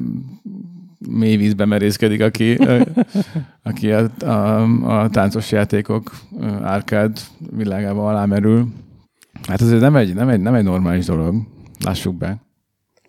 mély 1.10 1.36
vízbe 1.36 1.65
merészkedik, 1.65 2.21
aki, 2.21 2.58
aki 3.63 3.91
a, 3.91 4.10
a, 4.25 4.62
a 5.01 5.10
táncos 5.10 5.51
játékok 5.51 6.12
árkád 6.62 7.19
világában 7.55 8.08
alámerül. 8.08 8.67
Hát 9.47 9.62
ez 9.62 9.69
nem 9.69 9.95
egy, 9.95 10.13
nem 10.13 10.29
egy, 10.29 10.41
nem 10.41 10.53
egy 10.53 10.63
normális 10.63 11.05
dolog. 11.05 11.36
Lássuk 11.86 12.15
be. 12.15 12.48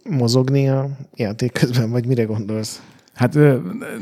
Mozogni 0.09 0.69
a 0.69 0.89
játék 1.15 1.53
közben, 1.53 1.91
vagy 1.91 2.07
mire 2.07 2.23
gondolsz? 2.25 2.83
Hát 3.15 3.35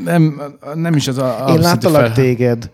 nem, 0.04 0.42
nem 0.74 0.94
is 0.94 1.08
az 1.08 1.18
a... 1.18 1.44
Én 1.48 1.58
láttalak 1.60 2.00
fel- 2.00 2.12
téged 2.12 2.70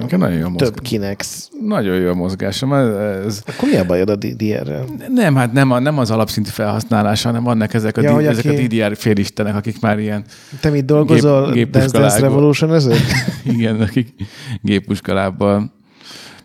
Nekem 0.00 0.18
nagyon 0.18 0.38
jó 0.38 0.54
több 0.56 0.80
Kinex. 0.80 1.48
Nagyon 1.66 1.96
jó 1.96 2.08
a 2.10 2.14
mozgásom. 2.14 2.72
Ez, 2.72 3.42
Akkor 3.46 3.68
mi 3.68 3.76
a 3.76 3.84
bajod 3.84 4.10
a 4.10 4.16
DDR-rel? 4.16 4.84
nem, 5.08 5.34
hát 5.34 5.52
nem, 5.52 5.70
a, 5.70 5.78
nem 5.78 5.98
az 5.98 6.10
alapszintű 6.10 6.50
felhasználása, 6.50 7.28
hanem 7.28 7.42
vannak 7.42 7.74
ezek 7.74 7.96
a, 7.96 8.02
Ja, 8.02 8.14
hogy 8.14 8.26
ezek 8.26 8.44
aki- 8.44 8.64
a 8.78 8.86
DDR 8.86 8.96
félistenek, 8.96 9.54
akik 9.54 9.80
már 9.80 9.98
ilyen, 9.98 10.24
Te 10.60 10.70
mit 10.70 10.84
dolgozol? 10.84 11.52
Gép- 11.52 11.70
Dance 11.70 11.98
Dance. 11.98 12.20
Revolution 12.20 12.74
ezek? 12.74 12.96
igen, 13.54 13.80
akik 13.80 14.14
géppuskalábbal 14.62 15.72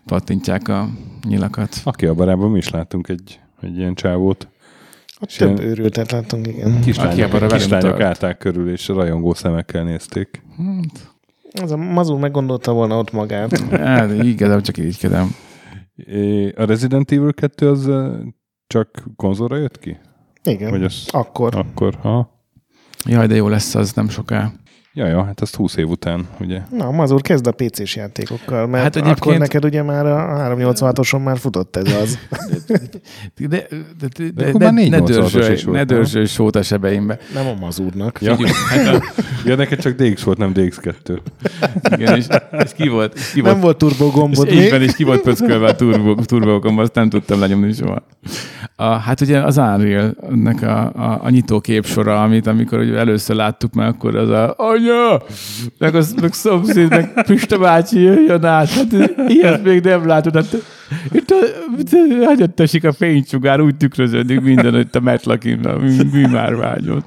pattintják 0.06 0.68
a 0.68 0.88
nyilakat. 1.28 1.76
Aki 1.84 2.06
a 2.06 2.14
barában 2.14 2.50
mi 2.50 2.58
is 2.58 2.70
láttunk 2.70 3.08
egy, 3.08 3.40
egy 3.60 3.76
ilyen 3.76 3.94
csávót. 3.94 4.48
Ott 5.20 5.28
több 5.28 5.60
őrültet 5.60 6.10
láttunk, 6.10 6.46
igen. 6.46 6.80
Kislányok, 6.80 7.46
kislányok 7.48 8.00
állták 8.00 8.38
körül, 8.38 8.70
és 8.70 8.88
rajongó 8.88 9.34
szemekkel 9.34 9.84
nézték. 9.84 10.42
Az 11.62 11.70
a 11.72 11.76
mazul 11.76 12.18
meggondolta 12.18 12.72
volna 12.72 12.98
ott 12.98 13.12
magát. 13.12 13.58
Hát, 13.70 14.12
igazából 14.22 14.62
csak 14.62 14.76
irigykedem. 14.76 15.34
É, 15.94 16.48
A 16.48 16.64
Resident 16.64 17.12
Evil 17.12 17.32
2 17.32 17.68
az 17.70 17.90
csak 18.66 19.04
konzolra 19.16 19.56
jött 19.56 19.78
ki? 19.78 19.96
Igen. 20.42 20.70
Vagy 20.70 20.84
az 20.84 21.08
Akkor. 21.10 21.56
akkor, 21.56 21.94
ha? 21.94 22.36
Jaj, 23.04 23.26
de 23.26 23.34
jó 23.34 23.48
lesz 23.48 23.74
az 23.74 23.92
nem 23.92 24.08
soká. 24.08 24.52
Ja, 24.98 25.06
ja, 25.06 25.24
hát 25.24 25.40
azt 25.40 25.54
20 25.54 25.76
év 25.76 25.88
után, 25.88 26.26
ugye? 26.40 26.60
Na, 26.70 26.90
Mazur, 26.90 27.20
kezd 27.22 27.46
a 27.46 27.52
PC-s 27.52 27.96
játékokkal, 27.96 28.66
mert 28.66 28.82
Hát 28.82 28.96
egyébként- 28.96 29.18
akkor 29.20 29.38
neked 29.38 29.64
ugye 29.64 29.82
már 29.82 30.06
a 30.06 30.16
386-oson 30.56 31.22
már 31.24 31.38
futott 31.38 31.76
ez 31.76 31.92
az. 32.02 32.18
De, 33.36 33.46
de, 33.48 33.66
de, 33.98 34.30
de, 34.34 34.52
de 34.52 34.58
már 34.58 34.72
ne, 34.72 34.88
ne 34.88 34.98
486-os 34.98 35.04
dörzsölj, 35.06 35.46
volt, 35.46 35.64
ne 35.64 35.72
nem? 35.72 35.86
dörzsölj 35.86 36.26
sót 36.26 36.56
a 36.56 36.62
sebeimbe. 36.62 37.18
Nem 37.34 37.46
a 37.46 37.54
Mazurnak. 37.60 38.18
Ja, 38.22 38.36
hát 38.68 38.94
a, 38.94 39.02
ja 39.48 39.56
neked 39.56 39.78
csak 39.80 39.94
DX 40.02 40.22
volt, 40.22 40.38
nem 40.38 40.52
DX2. 40.54 41.18
igen, 41.96 42.16
és, 42.16 42.26
és 42.64 42.72
ki 42.76 42.88
volt, 42.88 43.14
és 43.14 43.30
ki 43.32 43.40
Nem 43.40 43.60
volt, 43.60 43.62
volt 43.62 43.76
turbo 43.96 44.10
gombod 44.20 44.46
és 44.48 44.54
még. 44.58 44.70
van, 44.70 44.82
és 44.82 44.94
ki 44.94 45.04
volt 45.04 45.20
pöckölve 45.20 45.66
a 45.66 45.74
turbo, 45.76 46.14
turbókomba, 46.14 46.82
azt 46.82 46.94
nem 46.94 47.08
tudtam 47.08 47.40
lenyomni 47.40 47.72
soha. 47.72 48.02
A, 48.80 48.84
hát 48.84 49.20
ugye 49.20 49.38
az 49.40 49.56
Unreal-nek 49.56 50.62
a, 50.62 50.92
a, 50.94 51.18
a 51.22 51.28
nyitó 51.30 51.60
képsora, 51.60 52.22
amit 52.22 52.46
amikor 52.46 52.78
ugye 52.78 52.96
először 52.96 53.36
láttuk 53.36 53.72
meg, 53.72 53.88
akkor 53.88 54.16
az 54.16 54.28
a 54.28 54.54
anya, 54.56 55.22
meg, 55.78 55.94
az, 55.94 56.14
meg 56.20 56.32
szomszéd, 56.32 56.88
meg 56.88 57.24
Pista 57.26 57.58
bácsi 57.58 58.00
jöjjön 58.00 58.44
át, 58.44 58.68
hát 58.68 58.86
ilyet 59.28 59.64
még 59.64 59.82
nem 59.82 60.06
látod. 60.06 60.34
Hát, 60.34 60.56
itt 61.12 61.34
hagyott 62.24 62.60
esik 62.60 62.84
a 62.84 62.92
fénysugár, 62.92 63.60
úgy 63.60 63.76
tükröződik 63.76 64.40
minden 64.40 64.78
itt 64.78 64.94
a 64.94 65.00
metlakinnal, 65.00 65.78
mi, 65.78 65.96
mi 66.12 66.26
már 66.26 66.56
vágyott. 66.56 67.06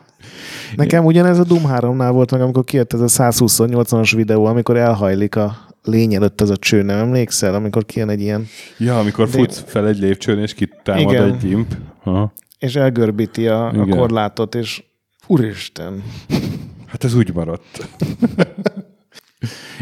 Nekem 0.75 1.05
ugyanez 1.05 1.39
a 1.39 1.43
Doom 1.43 1.63
3-nál 1.67 2.09
volt 2.11 2.31
meg, 2.31 2.41
amikor 2.41 2.63
kijött 2.63 2.93
ez 2.93 2.99
a 2.99 3.31
128-as 3.31 4.11
videó, 4.15 4.45
amikor 4.45 4.77
elhajlik 4.77 5.35
a 5.35 5.70
lény 5.83 6.13
előtt 6.13 6.41
az 6.41 6.49
a 6.49 6.57
cső, 6.57 6.81
nem 6.81 6.97
emlékszel? 6.97 7.53
Amikor 7.53 7.85
kijön 7.85 8.09
egy 8.09 8.21
ilyen, 8.21 8.47
Ja, 8.77 8.99
amikor 8.99 9.25
De- 9.25 9.31
futsz 9.31 9.63
fel 9.67 9.87
egy 9.87 9.99
lépcsőn, 9.99 10.39
és 10.39 10.53
kitámad 10.53 11.11
Igen. 11.11 11.33
egy 11.33 11.49
imp. 11.49 11.75
Aha. 12.03 12.33
és 12.59 12.75
elgörbíti 12.75 13.47
a, 13.47 13.67
a 13.67 13.71
Igen. 13.73 13.97
korlátot, 13.97 14.55
és 14.55 14.83
úristen. 15.27 16.03
Hát 16.85 17.03
ez 17.03 17.15
úgy 17.15 17.33
maradt. 17.33 17.87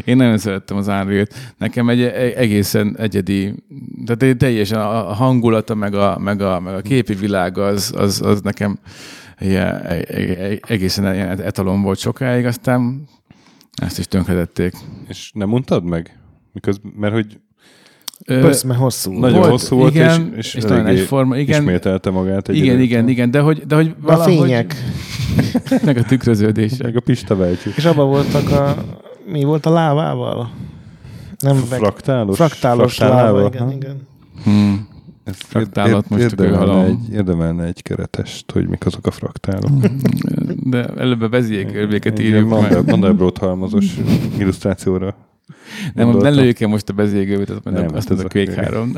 Én 0.06 0.16
nagyon 0.18 0.38
szerettem 0.38 0.78
az 0.78 0.88
unreal 0.88 1.26
Nekem 1.58 1.90
egy 1.90 2.02
egy 2.02 2.34
egészen 2.34 2.96
egyedi, 2.98 3.54
tehát 4.06 4.24
egy 4.24 4.38
teljesen 4.38 4.80
a 4.80 5.10
a 5.10 5.14
hangulata, 5.14 5.76
meg 5.76 5.94
a, 5.94 6.18
meg 6.20 6.42
a, 6.42 6.60
meg 6.60 6.74
a 6.74 6.82
képi 6.82 7.14
világ 7.14 7.58
az, 7.58 7.94
az, 7.98 8.22
az 8.22 8.42
nekem 8.42 8.80
ilyen, 9.40 9.86
egészen 10.68 11.14
ilyen 11.14 11.42
etalon 11.42 11.82
volt 11.82 12.00
sokáig, 12.00 12.46
aztán 12.46 13.08
ezt 13.80 14.00
is 14.00 14.08
tönkretették. 14.08 14.74
És 15.08 15.32
nem 15.34 15.50
mondtad 15.50 15.84
meg? 15.84 16.20
Miközben, 16.54 16.92
mert 16.96 17.14
hogy 17.14 17.40
Ö, 18.26 18.40
Pöszme 18.40 18.76
hosszú. 18.76 19.12
Nagyon 19.12 19.38
Volt, 19.38 19.52
hosszú 19.52 19.76
volt, 19.78 19.94
igen, 19.94 20.34
és, 20.36 20.38
és, 20.38 20.54
és 20.54 20.64
nagyon 20.64 20.86
egyforma, 20.86 21.38
igen. 21.38 21.62
ismételte 21.62 22.10
magát. 22.10 22.50
egy 22.50 22.56
igen, 22.56 22.74
idő 22.74 22.84
igen, 22.84 23.08
igen, 23.08 23.32
de 23.32 23.40
hogy, 23.40 23.66
de 23.66 23.76
hogy 23.76 23.96
A 24.02 24.06
valahogy... 24.06 24.38
fények. 24.38 24.76
Meg 25.86 25.98
a 25.98 26.04
tükröződések. 26.04 26.82
Meg 26.82 26.96
a 26.96 27.00
Pista 27.00 27.36
Vejcsik. 27.36 27.76
És 27.76 27.86
abban 27.86 28.08
voltak 28.08 28.50
a... 28.52 28.76
Mi 29.26 29.44
volt 29.44 29.66
a 29.66 29.70
lávával? 29.70 30.52
Nem 31.40 31.56
Fraktálos? 31.56 32.36
Fraktálos 32.36 32.96
Fraktál 32.96 33.24
láva, 33.24 33.38
láva? 33.38 33.50
igen, 33.54 33.72
igen. 33.72 34.08
Hmm. 34.44 34.88
Ér- 35.76 36.10
most 36.10 36.22
érdemelne 36.22 36.86
egy, 36.86 37.14
érdemelne 37.14 37.64
egy 37.64 37.82
keretest, 37.82 38.52
hogy 38.52 38.68
mik 38.68 38.86
azok 38.86 39.08
a 39.08 39.12
fraktálok. 39.12 39.72
De 40.74 40.86
előbb 40.86 41.22
a 41.22 41.28
bezékörvéket 41.28 42.20
Egy 42.20 42.26
írjuk 42.26 42.50
meg. 42.50 42.86
Mandelbrot- 42.86 43.38
halmazos 43.38 43.86
illusztrációra. 44.38 45.16
Nem, 45.94 46.10
ne 46.10 46.30
lőjük 46.30 46.60
most 46.60 46.90
a 46.90 46.94
bezégőt, 46.94 47.50
azt 47.50 47.64
Nem, 47.64 47.74
mondom, 47.74 47.96
azt 47.96 48.08
hát 48.10 48.18
ez 48.18 48.24
a 48.24 48.28
Quake 48.28 48.64
3. 48.64 48.94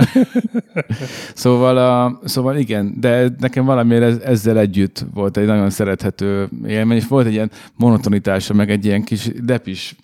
szóval, 1.33 1.77
a, 1.77 2.19
szóval 2.23 2.57
igen, 2.57 2.93
de 2.99 3.29
nekem 3.39 3.65
valamiért 3.65 4.03
ez, 4.03 4.17
ezzel 4.17 4.59
együtt 4.59 5.05
volt 5.13 5.37
egy 5.37 5.45
nagyon 5.45 5.69
szerethető 5.69 6.49
élmény, 6.67 6.97
és 6.97 7.07
volt 7.07 7.25
egy 7.25 7.33
ilyen 7.33 7.51
monotonitása, 7.75 8.53
meg 8.53 8.69
egy 8.69 8.85
ilyen 8.85 9.03
kis 9.03 9.29
depis 9.43 9.95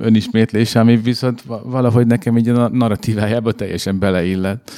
önismétlése, 0.00 0.80
ami 0.80 0.96
viszont 0.96 1.42
va- 1.42 1.62
valahogy 1.64 2.06
nekem 2.06 2.36
így 2.36 2.48
a 2.48 2.68
narratívájába 2.68 3.52
teljesen 3.52 3.98
beleillett. 3.98 4.70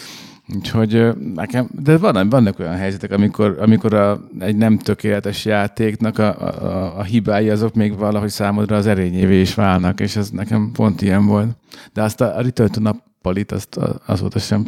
Úgyhogy 0.54 1.08
nekem, 1.34 1.68
de 1.82 1.98
van, 1.98 2.28
vannak 2.28 2.58
olyan 2.58 2.76
helyzetek, 2.76 3.10
amikor, 3.12 3.56
amikor 3.60 3.94
a, 3.94 4.20
egy 4.38 4.56
nem 4.56 4.78
tökéletes 4.78 5.44
játéknak 5.44 6.18
a, 6.18 6.40
a, 6.40 6.98
a 6.98 7.02
hibái 7.02 7.50
azok 7.50 7.74
még 7.74 7.96
valahogy 7.98 8.28
számodra 8.30 8.76
az 8.76 8.86
erényévé 8.86 9.40
is 9.40 9.54
válnak, 9.54 10.00
és 10.00 10.16
ez 10.16 10.30
nekem 10.30 10.70
pont 10.72 11.02
ilyen 11.02 11.26
volt. 11.26 11.56
De 11.92 12.02
azt 12.02 12.20
a, 12.20 12.36
a 12.36 12.40
Return 12.40 12.72
to 12.72 12.80
Napolit, 12.80 13.52
azt 13.52 13.76
a- 13.76 14.00
azóta 14.06 14.38
sem 14.38 14.66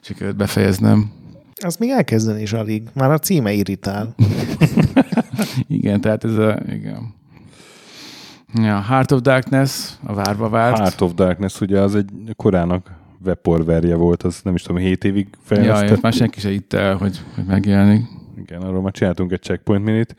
sikerült 0.00 0.36
befejeznem. 0.36 1.10
Azt 1.64 1.78
még 1.78 1.90
elkezdeni 1.90 2.42
is 2.42 2.52
alig. 2.52 2.82
Már 2.94 3.10
a 3.10 3.18
címe 3.18 3.52
irritál. 3.52 4.14
Igen, 5.66 6.00
tehát 6.00 6.24
ez 6.24 6.34
a, 6.36 6.58
igen. 6.68 7.14
Ja, 8.54 8.80
Heart 8.80 9.12
of 9.12 9.20
Darkness, 9.20 9.88
a 10.02 10.14
várva 10.14 10.48
várt. 10.48 10.76
Heart 10.78 11.00
of 11.00 11.14
Darkness, 11.14 11.60
ugye 11.60 11.80
az 11.80 11.94
egy 11.94 12.10
korának 12.36 12.98
weporverje 13.24 13.94
volt, 13.94 14.22
az 14.22 14.40
nem 14.42 14.54
is 14.54 14.62
tudom, 14.62 14.82
7 14.82 15.04
évig 15.04 15.28
ja, 15.32 15.38
fejlesztett. 15.42 15.90
és 15.96 16.00
már 16.00 16.12
senki 16.12 16.40
se 16.40 16.50
itt 16.50 16.72
el, 16.72 16.96
hogy, 16.96 17.20
hogy 17.34 17.44
megjelenik. 17.44 18.02
Igen, 18.38 18.62
arról 18.62 18.82
már 18.82 18.92
csináltunk 18.92 19.32
egy 19.32 19.42
checkpoint 19.42 19.84
minit. 19.84 20.16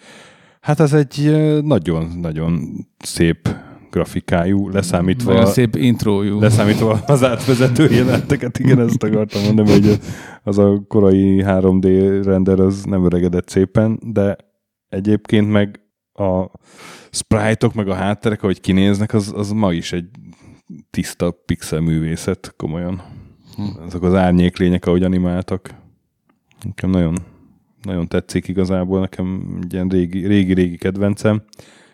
Hát 0.61 0.79
az 0.79 0.93
egy 0.93 1.31
nagyon-nagyon 1.63 2.71
szép 2.97 3.49
grafikájú, 3.91 4.69
leszámítva, 4.69 5.31
Nagyon 5.33 5.47
szép 5.51 5.75
intrójú. 5.75 6.39
leszámítva 6.39 6.99
az 7.05 7.23
átvezető 7.23 7.89
jelenteket, 7.91 8.59
igen, 8.59 8.79
ezt 8.79 9.03
akartam 9.03 9.43
mondani, 9.43 9.71
hogy 9.71 9.99
az 10.43 10.57
a 10.57 10.81
korai 10.87 11.43
3D 11.45 12.21
render 12.23 12.59
az 12.59 12.83
nem 12.83 13.05
öregedett 13.05 13.49
szépen, 13.49 13.99
de 14.05 14.35
egyébként 14.89 15.51
meg 15.51 15.79
a 16.13 16.45
sprite-ok, 17.11 17.73
meg 17.73 17.87
a 17.87 17.93
hátterek, 17.93 18.43
ahogy 18.43 18.61
kinéznek, 18.61 19.13
az, 19.13 19.33
az 19.35 19.51
ma 19.51 19.73
is 19.73 19.91
egy 19.91 20.09
tiszta 20.89 21.31
pixel 21.45 21.79
művészet, 21.79 22.53
komolyan. 22.57 23.01
Hm. 23.55 23.83
Azok 23.85 24.03
az 24.03 24.13
árnyéklények, 24.13 24.85
ahogy 24.85 25.03
animáltak. 25.03 25.75
Nekem 26.63 26.89
nagyon, 26.89 27.17
nagyon 27.81 28.07
tetszik 28.07 28.47
igazából, 28.47 28.99
nekem 28.99 29.57
egy 29.63 29.73
ilyen 29.73 29.87
régi, 29.87 30.27
régi-régi 30.27 30.77
kedvencem. 30.77 31.43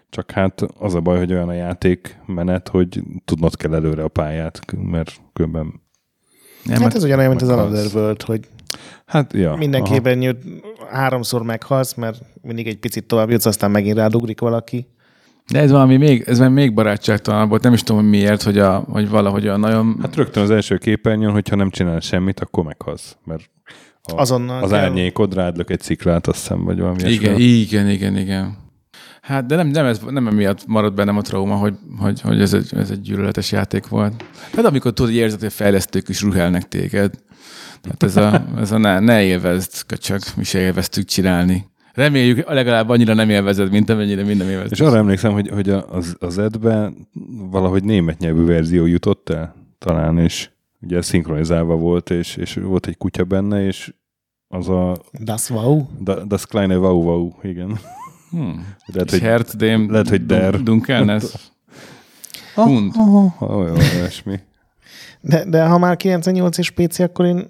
Csak 0.10 0.32
hát 0.32 0.62
az 0.62 0.96
a 0.96 1.02
baj, 1.02 1.18
hogy 1.18 1.32
olyan 1.32 1.50
a 1.50 1.54
játékmenet, 1.54 2.68
hogy 2.68 3.04
tudnod 3.26 3.56
kell 3.56 3.74
előre 3.74 4.04
a 4.04 4.08
pályát, 4.08 4.60
mert 4.72 5.22
különben... 5.34 5.82
Nem, 6.64 6.82
Hát 6.82 6.96
ez 6.96 7.04
ugyanolyan, 7.04 7.30
mint 7.30 7.42
az. 7.42 7.50
Another 7.50 7.96
World, 7.96 8.22
hogy 8.22 8.48
Hát, 9.06 9.34
ja. 9.34 9.56
mindenképpen 9.56 10.22
jött, 10.22 10.42
háromszor 10.90 11.44
meghalsz, 11.44 11.94
mert 11.94 12.22
mindig 12.42 12.68
egy 12.68 12.78
picit 12.78 13.08
tovább 13.08 13.30
jutsz, 13.30 13.46
aztán 13.46 13.72
megint 13.72 13.98
rádugrik 13.98 14.40
valaki. 14.40 14.88
De 15.52 15.60
ez 15.60 15.72
valami 15.72 15.98
még, 15.98 16.24
ez 16.26 16.40
már 16.40 16.50
még 16.50 16.74
barátságtalan 16.74 17.50
volt, 17.50 17.64
nem 17.64 17.74
is 17.74 17.84
tudom, 17.84 18.02
hogy 18.02 18.10
miért, 18.10 18.44
hogy, 18.44 18.58
a, 18.58 18.86
hogy 18.90 19.10
valahogy 19.10 19.48
a 19.48 19.58
nagyon... 19.58 19.98
Hát 20.02 20.16
rögtön 20.16 20.44
az 20.44 20.52
első 20.52 20.78
képernyőn, 20.78 21.32
hogyha 21.32 21.56
nem 21.56 21.70
csinál 21.70 22.00
semmit, 22.00 22.40
akkor 22.40 22.64
meghalsz, 22.64 23.18
mert 23.24 23.50
a, 24.04 24.16
Azonnal 24.16 24.64
az 24.64 24.70
kell. 24.70 24.80
árnyékod 24.80 25.34
rád 25.34 25.58
lök 25.58 25.70
egy 25.70 25.82
sziklát, 25.82 26.28
azt 26.28 26.40
hiszem, 26.40 26.64
vagy 26.64 26.80
valami 26.80 26.98
igen, 26.98 27.40
ilyesmi. 27.40 27.44
igen, 27.44 27.90
igen, 27.90 28.18
igen. 28.18 28.58
Hát, 29.22 29.46
de 29.46 29.56
nem, 29.56 29.68
nem, 29.68 29.86
ez, 29.86 30.00
nem 30.10 30.28
emiatt 30.28 30.66
maradt 30.66 30.96
bennem 30.96 31.18
a 31.18 31.22
trauma, 31.22 31.56
hogy, 31.56 31.74
hogy, 32.00 32.22
hogy 32.22 32.42
ez, 32.42 32.54
egy, 32.54 32.70
ez 32.76 32.90
egy 32.92 33.02
gyűlöletes 33.02 33.52
játék 33.52 33.88
volt. 33.88 34.26
Hát 34.56 34.66
amikor 34.66 34.94
tudod, 34.94 35.12
hogy 35.12 35.20
érzed, 35.20 35.40
hogy 35.40 35.48
a 35.48 35.52
fejlesztők 35.52 36.10
is 36.10 36.22
ruhálnak 36.22 36.68
téged. 36.68 37.14
Tehát 37.82 38.04
ez 38.04 38.16
a, 38.18 38.46
ez 38.62 38.72
a 38.72 38.78
ne, 38.78 39.00
ne 39.00 39.24
élvezd, 39.24 39.86
köcsög, 39.86 40.22
mi 40.36 40.44
se 40.44 40.60
élveztük 40.60 41.06
csinálni. 41.06 41.66
Reméljük, 41.98 42.50
legalább 42.50 42.90
annyira 42.90 43.14
nem 43.14 43.30
élvezed, 43.30 43.72
mint 43.72 43.90
amennyire 43.90 44.24
minden 44.24 44.50
élvezed. 44.50 44.72
És 44.72 44.80
arra 44.80 44.98
emlékszem, 44.98 45.32
hogy, 45.34 45.50
hogy 45.50 45.70
a- 45.70 45.86
az, 45.90 46.16
az 46.20 46.38
edben 46.38 47.08
valahogy 47.52 47.84
német 47.84 48.18
nyelvű 48.20 48.46
verzió 48.46 48.86
jutott 48.86 49.30
el 49.30 49.56
talán, 49.78 50.18
és 50.18 50.50
ugye 50.82 51.02
szinkronizálva 51.02 51.76
volt, 51.76 52.10
és, 52.10 52.36
és 52.36 52.54
volt 52.54 52.88
egy 52.88 52.98
kutya 52.98 53.24
benne, 53.24 53.66
és 53.66 53.94
az 54.48 54.70
a 54.70 54.98
Das 55.24 55.50
wow. 55.50 55.86
Da- 56.00 56.24
Das 56.28 56.46
kleine 56.46 56.78
Wow 56.78 57.04
Wow, 57.04 57.32
igen. 57.44 57.80
Hmm. 58.30 58.66
Lehet, 58.86 59.10
hogy 59.10 59.20
Hert, 59.20 59.56
dem, 59.58 59.92
lehet, 59.92 60.10
hogy 60.10 60.26
der. 60.26 60.64
Dunkelnes. 60.64 61.24
Hund. 62.56 62.94
olyan 63.40 63.78
olyasmi. 63.96 64.40
De, 65.22 65.46
de 65.50 65.66
ha 65.66 65.78
már 65.78 65.96
98 65.98 66.58
és 66.58 66.70
PC, 66.72 67.00
akkor 67.00 67.26
én, 67.26 67.48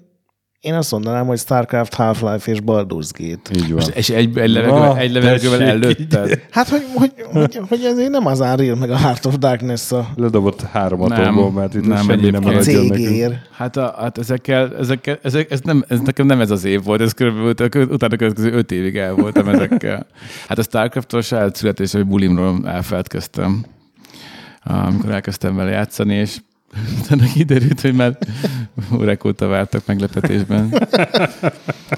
én 0.60 0.74
azt 0.74 0.90
mondanám, 0.90 1.26
hogy 1.26 1.38
StarCraft, 1.38 1.94
Half-Life 1.94 2.50
és 2.50 2.58
Baldur's 2.64 3.10
Gate. 3.18 3.50
Így 3.54 3.66
van. 3.66 3.74
Most, 3.74 3.88
és 3.88 4.08
egy, 4.08 4.38
egy 4.38 4.50
levegővel, 4.50 4.90
Ah, 4.90 4.98
egy 4.98 5.12
levegővel 5.12 5.62
előtted. 5.62 6.40
Hát, 6.50 6.68
hogy, 6.68 6.84
hogy, 6.94 7.12
hogy, 7.32 7.60
hogy 7.68 7.84
ezért 7.84 8.10
nem 8.10 8.26
az 8.26 8.40
Unreal 8.40 8.76
meg 8.76 8.90
a 8.90 8.96
Heart 8.96 9.24
of 9.24 9.38
Darkness 9.38 9.92
a 9.92 10.08
Ledobott 10.16 10.62
három 10.62 11.08
Nem, 11.08 11.20
atombombát, 11.20 11.74
itt 11.74 11.86
nem, 11.86 12.04
semmi 12.04 12.30
nem 12.30 12.42
maradjon 12.42 12.86
nekünk. 12.86 13.34
Hát, 13.52 13.76
a, 13.76 13.94
hát 13.98 14.18
ezekkel, 14.18 14.76
ezekkel 14.78 15.18
ezek, 15.22 15.50
ez, 15.50 15.60
nem, 15.60 15.84
ez 15.88 16.00
nekem 16.00 16.26
nem 16.26 16.40
ez 16.40 16.50
az 16.50 16.64
év 16.64 16.84
volt, 16.84 17.00
ez 17.00 17.12
körülbelül 17.12 17.88
utána 17.90 18.16
következő 18.16 18.52
öt 18.52 18.72
évig 18.72 18.96
el 18.96 19.14
voltam 19.14 19.48
ezekkel. 19.48 20.06
Hát 20.48 20.58
a 20.58 20.62
Starcraft-tól 20.62 21.22
saját 21.22 21.56
születés, 21.56 21.92
hogy 21.92 22.06
bulimról 22.06 22.68
elfeledkeztem, 22.68 23.64
amikor 24.64 25.10
elkezdtem 25.10 25.56
vele 25.56 25.70
játszani, 25.70 26.14
és 26.14 26.38
utána 27.02 27.32
kiderült, 27.32 27.80
hogy 27.80 27.94
már 27.94 28.18
órák 28.94 29.24
óta 29.24 29.46
vártak 29.46 29.86
meglepetésben. 29.86 30.72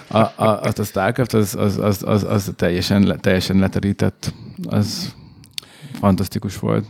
A, 0.09 0.19
a, 0.19 0.61
a, 0.63 0.85
Starcraft 0.85 1.35
az, 1.35 1.55
az, 1.55 1.79
az, 1.79 2.03
az, 2.03 2.25
az 2.25 2.53
teljesen, 2.57 3.19
teljesen 3.21 3.59
leterített. 3.59 4.35
Az 4.69 5.15
fantasztikus 5.93 6.59
volt. 6.59 6.87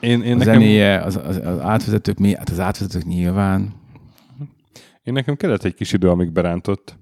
Én, 0.00 0.22
én, 0.22 0.34
A 0.34 0.36
nekem, 0.36 0.52
zenéje, 0.52 1.00
az, 1.00 1.20
az, 1.26 1.40
az 1.44 1.60
átvezetők, 1.60 2.18
mi? 2.18 2.34
Hát 2.34 2.50
az 2.50 2.60
átvezetők 2.60 3.04
nyilván. 3.04 3.74
én 5.02 5.12
nekem 5.12 5.36
kellett 5.36 5.64
egy 5.64 5.74
kis 5.74 5.92
idő, 5.92 6.10
amíg 6.10 6.32
berántott, 6.32 6.96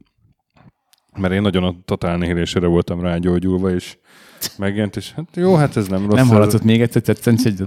mert 1.18 1.32
én 1.34 1.42
nagyon 1.42 1.64
a 1.64 1.74
totál 1.84 2.16
nihilésére 2.16 2.66
voltam 2.66 3.00
rágyógyulva, 3.00 3.70
és 3.70 3.96
megjelent, 4.58 4.96
és 4.96 5.12
hát 5.12 5.28
jó, 5.34 5.54
hát 5.54 5.76
ez 5.76 5.88
nem 5.88 6.00
rossz. 6.00 6.14
nem 6.14 6.24
ez- 6.24 6.30
hallatszott 6.30 6.62
még 6.62 6.80
egyszer, 6.80 7.02
tetszeni 7.02 7.38
egy 7.44 7.62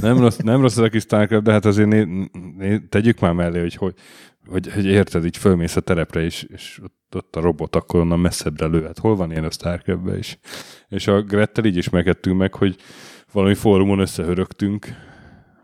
Nem 0.00 0.18
rossz, 0.18 0.36
nem 0.36 0.60
rossz 0.60 0.76
ez 0.76 0.84
a 0.84 0.88
kis 0.88 1.02
Starcraft, 1.02 1.44
de 1.44 1.52
hát 1.52 1.64
azért 1.64 1.88
né, 1.88 2.28
né, 2.56 2.78
tegyük 2.88 3.20
már 3.20 3.32
mellé, 3.32 3.60
hogy, 3.60 3.74
hogy, 3.74 3.94
hogy, 4.48 4.72
hogy 4.72 4.84
érted, 4.86 5.24
így 5.24 5.36
fölmész 5.36 5.76
a 5.76 5.80
terepre, 5.80 6.20
és, 6.20 6.46
és 6.48 6.80
ott, 6.82 7.14
ott 7.16 7.36
a 7.36 7.40
robot 7.40 7.76
akkor 7.76 8.00
onnan 8.00 8.20
messzebbre 8.20 8.66
lő. 8.66 8.82
Hát 8.84 8.98
hol 8.98 9.16
van 9.16 9.30
ilyen 9.30 9.44
a 9.44 9.50
starcraft 9.50 10.18
is? 10.18 10.38
És 10.88 11.06
a 11.06 11.22
Grettel 11.22 11.64
így 11.64 11.76
ismerkedtünk 11.76 12.38
meg, 12.38 12.54
hogy 12.54 12.76
valami 13.32 13.54
fórumon 13.54 13.98
összehörögtünk, 13.98 14.86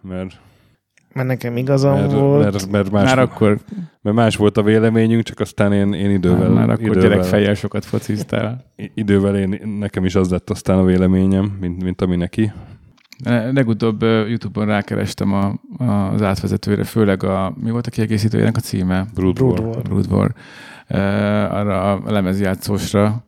mert, 0.02 0.40
Mert 1.12 1.28
nekem 1.28 1.56
igazam 1.56 1.98
mert, 1.98 2.12
volt. 2.12 2.42
mert, 2.42 2.70
mert, 2.70 2.90
más, 2.90 3.04
Már 3.04 3.18
akkor, 3.18 3.58
mert 4.02 4.16
más 4.16 4.36
volt 4.36 4.56
a 4.56 4.62
véleményünk, 4.62 5.22
csak 5.22 5.40
aztán 5.40 5.72
én, 5.72 5.92
én 5.92 6.10
idővel, 6.10 6.48
már 6.48 6.70
akkor 6.70 6.84
idővel, 6.84 7.08
gyerekfejjel 7.08 7.54
sokat 7.54 7.84
fociztál. 7.84 8.64
idővel 8.94 9.36
én, 9.36 9.76
nekem 9.78 10.04
is 10.04 10.14
az 10.14 10.30
lett 10.30 10.50
aztán 10.50 10.78
a 10.78 10.84
véleményem, 10.84 11.56
mint, 11.60 11.82
mint 11.82 12.02
ami 12.02 12.16
neki. 12.16 12.52
Legutóbb 13.52 14.02
Youtube-on 14.02 14.66
rákerestem 14.66 15.32
a, 15.32 15.54
az 16.12 16.22
átvezetőre, 16.22 16.84
főleg 16.84 17.22
a, 17.22 17.54
mi 17.60 17.70
volt 17.70 17.86
a 17.86 17.90
kiegészítőjének 17.90 18.56
a 18.56 18.60
címe? 18.60 19.06
Brood 19.14 19.34
Brood 19.34 19.58
War. 19.58 19.68
War. 19.68 19.82
Brood 19.82 20.06
War. 20.10 20.34
Uh, 20.90 21.54
arra 21.54 21.92
a 21.92 22.12
lemezjátszósra. 22.12 23.24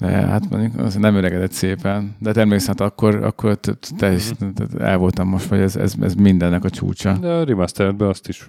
De 0.00 0.06
hát 0.10 0.50
mondjuk 0.50 0.78
az 0.78 0.94
nem 0.94 1.14
öregedett 1.14 1.52
szépen. 1.52 2.16
De 2.18 2.32
természetesen 2.32 2.76
hát 2.78 2.92
akkor, 2.92 3.14
akkor 3.24 3.58
t- 3.60 3.78
t- 3.78 3.96
teljes- 3.96 4.36
t- 4.54 4.74
el 4.80 4.96
voltam 4.98 5.28
most, 5.28 5.46
vagy 5.48 5.60
ez, 5.60 5.76
ez, 5.76 5.94
ez 6.00 6.14
mindennek 6.14 6.64
a 6.64 6.70
csúcsa. 6.70 7.12
De 7.18 7.28
a 7.28 7.44
remasteredben 7.44 8.08
azt 8.08 8.28
is, 8.28 8.48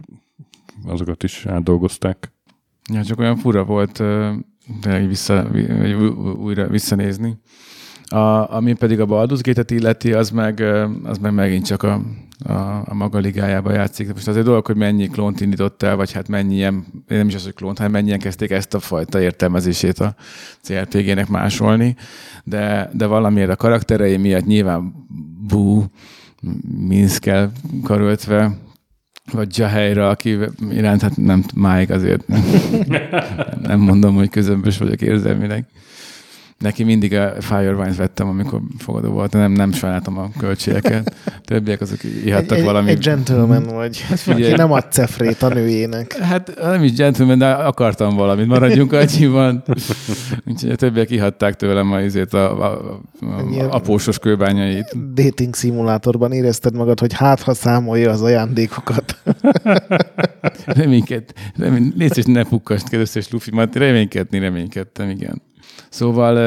azokat 0.86 1.24
is 1.24 1.46
átdolgozták. 1.46 2.32
Ja, 2.94 3.04
csak 3.04 3.20
olyan 3.20 3.36
fura 3.38 3.64
volt 3.64 3.92
tényleg 4.82 5.08
vissza, 5.08 5.48
vi- 5.52 5.94
újra 6.38 6.68
visszanézni. 6.68 7.38
A, 8.12 8.56
ami 8.56 8.74
pedig 8.74 9.00
a 9.00 9.06
Baldur's 9.06 9.40
Gate-et 9.42 9.72
illeti, 9.72 10.14
az 10.14 10.30
meg, 10.30 10.64
az 11.04 11.18
meg 11.18 11.34
megint 11.34 11.66
csak 11.66 11.84
a, 11.84 12.02
a, 12.46 12.52
a 12.86 12.94
maga 12.94 13.20
ligájába 13.20 13.74
játszik. 13.74 14.14
Most 14.14 14.28
azért 14.28 14.46
dolog, 14.46 14.66
hogy 14.66 14.76
mennyi 14.76 15.08
klónt 15.08 15.42
indított 15.42 15.84
el, 15.84 15.96
vagy 15.96 16.12
hát 16.12 16.28
mennyi 16.28 16.56
ilyen, 16.56 16.86
nem 17.08 17.28
is 17.28 17.36
az, 17.36 17.44
hogy 17.44 17.54
klónt, 17.54 17.78
hanem 17.78 17.92
mennyien 17.92 18.20
kezdték 18.20 18.52
ezt 18.52 18.74
a 18.74 18.80
fajta 18.80 19.22
értelmezését 19.22 20.00
a 20.00 20.16
CRPG-nek 20.62 21.28
másolni, 21.28 21.96
de, 22.44 22.90
de 22.94 23.06
valamiért 23.06 23.50
a 23.50 23.56
karakterei 23.56 24.18
miatt 24.18 24.46
nyilván 24.46 24.94
bú, 25.48 25.86
Minszkel 26.88 27.52
karöltve, 27.84 28.58
vagy 29.32 29.58
Jahelyra, 29.58 30.10
aki 30.10 30.38
iránt, 30.72 31.02
hát 31.02 31.18
nem 31.18 31.44
máig 31.56 31.92
azért 31.92 32.28
nem, 32.28 32.44
nem 33.62 33.80
mondom, 33.80 34.16
hogy 34.16 34.30
közömbös 34.30 34.78
vagyok 34.78 35.02
érzelmileg. 35.02 35.66
Neki 36.62 36.84
mindig 36.84 37.14
a 37.14 37.34
Firewines 37.40 37.96
vettem, 37.96 38.28
amikor 38.28 38.62
fogadó 38.78 39.10
volt, 39.10 39.34
nem, 39.34 39.52
nem 39.52 39.72
sajnáltam 39.72 40.18
a 40.18 40.30
költségeket. 40.38 41.16
Többiek 41.46 41.82
azok 41.82 42.04
ihattak 42.26 42.58
egy, 42.58 42.64
valami. 42.64 42.90
Egy 42.90 43.00
gentleman 43.00 43.64
vagy, 43.64 43.98
figyelj. 43.98 44.44
aki 44.44 44.54
nem 44.54 44.72
ad 44.72 44.86
cefrét 44.92 45.42
a 45.42 45.48
nőjének. 45.48 46.18
Hát 46.18 46.52
nem 46.62 46.84
is 46.84 46.94
gentleman, 46.94 47.38
de 47.38 47.52
akartam 47.52 48.16
valamit, 48.16 48.48
maradjunk 48.48 48.94
annyiban. 48.94 49.64
Úgyhogy 50.48 50.72
a 50.72 50.76
többiek 50.76 51.10
ihatták 51.10 51.56
tőlem 51.56 51.92
a, 51.92 51.98
a, 52.32 52.38
a, 52.38 52.64
a, 52.64 53.68
apósos 53.70 54.20
kőbányait. 54.20 55.14
Dating 55.14 55.56
szimulátorban 55.56 56.32
érezted 56.32 56.76
magad, 56.76 57.00
hogy 57.00 57.14
hát, 57.14 57.42
ha 57.42 57.54
számolja 57.54 58.12
az 58.12 58.22
ajándékokat. 58.22 59.18
Reményked, 60.66 61.24
remény, 61.58 61.94
légy 61.98 62.28
ne 62.28 62.44
pukkast 62.44 62.90
ki 62.90 62.96
összes 62.96 63.32
lufi, 63.32 63.52
mert 63.52 63.76
reménykedni 63.76 64.40
reménykedtem, 64.40 65.10
igen. 65.10 65.42
Szóval 65.92 66.38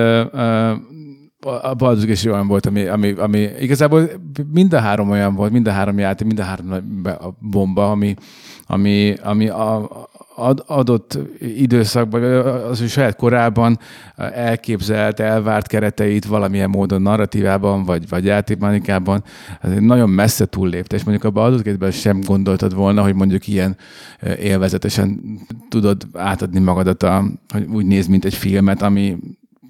a 1.40 1.74
Baldur's 1.74 2.06
Gate 2.06 2.30
olyan 2.30 2.46
volt, 2.46 2.66
ami, 2.66 2.86
ami, 2.86 3.10
ami 3.10 3.48
igazából 3.60 4.10
mind 4.52 4.72
a 4.72 4.78
három 4.78 5.10
olyan 5.10 5.34
volt, 5.34 5.52
mind 5.52 5.66
a 5.66 5.70
három 5.70 5.98
játék, 5.98 6.26
mind 6.26 6.38
a 6.38 6.42
három 6.42 6.70
a 7.04 7.28
bomba, 7.38 7.90
ami, 7.90 8.14
ami, 8.66 9.14
ami 9.22 9.48
a, 9.48 9.90
ad, 10.36 10.62
adott 10.66 11.18
időszakban, 11.40 12.22
az 12.46 12.80
ő 12.80 12.86
saját 12.86 13.16
korában 13.16 13.78
elképzelt, 14.16 15.20
elvárt 15.20 15.66
kereteit 15.66 16.24
valamilyen 16.24 16.70
módon 16.70 17.02
narratívában, 17.02 17.84
vagy, 17.84 18.08
vagy 18.08 18.24
játékmechanikában 18.24 19.24
azért 19.62 19.80
nagyon 19.80 20.10
messze 20.10 20.46
túllépte, 20.46 20.96
és 20.96 21.04
mondjuk 21.04 21.36
a 21.36 21.40
Baldur's 21.40 21.60
Gate-ben 21.64 21.90
sem 21.90 22.20
gondoltad 22.20 22.74
volna, 22.74 23.02
hogy 23.02 23.14
mondjuk 23.14 23.46
ilyen 23.46 23.76
élvezetesen 24.38 25.20
tudod 25.68 26.06
átadni 26.12 26.60
magadat, 26.60 27.02
a, 27.02 27.24
hogy 27.48 27.66
úgy 27.66 27.86
néz, 27.86 28.06
mint 28.06 28.24
egy 28.24 28.34
filmet, 28.34 28.82
ami 28.82 29.16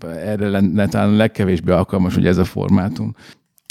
erre 0.07 0.49
lenne 0.49 0.87
talán 0.87 1.17
legkevésbé 1.17 1.73
alkalmas, 1.73 2.17
ugye 2.17 2.29
ez 2.29 2.39
a 2.39 2.45
formátum. 2.45 3.15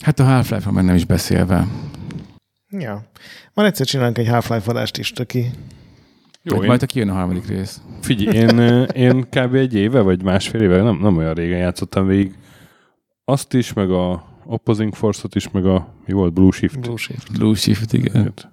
Hát 0.04 0.20
a 0.20 0.24
Half-Life-ról 0.24 0.74
meg 0.74 0.84
nem 0.84 0.96
is 0.96 1.06
beszélve. 1.06 1.68
Ja. 2.70 3.04
Már 3.54 3.66
egyszer 3.66 3.86
csinálunk 3.86 4.18
egy 4.18 4.28
Half-Life 4.28 4.70
adást 4.70 4.98
is, 4.98 5.12
töki. 5.12 5.52
Jó, 6.44 6.58
én- 6.62 6.68
majd 6.68 6.82
a 6.84 6.86
kijön 6.86 7.10
a 7.10 7.14
harmadik 7.14 7.48
rész. 7.48 7.82
Figyelj, 8.02 8.38
én, 8.38 8.60
én 8.84 9.22
kb. 9.30 9.54
egy 9.56 9.74
éve, 9.76 10.00
vagy 10.02 10.24
másfél 10.24 10.62
éve, 10.62 10.82
nem, 10.82 10.98
nem 11.02 11.18
olyan 11.18 11.34
régen 11.34 11.58
játszottam 11.60 12.08
végig. 12.08 12.34
Azt 13.26 13.54
is, 13.54 13.74
meg 13.74 13.92
a 13.92 14.24
Opposing 14.46 14.96
Force-ot 14.96 15.36
is, 15.36 15.50
meg 15.52 15.66
a, 15.66 15.88
mi 16.06 16.14
volt, 16.14 16.34
Blue 16.34 16.52
Shift. 16.52 16.80
Blue 16.80 16.98
Shift. 16.98 17.38
Blue 17.38 17.56
Shift, 17.56 17.94
igen. 17.94 18.24
Hát, 18.24 18.52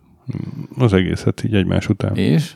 Az 0.78 0.92
egészet 0.92 1.44
így 1.44 1.54
egymás 1.54 1.88
után. 1.88 2.16
És? 2.16 2.52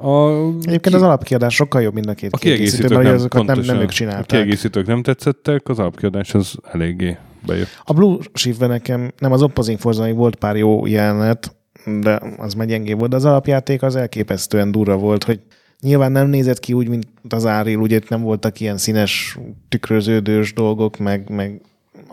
A, 0.00 0.28
Egyébként 0.62 0.94
az 0.94 1.02
alapkiadás 1.02 1.54
sokkal 1.54 1.82
jobb, 1.82 1.94
mint 1.94 2.06
a 2.06 2.14
két 2.14 2.32
a 2.32 2.36
kiegészítő, 2.36 2.86
kiegészítők 2.86 2.90
mert 2.96 3.04
nem, 3.04 3.14
azokat 3.14 3.36
nem, 3.38 3.46
pontosan, 3.46 3.74
nem 3.74 3.82
ők 3.82 3.88
A 3.90 3.92
csinálták. 3.92 4.26
kiegészítők 4.26 4.86
nem 4.86 5.02
tetszettek, 5.02 5.68
az 5.68 5.78
alapkiadás 5.78 6.34
az 6.34 6.58
eléggé 6.72 7.16
bejött. 7.46 7.68
A 7.84 7.92
Blue 7.92 8.16
Shiftben 8.34 8.68
nekem, 8.68 9.10
nem 9.18 9.32
az 9.32 9.42
Opposing 9.42 9.78
force 9.78 10.02
még 10.04 10.14
volt 10.14 10.36
pár 10.36 10.56
jó 10.56 10.86
jelenet, 10.86 11.56
de 12.00 12.20
az 12.36 12.54
már 12.54 12.66
gyengébb 12.66 12.98
volt, 12.98 13.10
de 13.10 13.16
az 13.16 13.24
alapjáték 13.24 13.82
az 13.82 13.96
elképesztően 13.96 14.70
durva 14.70 14.96
volt, 14.96 15.24
hogy 15.24 15.40
nyilván 15.80 16.12
nem 16.12 16.28
nézett 16.28 16.60
ki 16.60 16.72
úgy, 16.72 16.88
mint 16.88 17.06
az 17.28 17.46
Áril, 17.46 17.78
ugye 17.78 17.96
itt 17.96 18.08
nem 18.08 18.22
voltak 18.22 18.60
ilyen 18.60 18.76
színes, 18.76 19.38
tükröződős 19.68 20.52
dolgok, 20.52 20.96
meg, 20.96 21.30
meg 21.30 21.60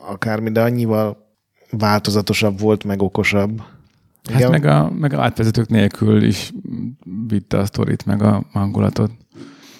akármi, 0.07 0.51
de 0.51 0.61
annyival 0.61 1.26
változatosabb 1.69 2.59
volt, 2.59 2.84
meg 2.84 3.01
okosabb. 3.01 3.61
Hát 4.30 4.39
Igen. 4.39 4.51
meg 4.51 4.65
a, 4.65 4.91
meg 4.99 5.13
a 5.13 5.21
átvezetők 5.21 5.67
nélkül 5.69 6.23
is 6.23 6.51
vitte 7.28 7.57
a 7.57 7.65
sztorit, 7.65 8.05
meg 8.05 8.21
a 8.21 8.43
hangulatot. 8.51 9.11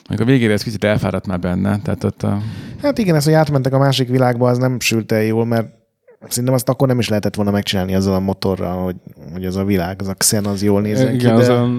Meg 0.10 0.22
a 0.22 0.26
végére 0.26 0.54
ez 0.54 0.64
kicsit 0.64 0.84
elfáradt 0.84 1.28
már 1.28 1.39
benne, 1.39 1.80
tehát 1.80 2.04
ott 2.04 2.24
a... 2.24 2.41
Hát 2.82 2.98
igen, 2.98 3.16
ez, 3.16 3.24
hogy 3.24 3.34
átmentek 3.34 3.74
a 3.74 3.78
másik 3.78 4.08
világba, 4.10 4.50
az 4.50 4.58
nem 4.58 4.80
sült 4.80 5.12
el 5.12 5.24
jól, 5.24 5.46
mert 5.46 5.85
szerintem 6.30 6.54
azt 6.54 6.70
akkor 6.70 6.88
nem 6.88 7.00
is 7.00 7.10
lehetett 7.10 7.36
volna 7.36 7.52
megcsinálni 7.52 7.96
azzal 7.96 8.14
a 8.14 8.20
motorral, 8.20 8.84
hogy, 8.84 8.96
hogy 9.34 9.46
az 9.46 9.56
a 9.56 9.64
világ, 9.64 10.02
az 10.02 10.08
a 10.08 10.14
Xen 10.14 10.46
az 10.46 10.64
jól 10.64 10.82
nézzen 10.82 11.08
ki, 11.08 11.16
Igen, 11.16 11.36
de... 11.36 11.42
az, 11.42 11.48
a, 11.48 11.70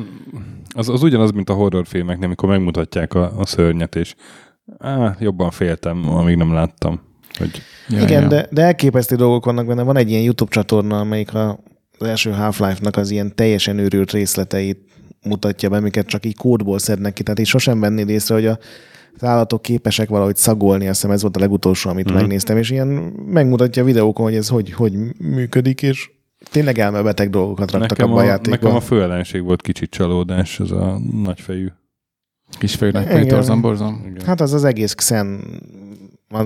az, 0.75 0.89
az 0.89 1.03
ugyanaz, 1.03 1.31
mint 1.31 1.51
a 1.51 1.55
horrorfilmeknél, 1.55 2.27
amikor 2.27 2.49
megmutatják 2.49 3.15
a, 3.15 3.39
a 3.39 3.47
szörnyet, 3.47 3.97
és 3.97 4.15
á, 4.79 5.17
jobban 5.19 5.51
féltem, 5.51 6.11
amíg 6.11 6.37
nem 6.37 6.53
láttam. 6.53 7.01
Hogy 7.39 7.63
Ja, 7.89 8.03
Igen, 8.03 8.23
ja. 8.23 8.29
De, 8.29 8.49
de 8.51 8.63
elképesztő 8.63 9.17
dolgok 9.17 9.45
vannak 9.45 9.67
benne. 9.67 9.83
Van 9.83 9.97
egy 9.97 10.11
ilyen 10.11 10.23
YouTube 10.23 10.51
csatorna, 10.51 10.99
amelyik 10.99 11.35
a, 11.35 11.59
az 11.99 12.07
első 12.07 12.31
Half-Life-nak 12.31 12.97
az 12.97 13.11
ilyen 13.11 13.35
teljesen 13.35 13.79
őrült 13.79 14.13
részleteit 14.13 14.79
mutatja 15.23 15.69
be, 15.69 15.77
amiket 15.77 16.07
csak 16.07 16.27
így 16.27 16.37
kódból 16.37 16.79
szednek 16.79 17.13
ki. 17.13 17.23
Tehát 17.23 17.39
így 17.39 17.47
sosem 17.47 17.81
vennéd 17.81 18.09
észre, 18.09 18.35
hogy 18.35 18.47
a, 18.47 18.59
az 19.17 19.25
állatok 19.25 19.63
képesek 19.63 20.09
valahogy 20.09 20.37
szagolni, 20.37 20.87
azt 20.89 20.95
hiszem 21.01 21.11
ez 21.11 21.23
volt 21.23 21.37
a 21.37 21.41
legutolsó, 21.41 21.91
amit 21.91 22.05
Mhm. 22.05 22.15
mm. 22.15 22.19
megnéztem, 22.19 22.57
és 22.57 22.71
ilyen 22.71 22.87
megmutatja 23.27 23.83
a 23.83 23.85
videókon, 23.87 24.25
hogy 24.25 24.35
ez 24.35 24.49
hogy, 24.49 24.73
hogy 24.73 24.93
működik, 25.19 25.83
és 25.83 26.11
tényleg 26.51 26.79
elmebeteg 26.79 27.31
dolgokat 27.31 27.71
raktak 27.71 27.91
nekem 27.91 28.11
abba 28.11 28.21
a, 28.21 28.23
a, 28.23 28.27
játékba. 28.27 28.51
nekem 28.51 28.75
a 28.77 28.81
fő 28.81 29.03
ellenség 29.03 29.43
volt 29.43 29.63
kicsit 29.63 29.91
csalódás, 29.91 30.61
ez 30.61 30.71
a 30.71 30.99
nagyfejű. 31.23 31.67
Kisfejű 32.59 32.91
nagy 32.93 33.05
Igen. 33.05 33.29
torzom, 33.29 33.61
borzom. 33.61 34.05
Igen. 34.11 34.25
Hát 34.27 34.41
az 34.41 34.53
az 34.53 34.65
egész 34.65 34.93
Xen, 34.95 35.41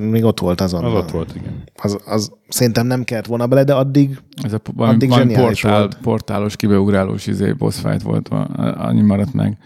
még 0.00 0.24
ott 0.24 0.40
volt 0.40 0.60
azon. 0.60 0.84
az 0.84 0.92
ott 0.94 1.10
volt, 1.10 1.34
igen. 1.36 1.62
Az, 1.82 1.98
az 2.06 2.32
szerintem 2.48 2.86
nem 2.86 3.04
kellett 3.04 3.26
volna 3.26 3.46
bele, 3.46 3.64
de 3.64 3.74
addig 3.74 4.18
Ez 4.42 4.52
a 4.52 4.60
valami, 4.74 4.94
Addig 4.94 5.08
valami 5.08 5.34
portál, 5.34 5.78
volt. 5.78 5.98
portálos, 6.02 6.56
kibeugrálós 6.56 7.26
izé, 7.26 7.52
boss 7.52 7.80
fight 7.80 8.02
volt, 8.02 8.28
annyi 8.56 9.00
maradt 9.00 9.32
meg, 9.32 9.56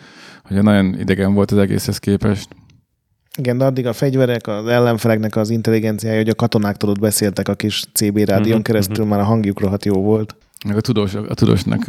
hogy 0.42 0.62
nagyon 0.62 0.98
idegen 0.98 1.34
volt 1.34 1.50
az 1.50 1.58
egészhez 1.58 1.98
képest. 1.98 2.48
Igen, 3.38 3.58
de 3.58 3.64
addig 3.64 3.86
a 3.86 3.92
fegyverek, 3.92 4.46
az 4.46 4.66
ellenfeleknek 4.66 5.36
az 5.36 5.50
intelligenciája, 5.50 6.16
hogy 6.16 6.28
a 6.28 6.34
katonáktól 6.34 6.90
ott 6.90 7.00
beszéltek 7.00 7.48
a 7.48 7.54
kis 7.54 7.84
CB 7.92 8.18
rádión 8.18 8.54
Mhm, 8.56 8.64
keresztül, 8.64 9.04
már 9.04 9.20
a 9.20 9.24
hangjuk 9.24 9.60
rohadt 9.60 9.84
jó 9.84 10.02
volt. 10.02 10.36
Meg 10.66 10.76
a, 10.76 10.80
tudós, 10.80 11.14
a 11.14 11.34
tudósnak 11.34 11.86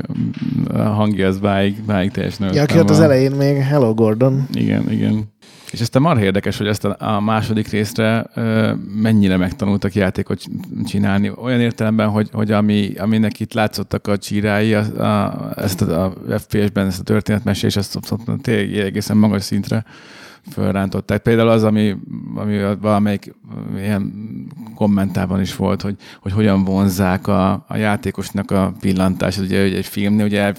a 0.73 0.77
hangja 0.77 1.27
az 1.27 1.39
váig, 1.39 1.85
váig 1.85 2.11
teljesen 2.11 2.53
Ja, 2.53 2.61
aki 2.61 2.79
ott 2.79 2.89
az 2.89 2.99
elején 2.99 3.31
még 3.31 3.57
Hello 3.57 3.93
Gordon. 3.93 4.47
Igen, 4.53 4.91
igen. 4.91 5.33
És 5.71 5.81
aztán 5.81 6.01
marha 6.01 6.23
érdekes, 6.23 6.57
hogy 6.57 6.67
ezt 6.67 6.85
a, 6.85 6.95
a 6.99 7.19
második 7.19 7.67
részre 7.67 8.25
ö, 8.33 8.73
mennyire 9.01 9.37
megtanultak 9.37 9.93
játékot 9.93 10.41
csinálni. 10.85 11.31
Olyan 11.35 11.59
értelemben, 11.59 12.09
hogy, 12.09 12.29
hogy 12.31 12.51
ami, 12.51 12.93
aminek 12.97 13.39
itt 13.39 13.53
látszottak 13.53 14.07
a 14.07 14.17
csírái, 14.17 14.73
a, 14.73 14.79
a, 14.97 15.51
ezt 15.55 15.81
a, 15.81 16.03
a 16.05 16.13
FPS-ben 16.39 16.87
ezt 16.87 16.99
a 16.99 17.03
történetmesés, 17.03 17.75
ezt 17.75 17.95
azt 17.95 18.15
tényleg 18.41 18.77
egészen 18.77 19.17
magas 19.17 19.43
szintre 19.43 19.85
fölrántották. 20.51 21.21
Például 21.21 21.49
az, 21.49 21.63
ami, 21.63 21.95
ami 22.35 22.59
valamelyik 22.81 23.33
ilyen 23.77 24.13
kommentában 24.75 25.41
is 25.41 25.55
volt, 25.55 25.81
hogy, 25.81 25.95
hogy 26.21 26.31
hogyan 26.31 26.63
vonzák 26.63 27.27
a, 27.27 27.65
a 27.67 27.75
játékosnak 27.75 28.51
a 28.51 28.73
pillantását. 28.79 29.43
Ugye 29.43 29.61
hogy 29.61 29.73
egy 29.73 29.85
filmnél 29.85 30.25
ugye 30.25 30.53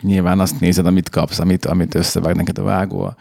nyilván 0.00 0.40
azt 0.40 0.60
nézed, 0.60 0.86
amit 0.86 1.08
kapsz, 1.08 1.38
amit, 1.38 1.66
amit 1.66 1.94
összevág 1.94 2.36
neked 2.36 2.58
a 2.58 2.62
vágó 2.62 3.14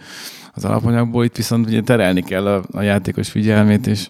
az 0.53 0.65
alapanyagból. 0.65 1.23
Itt 1.23 1.35
viszont 1.35 1.67
ugye 1.67 1.81
terelni 1.81 2.21
kell 2.21 2.47
a, 2.47 2.63
a 2.71 2.81
játékos 2.81 3.29
figyelmét, 3.29 3.87
és 3.87 4.07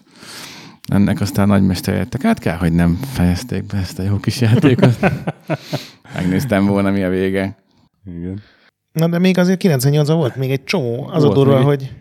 ennek 0.82 1.20
aztán 1.20 1.48
nagymester 1.48 1.96
jöttek. 1.96 2.22
Hát 2.22 2.38
kell, 2.38 2.56
hogy 2.56 2.72
nem 2.72 2.98
fejezték 3.12 3.66
be 3.66 3.78
ezt 3.78 3.98
a 3.98 4.02
jó 4.02 4.16
kis 4.16 4.40
játékot. 4.40 4.98
Megnéztem 6.14 6.66
volna, 6.66 6.90
mi 6.90 7.02
a 7.02 7.08
vége. 7.08 7.56
igen. 8.06 8.42
Na 8.92 9.08
de 9.08 9.18
még 9.18 9.38
azért 9.38 9.58
98 9.58 10.08
volt 10.08 10.36
még 10.36 10.50
egy 10.50 10.64
csomó. 10.64 11.08
Az 11.12 11.22
Volt 11.22 11.36
a 11.36 11.42
durva, 11.42 11.62
hogy 11.62 11.92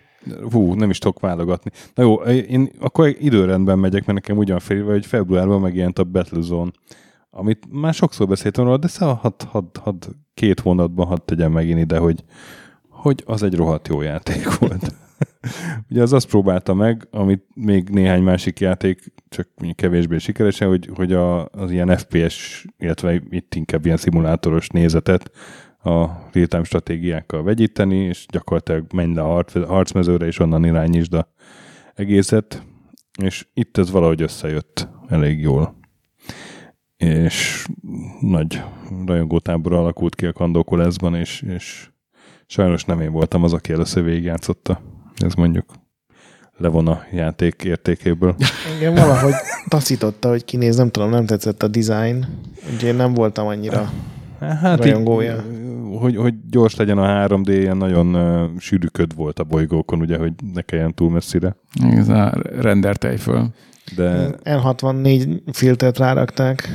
Hú, 0.52 0.74
nem 0.74 0.90
is 0.90 0.98
tudok 0.98 1.20
válogatni. 1.20 1.72
Na 1.96 2.04
jó, 2.04 2.14
én 2.32 2.70
akkor 2.80 3.16
időrendben 3.20 3.80
megyek, 3.80 4.06
mert 4.06 4.20
nekem 4.20 4.38
ugyan 4.38 4.60
félve, 4.60 4.92
hogy 4.92 5.06
februárban 5.06 5.62
megjelent 5.62 6.00
a 6.00 6.04
Battlezone, 6.04 6.72
amit 7.30 7.68
már 7.70 7.94
sokszor 7.94 8.28
beszéltem 8.28 8.64
róla, 8.64 8.78
de 8.78 8.88
szóval 8.88 9.16
had, 9.16 9.42
had, 9.42 9.66
had, 9.78 10.08
két 10.34 10.60
hónapban 10.60 11.08
hadd 11.08 11.18
tegyem 11.26 11.52
megint 11.52 11.80
ide, 11.80 11.98
hogy, 11.98 12.24
hogy 12.90 13.24
az 13.26 13.44
egy 13.44 13.56
rohadt 13.56 13.88
jó 13.88 14.02
játék 14.02 14.54
volt. 14.60 14.94
Ugye 15.90 16.02
az 16.02 16.14
azt 16.14 16.28
próbálta 16.28 16.74
meg, 16.74 17.08
amit 17.12 17.44
még 17.56 17.90
néhány 17.90 18.24
másik 18.24 18.60
játék, 18.60 19.14
csak 19.30 19.48
kevésbé 19.76 20.18
sikeresen, 20.18 20.68
hogy, 20.68 20.90
hogy 20.96 21.14
a, 21.14 21.46
az 21.46 21.72
ilyen 21.72 21.98
FPS, 21.98 22.66
illetve 22.78 23.22
itt 23.30 23.56
inkább 23.56 23.86
ilyen 23.86 23.98
szimulátoros 23.98 24.68
nézetet 24.68 25.32
a 25.84 26.10
real 26.32 26.64
stratégiákkal 26.64 27.44
vegyíteni, 27.44 27.96
és 27.96 28.26
gyakorlatilag 28.32 28.86
menj 28.94 29.14
le 29.14 29.22
a 29.22 29.26
harc- 29.28 29.66
harcmezőre, 29.66 30.26
és 30.26 30.40
onnan 30.40 30.66
irányítsd 30.66 31.14
a 31.14 31.34
egészet, 31.94 32.64
és 33.24 33.48
itt 33.54 33.78
ez 33.78 33.92
valahogy 33.92 34.22
összejött 34.22 34.88
elég 35.08 35.40
jól. 35.40 35.80
És 36.98 37.66
nagy 38.20 38.62
rajongótábor 39.06 39.74
alakult 39.74 40.16
ki 40.16 40.26
a 40.26 40.34
Kandókoleszban, 40.34 41.16
és, 41.16 41.42
és 41.42 41.90
sajnos 42.46 42.86
nem 42.86 43.02
én 43.02 43.12
voltam 43.12 43.44
az, 43.44 43.54
aki 43.54 43.74
először 43.74 44.04
végigjátszotta. 44.04 44.82
Ez 45.16 45.34
mondjuk 45.34 45.74
levon 46.58 46.88
a 46.88 47.04
játék 47.12 47.64
értékéből. 47.64 48.36
Igen, 48.78 48.94
valahogy 48.94 49.34
taszította, 49.68 50.30
hogy 50.30 50.46
kinéz, 50.46 50.76
nem 50.76 50.90
tudom, 50.90 51.10
nem 51.10 51.26
tetszett 51.26 51.64
a 51.64 51.68
design. 51.68 52.26
Úgyhogy 52.74 52.90
én 52.90 52.96
nem 52.96 53.14
voltam 53.14 53.48
annyira 53.48 53.92
Hát 54.42 54.78
rajongója. 54.78 55.44
Hogy, 56.00 56.16
hogy 56.16 56.34
gyors 56.50 56.76
legyen 56.76 56.98
a 56.98 57.28
3D, 57.28 57.48
ilyen 57.48 57.78
nagyon 57.78 58.16
uh, 58.16 58.60
sűrű 58.60 58.88
köd 58.88 59.16
volt 59.16 59.40
a 59.40 59.44
bolygókon, 59.44 60.00
ugye, 60.00 60.18
hogy 60.18 60.34
ne 60.54 60.62
kelljen 60.62 60.94
túl 60.94 61.10
messzire. 61.10 61.56
Ez 61.92 62.10
a 62.10 62.34
render 62.60 62.98
tejföl. 62.98 63.54
De, 63.96 64.30
N64 64.44 65.40
filtert 65.52 65.98
rárakták. 65.98 66.70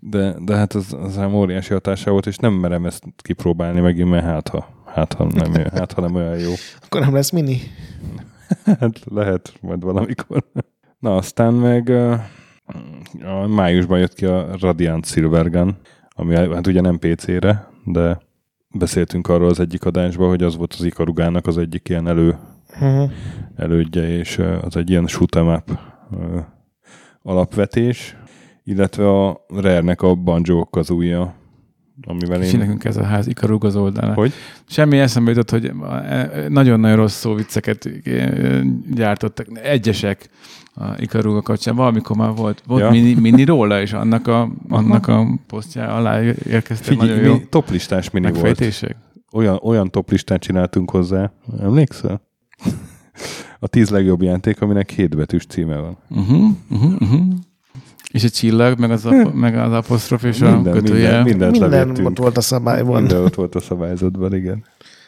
de, 0.00 0.34
de 0.44 0.56
hát 0.56 0.72
az, 0.72 0.96
az 1.02 1.18
ám 1.18 1.34
óriási 1.34 1.72
hatása 1.72 2.10
volt, 2.10 2.26
és 2.26 2.36
nem 2.36 2.52
merem 2.52 2.86
ezt 2.86 3.04
kipróbálni 3.16 3.80
megint, 3.80 4.10
mert 4.10 4.24
hát 4.24 4.48
ha, 4.48 4.68
hát, 4.86 5.12
ha 5.12 5.24
nem, 5.24 5.52
hát, 5.72 5.92
ha 5.92 6.00
nem 6.00 6.14
olyan 6.14 6.38
jó. 6.38 6.52
Akkor 6.84 7.00
nem 7.00 7.14
lesz 7.14 7.30
mini. 7.30 7.58
Hát 8.80 9.00
lehet, 9.04 9.52
majd 9.60 9.82
valamikor. 9.82 10.44
Na, 10.98 11.16
aztán 11.16 11.54
meg 11.54 11.88
uh, 11.88 12.18
a 13.42 13.46
májusban 13.46 13.98
jött 13.98 14.14
ki 14.14 14.24
a 14.24 14.56
Radiant 14.60 15.06
Silvergun, 15.06 15.76
ami 16.10 16.34
hát 16.34 16.66
ugye 16.66 16.80
nem 16.80 16.98
PC-re, 16.98 17.68
de 17.84 18.20
beszéltünk 18.74 19.28
arról 19.28 19.48
az 19.48 19.60
egyik 19.60 19.84
adásban, 19.84 20.28
hogy 20.28 20.42
az 20.42 20.56
volt 20.56 20.74
az 20.78 20.84
Ikarugának 20.84 21.46
az 21.46 21.58
egyik 21.58 21.88
ilyen 21.88 22.08
elő, 22.08 22.38
Uh-huh. 22.80 23.10
elődje, 23.56 24.08
és 24.08 24.38
az 24.38 24.76
egy 24.76 24.90
ilyen 24.90 25.06
shoot'em 25.06 25.56
up 25.56 25.78
alapvetés, 27.22 28.16
illetve 28.64 29.08
a 29.08 29.44
Rare-nek 29.48 30.02
a 30.02 30.14
Banjo 30.14 30.64
Kazooie, 30.64 31.34
amivel 32.06 32.42
És 32.42 32.52
én... 32.52 32.58
nekünk 32.58 32.84
ez 32.84 32.96
a 32.96 33.04
ház 33.04 33.26
ikarúg 33.26 33.64
az 33.64 33.76
oldalán. 33.76 34.14
Hogy? 34.14 34.32
Semmi 34.68 34.98
eszembe 34.98 35.30
jutott, 35.30 35.50
hogy 35.50 35.72
e, 35.90 36.46
nagyon-nagyon 36.48 36.96
rossz 36.96 37.18
szó 37.18 37.34
vicceket 37.34 37.90
e, 38.04 38.62
gyártottak. 38.94 39.46
Egyesek 39.62 40.30
a 40.74 40.84
ikarúga 40.98 41.42
kapcsán. 41.42 41.76
Valamikor 41.76 42.16
már 42.16 42.34
volt, 42.34 42.62
volt 42.66 42.82
Ja. 42.82 42.90
mini, 42.90 43.14
mini, 43.14 43.44
róla, 43.44 43.80
és 43.80 43.92
annak 43.92 44.26
a, 44.26 44.50
annak 44.68 45.06
a 45.06 45.26
posztjá 45.46 45.96
alá 45.96 46.22
érkeztek 46.22 46.96
nagyon 46.96 47.14
Figyelj, 47.14 47.26
jó 47.26 47.32
mi 47.34 47.46
toplistás 47.48 48.10
mini 48.10 48.32
volt. 48.32 48.96
olyan, 49.32 49.58
olyan 49.62 49.90
toplistát 49.90 50.40
csináltunk 50.40 50.90
hozzá. 50.90 51.32
Emlékszel? 51.60 52.20
A 53.58 53.66
tíz 53.66 53.90
legjobb 53.90 54.22
játék, 54.22 54.60
aminek 54.60 54.90
hét 54.90 55.16
betűs 55.16 55.46
címe 55.46 55.76
van. 55.76 55.98
Uh-huh, 56.08 56.50
uh-huh, 56.70 56.92
uh-huh. 57.00 57.20
És 58.12 58.24
a 58.24 58.28
csillag, 58.28 58.78
meg 58.78 58.90
az, 58.90 59.06
ap- 59.06 59.32
meg 59.34 59.56
az 59.56 59.72
apostrof 59.72 60.22
és 60.22 60.40
a 60.40 60.50
Minden, 60.54 60.72
kötőjel. 60.72 61.22
minden, 61.22 61.50
mindent 61.50 61.86
Minden 61.86 62.06
ott 62.06 62.18
volt 62.18 62.36
a 62.36 62.40
szabályban. 62.40 63.02
Minden 63.02 63.22
ott 63.22 63.34
volt 63.34 63.54
a 63.54 63.60
szabályzatban, 63.60 64.34
igen. 64.34 64.64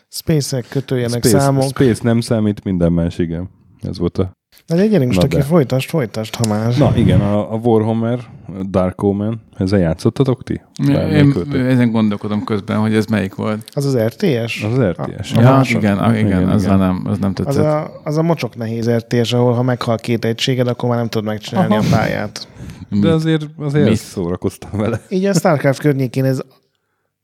Space-ek, 0.09 0.67
kötőjelek, 0.69 1.25
Space, 1.25 1.39
számok. 1.39 1.69
Space 1.69 2.01
nem 2.03 2.21
számít, 2.21 2.65
minden 2.65 2.93
más, 2.93 3.19
igen. 3.19 3.51
Ez 3.83 3.99
volt 3.99 4.19
a... 4.19 4.33
Na, 4.67 4.77
de 4.77 4.87
gyerünk 4.87 5.07
most, 5.07 5.19
Na 5.21 5.25
aki 5.25 5.37
de. 5.37 5.43
folytasd, 5.43 5.89
folytasd, 5.89 6.35
ha 6.35 6.49
már. 6.49 6.77
Na 6.79 6.93
igen, 6.97 7.21
a, 7.21 7.53
a 7.53 7.57
Warhammer, 7.57 8.19
a 8.59 8.63
Dark 8.71 9.03
Omen, 9.03 9.41
ezzel 9.59 9.79
játszottatok 9.79 10.43
ti? 10.45 10.61
Én, 10.87 10.93
Bármelyikőtök? 10.95 11.55
ezen 11.71 11.91
gondolkodom 11.91 12.45
közben, 12.45 12.79
hogy 12.79 12.95
ez 12.95 13.07
melyik 13.07 13.35
volt. 13.35 13.65
Az 13.75 13.85
az 13.85 13.97
RTS? 13.97 14.63
Az 14.65 14.79
az 14.79 14.85
RTS. 14.85 15.33
A 15.33 15.41
Ja, 15.41 15.51
másod. 15.51 15.83
igen, 15.83 15.99
a, 15.99 16.11
igen, 16.13 16.27
Igen, 16.27 16.41
igen, 16.41 16.49
azzal 16.53 16.77
igen. 16.77 16.79
nem, 16.87 17.03
az 17.07 17.19
nem 17.19 17.35
tetszett. 17.35 17.53
Az 17.65 17.65
a, 17.67 18.01
az 18.05 18.17
a 18.17 18.23
mocsok 18.23 18.57
nehéz 18.57 18.91
RTS, 18.91 19.33
ahol 19.33 19.53
ha 19.53 19.63
meghal 19.63 19.97
két 19.97 20.25
egységed, 20.25 20.69
akkor 20.69 20.89
már 20.89 20.99
nem 20.99 21.09
tudod 21.09 21.27
megcsinálni 21.27 21.77
Aha. 21.77 21.87
a 21.87 21.97
pályát. 21.97 22.49
De 22.91 23.09
azért, 23.13 23.47
azért 23.59 23.89
Mi? 23.89 23.95
szórakoztam 23.95 24.71
vele. 24.81 25.01
Így 25.09 25.25
a 25.25 25.33
StarCraft 25.33 25.81
környékén 25.81 26.25
ez 26.25 26.41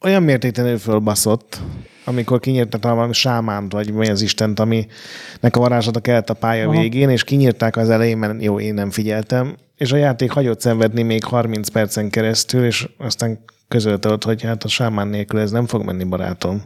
olyan 0.05 0.23
mértéktelenül 0.23 0.79
fölbaszott, 0.79 1.61
amikor 2.05 2.41
kinyírtak 2.41 2.83
valami 2.83 3.13
sámánt, 3.13 3.73
vagy 3.73 3.93
mi 3.93 4.09
az 4.09 4.23
Istent, 4.23 4.61
aminek 4.61 5.57
a 5.57 5.61
varázslata 5.61 6.01
kellett 6.01 6.31
a 6.31 6.35
pálya 6.35 6.69
Aha. 6.69 6.81
végén, 6.81 7.09
és 7.09 7.25
kinyírták 7.25 7.77
az 7.77 7.91
elején, 7.91 8.19
mert 8.19 8.43
jó, 8.43 8.61
én 8.61 8.75
nem 8.75 8.91
figyeltem, 8.91 9.55
és 9.77 9.93
a 9.93 9.97
játék 9.97 10.31
hagyott 10.31 10.61
szenvedni 10.61 11.03
még 11.03 11.25
30 11.25 11.69
percen 11.69 12.11
keresztül, 12.11 12.65
és 12.65 12.89
aztán 12.99 13.39
közölte 13.69 14.09
ott, 14.09 14.25
hogy 14.25 14.43
hát 14.43 14.65
a 14.65 14.69
sámán 14.69 15.09
nélkül 15.09 15.41
ez 15.41 15.51
nem 15.51 15.67
fog 15.67 15.85
menni, 15.85 16.05
barátom. 16.05 16.63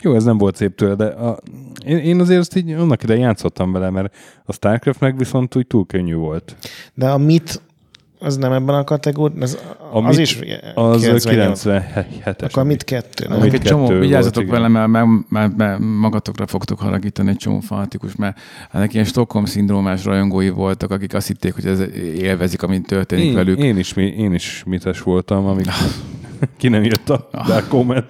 Jó, 0.00 0.14
ez 0.14 0.24
nem 0.24 0.38
volt 0.38 0.56
szép 0.56 0.74
tőle, 0.74 0.94
de 0.94 1.04
a, 1.04 1.38
én, 1.86 1.96
én 1.96 2.20
azért 2.20 2.40
ezt 2.40 2.56
így 2.56 2.72
annak 2.72 3.02
ide 3.02 3.16
játszottam 3.16 3.72
vele, 3.72 3.90
mert 3.90 4.14
a 4.44 4.52
Starcraft 4.52 5.00
meg 5.00 5.18
viszont 5.18 5.56
úgy 5.56 5.66
túl 5.66 5.86
könnyű 5.86 6.14
volt. 6.14 6.56
De 6.94 7.08
a 7.08 7.18
mit, 7.18 7.60
az 8.18 8.36
nem 8.36 8.52
ebben 8.52 8.74
a 8.74 8.84
kategóriában, 8.84 9.42
az, 9.42 9.58
A 9.92 9.98
az 10.06 10.16
Mit- 10.16 10.26
is 10.26 10.38
Az 10.74 11.00
98. 11.02 11.62
97-es. 11.66 12.42
Akkor 12.50 12.64
mit 12.64 12.84
kettő? 12.84 13.24
Nem? 13.28 13.40
mit 13.40 13.50
Meg 13.52 13.60
egy 13.60 13.66
csomó, 13.66 13.86
kettő 13.86 13.98
vigyázzatok 14.00 14.46
vele, 14.50 14.68
mert, 14.68 14.88
mert, 14.88 15.06
mert, 15.28 15.56
mert 15.56 15.78
magatokra 15.78 16.46
fogtok 16.46 16.78
haragítani 16.80 17.28
egy 17.30 17.36
csomó 17.36 17.60
fanatikus, 17.60 18.16
mert 18.16 18.38
ennek 18.72 18.92
ilyen 18.92 19.04
Stockholm-szindrómás 19.04 20.04
rajongói 20.04 20.48
voltak, 20.48 20.90
akik 20.90 21.14
azt 21.14 21.26
hitték, 21.26 21.54
hogy 21.54 21.66
ez 21.66 21.80
élvezik, 22.18 22.62
amint 22.62 22.86
történik 22.86 23.24
Én, 23.24 23.34
velük. 23.34 23.58
én, 23.58 23.78
is, 23.78 23.94
mi- 23.94 24.14
én 24.16 24.32
is 24.34 24.62
mites 24.66 25.00
voltam, 25.02 25.46
amíg 25.46 25.66
ki 26.58 26.68
nem 26.68 26.84
jött 26.84 27.08
a 27.10 27.28
Dark 27.46 27.74
Omen. 27.74 28.08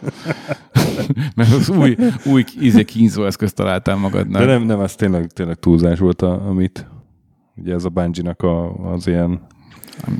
Mert 1.36 1.52
az 1.52 1.68
új, 1.70 1.96
új 2.24 2.44
íze 2.60 2.82
kínzó 2.82 3.24
eszközt 3.24 3.54
találtál 3.54 3.96
magadnak. 3.96 4.40
De 4.40 4.46
nem, 4.46 4.62
nem, 4.62 4.80
ez 4.80 4.94
tényleg, 4.94 5.26
tényleg 5.26 5.56
túlzás 5.56 5.98
volt, 5.98 6.22
a, 6.22 6.46
amit 6.48 6.86
ugye 7.56 7.74
ez 7.74 7.84
a 7.84 7.88
Bungie-nak 7.88 8.42
a, 8.42 8.72
az 8.92 9.06
ilyen 9.06 9.40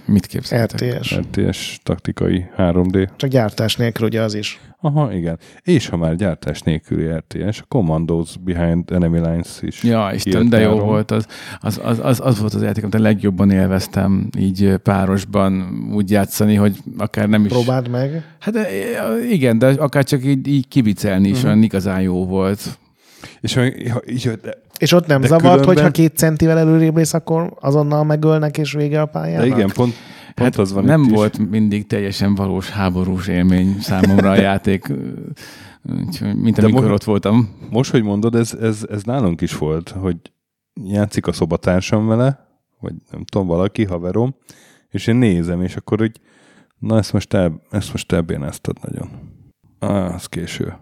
Mit 0.05 0.27
képzeltek? 0.27 0.97
RTS. 0.97 1.19
RTS 1.19 1.79
taktikai 1.83 2.47
3D. 2.57 3.09
Csak 3.17 3.31
gyártás 3.31 3.77
nélkül 3.77 4.07
ugye 4.07 4.21
az 4.21 4.35
is. 4.35 4.61
Aha, 4.81 5.13
igen. 5.13 5.39
És 5.63 5.89
ha 5.89 5.97
már 5.97 6.15
gyártás 6.15 6.61
nélküli 6.61 7.07
RTS, 7.07 7.61
a 7.61 7.65
Commandos 7.69 8.37
Behind 8.37 8.91
Enemy 8.91 9.19
Lines 9.19 9.59
is. 9.61 9.83
Ja, 9.83 10.11
Isten, 10.15 10.49
de 10.49 10.61
jó 10.61 10.79
volt. 10.79 11.11
Az, 11.11 11.27
az, 11.61 11.81
az, 11.83 11.99
az, 12.03 12.21
az 12.21 12.41
volt 12.41 12.55
az 12.55 12.63
játék, 12.63 12.83
amit 12.83 12.95
a 12.95 12.99
legjobban 13.01 13.51
élveztem 13.51 14.29
így 14.39 14.75
párosban 14.83 15.83
úgy 15.93 16.11
játszani, 16.11 16.55
hogy 16.55 16.77
akár 16.99 17.29
nem 17.29 17.45
is... 17.45 17.51
Próbáld 17.51 17.89
meg. 17.89 18.25
Hát 18.41 18.55
igen, 19.31 19.59
de 19.59 19.67
akár 19.67 20.05
csak 20.05 20.25
így, 20.25 20.47
így 20.47 20.69
kivicelni 20.69 21.29
is 21.29 21.45
olyan 21.45 21.63
igazán 21.63 22.01
jó 22.01 22.27
volt. 22.27 22.79
És 23.41 23.55
ha, 23.55 23.65
így, 24.09 24.31
de, 24.43 24.59
És 24.79 24.93
ott 24.93 25.07
nem 25.07 25.21
De 25.21 25.27
zavart, 25.27 25.43
különben- 25.51 25.75
hogyha 25.75 25.91
két 25.91 26.17
centivel 26.17 26.59
előrébb 26.59 26.97
lész, 26.97 27.15
akkor 27.15 27.57
azonnal 27.61 28.05
megölnek, 28.05 28.59
és 28.59 28.73
vége 28.73 29.01
a 29.01 29.07
pályának? 29.07 29.41
de 29.49 29.55
igen, 29.55 29.71
pont, 29.75 29.75
pont 29.75 29.95
Hát 30.35 30.57
az 30.57 30.73
van 30.73 30.85
nem 30.85 31.03
itt 31.03 31.15
volt 31.15 31.39
Is. 31.39 31.45
mindig 31.51 31.87
teljesen 31.87 32.35
valós 32.35 32.71
háborús 32.71 33.29
élmény 33.29 33.77
számomra 33.81 34.31
a 34.31 34.35
játék, 34.49 34.93
úgyhogy, 36.07 36.37
mint 36.37 36.59
amikor 36.59 36.83
mo- 36.83 36.93
ott 36.93 37.05
voltam. 37.05 37.49
Most, 37.71 37.91
hogy 37.91 38.03
mondod, 38.03 38.35
ez, 38.35 38.53
ez, 38.61 38.87
ez 38.91 39.03
nálunk 39.03 39.41
is 39.41 39.57
volt, 39.59 39.89
hogy 39.89 40.17
játszik 40.85 41.27
a 41.27 41.33
szobatársam 41.33 42.07
vele, 42.07 42.47
vagy 42.81 42.95
nem 43.11 43.25
tudom, 43.25 43.47
valaki, 43.47 43.85
haverom, 43.85 44.35
és 44.91 45.07
én 45.07 45.17
nézem, 45.17 45.63
és 45.63 45.77
akkor 45.77 45.99
hogy 45.99 46.21
na 46.79 46.99
ezt 46.99 47.13
most, 47.13 47.35
el, 47.35 47.63
ezt 47.71 47.93
most 47.93 48.13
elbénáztad 48.13 48.77
nagyon. 48.83 49.09
Ah, 49.79 50.15
az 50.15 50.27
késő. 50.27 50.75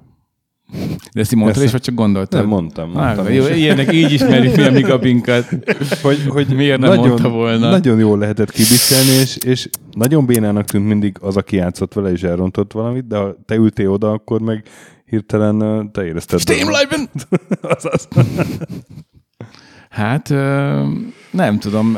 De 1.12 1.20
ezt 1.20 1.32
így 1.32 1.38
mondtad 1.38 1.62
is, 1.62 1.70
vagy 1.70 1.80
csak 1.80 1.94
gondoltad? 1.94 2.40
Nem, 2.40 2.48
mondtam. 2.48 2.90
mondtam 2.90 3.26
Ah, 3.26 3.34
jó, 3.34 3.46
ilyenek 3.46 3.92
így 3.92 4.12
ismerjük 4.12 4.56
mi 4.56 4.62
a 4.62 4.70
mi 4.70 4.80
gabinkat. 4.80 5.48
hogy, 6.02 6.26
hogy 6.28 6.46
Miért 6.46 6.78
nem 6.78 6.88
nagyon, 6.88 7.08
mondta 7.08 7.28
volna? 7.28 7.70
Nagyon 7.70 7.98
jól 7.98 8.18
lehetett 8.18 8.50
kibiszelni, 8.50 9.10
és, 9.10 9.36
és 9.36 9.68
nagyon 9.92 10.26
bénának 10.26 10.64
tűnt 10.64 10.86
mindig 10.86 11.16
az, 11.20 11.36
aki 11.36 11.56
játszott 11.56 11.92
vele, 11.92 12.12
és 12.12 12.22
elrontott 12.22 12.72
valamit, 12.72 13.06
de 13.06 13.16
ha 13.16 13.36
te 13.46 13.54
ültél 13.54 13.90
oda, 13.90 14.10
akkor 14.10 14.40
meg 14.40 14.68
hirtelen 15.06 15.90
te 15.92 16.04
érezted. 16.04 16.40
Steamlive-en! 16.40 17.08
Azaz. 17.76 18.08
Hát, 19.90 20.28
nem 21.30 21.58
tudom. 21.58 21.96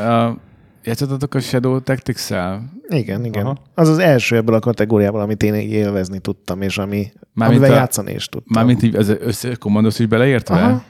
Játszottatok 0.87 1.33
a 1.33 1.39
Shadow 1.39 1.79
Tactics-el? 1.79 2.71
Igen, 2.87 3.25
igen. 3.25 3.45
Aha. 3.45 3.57
Az 3.73 3.89
az 3.89 3.97
első 3.97 4.35
ebből 4.35 4.55
a 4.55 4.59
kategóriából, 4.59 5.21
amit 5.21 5.43
én 5.43 5.55
így 5.55 5.71
élvezni 5.71 6.19
tudtam, 6.19 6.61
és 6.61 6.77
ami, 6.77 7.11
Mármint 7.33 7.59
amivel 7.59 7.77
a- 7.77 7.79
játszani 7.79 8.11
is 8.13 8.25
tudtam. 8.27 8.51
Mármint 8.55 8.83
így 8.83 8.95
az 8.95 9.15
összes 9.19 9.57
Commandos 9.57 9.99
is 9.99 10.05
beleért 10.05 10.47
vele? 10.49 10.61
Aha. 10.63 10.83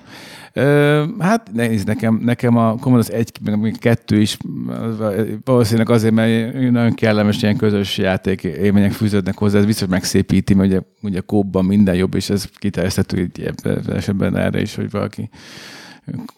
Ö, 0.54 1.06
hát 1.20 1.52
nézd, 1.54 1.88
nekem, 1.88 2.20
nekem 2.24 2.58
a 2.58 2.76
Commandos 2.76 3.08
1, 3.10 3.32
meg 3.44 3.60
még 3.60 3.78
kettő 3.80 4.20
is 4.20 4.38
az- 4.70 5.28
valószínűleg 5.44 5.90
azért, 5.90 6.14
mert 6.14 6.54
nagyon 6.72 6.94
kellemes 6.94 7.42
ilyen 7.42 7.58
közös 7.58 7.98
játék 7.98 8.44
élmények 8.44 8.92
fűződnek 8.92 9.38
hozzá, 9.38 9.58
ez 9.60 9.66
biztos 9.66 9.88
megszépíti, 9.88 10.54
mert 10.54 10.70
ugye, 10.70 10.80
ugye 11.02 11.20
kóbban 11.20 11.66
minden 11.66 11.96
jobb, 11.96 12.16
és 12.16 12.30
ez 12.30 12.46
kiterjeszthető 12.58 13.18
így 13.20 13.42
ebben 13.42 13.96
esetben 13.96 14.38
erre 14.38 14.62
is, 14.62 14.76
hogy 14.76 14.90
valaki 14.92 15.30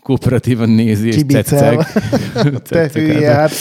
kooperatívan 0.04 0.70
nézi, 0.70 1.08
és 1.08 1.22
tetszeg. 1.28 1.86
Te 2.70 2.90
hülye, 2.94 3.34
hát, 3.34 3.52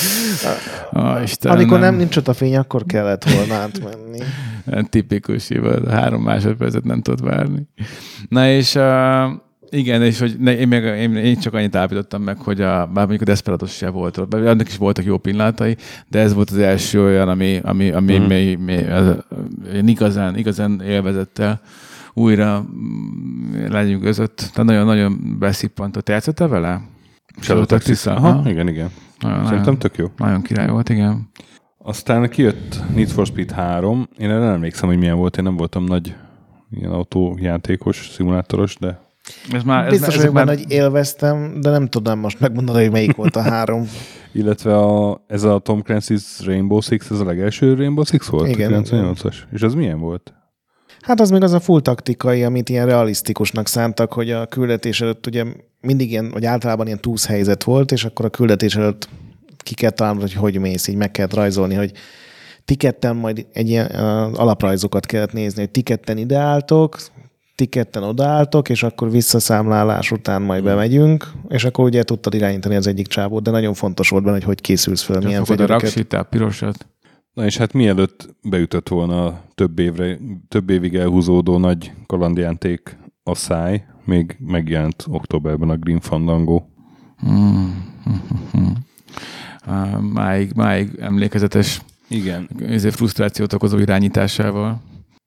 Ah, 0.92 1.22
Istenem, 1.22 1.56
amikor 1.56 1.78
nem 1.78 1.94
nincs 1.94 2.16
ott 2.16 2.28
a 2.28 2.32
fény, 2.32 2.56
akkor 2.56 2.84
kellett 2.86 3.30
volna 3.30 3.54
átmenni. 3.54 4.18
Tipikus, 4.90 5.48
hibad. 5.48 5.90
Három 5.90 6.22
másodpercet 6.22 6.84
nem 6.84 7.00
tudod 7.00 7.24
várni. 7.24 7.68
Na 8.28 8.48
és 8.48 8.74
uh, 8.74 8.82
Igen, 9.70 10.02
és 10.02 10.18
hogy 10.18 10.36
ne, 10.38 10.56
én, 10.56 10.68
meg, 10.68 10.84
én, 10.84 11.16
én, 11.16 11.38
csak 11.38 11.54
annyit 11.54 11.74
állapítottam 11.74 12.22
meg, 12.22 12.36
hogy 12.38 12.61
a, 12.61 12.86
bár 12.86 13.06
mondjuk 13.06 13.20
a 13.20 13.24
Desperados 13.24 13.72
se 13.72 13.88
volt 13.88 14.16
ott, 14.16 14.34
annak 14.34 14.68
is 14.68 14.76
voltak 14.76 15.04
jó 15.04 15.18
pillanatai, 15.18 15.76
de 16.09 16.18
ez 16.18 16.34
volt 16.34 16.50
az 16.50 16.59
első 16.59 17.02
olyan, 17.02 17.28
ami, 17.28 17.61
ami, 17.62 17.90
ami 17.90 18.18
mm. 18.18 18.22
mély, 18.22 18.54
mély, 18.54 18.90
az, 18.90 19.14
igazán, 19.86 20.36
igazán 20.36 20.80
élvezettel 20.80 21.61
újra 22.18 22.60
mm, 22.60 23.66
legyünk 23.68 24.02
között. 24.02 24.36
Tehát 24.36 24.64
nagyon-nagyon 24.64 25.36
beszippantott. 25.38 26.08
Játszottál 26.08 26.48
vele? 26.48 26.80
Shadow 27.40 27.78
vissza? 27.86 28.14
Aha, 28.14 28.50
igen, 28.50 28.68
igen. 28.68 28.90
Nagyon, 29.20 29.36
Szerintem 29.36 29.58
nagyon, 29.58 29.78
tök 29.78 29.96
jó. 29.96 30.06
Nagyon 30.16 30.42
király 30.42 30.68
volt, 30.68 30.88
igen. 30.88 31.30
Aztán 31.78 32.28
kijött 32.28 32.80
Need 32.94 33.08
for 33.08 33.26
Speed 33.26 33.50
3. 33.50 34.08
Én 34.18 34.30
erre 34.30 34.38
nem 34.38 34.52
emlékszem, 34.52 34.88
hogy 34.88 34.98
milyen 34.98 35.16
volt. 35.16 35.36
Én 35.36 35.44
nem 35.44 35.56
voltam 35.56 35.84
nagy 35.84 36.14
ilyen 36.70 36.90
autójátékos, 36.90 38.10
szimulátoros, 38.12 38.76
de 38.76 39.00
ez 39.52 39.62
már, 39.62 39.84
ez 39.84 39.90
Biztos 39.90 40.16
vagyok 40.16 40.32
már... 40.32 40.46
benne, 40.46 40.58
hogy 40.58 40.70
élveztem, 40.70 41.60
de 41.60 41.70
nem 41.70 41.88
tudom 41.88 42.18
most 42.18 42.40
megmondani, 42.40 42.82
hogy 42.82 42.92
melyik 42.92 43.16
volt 43.16 43.36
a 43.36 43.40
három. 43.40 43.88
Illetve 44.32 44.76
a, 44.76 45.24
ez 45.26 45.42
a 45.42 45.58
Tom 45.58 45.82
Clancy's 45.86 46.40
Rainbow 46.44 46.80
Six, 46.80 47.10
ez 47.10 47.20
a 47.20 47.24
legelső 47.24 47.74
Rainbow 47.74 48.04
Six 48.04 48.26
volt? 48.26 48.48
Igen. 48.48 48.82
98-as. 48.84 49.36
És 49.52 49.62
az 49.62 49.74
milyen 49.74 49.98
volt? 49.98 50.32
Hát 51.09 51.20
az 51.20 51.30
még 51.30 51.42
az 51.42 51.52
a 51.52 51.61
full 51.61 51.80
taktikai, 51.80 52.44
amit 52.44 52.68
ilyen 52.68 52.86
realisztikusnak 52.86 53.66
szántak, 53.66 54.12
hogy 54.12 54.30
a 54.30 54.46
küldetés 54.46 55.00
előtt 55.00 55.26
ugye 55.26 55.44
mindig 55.80 56.11
ilyen, 56.11 56.30
vagy 56.30 56.44
általában 56.44 56.86
ilyen 56.86 57.00
túsz 57.00 57.26
helyzet 57.26 57.64
volt, 57.64 57.92
és 57.92 58.04
akkor 58.04 58.24
a 58.24 58.28
küldetés 58.28 58.76
előtt 58.76 59.09
ki 59.56 59.74
kell 59.74 59.90
találni, 59.90 60.20
hogy 60.20 60.32
hogy 60.32 60.59
mész, 60.59 60.86
így 60.86 60.96
meg 60.96 61.11
kellett 61.11 61.34
rajzolni, 61.34 61.74
hogy 61.74 61.92
ti 62.64 62.74
ketten 62.74 63.16
majd 63.16 63.46
egy 63.52 63.68
ilyen 63.68 63.86
alaprajzokat 64.34 65.06
kellett 65.06 65.32
nézni, 65.32 65.61
hogy 65.61 65.70
ti 65.70 65.80
ketten 65.80 66.18
ideáltok, 66.18 66.98
ti 67.54 67.66
ketten 67.66 68.02
odaálltok, 68.02 68.68
és 68.68 68.82
akkor 68.82 69.11
visszaszámlálás 69.11 70.11
után 70.11 70.42
majd 70.42 70.61
hmm. 70.61 70.68
bemegyünk, 70.68 71.32
és 71.48 71.64
akkor 71.64 71.84
ugye 71.84 72.02
tudtad 72.02 72.34
irányítani 72.34 72.74
az 72.74 72.86
egyik 72.86 73.06
csábot, 73.06 73.42
de 73.42 73.50
nagyon 73.50 73.74
fontos 73.74 74.09
volt 74.09 74.22
benne, 74.22 74.34
hogy 74.34 74.44
hogy 74.44 74.61
készülsz 74.61 75.02
fel, 75.02 75.20
milyen 75.20 75.44
fegyvereket. 75.44 75.80
a 75.80 75.84
raksit, 75.84 76.12
a 76.12 76.22
pirosat. 76.22 76.86
Na 77.39 77.45
és 77.45 77.57
hát 77.57 77.72
mielőtt 77.72 78.34
beütött 78.43 78.89
volna 78.89 79.41
több, 79.55 79.78
évre, 79.78 80.18
több 80.49 80.70
évig 80.70 80.95
elhúzódó 80.95 81.59
nagy 81.59 81.93
kalandjáték 82.07 82.99
a 83.22 83.34
száj, 83.34 83.84
még 84.05 84.36
megjelent 84.39 85.05
októberben 85.09 85.70
a 85.70 85.76
Green 85.76 86.01
Fandango. 86.01 86.62
Mm. 89.70 90.05
Máig, 90.12 90.53
máig 90.55 90.99
emlékezetes 91.01 91.80
igen. 92.09 92.49
Ezért 92.61 92.95
frusztrációt 92.95 93.53
okozó 93.53 93.78
irányításával. 93.78 94.82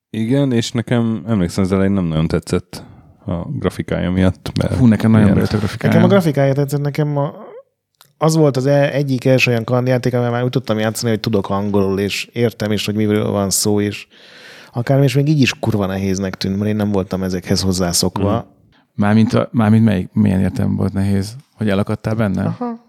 Igen, 0.10 0.52
és 0.52 0.72
nekem 0.72 1.24
emlékszem, 1.28 1.64
az 1.64 1.72
elején 1.72 1.92
nem 1.92 2.06
nagyon 2.06 2.28
tetszett 2.28 2.84
a 3.26 3.34
grafikája 3.34 4.12
miatt. 4.12 4.52
Mert 4.58 4.76
Hú, 4.76 4.86
nekem 4.86 5.12
nagyon 5.12 5.34
bejött 5.34 5.52
a 5.52 5.58
grafikája. 5.58 5.94
Nekem 5.94 6.10
a 6.10 6.12
grafikája 6.12 6.54
tetszett, 6.54 6.82
nekem 6.82 7.18
a, 7.18 7.34
az 8.22 8.36
volt 8.36 8.58
az 8.58 8.66
e- 8.66 8.92
egyik 8.94 9.26
első 9.26 9.52
olyan 9.52 9.64
kalandjáték, 9.64 10.14
amivel 10.14 10.32
már 10.32 10.44
úgy 10.44 10.50
tudtam 10.50 10.80
játszani, 10.80 11.12
hogy 11.12 11.20
tudok 11.20 11.50
angolul, 11.50 12.00
és 12.00 12.30
értem 12.34 12.72
is, 12.72 12.86
hogy 12.86 12.96
miről 12.96 13.32
van 13.32 13.50
szó, 13.50 13.82
és 13.82 14.08
akár 14.74 15.04
és 15.04 15.16
még 15.16 15.28
így 15.28 15.42
is 15.42 15.54
kurva 15.60 15.86
nehéznek 15.86 16.36
tűnt, 16.36 16.58
mert 16.58 16.70
én 16.70 16.76
nem 16.76 16.92
voltam 16.92 17.24
ezekhez 17.24 17.62
hozzászokva. 17.62 18.36
Mm. 18.36 18.52
Mármint, 18.96 19.34
a, 19.34 19.50
mármint 19.52 19.84
melyik, 19.84 20.10
milyen 20.14 20.40
értem 20.40 20.76
volt 20.76 20.94
nehéz? 20.94 21.36
Hogy 21.54 21.70
elakadtál 21.70 22.16
benne? 22.16 22.44
Aha. 22.44 22.80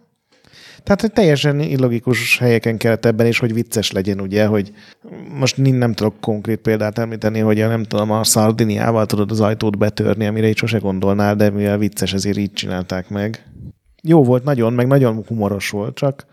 Tehát, 0.83 1.01
hogy 1.01 1.13
teljesen 1.13 1.61
illogikus 1.61 2.39
helyeken 2.39 2.77
kellett 2.77 3.05
ebben 3.05 3.27
is, 3.27 3.39
hogy 3.39 3.55
vicces 3.55 3.93
legyen, 3.93 4.21
ugye, 4.21 4.47
hogy 4.47 4.73
most 5.39 5.57
nem 5.57 5.93
tudok 5.93 6.21
konkrét 6.21 6.59
példát 6.59 6.99
említeni, 6.99 7.39
hogy 7.39 7.61
a, 7.61 7.69
nem 7.69 7.83
tudom, 7.83 8.11
a 8.11 8.25
Szardiniával 8.25 9.07
tudod 9.07 9.31
az 9.31 9.41
ajtót 9.41 9.79
betörni, 9.79 10.27
amire 10.27 10.49
így 10.49 10.57
sose 10.57 10.79
gondolnál, 10.79 11.35
de 11.35 11.51
mivel 11.51 11.79
vicces, 11.79 12.13
ezért 12.13 12.37
így 12.37 12.53
csinálták 12.53 13.09
meg. 13.09 13.47
Jó 14.03 14.25
volt 14.25 14.45
nagyon, 14.45 14.73
meg 14.73 14.87
nagyon 14.87 15.25
humoros 15.27 15.71
volt, 15.71 15.95
csak 15.95 16.27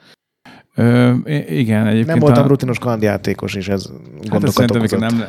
Ö, 0.75 1.13
igen, 1.47 1.85
egyébként... 1.85 2.07
Nem 2.07 2.19
voltam 2.19 2.43
a... 2.43 2.47
rutinos 2.47 2.79
kalandjátékos, 2.79 3.55
és 3.55 3.67
ez 3.67 3.89
hát 4.29 4.43
okozott. 4.43 4.99
Nem, 4.99 5.23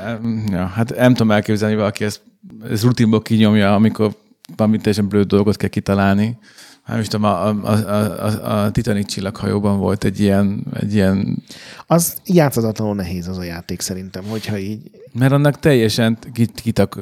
ja, 0.50 0.64
hát 0.64 0.96
nem 0.96 1.12
tudom 1.12 1.30
elképzelni, 1.30 1.74
hogy 1.74 1.82
valaki 1.82 2.04
ezt, 2.04 2.22
ezt 2.70 2.84
rutinból 2.84 3.22
kinyomja, 3.22 3.74
amikor 3.74 4.14
valami 4.56 4.76
teljesen 4.76 5.08
blöd 5.08 5.26
dolgot 5.26 5.56
kell 5.56 5.68
kitalálni 5.68 6.38
nem 6.90 7.00
is 7.00 7.08
tudom, 7.08 7.30
a, 7.30 7.48
a, 7.48 7.56
a, 7.64 8.26
a, 8.26 8.64
a 8.64 8.70
Titanic 8.70 9.06
csillaghajóban 9.06 9.78
volt 9.78 10.04
egy 10.04 10.20
ilyen, 10.20 10.66
egy 10.80 10.94
ilyen... 10.94 11.42
Az 11.86 12.16
játszatlanul 12.24 12.94
nehéz 12.94 13.28
az 13.28 13.38
a 13.38 13.42
játék 13.42 13.80
szerintem, 13.80 14.24
hogyha 14.24 14.58
így... 14.58 14.90
Mert 15.12 15.32
annak 15.32 15.58
teljesen 15.58 16.18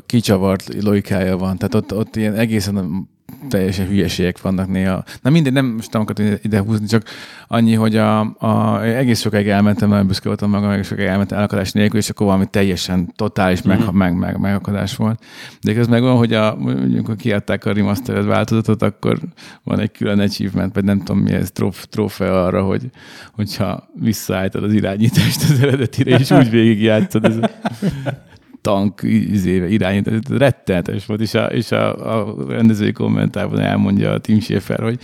kicsavart 0.07 0.83
logikája 0.83 1.37
van. 1.37 1.59
Tehát 1.59 1.75
ott, 1.75 1.95
ott 1.95 2.17
ilyen 2.17 2.35
egészen 2.35 3.09
teljesen 3.49 3.87
hülyeségek 3.87 4.41
vannak 4.41 4.69
néha. 4.69 5.05
Na 5.23 5.31
mindegy, 5.31 5.53
nem 5.53 5.67
most 5.67 5.93
nem 5.93 6.03
akartam 6.03 6.27
ide 6.43 6.61
húzni, 6.61 6.87
csak 6.87 7.03
annyi, 7.47 7.75
hogy 7.75 7.97
a, 7.97 8.21
a, 8.21 8.83
egész 8.83 9.21
sokáig 9.21 9.49
elmentem, 9.49 9.89
mert 9.89 10.07
büszke 10.07 10.29
voltam 10.29 10.51
magam, 10.51 10.71
egész 10.71 10.87
sokáig 10.87 11.09
elmentem 11.09 11.39
elakadás 11.39 11.73
nélkül, 11.73 11.99
és 11.99 12.11
akkor 12.11 12.27
valami 12.27 12.47
teljesen 12.51 13.13
totális 13.17 13.67
mm-hmm. 13.67 13.79
meg, 13.79 13.93
meg, 13.93 14.17
meg, 14.17 14.39
megakadás 14.39 14.97
volt. 14.97 15.25
De 15.61 15.75
ez 15.75 15.87
meg 15.87 16.03
van, 16.03 16.17
hogy 16.17 16.33
a, 16.33 16.57
amikor 16.57 17.17
kiadták 17.17 17.65
a 17.65 17.73
remastered 17.73 18.27
változatot, 18.27 18.83
akkor 18.83 19.19
van 19.65 19.81
egy 19.81 19.91
külön 19.91 20.21
achievement, 20.21 20.75
vagy 20.75 20.85
nem 20.85 20.99
tudom 20.99 21.23
mi 21.23 21.33
ez, 21.33 21.51
tróf, 21.51 21.87
trófea 21.87 22.45
arra, 22.45 22.63
hogy, 22.63 22.91
hogyha 23.33 23.89
visszaálltad 23.95 24.65
az 24.65 24.73
irányítást 24.73 25.43
az 25.43 25.61
eredetire, 25.61 26.19
és 26.19 26.31
úgy 26.31 26.51
végigjátszod. 26.51 27.25
Ez, 27.25 27.37
tank 28.61 29.01
izéve 29.03 29.69
irányít, 29.69 30.11
rettenetes 30.29 31.07
volt, 31.07 31.21
és 31.21 31.35
a, 31.35 31.45
és 31.45 31.73
a, 31.73 32.19
a 32.19 32.35
rendezői 32.49 32.93
kommentárban 32.93 33.59
elmondja 33.59 34.13
a 34.13 34.19
Tim 34.19 34.41
Schafer, 34.41 34.81
hogy, 34.81 34.99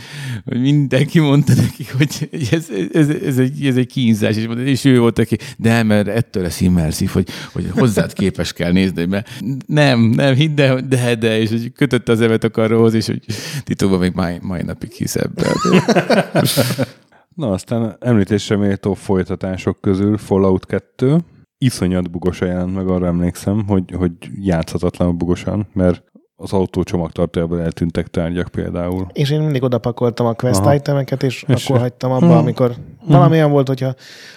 hogy 0.45 0.61
mindenki 0.61 1.21
mondta 1.21 1.53
neki, 1.57 1.85
hogy 1.97 2.29
ez, 2.51 2.69
ez, 2.93 3.09
ez, 3.09 3.39
egy, 3.39 3.67
ez 3.67 3.77
egy 3.77 3.87
kínzás, 3.87 4.37
és, 4.37 4.49
és 4.65 4.85
ő 4.85 4.99
volt, 4.99 5.19
aki, 5.19 5.37
de 5.57 5.83
mert 5.83 6.09
ettől 6.09 6.43
lesz 6.43 6.61
immerszív, 6.61 7.11
hogy, 7.11 7.29
hogy 7.53 7.67
hozzád 7.71 8.13
képes 8.13 8.53
kell 8.53 8.73
nézni, 8.73 9.05
mert 9.05 9.29
nem, 9.67 10.01
nem, 10.01 10.35
hidd 10.35 10.55
de, 10.55 10.81
de, 10.81 11.15
de, 11.15 11.41
és 11.41 11.51
hogy 11.51 11.73
kötötte 11.73 12.13
az 12.13 12.21
evet 12.21 12.45
a 12.45 12.51
karróhoz, 12.51 12.95
és 12.95 13.07
hogy 13.07 13.25
titokban 13.65 13.99
még 13.99 14.13
mai, 14.15 14.39
mai 14.41 14.63
napig 14.63 14.91
hisz 14.91 15.17
ebben. 15.17 15.53
Na, 17.35 17.51
aztán 17.51 17.97
említésre 18.01 18.57
méltó 18.57 18.95
folytatások 18.95 19.81
közül 19.81 20.19
Fallout 20.19 20.67
2, 20.67 21.19
iszonyat 21.65 22.11
bugosan 22.11 22.49
jelent 22.49 22.75
meg, 22.75 22.89
arra 22.89 23.07
emlékszem, 23.07 23.65
hogy, 23.67 23.85
hogy 23.99 24.13
játszhatatlan 24.41 25.19
bugosan, 25.19 25.67
mert 25.73 26.03
az 26.37 26.53
autó 26.53 26.83
csomagtartójából 26.83 27.61
eltűntek 27.61 28.07
tárgyak 28.07 28.49
például. 28.49 29.07
És 29.13 29.31
én 29.31 29.41
mindig 29.41 29.63
odapakoltam 29.63 30.27
a 30.27 30.33
quest 30.33 30.61
Aha. 30.61 30.75
itemeket, 30.75 31.23
és, 31.23 31.45
és 31.49 31.69
akkor 31.69 31.81
hagytam 31.81 32.13
abba, 32.13 32.27
hmm. 32.27 32.37
amikor 32.37 32.71
hmm. 32.71 32.85
valami 33.07 33.35
olyan 33.35 33.51
volt, 33.51 33.69
hogyha 33.69 33.95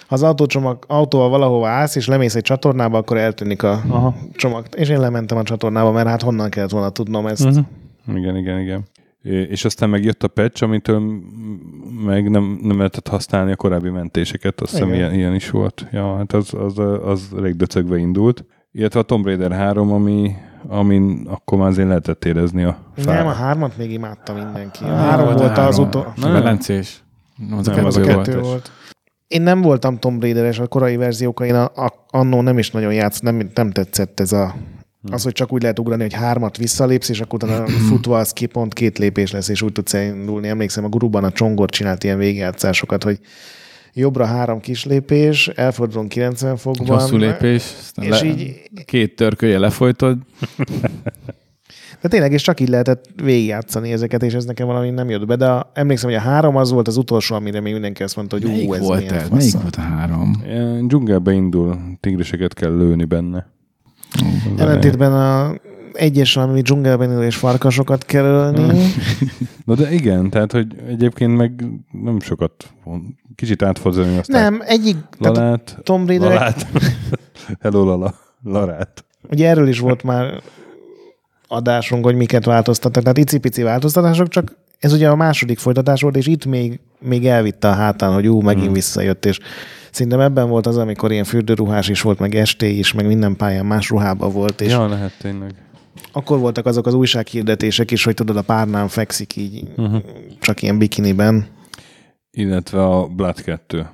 az 0.08 0.22
autócsomag, 0.22 0.84
autóval 0.86 1.28
valahova 1.28 1.68
állsz, 1.68 1.96
és 1.96 2.06
lemész 2.06 2.34
egy 2.34 2.42
csatornába, 2.42 2.98
akkor 2.98 3.16
eltűnik 3.16 3.62
a 3.62 3.82
Aha. 3.88 4.14
csomag. 4.32 4.66
És 4.76 4.88
én 4.88 5.00
lementem 5.00 5.38
a 5.38 5.42
csatornába, 5.42 5.92
mert 5.92 6.08
hát 6.08 6.22
honnan 6.22 6.50
kellett 6.50 6.70
volna 6.70 6.88
tudnom 6.88 7.26
ezt. 7.26 7.44
Uh-huh. 7.44 7.64
Igen, 8.16 8.36
igen, 8.36 8.58
igen 8.58 8.84
és 9.22 9.64
aztán 9.64 9.90
megjött 9.90 10.22
a 10.22 10.28
patch, 10.28 10.62
amitől 10.62 11.22
meg 12.04 12.30
nem, 12.30 12.58
nem 12.62 12.76
lehetett 12.76 13.08
használni 13.08 13.52
a 13.52 13.56
korábbi 13.56 13.88
mentéseket, 13.88 14.60
azt 14.60 14.70
hiszem 14.70 14.92
ilyen, 14.92 15.14
ilyen 15.14 15.34
is 15.34 15.50
volt. 15.50 15.86
Ja, 15.92 16.16
hát 16.16 16.32
az, 16.32 16.54
az, 16.54 16.78
az 17.04 17.28
elég 17.36 17.56
döcögve 17.56 17.96
indult. 17.98 18.44
Illetve 18.72 19.00
a 19.00 19.02
Tomb 19.02 19.24
Raider 19.24 19.52
3, 19.52 19.92
ami, 19.92 20.32
amin 20.66 21.26
akkor 21.26 21.58
már 21.58 21.68
azért 21.68 21.88
lehetett 21.88 22.24
érezni 22.24 22.62
a 22.62 22.78
fár. 22.96 23.16
Nem, 23.16 23.26
a 23.26 23.32
hármat 23.32 23.76
még 23.76 23.90
imádta 23.90 24.32
mindenki. 24.32 24.84
A 24.84 24.94
három 24.94 25.24
volt, 25.24 25.38
volt 25.38 25.58
az 25.58 25.78
utolsó. 25.78 26.12
Nem, 26.16 26.32
Velencés. 26.32 27.02
Az 27.58 27.66
nem, 27.66 27.84
az 27.84 27.96
a 27.96 28.00
kettő 28.00 28.32
volt. 28.32 28.46
volt. 28.46 28.70
Én 29.26 29.42
nem 29.42 29.60
voltam 29.60 29.98
Tomb 29.98 30.20
Raider-es 30.20 30.58
a 30.58 30.66
korai 30.66 30.96
verziók, 30.96 31.40
én 31.46 31.54
a, 31.54 31.64
a, 31.64 32.06
annó 32.08 32.40
nem 32.40 32.58
is 32.58 32.70
nagyon 32.70 32.92
játsz, 32.92 33.20
nem, 33.20 33.50
nem 33.54 33.70
tetszett 33.70 34.20
ez 34.20 34.32
a 34.32 34.54
Hmm. 35.02 35.14
Az, 35.14 35.22
hogy 35.22 35.32
csak 35.32 35.52
úgy 35.52 35.62
lehet 35.62 35.78
ugrani, 35.78 36.02
hogy 36.02 36.12
hármat 36.12 36.56
visszalépsz, 36.56 37.08
és 37.08 37.20
akkor 37.20 37.44
utána 37.44 37.66
futva 37.88 38.18
az 38.18 38.32
ki 38.32 38.46
pont 38.46 38.74
két 38.74 38.98
lépés 38.98 39.30
lesz, 39.30 39.48
és 39.48 39.62
úgy 39.62 39.72
tudsz 39.72 39.94
elindulni. 39.94 40.48
Emlékszem, 40.48 40.84
a 40.84 40.88
guruban 40.88 41.24
a 41.24 41.32
Csongor 41.32 41.70
csinált 41.70 42.04
ilyen 42.04 42.18
végigjátszásokat, 42.18 43.02
hogy 43.02 43.18
jobbra 43.92 44.26
három 44.26 44.60
kis 44.60 44.84
lépés, 44.84 45.48
elfordulunk 45.48 46.08
90 46.08 46.56
fokban. 46.56 46.98
Hosszú 46.98 47.16
lépés, 47.16 47.62
és 48.00 48.08
le, 48.08 48.24
így... 48.24 48.70
két 48.84 49.16
törkölye 49.16 49.58
lefolytod. 49.58 50.18
De 52.00 52.08
tényleg, 52.08 52.32
és 52.32 52.42
csak 52.42 52.60
így 52.60 52.68
lehetett 52.68 53.04
végigjátszani 53.22 53.92
ezeket, 53.92 54.22
és 54.22 54.34
ez 54.34 54.44
nekem 54.44 54.66
valami 54.66 54.90
nem 54.90 55.10
jött 55.10 55.26
be. 55.26 55.36
De 55.36 55.46
a, 55.46 55.70
emlékszem, 55.74 56.10
hogy 56.10 56.18
a 56.18 56.22
három 56.22 56.56
az 56.56 56.70
volt 56.70 56.88
az 56.88 56.96
utolsó, 56.96 57.34
amire 57.34 57.60
még 57.60 57.72
mindenki 57.72 58.02
azt 58.02 58.16
mondta, 58.16 58.36
hogy 58.36 58.44
ú, 58.44 58.74
ez 58.74 58.80
volt 58.80 59.00
milyen 59.00 59.26
Melyik 59.32 59.52
volt 59.52 59.76
a 59.76 59.80
három? 59.80 60.42
Dzsungelbe 60.86 61.32
indul, 61.32 61.78
tigriseket 62.00 62.54
kell 62.54 62.76
lőni 62.76 63.04
benne. 63.04 63.46
Ellentétben 64.56 65.12
a 65.12 65.54
egyes 65.92 66.34
valami 66.34 66.60
dzsungelben 66.60 67.10
élő 67.10 67.24
és 67.24 67.36
farkasokat 67.36 68.04
kell 68.04 68.24
ölni. 68.24 68.92
Na 69.64 69.74
de 69.74 69.92
igen, 69.92 70.30
tehát, 70.30 70.52
hogy 70.52 70.66
egyébként 70.88 71.36
meg 71.36 71.64
nem 72.02 72.20
sokat, 72.20 72.52
kicsit 73.34 73.62
átfordulni 73.62 74.18
aztán. 74.18 74.42
Nem, 74.42 74.62
egyik, 74.66 74.96
Lalát, 75.18 75.78
Tom 75.82 76.06
Raider. 76.06 76.28
Lalát. 76.28 76.66
Hello 77.60 77.84
Lala, 77.84 78.14
Larát. 78.44 79.04
Ugye 79.30 79.48
erről 79.48 79.68
is 79.68 79.78
volt 79.78 80.02
már 80.02 80.42
adásunk, 81.48 82.04
hogy 82.04 82.14
miket 82.14 82.44
változtattak. 82.44 83.02
Tehát 83.02 83.18
icipici 83.18 83.62
változtatások, 83.62 84.28
csak 84.28 84.56
ez 84.78 84.92
ugye 84.92 85.08
a 85.08 85.16
második 85.16 85.58
folytatás 85.58 86.00
volt, 86.00 86.16
és 86.16 86.26
itt 86.26 86.44
még, 86.46 86.80
még 87.00 87.26
elvitte 87.26 87.68
a 87.68 87.74
hátán, 87.74 88.12
hogy 88.12 88.26
ú, 88.28 88.40
megint 88.40 88.64
hmm. 88.64 88.74
visszajött, 88.74 89.24
és 89.24 89.38
szerintem 89.98 90.20
ebben 90.20 90.48
volt 90.48 90.66
az, 90.66 90.76
amikor 90.76 91.12
ilyen 91.12 91.24
fürdőruhás 91.24 91.88
is 91.88 92.00
volt, 92.00 92.18
meg 92.18 92.34
esté 92.34 92.70
is, 92.70 92.92
meg 92.92 93.06
minden 93.06 93.36
pályán 93.36 93.66
más 93.66 93.88
ruhában 93.88 94.32
volt. 94.32 94.60
És 94.60 94.70
Ja, 94.70 94.88
lehet 94.88 95.12
tényleg. 95.18 95.54
akkor 96.12 96.38
voltak 96.38 96.66
azok 96.66 96.86
az 96.86 96.94
újsághirdetések 96.94 97.90
is, 97.90 98.04
hogy 98.04 98.14
tudod, 98.14 98.36
a 98.36 98.42
párnán 98.42 98.88
fekszik 98.88 99.36
így, 99.36 99.62
uh-huh. 99.76 100.02
csak 100.40 100.62
ilyen 100.62 100.78
bikiniben. 100.78 101.46
Illetve 102.30 102.84
a 102.84 103.06
Blood 103.06 103.40
2. 103.42 103.86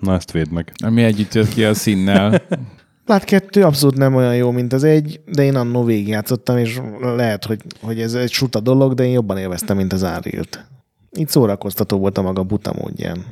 Na 0.00 0.14
ezt 0.14 0.32
védd 0.32 0.50
meg. 0.50 0.72
Ami 0.84 1.02
együtt 1.02 1.34
jött 1.34 1.48
ki 1.48 1.64
a 1.64 1.74
színnel. 1.74 2.42
Lát 3.06 3.24
kettő 3.24 3.62
abszolút 3.62 3.96
nem 3.96 4.14
olyan 4.14 4.36
jó, 4.36 4.50
mint 4.50 4.72
az 4.72 4.84
egy, 4.84 5.20
de 5.26 5.42
én 5.42 5.56
annó 5.56 5.84
végigjátszottam, 5.84 6.56
és 6.56 6.80
lehet, 7.00 7.44
hogy, 7.44 7.60
hogy 7.80 8.00
ez 8.00 8.14
egy 8.14 8.30
suta 8.30 8.60
dolog, 8.60 8.94
de 8.94 9.04
én 9.04 9.12
jobban 9.12 9.38
élveztem, 9.38 9.76
mint 9.76 9.92
az 9.92 10.04
Árilt. 10.04 10.66
Így 11.18 11.28
szórakoztató 11.28 11.98
volt 11.98 12.18
a 12.18 12.22
maga 12.22 12.42
buta 12.42 12.74
módján. 12.78 13.24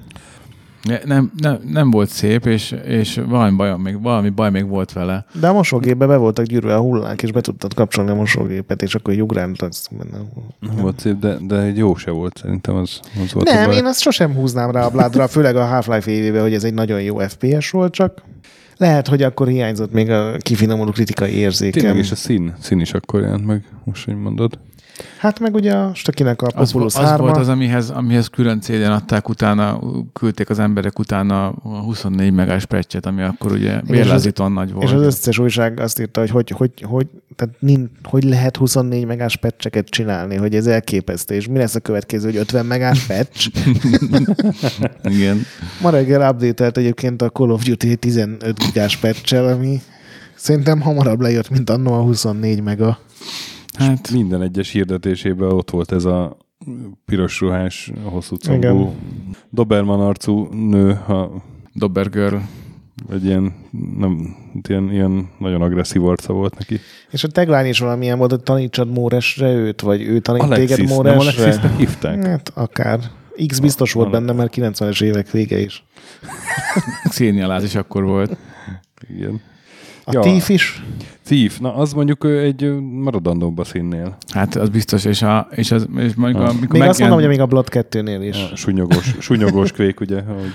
Ne- 0.84 1.04
Nem, 1.04 1.32
nem, 1.36 1.58
nem 1.72 1.90
volt 1.90 2.08
szép, 2.08 2.46
és, 2.46 2.74
és 2.86 3.20
valami, 3.28 3.56
baj 3.56 3.76
még, 3.76 4.02
valami 4.02 4.28
baj 4.28 4.50
még 4.50 4.68
volt 4.68 4.92
vele. 4.92 5.26
De 5.40 5.48
a 5.48 5.52
mosógépbe 5.52 6.06
be 6.06 6.16
voltak 6.16 6.44
gyűrve 6.44 6.74
a 6.74 6.80
hullák, 6.80 7.22
és 7.22 7.32
be 7.32 7.40
tudtad 7.40 7.74
kapcsolni 7.74 8.10
a 8.10 8.14
mosógépet, 8.14 8.82
és 8.82 8.94
akkor 8.94 9.14
ugráltatsz 9.14 9.88
benne. 9.90 10.24
Nem 10.60 10.76
volt 10.76 11.00
szép, 11.00 11.18
de, 11.18 11.36
de 11.40 11.60
egy 11.60 11.76
jó 11.76 11.96
se 11.96 12.10
volt 12.10 12.36
szerintem. 12.36 12.74
Az, 12.74 13.00
az 13.24 13.32
volt 13.32 13.52
Nem, 13.52 13.70
én 13.70 13.84
azt 13.84 14.00
sosem 14.00 14.34
húznám 14.34 14.70
rá 14.70 14.84
a 14.84 14.90
bládra, 14.90 15.28
főleg 15.28 15.56
a 15.56 15.64
Half-Life 15.66 16.10
évében, 16.10 16.42
hogy 16.42 16.54
ez 16.54 16.64
egy 16.64 16.74
nagyon 16.74 17.02
jó 17.02 17.18
FPS 17.18 17.70
volt, 17.70 17.92
csak 17.92 18.22
lehet, 18.76 19.08
hogy 19.08 19.22
akkor 19.22 19.48
hiányzott 19.48 19.92
még 19.92 20.10
a 20.10 20.36
kifinomuló 20.38 20.90
kritikai 20.90 21.32
érzékem. 21.32 21.82
Tényleg, 21.82 21.98
és 21.98 22.10
a 22.10 22.16
szín, 22.16 22.54
szín 22.60 22.80
is 22.80 22.92
akkor 22.92 23.20
jelent 23.20 23.46
meg, 23.46 23.64
most, 23.84 24.04
hogy 24.04 24.16
mondod. 24.16 24.58
Hát 25.18 25.40
meg 25.40 25.54
ugye 25.54 25.72
a 25.72 25.94
Stökinek 25.94 26.42
a 26.42 26.46
Az, 26.54 26.72
Populus 26.72 26.94
az 26.94 27.04
3 27.04 27.26
volt 27.26 27.36
az, 27.36 27.48
amihez, 27.48 27.90
amihez 27.90 28.26
külön 28.26 28.60
céljen 28.60 28.92
adták 28.92 29.28
utána, 29.28 29.80
küldték 30.12 30.50
az 30.50 30.58
emberek 30.58 30.98
utána 30.98 31.46
a 31.48 31.68
24 31.68 32.32
megás 32.32 32.66
patchet, 32.66 33.06
ami 33.06 33.22
akkor 33.22 33.52
ugye 33.52 33.80
bérlázítóan 33.80 34.52
nagy 34.52 34.72
volt. 34.72 34.84
És 34.84 34.92
az 34.92 35.02
összes 35.02 35.38
újság 35.38 35.80
azt 35.80 36.00
írta, 36.00 36.20
hogy 36.20 36.30
hogy, 36.30 36.50
hogy, 36.50 36.70
hogy, 36.82 37.06
tehát 37.36 37.54
nin, 37.58 37.90
hogy 38.02 38.24
lehet 38.24 38.56
24 38.56 39.06
megás 39.06 39.36
patcheket 39.36 39.86
csinálni, 39.86 40.36
hogy 40.36 40.54
ez 40.54 40.66
elképesztő, 40.66 41.34
és 41.34 41.48
mi 41.48 41.58
lesz 41.58 41.74
a 41.74 41.80
következő, 41.80 42.24
hogy 42.24 42.36
50 42.36 42.66
megás 42.66 43.06
patch? 43.06 43.50
Igen. 45.16 45.42
Ma 45.80 45.90
reggel 45.90 46.30
update 46.30 46.80
egyébként 46.80 47.22
a 47.22 47.30
Call 47.30 47.50
of 47.50 47.62
Duty 47.62 47.96
15 47.96 48.58
gigás 48.58 48.96
patch 48.96 49.34
ami 49.34 49.80
szerintem 50.34 50.80
hamarabb 50.80 51.20
lejött, 51.20 51.50
mint 51.50 51.70
annó 51.70 51.92
a 51.92 52.02
24 52.02 52.62
mega. 52.62 52.98
Hát 53.78 54.10
Minden 54.10 54.42
egyes 54.42 54.70
hirdetésében 54.70 55.50
ott 55.52 55.70
volt 55.70 55.92
ez 55.92 56.04
a 56.04 56.36
piros 57.04 57.40
ruhás, 57.40 57.92
hosszú 58.04 58.36
combú. 58.36 58.94
Doberman 59.50 60.00
arcú 60.00 60.48
nő, 60.52 60.92
ha, 61.06 61.42
Dobber 61.72 62.10
Girl. 62.10 62.36
vagy 63.08 63.24
ilyen, 63.24 63.54
nem, 63.98 64.36
ilyen, 64.68 64.90
ilyen 64.92 65.28
nagyon 65.38 65.62
agresszív 65.62 66.04
arca 66.04 66.32
volt 66.32 66.58
neki. 66.58 66.78
És 67.10 67.24
a 67.24 67.28
tagline 67.28 67.68
is 67.68 67.78
valamilyen 67.78 68.18
volt, 68.18 68.30
hogy 68.30 68.42
tanítsad 68.42 68.90
Móresre 68.90 69.52
őt, 69.52 69.80
vagy 69.80 70.02
ő 70.02 70.20
tanít 70.20 70.42
Alexis, 70.42 70.66
téged 70.68 70.86
nem 70.86 70.94
Móresre. 70.96 71.42
Alexisnek 71.42 71.76
hívták? 71.76 72.24
Hát 72.26 72.50
akár. 72.54 73.00
X 73.46 73.58
biztos 73.58 73.92
volt 73.92 74.08
Ale- 74.08 74.18
benne, 74.18 74.32
mert 74.32 74.54
90-es 74.56 75.02
évek 75.02 75.30
vége 75.30 75.58
is. 75.58 75.84
Színjaláz 77.04 77.64
is 77.64 77.74
akkor 77.74 78.04
volt. 78.04 78.36
Igen. 79.08 79.40
A 80.04 80.12
Ja. 80.12 80.20
Thief 80.20 80.48
is? 80.48 80.82
Thief, 81.24 81.58
na 81.58 81.74
az 81.74 81.92
mondjuk 81.92 82.24
egy 82.24 82.74
maradandóbb 82.80 83.58
a 83.58 83.64
színnél. 83.64 84.16
Hát 84.32 84.54
az 84.54 84.68
biztos, 84.68 85.04
és, 85.04 85.22
a, 85.22 85.48
és, 85.50 85.70
az, 85.70 85.88
és 85.96 86.14
mondjuk, 86.14 86.42
Ah. 86.42 86.48
amikor 86.48 86.78
Még 86.78 86.88
azt 86.88 86.98
mondom, 87.00 87.18
hogy 87.18 87.28
még 87.28 87.40
a 87.40 87.46
Blood 87.46 87.68
2-nél 87.70 88.18
is. 88.28 88.50
A 88.52 88.56
sunyogós, 88.56 89.14
sunyogós 89.20 89.72
kvék, 89.72 90.00
ugye? 90.00 90.22
Ahogy 90.28 90.52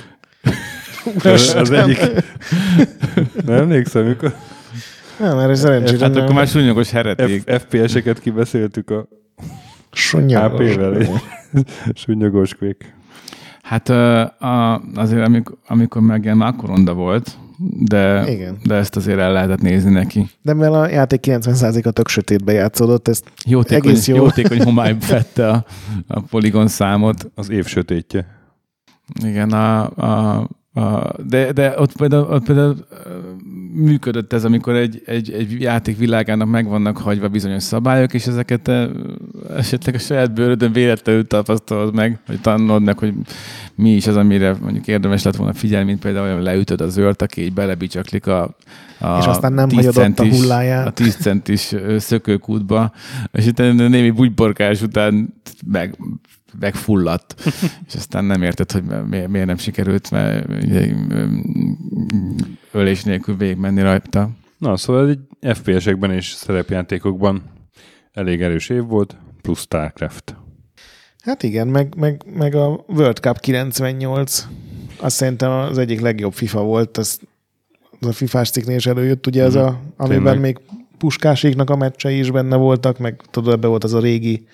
az, 1.55 1.71
egyik. 1.71 1.99
Nem 3.45 3.55
emlékszem, 3.55 4.05
mikor 4.05 4.33
Nem, 5.19 5.35
mert 5.37 5.55
szerencsére 5.55 5.99
Hát 6.05 6.09
akkor 6.15 6.23
nem. 6.27 6.35
már 6.35 6.47
súnyogos 6.47 6.91
hereték. 6.91 7.43
FPS-eket 7.49 8.19
kibeszéltük 8.19 8.89
a 8.89 9.07
Sonyagos. 9.91 10.71
HP-vel. 10.73 11.07
Sunyogós 11.93 12.53
kvék. 12.55 12.93
Hát 13.61 13.89
a, 13.89 14.81
azért, 14.95 15.25
amikor, 15.27 15.57
amikor 15.67 16.01
megjelent, 16.01 16.41
akkor 16.43 16.69
ronda 16.69 16.93
volt, 16.93 17.37
de, 17.61 18.31
Igen. 18.31 18.57
de 18.63 18.75
ezt 18.75 18.95
azért 18.95 19.19
el 19.19 19.31
lehetett 19.31 19.61
nézni 19.61 19.91
neki. 19.91 20.29
De 20.41 20.53
mivel 20.53 20.73
a 20.73 20.87
játék 20.89 21.19
90%-a 21.27 21.91
tök 21.91 22.07
sötétbe 22.07 22.51
játszódott, 22.51 23.07
ezt 23.07 23.31
Jótékony, 23.45 23.89
Egész 23.89 24.07
jó. 24.07 24.15
jótékony 24.15 24.61
homály 24.61 24.97
vette 25.09 25.49
a, 25.49 25.65
a 26.07 26.19
poligon 26.19 26.67
számot. 26.67 27.31
Az 27.35 27.49
év 27.49 27.65
sötétje. 27.65 28.25
Igen, 29.23 29.51
a, 29.51 29.89
a, 29.95 30.47
a, 30.73 31.13
de, 31.27 31.51
de 31.51 31.73
ott 31.77 31.95
például, 31.95 32.23
ott 32.23 32.45
például 32.45 32.75
működött 33.73 34.33
ez, 34.33 34.43
amikor 34.43 34.75
egy, 34.75 35.01
egy, 35.05 35.31
egy 35.31 35.61
játék 35.61 35.97
világának 35.97 36.49
meg 36.49 36.67
vannak 36.67 36.97
hagyva 36.97 37.27
bizonyos 37.27 37.63
szabályok, 37.63 38.13
és 38.13 38.27
ezeket 38.27 38.71
esetleg 39.55 39.95
a 39.95 39.99
saját 39.99 40.33
bőrödön 40.33 40.71
véletlenül 40.71 41.27
tapasztalod 41.27 41.95
meg, 41.95 42.19
hogy 42.27 42.41
tanulod 42.41 42.83
meg, 42.83 42.99
hogy 42.99 43.13
mi 43.79 43.89
is 43.95 44.07
az, 44.07 44.15
amire 44.15 44.55
mondjuk 44.61 44.87
érdemes 44.87 45.23
lett 45.23 45.35
volna 45.35 45.53
figyelni, 45.53 45.85
mint 45.85 45.99
például, 45.99 46.33
hogy 46.33 46.43
leütöd 46.43 46.81
az 46.81 46.93
zöld, 46.93 47.21
aki 47.21 47.41
így 47.41 47.53
belebicsaklik 47.53 48.27
a, 48.27 48.43
a 48.99 49.17
És 49.17 49.25
aztán 49.25 49.53
nem 49.53 49.67
10 49.67 49.85
hagyod 49.85 50.09
ott 50.09 50.19
a 50.19 50.27
hulláját. 50.27 50.87
A 50.87 50.91
10 50.91 51.15
centis 51.15 51.75
szökőkútba, 51.97 52.91
és 53.31 53.45
utána 53.45 53.87
némi 53.87 54.09
bugyborkás 54.09 54.81
után 54.81 55.33
meg, 55.65 55.97
megfulladt, 56.59 57.35
és 57.87 57.95
aztán 57.95 58.25
nem 58.25 58.41
érted, 58.41 58.71
hogy 58.71 58.83
miért, 59.09 59.27
miért 59.27 59.47
nem 59.47 59.57
sikerült 59.57 60.11
mert 60.11 60.47
ölés 62.71 63.03
nélkül 63.03 63.37
végigmenni 63.37 63.81
rajta. 63.81 64.29
Na, 64.57 64.77
szóval 64.77 65.09
egy 65.09 65.19
FPS-ekben 65.57 66.11
és 66.11 66.25
szerepjátékokban 66.25 67.41
elég 68.13 68.41
erős 68.41 68.69
év 68.69 68.83
volt, 68.83 69.15
plusz 69.41 69.61
StarCraft. 69.61 70.38
Hát 71.29 71.43
igen, 71.43 71.67
meg, 71.67 71.95
meg, 71.97 72.21
meg 72.35 72.55
a 72.55 72.83
World 72.87 73.17
Cup 73.17 73.39
98, 73.39 74.47
azt 74.97 75.15
szerintem 75.15 75.51
az 75.51 75.77
egyik 75.77 76.01
legjobb 76.01 76.33
FIFA 76.33 76.61
volt, 76.61 76.97
az, 76.97 77.19
az 77.99 78.07
a 78.07 78.11
FIFA-s 78.11 78.49
cikknél 78.49 78.75
is 78.75 78.85
előjött, 78.85 79.27
ugye 79.27 79.43
ez 79.43 79.55
a, 79.55 79.79
amiben 79.97 80.23
Tényleg. 80.23 80.39
még 80.39 80.59
puskáséknak 80.97 81.69
a 81.69 81.75
meccsei 81.75 82.17
is 82.17 82.31
benne 82.31 82.55
voltak, 82.55 82.97
meg 82.97 83.21
tudod, 83.31 83.53
ebbe 83.53 83.67
volt 83.67 83.83
az 83.83 83.93
a 83.93 83.99
régi, 83.99 84.47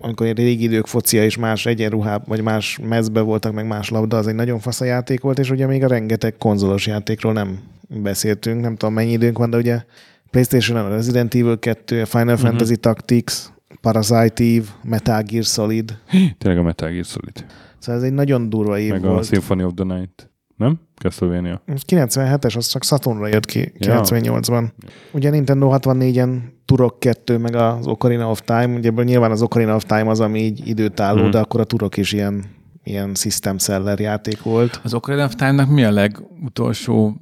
amikor 0.00 0.26
egy 0.26 0.36
régi 0.36 0.62
idők 0.62 0.86
focia 0.86 1.24
és 1.24 1.36
más 1.36 1.66
egyenruhában, 1.66 2.26
vagy 2.28 2.42
más 2.42 2.78
mezbe 2.82 3.20
voltak, 3.20 3.52
meg 3.52 3.66
más 3.66 3.88
labda, 3.88 4.16
az 4.16 4.26
egy 4.26 4.34
nagyon 4.34 4.58
fasz 4.58 4.80
a 4.80 4.84
játék 4.84 5.20
volt, 5.20 5.38
és 5.38 5.50
ugye 5.50 5.66
még 5.66 5.84
a 5.84 5.88
rengeteg 5.88 6.36
konzolos 6.38 6.86
játékról 6.86 7.32
nem 7.32 7.58
beszéltünk, 7.88 8.60
nem 8.60 8.76
tudom 8.76 8.94
mennyi 8.94 9.12
időnk 9.12 9.38
van, 9.38 9.50
de 9.50 9.56
ugye 9.56 9.82
PlayStation-on 10.30 10.84
a 10.84 10.94
Resident 10.94 11.34
Evil 11.34 11.58
2, 11.58 12.04
Final 12.04 12.26
uh-huh. 12.26 12.48
Fantasy 12.48 12.76
Tactics, 12.76 13.34
Parasite 13.80 14.44
Eve, 14.44 14.66
Metal 14.82 15.22
Gear 15.22 15.44
Solid, 15.44 15.98
Tényleg 16.38 16.60
a 16.60 16.62
Metal 16.62 16.90
Gear 16.90 17.04
Solid. 17.04 17.44
Szóval 17.78 18.00
ez 18.00 18.06
egy 18.06 18.14
nagyon 18.14 18.48
durva 18.50 18.78
év 18.78 18.90
Meg 18.90 19.02
volt. 19.02 19.18
a 19.18 19.22
Symphony 19.22 19.62
of 19.62 19.72
the 19.74 19.84
Night. 19.84 20.30
Nem? 20.56 20.78
Castlevania. 20.98 21.62
Ez 21.66 21.80
97-es, 21.86 22.56
az 22.56 22.66
csak 22.66 22.84
Saturnra 22.84 23.26
jött 23.26 23.44
ki 23.46 23.72
Ja. 23.78 24.00
98-ban. 24.02 24.64
Ugye 25.12 25.30
Nintendo 25.30 25.70
64-en 25.72 26.38
Turok 26.64 27.00
2, 27.00 27.38
meg 27.38 27.54
az 27.54 27.86
Ocarina 27.86 28.30
of 28.30 28.40
Time, 28.44 28.66
ugye 28.76 28.88
ebből 28.88 29.04
nyilván 29.04 29.30
az 29.30 29.42
Ocarina 29.42 29.74
of 29.74 29.84
Time 29.84 30.08
az, 30.10 30.20
ami 30.20 30.38
így 30.40 30.68
időtálló, 30.68 31.22
Mhm. 31.22 31.30
de 31.30 31.38
akkor 31.38 31.60
a 31.60 31.64
Turok 31.64 31.96
is 31.96 32.12
ilyen, 32.12 32.44
ilyen 32.84 33.14
system 33.14 33.58
seller 33.58 33.98
játék 34.00 34.42
volt. 34.42 34.80
Az 34.84 34.94
Ocarina 34.94 35.24
of 35.24 35.34
Time-nak 35.34 35.68
mi 35.70 35.84
a 35.84 35.90
legutolsó, 35.90 37.16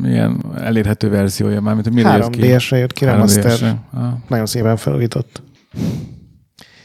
milyen 0.00 0.44
elérhető 0.56 1.08
verziója? 1.08 1.60
Mármint, 1.60 1.86
hogy 1.86 1.94
mire 1.94 2.16
jött 2.16 2.30
ki? 2.30 2.40
3DS-re 2.40 2.78
jött 2.78 2.92
ki, 2.92 3.04
remaster. 3.04 3.44
3DS-re. 3.52 3.78
Ah. 3.92 4.12
Nagyon 4.28 4.46
szépen 4.46 4.76
felújított. 4.76 5.42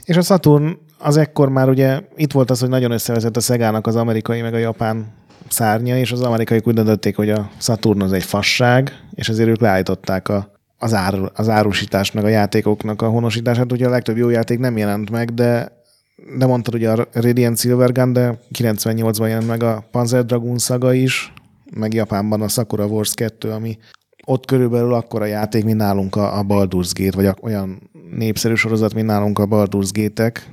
És 0.03 0.17
a 0.17 0.21
Saturn 0.21 0.77
az 0.97 1.17
ekkor 1.17 1.49
már 1.49 1.69
ugye 1.69 2.01
itt 2.15 2.31
volt 2.31 2.49
az, 2.49 2.59
hogy 2.59 2.69
nagyon 2.69 2.91
összevezett 2.91 3.37
a 3.37 3.39
Szegának 3.39 3.87
az 3.87 3.95
amerikai 3.95 4.41
meg 4.41 4.53
a 4.53 4.57
japán 4.57 5.13
szárnya, 5.49 5.97
és 5.97 6.11
az 6.11 6.21
amerikaiak 6.21 6.67
úgy 6.67 6.73
döntötték, 6.73 7.15
hogy 7.15 7.29
a 7.29 7.49
Saturn 7.57 8.01
az 8.01 8.13
egy 8.13 8.23
fasság, 8.23 9.03
és 9.13 9.29
ezért 9.29 9.49
ők 9.49 9.59
leállították 9.59 10.29
a, 10.29 10.51
az, 10.77 10.93
áru, 10.93 11.25
az 11.33 11.49
árusítást, 11.49 12.13
meg 12.13 12.23
a 12.23 12.27
játékoknak 12.27 13.01
a 13.01 13.09
honosítását. 13.09 13.71
Ugye 13.71 13.87
a 13.87 13.89
legtöbb 13.89 14.17
jó 14.17 14.29
játék 14.29 14.59
nem 14.59 14.77
jelent 14.77 15.09
meg, 15.09 15.33
de 15.33 15.77
de 16.37 16.45
mondtad 16.45 16.73
ugye 16.73 16.91
a 16.91 17.07
Radiant 17.11 17.59
Silvergun, 17.59 18.13
de 18.13 18.39
98-ban 18.53 19.27
jelent 19.27 19.47
meg 19.47 19.63
a 19.63 19.87
Panzer 19.91 20.25
Dragoon 20.25 20.57
szaga 20.57 20.93
is, 20.93 21.33
meg 21.75 21.93
Japánban 21.93 22.41
a 22.41 22.47
Sakura 22.47 22.85
Wars 22.85 23.13
2, 23.13 23.51
ami 23.51 23.77
ott 24.29 24.45
körülbelül 24.45 24.93
akkora 24.93 25.25
játék, 25.25 25.63
mint 25.63 25.77
nálunk 25.77 26.15
a, 26.15 26.37
a 26.37 26.43
Baldur's 26.43 26.91
Gate, 26.93 27.15
vagy 27.15 27.25
a, 27.25 27.35
olyan 27.41 27.89
népszerű 28.11 28.53
sorozat, 28.53 28.93
mint 28.93 29.07
nálunk 29.07 29.39
a 29.39 29.45
Baldur's 29.45 29.89
Gate-ek. 29.91 30.49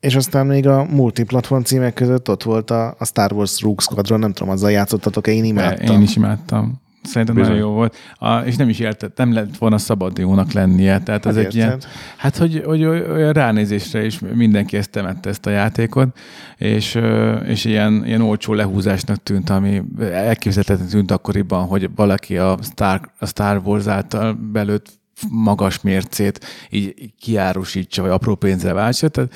És 0.00 0.16
aztán 0.16 0.46
még 0.46 0.66
a 0.66 0.84
multiplatform 0.84 1.62
címek 1.62 1.94
között 1.94 2.30
ott 2.30 2.42
volt 2.42 2.70
a, 2.70 2.94
a 2.98 3.04
Star 3.04 3.32
Wars 3.32 3.60
Rogue 3.60 3.82
Squadron, 3.82 4.18
nem 4.18 4.32
tudom, 4.32 4.52
azzal 4.52 4.70
játszottatok-e, 4.70 5.32
én 5.32 5.44
imádtam. 5.44 5.96
Én 5.96 6.02
is 6.02 6.16
imádtam. 6.16 6.80
Szerintem 7.04 7.36
Bizony. 7.36 7.50
nagyon 7.50 7.68
jó 7.68 7.74
volt. 7.74 7.96
A, 8.14 8.38
és 8.38 8.56
nem 8.56 8.68
is 8.68 8.78
értett, 8.78 9.16
nem 9.16 9.32
lett 9.32 9.56
volna 9.56 9.78
szabad 9.78 10.18
jónak 10.18 10.52
lennie. 10.52 10.98
Tehát 10.98 11.26
az 11.26 11.36
Hát 11.36 11.44
egy 11.44 11.54
ilyen, 11.54 11.80
hát 12.16 12.36
hogy, 12.36 12.62
hogy 12.64 12.84
olyan 12.84 13.32
ránézésre 13.32 14.04
is 14.04 14.18
mindenki 14.34 14.76
ezt 14.76 14.90
temette 14.90 15.28
ezt 15.28 15.46
a 15.46 15.50
játékot, 15.50 16.18
és, 16.56 16.98
és 17.46 17.64
ilyen, 17.64 18.02
ilyen 18.06 18.20
olcsó 18.20 18.52
lehúzásnak 18.52 19.22
tűnt, 19.22 19.50
ami 19.50 19.82
elképzelhetetlen 20.00 20.88
tűnt 20.88 21.10
akkoriban, 21.10 21.66
hogy 21.66 21.90
valaki 21.94 22.38
a 22.38 22.58
Star, 22.62 23.10
a 23.18 23.26
Star 23.26 23.60
Wars 23.64 23.86
által 23.86 24.32
belőtt 24.32 25.02
magas 25.30 25.80
mércét 25.80 26.44
így 26.70 27.12
kiárusítsa, 27.18 28.02
vagy 28.02 28.10
apró 28.10 28.34
pénzre 28.34 28.72
váltsa, 28.72 29.08
tehát, 29.08 29.34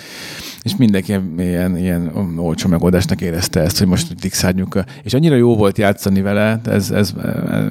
és 0.63 0.77
mindenki 0.77 1.17
ilyen, 1.39 1.77
ilyen 1.77 2.37
olcsó 2.37 2.69
megoldásnak 2.69 3.21
érezte 3.21 3.61
ezt, 3.61 3.79
hogy 3.79 3.87
most 3.87 4.15
dixárnyuk. 4.15 4.79
És 5.03 5.15
annyira 5.15 5.35
jó 5.35 5.57
volt 5.57 5.79
játszani 5.79 6.21
vele, 6.21 6.61
ez, 6.65 6.91
ez, 6.91 7.15
ez 7.51 7.69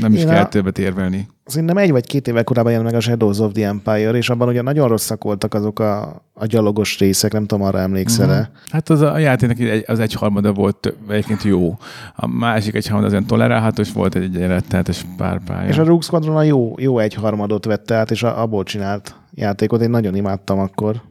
nem 0.00 0.14
is 0.14 0.24
kell 0.24 0.48
többet 0.48 0.78
érvelni. 0.78 1.28
Szerintem 1.48 1.76
egy 1.76 1.90
vagy 1.90 2.06
két 2.06 2.28
évvel 2.28 2.44
korábban 2.44 2.72
jelent 2.72 2.90
meg 2.90 2.98
a 2.98 3.02
Shadows 3.02 3.38
of 3.38 3.52
the 3.52 3.66
Empire, 3.66 4.10
és 4.10 4.30
abban 4.30 4.48
ugye 4.48 4.62
nagyon 4.62 4.88
rosszak 4.88 5.24
voltak 5.24 5.54
azok 5.54 5.78
a, 5.78 6.22
a 6.34 6.46
gyalogos 6.46 6.98
részek, 6.98 7.32
nem 7.32 7.46
tudom, 7.46 7.64
arra 7.66 7.78
emlékszel-e. 7.78 8.38
Mhm. 8.38 8.72
Hát 8.72 8.88
az 8.88 9.00
a 9.00 9.18
játéknak 9.18 9.58
egy, 9.58 9.84
az 9.86 10.00
egyharmada 10.00 10.52
volt 10.52 10.94
egyébként 11.08 11.42
jó. 11.42 11.78
A 12.14 12.26
másik 12.26 12.74
egyharmada 12.74 13.06
azért 13.06 13.26
tolerálható, 13.26 13.82
és 13.82 13.92
volt 13.92 14.14
egy 14.14 14.36
rettenetes 14.36 15.06
párpálya. 15.16 15.68
És 15.68 15.78
a 15.78 15.84
Rogue 15.84 16.02
Squadron 16.02 16.36
a 16.36 16.42
jó, 16.42 16.74
jó 16.78 16.98
egyharmadot 16.98 17.64
vette 17.64 17.94
át, 17.94 18.10
és 18.10 18.22
a, 18.22 18.42
abból 18.42 18.64
csinált 18.64 19.14
játékot. 19.34 19.80
Én 19.80 19.90
nagyon 19.90 20.14
imádtam 20.14 20.58
akkor. 20.58 21.02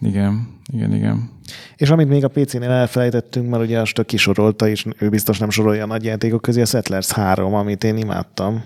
Igen, 0.00 0.48
igen, 0.72 0.94
igen. 0.94 1.30
És 1.76 1.90
amit 1.90 2.08
még 2.08 2.24
a 2.24 2.28
PC-nél 2.28 2.70
elfelejtettünk, 2.70 3.50
mert 3.50 3.62
ugye 3.62 3.80
azt 3.80 4.04
kisorolta, 4.06 4.68
és 4.68 4.86
ő 4.98 5.08
biztos 5.08 5.38
nem 5.38 5.50
sorolja 5.50 5.82
a 5.82 5.86
nagy 5.86 6.04
játékok 6.04 6.42
közé, 6.42 6.60
a 6.60 6.66
Settlers 6.66 7.12
3, 7.12 7.54
amit 7.54 7.84
én 7.84 7.96
imádtam. 7.96 8.62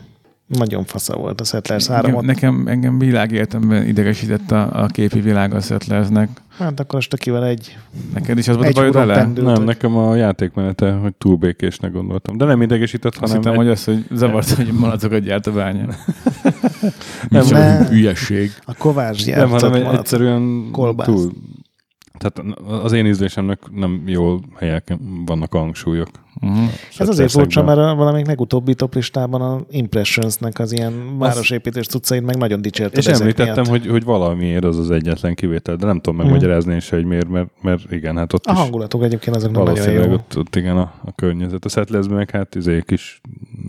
Nagyon 0.47 0.84
fasza 0.84 1.16
volt 1.16 1.40
a 1.40 1.45
Settlers 1.45 1.86
3 1.86 2.11
Nekem, 2.11 2.24
nekem 2.26 2.66
engem 2.66 2.99
világéletemben 2.99 3.86
idegesített 3.86 4.51
a, 4.51 4.82
a 4.82 4.86
képi 4.86 5.20
világ 5.20 5.55
a 5.55 5.61
Settlersnek. 5.61 6.28
Hát 6.59 6.80
akkor 6.80 6.95
most 6.95 7.12
akivel 7.12 7.47
egy, 7.47 7.78
Neked 8.14 8.38
is 8.38 8.49
az 8.49 8.55
volt 8.57 8.66
a 8.66 8.68
egy 8.68 8.74
bajod 8.74 8.95
vele? 8.95 9.28
Nem, 9.34 9.62
nekem 9.62 9.97
a 9.97 10.14
játékmenete, 10.14 10.92
hogy 10.92 11.14
túl 11.14 11.36
békésnek 11.36 11.92
gondoltam. 11.92 12.36
De 12.36 12.45
nem 12.45 12.62
idegesített, 12.62 13.12
Azt 13.16 13.20
hanem 13.20 13.36
hittem, 13.36 13.53
egy- 13.53 13.59
hogy 13.59 13.68
az, 13.68 13.84
hogy 13.84 14.05
zavart, 14.16 14.51
hogy 14.51 14.72
malacokat 14.72 15.20
gyárt 15.22 15.47
a 15.47 15.53
bányán. 15.53 15.95
Nem, 17.28 17.47
nem. 17.51 17.84
hülyeség. 17.84 18.53
a 18.64 18.74
Kovács 18.74 19.26
nem, 19.26 19.34
hanem 19.34 19.51
gyártott 19.51 19.74
egy, 19.74 19.82
malac. 19.82 19.99
egyszerűen 19.99 20.68
kolbászt. 20.72 21.11
túl... 21.11 21.32
Tehát 22.19 22.59
az 22.83 22.93
én 22.93 23.07
ízlésemnek 23.07 23.61
nem 23.71 24.03
jól 24.07 24.41
helyek 24.57 24.97
vannak 25.27 25.55
a 25.55 25.59
hangsúlyok. 25.59 26.09
Uh-huh. 26.41 26.69
Ez 26.99 27.09
azért 27.09 27.31
furcsa, 27.31 27.62
mert 27.62 27.79
a 27.79 27.95
valamelyik 27.95 28.27
legutóbbi 28.27 28.75
top 28.75 28.95
listában 28.95 29.41
a 29.41 29.61
Impressionsnek 29.71 30.59
az 30.59 30.73
ilyen 30.73 31.19
városépítés 31.19 31.87
cuccait 31.87 32.25
meg 32.25 32.37
nagyon 32.37 32.62
dicsérted 32.62 32.99
És 32.99 33.07
említettem, 33.07 33.55
miatt. 33.55 33.67
hogy, 33.67 33.87
hogy 33.87 34.05
valamiért 34.05 34.65
az 34.65 34.79
az 34.79 34.91
egyetlen 34.91 35.35
kivétel, 35.35 35.77
de 35.77 35.87
nem 35.87 36.01
tudom 36.01 36.19
megmagyarázni 36.19 36.75
is, 36.75 36.89
hogy 36.89 37.05
miért, 37.05 37.29
mert, 37.29 37.49
mert 37.61 37.93
igen, 37.93 38.17
hát 38.17 38.33
ott 38.33 38.47
A 38.47 38.53
is 38.53 38.59
hangulatok 38.59 39.03
egyébként 39.03 39.37
azok 39.37 39.51
nem 39.51 39.62
nagyon 39.62 39.75
valószínűleg 39.75 40.09
jó. 40.09 40.15
ott, 40.15 40.37
ott, 40.39 40.57
igen 40.57 40.77
a, 40.77 40.93
a 41.05 41.12
környezet. 41.15 41.65
A 41.65 41.69
Settlesben 41.69 42.17
meg 42.17 42.31
hát 42.31 42.55
izé 42.55 42.83
kis 42.87 43.21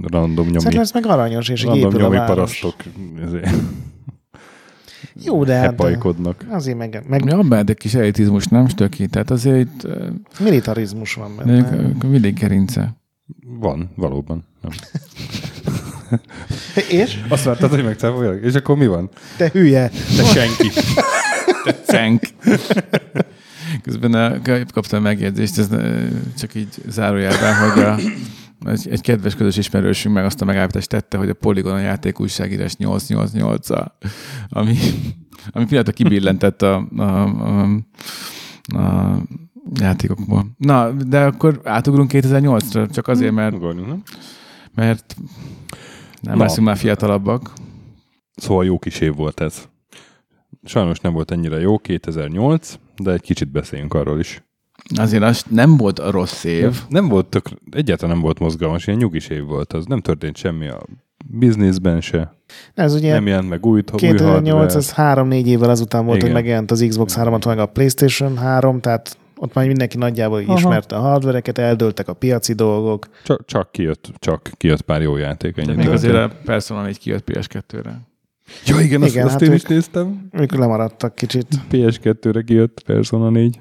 random 0.08 0.46
nyomi, 0.46 0.60
Settlers 0.60 0.94
meg 0.94 1.06
aranyos, 1.06 1.50
és 1.50 1.62
így 1.62 1.68
random 1.68 1.96
a 1.96 1.98
nyomi 1.98 2.16
város. 2.16 2.36
parasztok 2.36 2.76
izé, 3.26 3.40
Jó, 5.24 5.44
de 5.44 5.54
hát 5.56 5.64
hepajkodnak. 5.66 6.46
azért 6.50 6.78
meg, 6.78 7.04
meg 7.08 7.26
Ja, 7.26 7.42
benne 7.42 7.64
egy 7.70 7.78
kis 7.78 7.94
elitizmus, 7.94 8.46
nem 8.48 8.68
stöki. 8.68 9.08
Tehát 9.08 9.32
azért 9.32 9.60
itt 9.60 9.84
ö, 9.84 10.08
militarizmus 10.40 11.14
van 11.14 11.36
benne. 11.38 11.52
mindig 12.10 12.40
gerince. 12.40 12.96
Van, 13.60 13.92
valóban. 13.96 14.46
Nem. 14.62 14.72
És? 16.90 17.22
Azt 17.30 17.44
vártad, 17.44 17.70
hogy 17.70 17.84
megcáfoljalak? 17.84 18.44
És 18.44 18.54
akkor 18.54 18.78
mi 18.78 18.88
van? 18.88 19.10
Te 19.38 19.50
hülye! 19.54 19.90
Te 19.90 20.24
senki. 20.24 20.72
Cenk. 21.86 22.24
Közben 23.82 24.14
a, 24.14 24.42
kaptam 24.74 25.02
megjegyzést, 25.02 25.58
ez 25.58 25.70
csak 26.38 26.56
így 26.56 26.68
zárójelben, 26.88 27.56
hogy 27.56 27.84
a, 27.84 27.96
egy, 28.66 28.88
egy 28.90 29.02
kedves 29.02 29.36
közös 29.36 29.58
ismerősünk 29.58 30.16
meg 30.16 30.26
azt 30.26 30.42
a 30.42 30.46
megállapítást 30.46 30.90
tette, 30.90 31.18
hogy 31.18 31.30
a 31.30 31.34
Polygon 31.34 31.74
a 31.74 31.80
játék 31.80 32.20
újságírás 32.20 32.76
888 32.76 33.70
a 33.70 33.98
ami, 34.50 34.76
ami 35.52 35.66
pillanatra 35.66 35.94
kibillentett 35.94 36.62
a, 36.62 36.88
a, 36.98 37.04
a, 37.04 37.64
a 38.78 39.18
játékokból. 39.74 40.46
Na, 40.58 40.92
de 40.92 41.26
akkor 41.26 41.62
átugrunk 41.64 42.12
2008-ra, 42.14 42.94
csak 42.94 43.08
azért, 43.08 43.34
mert, 43.34 43.56
Ugorjunk, 43.56 43.88
nem? 43.88 44.04
mert 44.74 45.16
nem 46.22 46.38
Na. 46.38 46.44
leszünk 46.44 46.68
már 46.68 46.78
fiatalabbak. 46.78 47.54
Szóval 48.36 48.66
jó 48.66 48.80
kis 48.80 49.00
év 49.00 49.16
volt 49.16 49.40
ez. 49.40 49.68
Sajnos 50.64 51.00
nem 51.00 51.14
volt 51.14 51.32
ennyire 51.32 51.60
jó, 51.60 51.78
2008, 51.78 52.80
de 52.98 53.12
egy 53.12 53.22
kicsit 53.22 53.52
beszéljünk 53.52 53.94
arról 53.94 54.20
is. 54.20 54.44
Azért 54.96 55.24
az 55.24 55.44
nem 55.50 55.78
volt 55.78 56.00
a 56.00 56.12
rossz 56.12 56.44
év. 56.44 56.82
Nem 56.90 57.08
volt 57.08 57.26
tök, 57.26 57.46
egyáltalán 57.72 58.14
nem 58.16 58.24
volt 58.24 58.40
mozgalmas, 58.40 58.88
ilyen 58.88 59.00
nyugis 59.00 59.28
év 59.28 59.44
volt 59.44 59.74
az. 59.74 59.86
Nem 59.86 60.00
történt 60.02 60.38
semmi 60.38 60.68
a 60.68 60.82
bizniszben 61.26 62.02
se. 62.02 62.34
Ez 62.74 62.94
ugye 62.94 63.14
Nem 63.14 63.28
jelent 63.28 63.50
meg 63.50 63.66
új, 63.66 63.74
új 63.74 63.82
2008, 64.00 64.50
hardware. 64.50 64.76
ez 64.76 64.92
három-négy 64.94 65.48
évvel 65.48 65.70
azután 65.70 66.06
volt, 66.06 66.18
Igen. 66.18 66.30
hogy 66.32 66.42
megjelent 66.42 66.72
az 66.72 66.86
Xbox 66.88 67.16
360 67.16 67.56
meg 67.56 67.64
a 67.66 67.72
PlayStation 67.72 68.38
3, 68.38 68.80
tehát 68.80 69.18
ott 69.38 69.54
már 69.54 69.68
mindenki 69.68 69.98
nagyjából 69.98 70.44
Aha. 70.48 70.58
ismerte 70.58 70.96
a 70.96 71.00
hardvereket, 71.00 71.58
eldőltek 71.58 72.08
a 72.08 72.14
piaci 72.14 72.54
dolgok. 72.54 73.08
Csak, 73.24 73.46
csak 73.46 73.72
kijött, 73.72 74.12
csak 74.20 74.50
kijött 74.58 74.82
pár 74.82 75.02
jó 75.02 75.18
játék. 75.18 75.58
Ennyi 75.58 75.68
Még 75.68 75.86
történt. 75.86 75.96
azért 76.04 76.16
a 76.16 76.32
Persona 76.46 76.82
4 76.82 76.98
kijött 76.98 77.32
PS2-re. 77.32 78.00
Ja, 78.66 78.80
igen, 78.80 79.02
azt, 79.02 79.12
Igen, 79.12 79.24
azt 79.26 79.34
hát 79.34 79.42
én 79.42 79.52
ők- 79.52 79.58
is 79.62 79.64
néztem. 79.68 80.28
Ők 80.32 80.52
lemaradtak 80.56 81.16
kicsit. 81.16 81.48
PS2-re 81.72 82.42
kijött 82.42 82.82
Persona 82.86 83.30
4. 83.30 83.60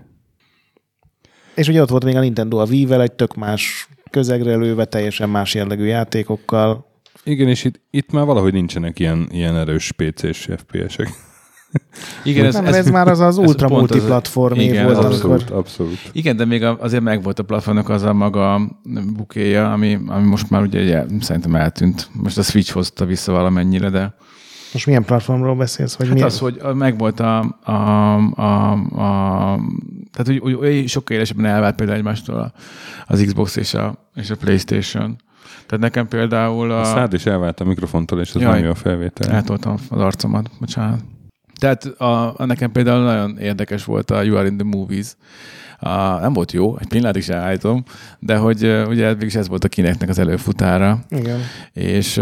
És 1.54 1.68
ugye 1.68 1.82
ott 1.82 1.88
volt 1.88 2.04
még 2.04 2.16
a 2.16 2.20
Nintendo 2.20 2.58
a 2.58 2.66
Wii-vel, 2.66 3.02
egy 3.02 3.12
tök 3.12 3.34
más 3.34 3.88
közegre 4.10 4.56
lőve, 4.56 4.84
teljesen 4.84 5.28
más 5.28 5.54
jellegű 5.54 5.84
játékokkal. 5.84 6.86
Igen, 7.24 7.48
és 7.48 7.64
itt, 7.64 7.80
itt 7.90 8.10
már 8.10 8.24
valahogy 8.24 8.52
nincsenek 8.52 8.98
ilyen, 8.98 9.28
ilyen 9.30 9.56
erős 9.56 9.92
PC-s 9.92 10.48
FPS-ek. 10.56 11.08
Igen, 12.24 12.44
Ez, 12.44 12.54
nem, 12.54 12.66
ez, 12.66 12.74
ez 12.74 12.90
már 12.90 13.08
az 13.08 13.20
az 13.20 13.36
ultra 13.36 13.68
multiplatform 13.68 14.58
év 14.58 14.82
volt, 14.82 14.96
az 14.96 15.04
amikor... 15.04 15.30
Abszolút, 15.30 15.50
abszolút. 15.50 15.98
Igen, 16.12 16.36
de 16.36 16.44
még 16.44 16.62
azért 16.62 17.02
megvolt 17.02 17.38
a 17.38 17.42
platformnak 17.42 17.88
az 17.88 18.02
a 18.02 18.12
maga 18.12 18.60
bukéja, 19.16 19.72
ami, 19.72 19.98
ami 20.06 20.26
most 20.26 20.50
már 20.50 20.62
ugye 20.62 20.94
el- 20.96 21.06
szerintem 21.20 21.54
eltűnt. 21.54 22.08
Most 22.12 22.38
a 22.38 22.42
Switch 22.42 22.72
hozta 22.72 23.04
vissza 23.04 23.32
valamennyire, 23.32 23.90
de 23.90 24.14
Most 24.74 24.86
milyen 24.86 25.04
platformról 25.04 25.54
beszélsz? 25.54 25.96
Vagy 25.96 26.06
hát 26.06 26.14
milyen? 26.14 26.30
az, 26.30 26.38
hogy 26.38 26.60
megvolt 26.74 27.20
a, 27.20 27.58
a, 27.62 27.72
a, 28.40 28.72
a 28.72 29.60
tehát 30.12 30.42
úgy, 30.42 30.52
úgy, 30.52 30.88
sokkal 30.88 31.16
élesebben 31.16 31.44
elvált 31.44 31.74
például 31.74 31.98
egymástól 31.98 32.38
a, 32.38 32.52
az 33.06 33.22
Xbox 33.26 33.56
és 33.56 33.74
a, 33.74 34.08
és 34.14 34.30
a 34.30 34.36
Playstation. 34.36 35.16
Tehát 35.66 35.84
nekem 35.84 36.08
például 36.08 36.70
a... 36.70 36.80
A 36.80 36.84
szád 36.84 37.12
is 37.12 37.26
elvált 37.26 37.60
a 37.60 37.64
mikrofontól, 37.64 38.20
és 38.20 38.34
az 38.34 38.40
Jaj. 38.40 38.54
nem 38.54 38.64
jó 38.64 38.70
a 38.70 38.74
felvétel. 38.74 39.34
Eltoltam 39.34 39.74
az 39.88 40.00
arcomat, 40.00 40.50
bocsánat. 40.60 41.00
Tehát 41.60 41.84
a, 41.84 42.40
a 42.40 42.44
nekem 42.44 42.72
például 42.72 43.04
nagyon 43.04 43.38
érdekes 43.38 43.84
volt 43.84 44.10
a 44.10 44.22
You 44.22 44.36
Are 44.36 44.46
in 44.46 44.56
the 44.56 44.66
Movies. 44.66 45.16
A, 45.78 46.18
nem 46.20 46.32
volt 46.32 46.52
jó, 46.52 46.78
egy 46.78 46.88
pillanatig 46.88 47.22
sem 47.22 47.38
állítom, 47.38 47.84
de 48.18 48.36
hogy 48.36 48.84
ugye 48.88 49.08
végülis 49.08 49.34
ez 49.34 49.48
volt 49.48 49.64
a 49.64 49.68
kineknek 49.68 50.08
az 50.08 50.18
előfutára, 50.18 50.98
Igen. 51.08 51.40
és, 51.72 52.20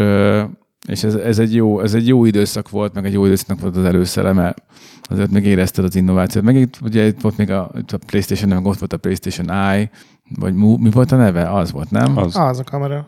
és 0.88 1.04
ez, 1.04 1.14
ez, 1.14 1.38
egy 1.38 1.54
jó, 1.54 1.80
ez 1.80 1.94
egy 1.94 2.06
jó 2.06 2.24
időszak 2.24 2.70
volt, 2.70 2.94
meg 2.94 3.04
egy 3.04 3.12
jó 3.12 3.24
időszaknak 3.24 3.60
volt 3.60 3.76
az 3.76 3.84
előszele, 3.84 4.54
azért 5.02 5.30
még 5.30 5.44
érezted 5.44 5.84
az 5.84 5.96
innovációt. 5.96 6.44
Meg 6.44 6.56
itt 6.56 6.78
ugye 6.82 7.06
itt 7.06 7.20
volt 7.20 7.36
még 7.36 7.50
a, 7.50 7.70
itt 7.76 7.92
a 7.92 7.98
PlayStation, 8.06 8.48
meg 8.48 8.66
ott 8.66 8.78
volt 8.78 8.92
a 8.92 8.96
PlayStation 8.96 9.50
Eye, 9.50 9.90
vagy 10.36 10.54
mu, 10.54 10.76
mi 10.76 10.90
volt 10.90 11.12
a 11.12 11.16
neve? 11.16 11.50
Az 11.50 11.72
volt, 11.72 11.90
nem? 11.90 12.18
Az. 12.18 12.36
Az 12.36 12.58
a 12.58 12.64
kamera. 12.64 13.06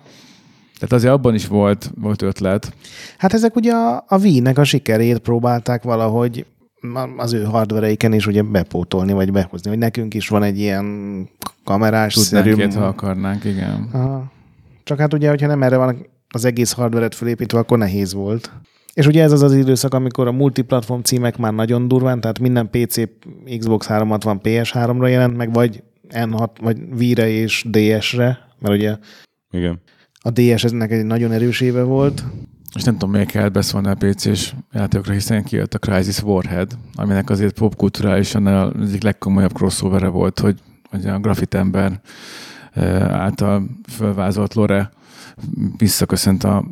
Tehát 0.75 0.93
azért 0.93 1.13
abban 1.13 1.35
is 1.35 1.47
volt, 1.47 1.93
volt 2.01 2.23
ötlet. 2.23 2.73
Hát 3.19 3.33
ezek 3.33 3.57
ugye 3.57 3.73
a, 3.73 4.05
a 4.09 4.19
Wii-nek 4.19 4.59
a 4.59 4.65
sikerét 4.65 5.19
próbálták 5.19 5.83
valahogy 5.83 6.47
az 7.17 7.33
ő 7.33 7.45
hardvereiken 7.45 8.13
is 8.13 8.27
ugye 8.27 8.43
bepótolni, 8.43 9.13
vagy 9.13 9.33
behozni, 9.33 9.71
hogy 9.71 9.79
nekünk 9.79 10.15
is 10.15 10.29
van 10.29 10.43
egy 10.43 10.59
ilyen 10.59 11.29
kamerás 11.65 12.15
Tudnánk 12.15 12.45
szerű... 12.45 12.57
ilyet, 12.57 12.75
ha 12.75 12.87
akarnánk, 12.87 13.45
igen. 13.45 13.89
Aha. 13.93 14.33
Csak 14.85 14.99
hát 14.99 15.13
ugye, 15.13 15.29
hogyha 15.29 15.47
nem 15.47 15.63
erre 15.63 15.77
van 15.77 16.07
az 16.35 16.45
egész 16.45 16.73
hardveret 16.73 17.15
fölépítve, 17.15 17.59
akkor 17.59 17.79
nehéz 17.79 18.13
volt. 18.13 18.51
És 18.95 19.07
ugye 19.07 19.23
ez 19.23 19.33
az 19.33 19.43
az 19.43 19.55
időszak, 19.55 19.95
amikor 19.95 20.27
a 20.27 20.33
multiplatform 20.33 21.01
címek 21.01 21.37
már 21.37 21.53
nagyon 21.53 21.89
durván, 21.89 22.21
tehát 22.21 22.39
minden 22.39 22.71
PC, 22.71 22.95
Xbox 23.59 23.87
360, 23.87 24.41
PS3-ra 24.43 25.09
jelent 25.09 25.37
meg, 25.37 25.53
vagy 25.53 25.83
N6, 26.09 26.49
vagy 26.61 26.79
Wii-re 26.99 27.29
és 27.29 27.67
DS-re, 27.71 28.49
mert 28.59 28.75
ugye 28.75 28.97
Igen. 29.51 29.81
a 30.21 30.31
DS 30.31 30.65
eznek 30.65 30.91
egy 30.91 31.05
nagyon 31.05 31.33
erős 31.33 31.61
éve 31.61 31.83
volt. 31.83 32.25
És 32.75 32.83
nem 32.83 32.95
tudom, 32.95 33.11
miért 33.11 33.31
kellett 33.31 33.53
beszólni 33.53 33.89
a 33.89 33.95
PC-s 33.95 34.55
játékokra, 34.73 35.13
hiszen 35.13 35.45
kijött 35.45 35.75
a 35.75 35.79
Crisis 35.79 36.23
Warhead, 36.23 36.77
aminek 36.95 37.31
azért 37.31 37.59
popkulturálisan 37.59 38.47
az 38.47 38.89
egyik 38.89 39.03
legkomolyabb 39.03 39.53
crossovere 39.53 40.09
volt, 40.09 40.41
hogy, 40.41 40.61
hogy 40.91 41.07
a 41.07 41.19
grafitember 41.19 42.01
eh, 42.73 43.21
által 43.21 43.67
fölvázolt 43.89 44.55
lore 44.55 44.91
visszaköszönt 45.77 46.45
a 46.45 46.65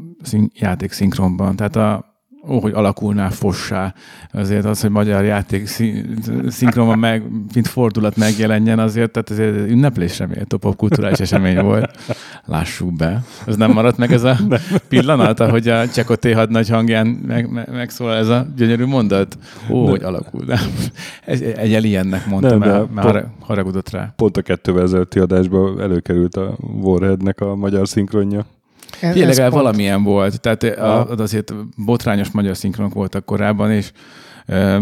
játék 0.55 0.93
szinkronban. 0.93 1.57
Tehát 1.57 1.77
a, 1.77 2.12
ó, 2.49 2.61
hogy 2.61 2.73
alakulná 2.73 3.29
fossá. 3.29 3.95
Azért 4.33 4.65
az, 4.65 4.81
hogy 4.81 4.91
magyar 4.91 5.25
játék 5.25 5.67
szinkronban 6.49 6.99
meg, 6.99 7.23
mint 7.55 7.67
fordulat 7.67 8.17
megjelenjen, 8.17 8.79
azért, 8.79 9.11
tehát 9.11 9.31
ez 9.31 9.39
egy 9.39 9.71
ünneplésre 9.71 10.27
méltó 10.27 10.57
popkulturális 10.57 11.21
esemény 11.21 11.61
volt. 11.61 11.99
Lássuk 12.45 12.93
be. 12.93 13.23
Ez 13.47 13.57
nem 13.57 13.73
maradt 13.73 13.97
meg 13.97 14.13
ez 14.13 14.23
a 14.23 14.37
pillanat, 14.89 15.41
ahogy 15.41 15.69
a 15.69 15.89
Csekoté 15.89 16.33
hadnagy 16.33 16.69
hangján 16.69 17.07
meg, 17.07 17.51
meg, 17.51 17.69
megszólal 17.73 18.17
ez 18.17 18.29
a 18.29 18.47
gyönyörű 18.57 18.85
mondat? 18.85 19.39
Ó, 19.71 19.89
hogy 19.89 20.03
alakul. 20.03 20.45
De 20.45 20.61
egy 21.57 21.85
ilyennek 21.85 22.27
mondtam 22.27 22.59
Nem, 22.59 22.69
de 22.69 22.75
el, 22.75 22.89
már 22.93 23.13
pont- 23.13 23.27
haragudott 23.41 23.91
rá. 23.91 24.13
Pont 24.17 24.37
a 24.37 24.43
kettővel 24.43 24.83
ezelőtti 24.83 25.19
adásban 25.19 25.81
előkerült 25.81 26.37
a 26.37 26.57
Warheadnek 26.81 27.41
a 27.41 27.55
magyar 27.55 27.89
szinkronja. 27.89 28.45
Ez, 29.03 29.13
Figyelj, 29.13 29.29
legalább 29.31 29.51
pont- 29.51 29.63
valamilyen 29.63 30.03
volt. 30.03 30.41
Tehát 30.41 30.63
a, 30.63 31.11
az 31.11 31.21
azért 31.21 31.55
botrányos 31.77 32.31
magyar 32.31 32.57
szinkronok 32.57 32.95
voltak 32.95 33.25
korábban, 33.25 33.71
és 33.71 33.93
ö, 34.47 34.79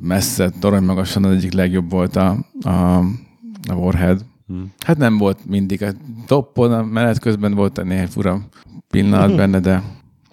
messze, 0.00 0.50
torony 0.60 0.82
magasan 0.82 1.24
az 1.24 1.32
egyik 1.32 1.52
legjobb 1.52 1.90
volt 1.90 2.16
a, 2.16 2.36
a, 2.62 2.70
a 3.68 3.74
Warhead. 3.74 4.24
Hmm. 4.46 4.72
Hát 4.86 4.96
nem 4.98 5.18
volt 5.18 5.38
mindig 5.46 5.82
a 5.82 5.90
toppon, 6.26 6.72
a 6.72 6.82
menet 6.82 7.18
közben 7.18 7.54
volt 7.54 7.78
egy 7.78 7.84
néhány 7.84 8.06
fura 8.08 8.40
pillanat 8.90 9.36
benne, 9.36 9.60
de, 9.60 9.82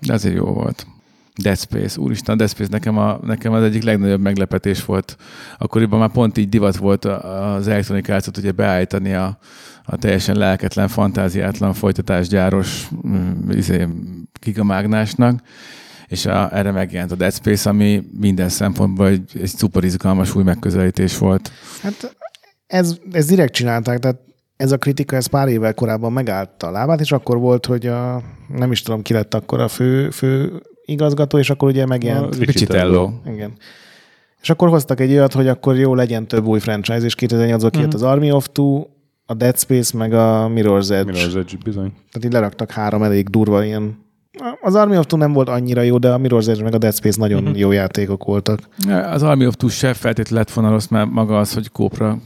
de 0.02 0.14
azért 0.14 0.36
jó 0.36 0.46
volt. 0.46 0.88
Dead 1.42 1.58
Space, 1.58 2.00
úristen, 2.00 2.34
a 2.36 2.38
Dead 2.38 2.50
Space 2.50 2.70
nekem, 2.72 2.98
a, 2.98 3.20
nekem 3.24 3.54
az 3.54 3.64
egyik 3.64 3.84
legnagyobb 3.84 4.22
meglepetés 4.22 4.86
volt. 4.86 5.18
Akkoriban 5.58 6.00
már 6.00 6.12
pont 6.12 6.38
így 6.38 6.50
divat 6.50 6.76
volt 6.76 7.06
a- 7.06 7.54
az 7.54 7.68
Electronic 7.68 8.10
Arts-ot 8.10 8.38
ugye 8.38 8.52
beállítani 8.52 9.14
a, 9.14 9.38
a 9.90 9.98
teljesen 9.98 10.38
lelketlen, 10.38 10.88
fantáziátlan 10.88 11.74
folytatásgyáros 11.74 12.88
mm, 13.08 13.50
izé, 13.50 13.88
gigamágnásnak, 14.42 15.42
és 16.08 16.26
a, 16.26 16.56
erre 16.56 16.72
megjelent 16.72 17.12
a 17.12 17.16
Dead 17.16 17.34
Space, 17.34 17.70
ami 17.70 18.04
minden 18.20 18.50
szempontból 18.50 19.08
egy, 19.08 19.32
egy 19.42 19.48
szuper 19.48 19.84
izgalmas 19.84 20.36
új 20.36 20.44
megközelítés 20.44 21.18
volt. 21.18 21.52
Hát 21.82 22.16
ez, 22.68 22.98
ez 23.12 23.26
direkt 23.26 23.54
csinálták, 23.54 24.00
tehát 24.00 24.20
ez 24.58 24.72
a 24.72 24.78
kritika, 24.78 25.16
ez 25.16 25.26
pár 25.26 25.48
évvel 25.48 25.74
korábban 25.74 26.14
megállt 26.14 26.64
a 26.64 26.72
lábát, 26.72 27.00
és 27.00 27.12
akkor 27.12 27.38
volt, 27.38 27.66
hogy 27.66 27.86
a, 27.86 28.22
nem 28.48 28.72
is 28.72 28.82
tudom, 28.82 29.02
ki 29.02 29.14
lett 29.14 29.34
akkor 29.34 29.60
a 29.60 29.68
fő, 29.68 30.10
fő 30.10 30.62
igazgató, 30.86 31.38
és 31.38 31.50
akkor 31.50 31.70
ugye 31.70 31.86
megjelent. 31.86 32.36
A- 32.36 32.38
Picitello. 32.38 33.12
Igen. 33.26 33.54
És 34.42 34.50
akkor 34.50 34.70
hoztak 34.70 35.00
egy 35.00 35.12
olyat, 35.12 35.34
hogy 35.34 35.48
akkor 35.48 35.76
jó 35.78 35.96
legyen 35.96 36.28
több 36.28 36.46
új 36.46 36.60
franchise, 36.60 37.06
és 37.06 37.16
2008-ban 37.20 37.70
kijött 37.72 37.94
az 37.94 38.04
Army 38.04 38.32
of 38.32 38.48
Two, 38.52 38.84
a 39.30 39.34
Dead 39.34 39.58
Space, 39.58 39.98
meg 39.98 40.14
a 40.14 40.52
Mirror's 40.56 40.92
Edge. 40.92 41.12
Mirror's 41.12 41.36
Edge 41.36 41.58
bizony. 41.64 41.92
Tehát 42.12 42.26
így 42.26 42.32
leraktak 42.32 42.72
három 42.72 43.04
elég 43.04 43.30
durva 43.30 43.64
ilyen. 43.64 44.06
Az 44.62 44.76
Army 44.76 44.98
of 44.98 45.06
Two 45.06 45.20
nem 45.20 45.34
volt 45.34 45.50
annyira 45.50 45.82
jó, 45.82 45.98
de 45.98 46.12
a 46.12 46.18
Mirror's 46.18 46.48
Edge 46.48 46.64
meg 46.64 46.74
a 46.74 46.78
Dead 46.78 46.96
Space 46.96 47.20
nagyon 47.20 47.42
uh-huh. 47.42 47.58
jó 47.58 47.72
játékok 47.72 48.24
voltak. 48.24 48.60
Az 49.12 49.24
Army 49.24 49.46
of 49.46 49.56
Two 49.56 49.70
se 49.70 49.94
feltétlenül 49.94 50.38
lett 50.38 50.54
volna 50.54 50.72
rossz, 50.72 50.88
mert 50.88 51.12
maga 51.12 51.40
az, 51.40 51.54
hogy 51.54 51.72
kópra. 51.72 52.18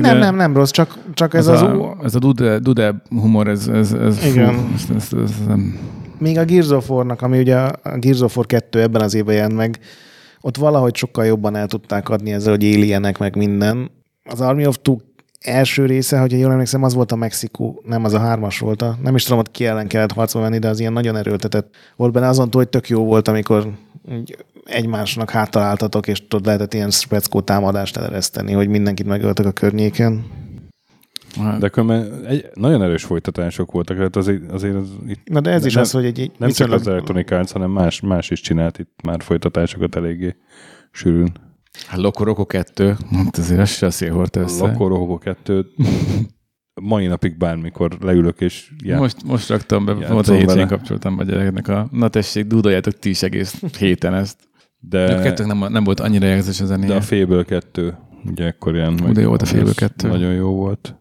Nem, 0.00 0.18
nem, 0.18 0.36
nem 0.36 0.54
rossz, 0.54 0.70
csak, 0.70 0.98
csak 1.14 1.34
ez 1.34 1.48
ez 1.48 1.62
az, 1.62 1.62
a, 1.62 1.96
ez 2.02 2.14
a 2.14 2.18
dude, 2.18 2.58
dude 2.58 3.02
humor, 3.08 3.48
ez, 3.48 3.68
ez, 3.68 3.92
ez, 3.92 4.24
Igen. 4.24 4.54
Fú, 4.54 4.94
ez, 4.94 4.96
ez, 4.96 5.18
ez, 5.22 5.30
nem. 5.46 5.78
Még 6.18 6.38
a 6.38 6.44
Gears 6.44 6.68
of 6.68 6.90
War-nak, 6.90 7.22
ami 7.22 7.38
ugye 7.38 7.56
a 7.56 7.98
Gears 7.98 8.20
of 8.20 8.36
War 8.36 8.46
2 8.46 8.80
ebben 8.80 9.02
az 9.02 9.14
évben 9.14 9.34
jelent 9.34 9.56
meg, 9.56 9.78
ott 10.40 10.56
valahogy 10.56 10.96
sokkal 10.96 11.24
jobban 11.24 11.56
el 11.56 11.66
tudták 11.66 12.08
adni 12.08 12.32
ezzel, 12.32 12.52
hogy 12.52 12.64
alienek 12.64 13.18
meg 13.18 13.36
minden. 13.36 13.90
Az 14.24 14.40
Army 14.40 14.66
of 14.66 14.78
Two 14.82 14.96
első 15.44 15.86
része, 15.86 16.18
hogyha 16.18 16.38
jól 16.38 16.52
emlékszem, 16.52 16.82
az 16.82 16.94
volt 16.94 17.12
a 17.12 17.16
Mexikó, 17.16 17.82
nem 17.86 18.04
az 18.04 18.12
a 18.12 18.18
hármas 18.18 18.58
volt. 18.58 18.82
A, 18.82 18.96
nem 19.02 19.14
is 19.14 19.22
tudom, 19.22 19.38
hogy 19.38 19.50
ki 19.50 19.66
ellen 19.66 19.86
kellett 19.86 20.12
harcba 20.12 20.40
venni, 20.40 20.58
de 20.58 20.68
az 20.68 20.80
ilyen 20.80 20.92
nagyon 20.92 21.16
erőltetett 21.16 21.74
volt 21.96 22.12
benne. 22.12 22.28
Azon 22.28 22.50
túl, 22.50 22.60
hogy 22.60 22.70
tök 22.70 22.88
jó 22.88 23.04
volt, 23.04 23.28
amikor 23.28 23.70
egymásnak 24.64 25.30
háttaláltatok, 25.30 26.06
és 26.06 26.26
tudod, 26.28 26.46
lehetett 26.46 26.74
ilyen 26.74 26.90
speckó 26.90 27.40
támadást 27.40 27.96
elereszteni, 27.96 28.52
hogy 28.52 28.68
mindenkit 28.68 29.06
megöltek 29.06 29.46
a 29.46 29.52
környéken. 29.52 30.24
De 31.58 31.68
különben 31.68 32.24
egy, 32.26 32.50
nagyon 32.54 32.82
erős 32.82 33.04
folytatások 33.04 33.72
voltak, 33.72 33.96
tehát 33.96 34.16
azért, 34.16 34.52
azért 34.52 34.74
az 34.74 34.88
itt 35.08 35.28
Na 35.28 35.40
de 35.40 35.50
ez 35.50 35.64
is 35.64 35.72
Nem- 35.74 35.82
az, 35.82 35.90
hogy 35.90 36.04
egy, 36.04 36.20
egy 36.20 36.30
nem 36.38 36.48
csak 36.48 36.48
viszonylag- 36.48 36.80
az 36.80 36.86
Electronic 36.86 37.30
Arts, 37.30 37.52
hanem 37.52 37.70
más, 37.70 38.00
más 38.00 38.30
is 38.30 38.40
csinált 38.40 38.78
itt 38.78 39.02
már 39.02 39.22
folytatásokat 39.22 39.96
eléggé 39.96 40.36
sűrűn. 40.92 41.32
Hát 41.86 41.98
Loco 41.98 42.24
Roco 42.24 42.46
2, 42.46 42.96
hát 43.10 43.38
azért 43.38 43.60
az 43.60 43.70
se 43.70 43.86
a 43.86 43.90
szél 43.90 44.12
hordta 44.12 44.40
össze. 44.40 44.66
Loco 44.66 44.86
Robo 44.86 45.18
2 45.18 45.66
mai 46.80 47.06
napig 47.06 47.36
bármikor 47.36 47.96
leülök 48.00 48.40
és 48.40 48.72
já, 48.84 48.98
Most, 48.98 49.24
most 49.24 49.48
raktam 49.48 49.84
be, 49.84 49.92
volt 49.94 50.28
a 50.28 50.34
hétvégén 50.34 50.66
kapcsoltam 50.66 51.18
a 51.18 51.22
gyereknek 51.22 51.68
a, 51.68 51.88
na 51.92 52.08
tessék, 52.08 52.46
dúdoljátok 52.46 52.98
ti 52.98 53.08
is 53.08 53.22
egész 53.22 53.62
héten 53.78 54.14
ezt. 54.14 54.38
De 54.78 55.04
a 55.04 55.06
de, 55.06 55.22
kettőnek 55.22 55.58
nem, 55.58 55.72
nem 55.72 55.84
volt 55.84 56.00
annyira 56.00 56.26
érzés 56.26 56.60
a 56.60 56.62
de 56.62 56.68
zenéje. 56.68 56.94
a 56.94 57.00
Fable 57.00 57.44
2 57.44 57.98
ugye 58.24 58.44
ekkor 58.44 58.74
ilyen. 58.74 59.00
Ú, 59.08 59.12
de 59.12 59.20
jó 59.20 59.28
volt 59.28 59.42
a 59.42 59.60
az 59.60 59.74
2. 59.74 60.08
Nagyon 60.08 60.32
jó 60.32 60.52
volt. 60.52 60.94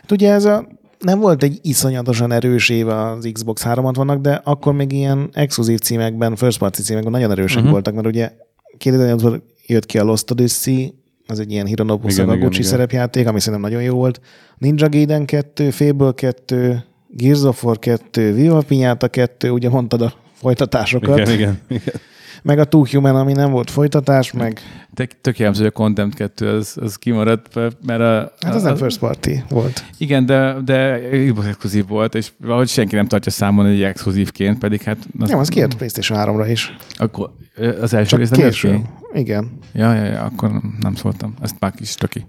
Hát 0.00 0.10
ugye 0.10 0.32
ez 0.32 0.44
a, 0.44 0.68
nem 0.98 1.18
volt 1.18 1.42
egy 1.42 1.58
iszonyatosan 1.62 2.32
erős 2.32 2.68
év 2.68 2.88
az 2.88 3.28
Xbox 3.32 3.62
360-nak, 3.66 4.18
de 4.20 4.40
akkor 4.44 4.72
még 4.72 4.92
ilyen 4.92 5.28
exkluzív 5.32 5.78
címekben, 5.78 6.36
first 6.36 6.58
party 6.58 6.80
címekben 6.80 7.12
nagyon 7.12 7.30
erősek 7.30 7.56
uh-huh. 7.56 7.72
voltak, 7.72 7.94
mert 7.94 8.06
ugye 8.06 8.32
2008-ban 8.78 9.40
jött 9.66 9.86
ki 9.86 9.98
a 9.98 10.04
Lost 10.04 10.30
Odyssey, 10.30 10.94
az 11.26 11.40
egy 11.40 11.50
ilyen 11.52 11.66
Hironobu 11.66 12.08
Igen, 12.08 12.14
igen, 12.14 12.26
Sakaguchi 12.26 12.58
igen. 12.58 12.70
szerepjáték, 12.70 13.26
ami 13.26 13.40
szerintem 13.40 13.70
nagyon 13.70 13.82
jó 13.82 13.94
volt. 13.94 14.20
Ninja 14.58 14.88
Gaiden 14.88 15.24
2, 15.24 15.70
Fable 15.70 16.12
2, 16.12 16.84
Gears 17.08 17.42
of 17.42 17.64
War 17.64 17.78
2, 17.78 18.32
Viva 18.32 18.60
Pinyata 18.60 19.08
2, 19.08 19.50
ugye 19.50 19.68
mondtad 19.68 20.02
a 20.02 20.12
folytatásokat, 20.32 21.18
Igen, 21.18 21.32
igen, 21.32 21.60
igen. 21.68 21.94
Meg 22.42 22.58
a 22.58 22.64
Two 22.64 22.86
Human, 22.86 23.16
ami 23.16 23.32
nem 23.32 23.50
volt 23.50 23.70
folytatás, 23.70 24.32
meg 24.32 24.60
Tök, 24.96 25.20
tök 25.20 25.38
jellemző, 25.38 25.62
hogy 25.62 25.72
a 25.74 25.78
Condemned 25.78 26.14
2 26.14 26.48
az, 26.48 26.76
az 26.80 26.96
kimaradt, 26.96 27.54
mert 27.86 28.00
a, 28.00 28.32
hát 28.40 28.54
az 28.54 28.62
a, 28.62 28.66
nem 28.66 28.76
first 28.76 28.98
party 28.98 29.30
volt. 29.48 29.84
Igen, 29.98 30.26
de, 30.26 30.56
de 30.64 30.74
exkluzív 31.46 31.86
volt, 31.86 32.14
és 32.14 32.32
valahogy 32.40 32.68
senki 32.68 32.94
nem 32.94 33.06
tartja 33.06 33.32
számon 33.32 33.66
egy 33.66 33.82
exkluzívként, 33.82 34.58
pedig 34.58 34.82
hát... 34.82 34.98
Az, 35.18 35.28
Nem, 35.28 35.38
az 35.38 35.48
kijött 35.48 35.76
PlayStation 35.76 36.18
3-ra 36.22 36.50
is. 36.50 36.76
Akkor 36.96 37.30
az 37.80 37.94
első 37.94 38.08
Csak 38.08 38.18
rész 38.18 38.30
nem 38.30 38.40
később. 38.40 38.80
Igen. 39.12 39.58
Ja, 39.72 39.94
ja, 39.94 40.04
ja, 40.04 40.22
akkor 40.22 40.50
nem 40.80 40.94
szóltam. 40.94 41.34
Ezt 41.40 41.56
már 41.58 41.72
kis 41.72 41.94
töki. 41.94 42.26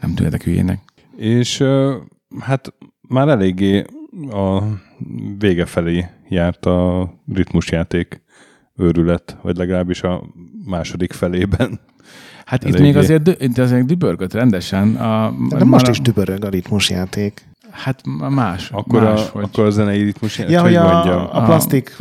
Nem 0.00 0.14
tűnetek 0.14 0.42
hülyének. 0.42 0.80
És 1.16 1.64
hát 2.40 2.74
már 3.08 3.28
eléggé 3.28 3.84
a 4.30 4.62
vége 5.38 5.66
felé 5.66 6.06
járt 6.28 6.66
a 6.66 7.10
ritmusjáték 7.32 8.22
őrület, 8.76 9.36
vagy 9.42 9.56
legalábbis 9.56 10.02
a 10.02 10.22
második 10.64 11.12
felében. 11.12 11.80
Hát 12.44 12.64
itt 12.64 12.78
még 12.78 12.96
azért, 12.96 13.42
itt 13.42 13.58
azért 13.58 13.86
dübörgött 13.86 14.32
rendesen. 14.32 14.96
A, 14.96 15.34
De 15.48 15.64
most 15.64 15.88
is 15.88 16.00
dübörög 16.00 16.44
a 16.44 16.48
ritmusjáték. 16.48 17.46
Hát 17.70 18.00
más. 18.28 18.70
Akkor, 18.70 19.02
más, 19.02 19.20
a, 19.20 19.30
hogy. 19.32 19.42
akkor 19.42 19.64
a 19.64 19.70
zenei 19.70 20.02
ritmus, 20.02 20.38
Ja, 20.38 20.62
hogy 20.62 20.76
hogy 20.76 20.92
mondjam. 20.92 21.18
a, 21.18 21.36
a 21.36 21.44
plastik 21.44 21.96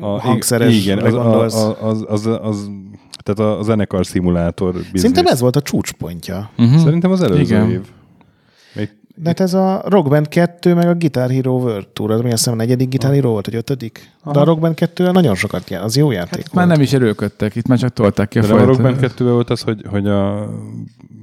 A, 0.00 0.06
hangszeres 0.06 0.74
igen, 0.74 0.98
az, 0.98 1.12
gondolsz. 1.12 1.54
a, 1.54 1.68
a, 1.68 1.88
az, 1.88 2.04
az, 2.08 2.26
az, 2.26 2.70
tehát 3.22 3.58
a 3.58 3.62
zenekar 3.62 4.06
szimulátor 4.06 4.72
biznisz. 4.72 5.00
Szerintem 5.00 5.26
ez 5.26 5.40
volt 5.40 5.56
a 5.56 5.62
csúcspontja. 5.62 6.50
Uh-huh. 6.58 6.80
Szerintem 6.82 7.10
az 7.10 7.22
előző 7.22 7.40
Igen. 7.42 7.70
év. 7.70 7.80
De 9.14 9.28
hát 9.28 9.40
ez 9.40 9.54
a 9.54 9.82
Rock 9.86 10.08
Band 10.08 10.28
2, 10.28 10.74
meg 10.74 10.88
a 10.88 10.94
Guitar 10.94 11.30
Hero 11.30 11.52
World 11.52 11.88
Tour, 11.88 12.10
az 12.10 12.20
mi 12.20 12.26
azt 12.26 12.36
hiszem 12.36 12.52
a 12.52 12.56
negyedik 12.56 12.88
Guitar 12.88 13.12
Hero 13.14 13.30
volt, 13.30 13.44
vagy 13.46 13.54
ötödik? 13.54 14.10
De 14.32 14.38
a 14.40 14.44
Rock 14.44 14.60
Band 14.60 14.74
2 14.74 15.10
nagyon 15.10 15.34
sokat 15.34 15.70
jár, 15.70 15.82
az 15.82 15.96
jó 15.96 16.10
játék 16.10 16.30
Hát 16.30 16.52
volt. 16.52 16.52
már 16.54 16.66
nem 16.66 16.80
is 16.80 16.92
erőködtek, 16.92 17.54
itt 17.54 17.66
már 17.66 17.78
csak 17.78 17.92
tolták 17.92 18.28
ki 18.28 18.38
a 18.38 18.42
de 18.42 18.46
nem 18.48 18.56
a 18.56 18.58
folyt. 18.58 18.70
Rock 18.76 18.82
Band 18.82 19.00
2 19.00 19.30
volt 19.32 19.50
az, 19.50 19.60
hogy, 19.60 19.84
hogy 19.88 20.06
a 20.06 20.48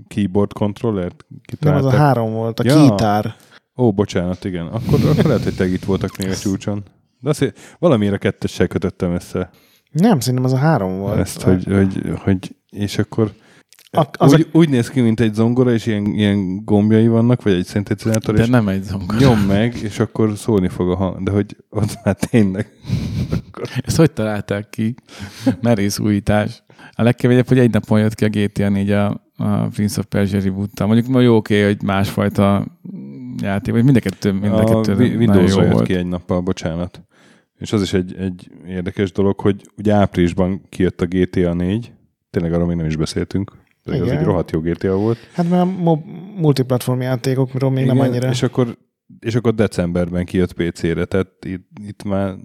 keyboard 0.07 0.53
controllert 0.53 1.25
nem, 1.59 1.75
az 1.75 1.85
a 1.85 1.89
három 1.89 2.31
volt, 2.33 2.59
a 2.59 2.63
Ja. 2.63 2.81
kitár. 2.89 3.35
Ó, 3.77 3.91
bocsánat, 3.91 4.45
igen. 4.45 4.65
Akkor, 4.65 4.99
akkor 5.09 5.25
lehet, 5.25 5.43
hogy 5.43 5.55
te 5.55 5.67
itt 5.67 5.83
voltak 5.85 6.17
még 6.17 6.29
a 6.29 6.35
csúcson. 6.35 6.83
De 7.19 7.29
azért 7.29 7.57
valamiért 7.79 8.13
a 8.13 8.17
kettessel 8.17 8.67
kötöttem 8.67 9.13
össze 9.13 9.49
Nem, 9.91 10.19
szerintem 10.19 10.43
az 10.45 10.53
a 10.53 10.57
három 10.57 10.99
volt. 10.99 11.17
ezt, 11.19 11.41
hogy, 11.41 11.63
hogy, 11.65 12.01
hogy 12.23 12.55
és 12.69 12.97
akkor 12.97 13.31
A, 13.91 14.07
az 14.11 14.33
úgy, 14.33 14.47
a, 14.51 14.57
úgy 14.57 14.69
néz 14.69 14.89
ki, 14.89 15.01
mint 15.01 15.19
egy 15.19 15.33
zongora, 15.33 15.73
és 15.73 15.85
ilyen, 15.85 16.05
ilyen 16.05 16.63
gombjai 16.65 17.07
vannak, 17.07 17.43
vagy 17.43 17.53
egy 17.53 17.65
szintetizátor, 17.65 18.35
De 18.35 18.41
és 18.41 18.47
nem 18.49 18.67
egy 18.67 18.83
zongor. 18.83 19.17
nyom 19.19 19.39
meg, 19.39 19.75
és 19.83 19.99
akkor 19.99 20.37
szólni 20.37 20.67
fog 20.67 20.89
a 20.89 20.95
hang. 20.95 21.23
De 21.23 21.31
hogy 21.31 21.55
ott 21.69 21.99
már 22.03 22.15
tényleg. 22.15 22.69
Ezt 23.81 23.97
hogy 23.97 24.11
találták 24.11 24.69
ki? 24.69 24.95
Merész 25.61 25.99
újítás. 25.99 26.63
A 26.91 27.03
legkevésbé, 27.03 27.43
hogy 27.47 27.59
egy 27.59 27.71
napon 27.71 27.99
jött 27.99 28.15
ki 28.15 28.25
a 28.25 28.29
GTA 28.29 28.69
4 28.69 28.91
a, 28.91 29.23
a 29.37 29.67
Prince 29.67 29.99
of 29.99 30.05
Persia 30.05 30.41
reboot 30.41 30.79
Mondjuk 30.79 31.07
ma 31.07 31.19
jó 31.19 31.35
oké, 31.35 31.63
hogy 31.63 31.81
másfajta 31.83 32.65
játék, 33.41 33.73
vagy 33.73 33.83
mind 33.83 33.95
a 33.95 33.99
kettő, 33.99 34.31
mind 34.31 34.53
a 34.53 34.63
kettő 34.63 34.93
Wi- 34.95 35.07
nagyon 35.09 35.17
Windows-ra 35.17 35.59
jó 35.61 35.65
jött 35.67 35.73
volt. 35.73 35.85
ki 35.87 35.93
egy 35.93 36.05
nappal, 36.07 36.41
bocsánat. 36.41 37.03
És 37.57 37.73
az 37.73 37.81
is 37.81 37.93
egy, 37.93 38.15
egy 38.17 38.51
érdekes 38.67 39.11
dolog, 39.11 39.39
hogy 39.39 39.69
ugye 39.77 39.93
áprilisban 39.93 40.61
kijött 40.69 41.01
a 41.01 41.05
GTA 41.05 41.53
4, 41.53 41.91
tényleg 42.29 42.53
arról 42.53 42.67
még 42.67 42.75
nem 42.75 42.85
is 42.85 42.95
beszéltünk, 42.95 43.51
pedig 43.89 44.01
az 44.01 44.07
Igen. 44.07 44.19
egy 44.19 44.25
rohadt 44.25 44.51
jó 44.51 44.59
GTA 44.59 44.95
volt. 44.95 45.17
hát 45.33 45.49
mert 45.49 45.61
a 45.61 45.65
mob, 45.65 46.03
multiplatform 46.35 47.01
játékokról 47.01 47.71
még 47.71 47.85
nem 47.85 47.95
Igen, 47.95 48.07
annyira. 48.09 48.29
És 48.29 48.43
akkor 48.43 48.77
és 49.19 49.35
akkor 49.35 49.53
decemberben 49.55 50.25
kijött 50.25 50.53
PC-re, 50.53 51.05
tehát 51.05 51.27
itt, 51.45 51.67
itt 51.87 52.03
már 52.03 52.35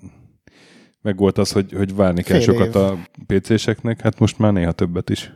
meg 1.03 1.17
volt 1.17 1.39
az, 1.39 1.53
hogy, 1.53 1.73
hogy 1.77 1.95
várni 1.95 2.23
kell 2.23 2.41
Fél 2.41 2.45
sokat 2.55 2.75
év. 2.75 2.77
a 2.77 2.99
PC-seknek, 3.27 4.01
hát 4.01 4.19
most 4.19 4.39
már 4.39 4.53
néha 4.53 4.73
többet 4.73 5.11
is. 5.11 5.33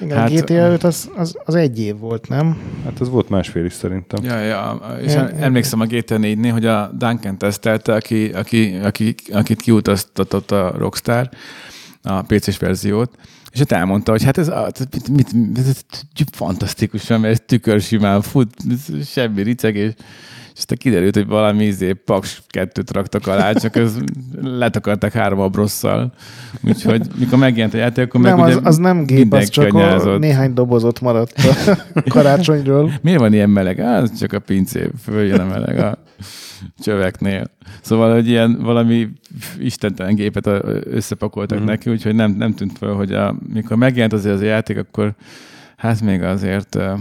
Igen, 0.00 0.18
Hát- 0.18 0.30
hát, 0.30 0.38
a 0.40 0.42
GTA 0.42 0.54
5 0.72 0.84
az, 0.84 1.10
az, 1.16 1.36
az 1.44 1.54
egy 1.54 1.80
év 1.80 1.98
volt, 1.98 2.28
nem? 2.28 2.60
Hát 2.84 3.00
az 3.00 3.08
volt 3.08 3.28
másfél 3.28 3.64
is 3.64 3.72
szerintem. 3.72 4.24
Ja, 4.24 4.38
ja, 4.40 4.80
és 5.02 5.12
Ja, 5.14 5.28
emlékszem 5.30 5.80
a 5.80 5.84
GTA 5.86 6.16
4-nél, 6.18 6.50
hogy 6.52 6.66
a 6.66 6.90
Duncan 6.98 7.38
tesztelte, 7.38 7.94
aki, 7.94 8.28
aki, 8.32 8.74
aki, 8.82 9.14
akit 9.32 9.60
kiutaztatott 9.60 10.50
a 10.50 10.74
Rockstar, 10.78 11.28
a 12.02 12.22
PC-s 12.22 12.58
verziót, 12.58 13.16
és 13.54 13.60
ott 13.60 13.72
elmondta, 13.72 14.10
hogy 14.10 14.22
hát 14.24 14.38
ez, 14.38 14.48
a- 14.48 14.70
mit, 15.10 15.32
mit, 15.32 15.58
ez, 15.58 15.66
fantasztikusan, 16.32 17.20
mert 17.20 17.32
ez 17.32 17.40
tükörsimán 17.46 18.22
fut, 18.22 18.54
ez 18.70 19.08
semmi 19.08 19.42
riceg, 19.42 19.76
és, 19.76 19.92
és 20.54 20.60
aztán 20.60 20.78
kiderült, 20.78 21.14
hogy 21.14 21.26
valami 21.26 21.64
izé, 21.64 21.92
paks 21.92 22.42
kettőt 22.48 22.90
raktak 22.90 23.26
alá, 23.26 23.52
csak 23.52 23.76
ez 23.76 23.98
letakarták 24.40 25.12
három 25.12 25.38
abrosszal. 25.38 26.12
Úgyhogy 26.62 27.06
mikor 27.18 27.38
megjelent 27.38 27.74
a 27.74 27.76
játék, 27.76 28.04
akkor 28.04 28.20
nem, 28.20 28.38
meg 28.38 28.56
az, 28.56 28.60
az 28.62 28.76
nem 28.76 29.04
gép, 29.04 29.32
az 29.32 29.48
csak 29.48 29.74
a 29.74 30.18
néhány 30.18 30.54
dobozot 30.54 31.00
maradt 31.00 31.32
a 31.94 32.02
karácsonyról. 32.14 32.92
Miért 33.02 33.18
van 33.18 33.32
ilyen 33.32 33.50
meleg? 33.50 33.80
Á, 33.80 34.00
ez 34.00 34.18
csak 34.18 34.32
a 34.32 34.38
pincé, 34.38 34.90
följön 35.02 35.40
a 35.40 35.44
meleg 35.44 35.78
a 35.78 35.98
csöveknél. 36.78 37.50
Szóval, 37.80 38.12
hogy 38.12 38.28
ilyen 38.28 38.58
valami 38.62 39.08
istentelen 39.58 40.14
gépet 40.14 40.46
összepakoltak 40.84 41.58
Mhm. 41.58 41.66
mm. 41.66 41.70
neki, 41.70 41.90
úgyhogy 41.90 42.14
nem, 42.14 42.30
nem 42.30 42.54
tűnt 42.54 42.78
fel, 42.78 42.92
hogy 42.92 43.12
a, 43.12 43.36
mikor 43.52 43.76
megjelent 43.76 44.12
azért 44.12 44.34
az 44.34 44.40
a 44.40 44.44
játék, 44.44 44.78
akkor 44.78 45.14
hát 45.76 46.00
még 46.00 46.22
azért 46.22 46.74
uh, 46.74 46.98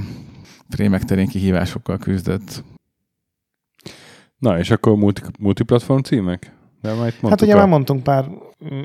prémek 0.69 1.03
terén 1.03 1.27
kihívásokkal 1.27 1.97
küzdött. 1.97 2.63
Na, 4.43 4.59
és 4.59 4.71
akkor 4.71 4.95
multi, 4.95 5.21
multiplatform 5.39 6.01
címek? 6.01 6.51
De 6.81 6.91
itt 7.07 7.29
Hát 7.29 7.41
ugye 7.41 7.53
a... 7.53 7.57
már 7.57 7.67
mondtunk 7.67 8.03
pár 8.03 8.25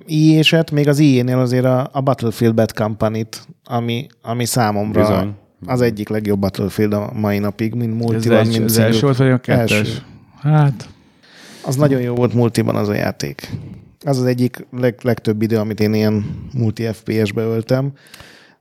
IE-set, 0.06 0.70
még 0.70 0.88
az 0.88 0.98
IE-nél 0.98 1.38
azért 1.38 1.64
a, 1.64 1.88
a 1.92 2.00
Battlefield 2.00 2.54
Bad 2.54 2.72
Company-t, 2.72 3.46
ami, 3.64 4.06
ami 4.22 4.44
számomra 4.44 5.00
Bizony. 5.00 5.34
az 5.66 5.80
egyik 5.80 6.08
legjobb 6.08 6.38
Battlefield 6.38 6.92
a 6.92 7.10
mai 7.14 7.38
napig, 7.38 7.74
mint 7.74 7.92
Ez 7.92 8.06
multiban, 8.06 8.62
az, 8.62 8.78
első 8.78 9.00
volt, 9.00 9.16
vagy 9.16 9.30
a 9.30 9.38
kettes? 9.38 9.72
Első. 9.72 9.98
Hát, 10.40 10.88
Az 11.64 11.76
nagyon 11.76 12.00
jó 12.00 12.14
volt 12.14 12.34
multiban 12.34 12.76
az 12.76 12.88
a 12.88 12.94
játék. 12.94 13.50
Az 14.04 14.18
az 14.18 14.24
egyik 14.24 14.66
leg, 14.70 14.98
legtöbb 15.02 15.42
idő, 15.42 15.56
amit 15.56 15.80
én 15.80 15.94
ilyen 15.94 16.24
multi 16.54 16.82
FPS-be 16.92 17.42
öltem. 17.42 17.92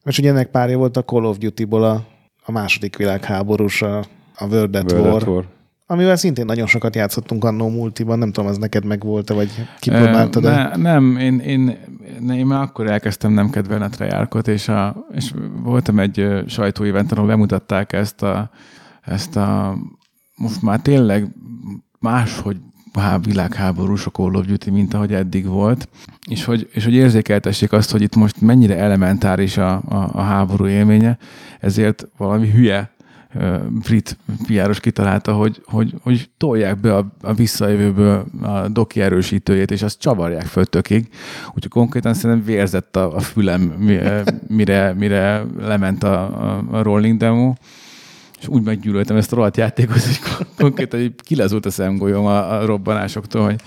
És 0.06 0.18
ugye 0.18 0.30
ennek 0.30 0.50
párja 0.50 0.78
volt 0.78 0.98
a 0.98 1.04
Call 1.04 1.24
of 1.24 1.38
Duty-ból 1.38 1.84
a, 1.84 2.06
a 2.46 2.52
második 2.52 2.96
világháborús, 2.98 3.82
a, 3.82 3.98
a 4.36 4.46
World 4.50 4.76
at 4.76 4.92
World 4.92 5.06
War, 5.08 5.22
at 5.22 5.28
War. 5.28 5.46
Amivel 5.88 6.16
szintén 6.16 6.46
nagyon 6.46 6.68
sokat 6.68 6.96
játszottunk 6.96 7.44
annó 7.44 7.70
multiban, 7.70 8.20
nem 8.20 8.32
tudom, 8.32 8.50
ez 8.50 8.58
neked 8.58 8.86
megvolt-e, 8.86 9.34
vagy 9.34 9.50
kipróbáltad 9.80 10.46
-e? 10.46 10.50
ne, 10.50 10.76
nem, 10.76 11.18
én, 11.18 11.40
én, 11.40 11.78
én 12.32 12.46
már 12.46 12.62
akkor 12.62 12.88
elkezdtem 12.88 13.32
nem 13.32 13.50
kedvelni 13.50 13.84
a 13.84 13.90
Treyarchot, 13.90 14.48
és, 14.48 14.68
a, 14.68 15.06
és 15.14 15.34
voltam 15.64 16.00
egy 16.00 16.20
ö, 16.20 16.42
sajtóevent, 16.48 17.12
ahol 17.12 17.28
bemutatták 17.28 17.94
ezt 17.94 18.24
a, 18.24 18.50
ezt 19.02 19.36
a 19.36 19.78
most 20.36 20.62
már 20.62 20.80
tényleg 20.80 21.28
máshogy 22.00 22.58
há, 22.94 23.18
világháborús 23.18 24.06
a 24.06 24.10
Call 24.10 24.36
of 24.36 24.46
Duty, 24.46 24.70
mint 24.70 24.94
ahogy 24.94 25.14
eddig 25.14 25.48
volt, 25.48 25.90
és 26.30 26.44
hogy, 26.44 26.70
és 26.72 26.84
hogy 26.84 26.94
érzékeltessék 26.94 27.72
azt, 27.72 27.92
hogy 27.92 28.02
itt 28.02 28.16
most 28.16 28.42
mennyire 28.42 28.78
elementáris 28.78 29.58
a, 29.58 29.74
a, 29.74 30.10
a 30.12 30.22
háború 30.22 30.68
élménye, 30.68 31.18
ezért 31.60 32.08
valami 32.18 32.52
hülye 32.52 32.96
brit 33.70 34.18
piáros 34.46 34.80
kitalálta, 34.80 35.34
hogy, 35.34 35.62
hogy, 35.66 35.94
hogy 36.02 36.30
tolják 36.38 36.80
be 36.80 36.96
a, 36.96 37.08
a 37.22 37.34
visszajövőből 37.34 38.26
a 38.42 38.68
doki 38.68 39.02
erősítőjét, 39.02 39.72
és 39.72 39.82
azt 39.82 40.00
csavarják 40.00 40.46
föl 40.46 40.66
tökig. 40.66 41.10
Úgyhogy 41.48 41.68
konkrétan 41.68 42.14
szerintem 42.14 42.46
vérzett 42.46 42.96
a, 42.96 43.16
a 43.16 43.20
fülem, 43.20 43.62
mi- 43.62 44.00
mire, 44.48 44.94
mire 44.94 45.46
lement 45.60 46.04
a, 46.04 46.22
a, 46.72 46.82
rolling 46.82 47.18
demo, 47.18 47.54
és 48.40 48.48
úgy 48.48 48.64
meggyűlöltem 48.64 49.16
ezt 49.18 49.32
a 49.32 49.36
rohadt 49.36 49.58
játékot, 49.58 50.02
hogy 50.02 50.20
kon- 50.20 50.48
konkrétan 50.58 51.00
így 51.00 51.14
kilazult 51.24 51.66
a 51.66 51.70
szemgolyom 51.70 52.26
a, 52.26 52.60
a 52.60 52.66
robbanásoktól, 52.66 53.44
hogy 53.44 53.62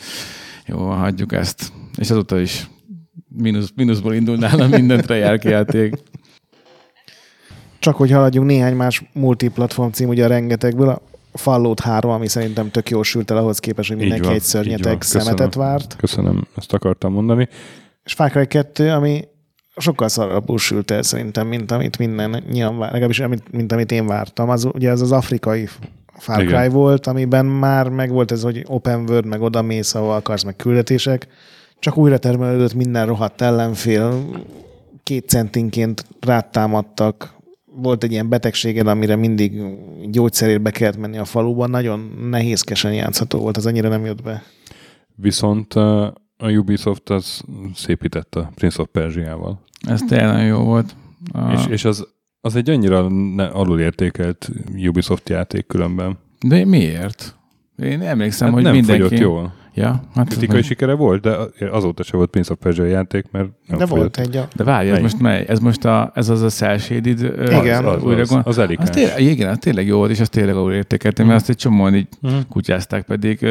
jó, 0.67 0.79
hagyjuk 0.79 1.33
ezt. 1.33 1.73
És 1.97 2.11
azóta 2.11 2.41
is 2.41 2.69
mínusz, 3.29 3.73
mínuszból 3.75 4.15
indul 4.15 4.37
nálam 4.37 4.71
minden 4.71 5.01
Treyarch 5.01 5.47
játék. 5.47 5.95
Csak 7.81 7.97
hogy 7.97 8.11
haladjunk 8.11 8.47
néhány 8.47 8.77
más 8.77 9.03
multiplatform 9.13 9.91
cím, 9.91 10.09
ugye 10.09 10.25
a 10.25 10.29
rengetegből, 10.29 10.89
a 11.33 11.39
Fallout 11.39 11.81
3, 11.81 12.11
ami 12.11 12.29
szerintem 12.29 12.71
tök 12.71 12.91
jól 12.91 13.05
sült 13.05 13.31
el 13.31 13.37
ahhoz 13.37 13.59
képest, 13.59 13.89
hogy 13.89 13.99
mindenki 13.99 14.27
van, 14.27 14.35
egy 14.35 14.43
szörnyeteg 14.43 15.03
szemetet 15.03 15.55
várt. 15.55 15.97
Köszönöm, 15.97 16.47
ezt 16.57 16.73
akartam 16.73 17.13
mondani. 17.13 17.49
És 18.05 18.13
Far 18.13 18.31
Cry 18.31 18.47
2, 18.47 18.91
ami 18.91 19.29
sokkal 19.77 20.09
szarabbul 20.09 20.59
sült 20.59 20.91
el 20.91 21.03
szerintem, 21.03 21.47
mint 21.47 21.71
amit 21.71 21.99
minden 21.99 22.45
nyilván 22.51 22.79
vár, 22.79 22.91
legalábbis 22.91 23.21
amit, 23.21 23.53
mint 23.53 23.73
amit 23.73 23.93
én 23.93 24.07
vártam. 24.07 24.49
Az, 24.49 24.65
ugye 24.73 24.91
az 24.91 25.01
az 25.01 25.13
afrikai 25.13 25.69
Far 26.15 26.37
Cry 26.37 26.47
Igen. 26.47 26.71
volt, 26.71 27.07
amiben 27.07 27.47
már 27.47 27.89
megvolt 27.89 28.31
ez, 28.33 28.43
hogy 28.43 28.65
open 28.67 29.01
world, 29.09 29.27
meg 29.27 29.43
oda 29.43 29.63
mész, 29.63 29.95
ahol 29.95 30.15
akarsz, 30.15 30.43
meg 30.43 30.57
küldetések. 30.57 31.27
Csak 31.79 31.97
újra 31.97 32.19
termelődött 32.19 32.75
minden 32.75 33.07
rohadt 33.07 33.41
ellenfél, 33.41 34.25
két 35.03 35.29
centinként 35.29 36.05
rátámadtak, 36.21 37.39
volt 37.77 38.05
egy 38.05 38.13
ilyen 38.13 38.29
betegséged, 38.29 38.87
amire 38.87 39.17
mindig 39.17 39.63
gyógyszerért 40.11 40.63
be 40.63 40.71
kellett 40.71 40.97
menni 40.97 41.19
a 41.19 41.25
faluban, 41.25 41.71
nagyon 41.71 42.01
nehézkesen 42.31 42.95
játszható 42.95 43.39
volt, 43.39 43.57
az 43.57 43.67
annyira 43.67 43.89
nem 43.89 44.05
jött 44.05 44.23
be. 44.23 44.43
Viszont 45.15 45.75
a 45.75 46.15
Ubisoft 46.39 47.11
az 47.11 47.43
szépített 47.75 48.35
a 48.35 48.51
Prince 48.55 48.83
of 48.83 48.89
Persia-val. 48.93 49.61
Ez 49.89 50.01
tényleg 50.09 50.47
jó 50.47 50.59
volt. 50.59 50.95
A, 51.33 51.53
És, 51.53 51.67
és 51.69 51.85
az, 51.85 52.07
az 52.41 52.57
egy 52.57 52.71
annyira 52.71 53.09
ne, 53.09 53.45
alulértékelt 53.45 54.51
Ubisoft 54.87 55.29
játék 55.29 55.67
különben. 55.67 56.19
De 56.47 56.65
miért? 56.65 57.37
Én 57.83 58.01
emlékszem, 58.03 58.47
Hát 58.47 58.55
hogy 58.57 58.65
nem 58.65 58.75
mindenki... 58.75 59.03
fogyott 59.03 59.19
jól. 59.19 59.53
Ja, 59.81 60.03
hát 60.15 60.29
Kritikai 60.29 60.63
sikere 60.63 60.93
volt, 60.93 61.21
de 61.23 61.37
azóta 61.71 62.03
se 62.03 62.17
volt 62.17 62.31
Prince 62.31 62.53
of 62.53 62.59
Persia 62.59 62.85
játék, 62.85 63.25
mert 63.31 63.49
nem 63.67 63.79
De 63.79 63.87
fogyott. 63.87 64.17
volt 64.17 64.19
egy 64.19 64.37
a... 64.37 64.49
De 64.57 64.65
várj, 64.65 64.87
ez 64.87 64.91
Melyik? 64.93 65.03
most 65.03 65.21
mely? 65.21 65.45
Ez 65.49 65.59
most 65.59 65.85
a, 65.85 66.11
ez 66.15 66.29
az 66.29 66.43
a 66.43 66.49
cell 66.49 66.79
shaded 66.79 67.21
Igen. 67.47 67.85
Az, 67.85 67.95
az, 67.97 68.03
újra 68.03 68.21
az, 68.21 68.39
az 68.45 68.59
elikás. 68.59 68.89
Az 68.89 68.95
tényleg, 68.95 69.21
igen, 69.21 69.49
az 69.51 69.59
tényleg 69.61 69.87
jó 69.87 69.97
volt, 69.97 70.11
és 70.11 70.21
az 70.21 70.29
tényleg 70.29 70.57
ahol 70.57 70.73
értékeltem, 70.73 71.27
mert 71.27 71.41
azt 71.41 71.49
egy 71.49 71.57
csomóan 71.57 71.95
így 71.95 72.09
Mhm. 72.21 72.35
kutyázták 72.49 73.05
pedig. 73.05 73.47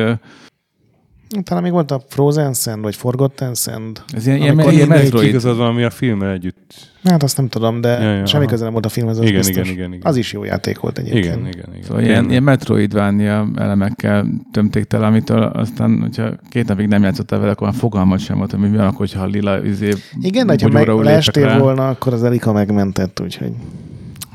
Talán 1.44 1.64
még 1.64 1.72
volt 1.72 1.92
a 1.92 2.02
Frozen 2.08 2.54
Sand, 2.54 2.82
vagy 2.82 2.96
Forgotten 2.96 3.54
Sand. 3.54 4.02
Ez 4.14 4.28
ilyen, 4.28 4.40
ilyen, 4.42 4.60
ilyen 4.72 4.88
Metroid. 4.88 5.28
igazad 5.28 5.58
van, 5.58 5.68
ami 5.68 5.84
a 5.84 5.90
filmmel 5.90 6.32
együtt. 6.32 6.74
Hát 7.04 7.24
azt 7.24 7.38
nem 7.38 7.48
tudom, 7.48 7.82
de 7.82 7.90
Ja, 7.90 8.14
ja, 8.14 8.26
semmi 8.26 8.46
köze 8.46 8.64
nem 8.64 8.72
volt 8.72 8.86
a 8.86 8.90
filmhez, 8.90 9.18
az 9.18 9.24
Igen, 9.24 9.36
biztos. 9.36 9.56
igen, 9.56 9.72
igen, 9.74 9.94
igen. 9.94 10.08
Az 10.08 10.16
is 10.16 10.34
jó 10.34 10.44
játék 10.44 10.80
volt 10.80 10.98
egyébként. 10.98 11.26
Igen, 11.26 11.48
igen, 11.48 11.70
igen. 11.74 11.84
Szóval 11.84 12.04
ilyen, 12.04 12.30
ilyen 12.30 12.44
Metroidvania 12.44 13.48
elemekkel 13.56 14.26
tömték 14.52 14.84
tele, 14.84 15.06
amitől 15.06 15.44
aztán, 15.44 16.00
hogyha 16.02 16.30
két 16.50 16.68
napig 16.68 16.88
nem 16.88 17.04
játszottál 17.04 17.40
vele, 17.40 17.52
akkor 17.52 17.68
már 17.68 17.76
fogalmat 17.78 18.20
sem 18.20 18.38
volt, 18.38 18.52
hogy 18.52 18.60
mi 18.60 18.78
van, 18.78 18.86
akkor, 18.86 18.98
hogyha 18.98 19.22
a 19.24 19.26
lila 19.26 19.66
izé, 19.66 19.94
Igen, 20.22 20.48
de 20.48 20.56
ha 20.62 20.70
meg 20.70 20.88
leestél 20.88 21.60
volna, 21.60 21.90
akkor 21.90 22.14
az 22.14 22.24
Erika 22.24 22.52
megmentett, 22.52 23.20
úgyhogy. 23.22 23.52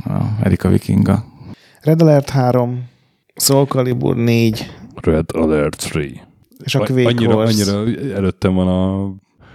A 0.04 0.22
Erika 0.42 0.68
Vikinga. 0.68 1.24
Red 1.80 2.02
Alert 2.02 2.30
3, 2.30 2.84
Soul 3.36 3.66
Calibur 3.66 4.16
4, 4.16 4.70
Red 4.94 5.24
Alert 5.32 5.84
3. 5.92 6.32
és 6.64 6.74
a 6.74 6.78
Quake 6.78 7.06
annyira, 7.08 7.34
Wars. 7.34 7.68
annyira 7.68 8.00
előttem 8.14 8.54
van 8.54 8.68
a, 8.68 9.04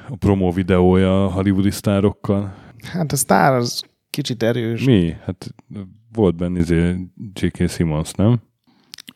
a 0.09 0.15
promo 0.19 0.51
videója 0.51 1.25
a 1.25 1.31
hollywoodi 1.31 1.71
sztárokkal. 1.71 2.53
Hát 2.83 3.11
a 3.11 3.15
Star 3.15 3.53
az 3.53 3.81
kicsit 4.09 4.43
erős. 4.43 4.83
Mi? 4.83 5.15
Hát 5.25 5.55
volt 6.13 6.35
benne 6.35 6.59
izé 6.59 6.95
J.K. 7.33 7.69
Simmons, 7.69 8.11
nem? 8.11 8.39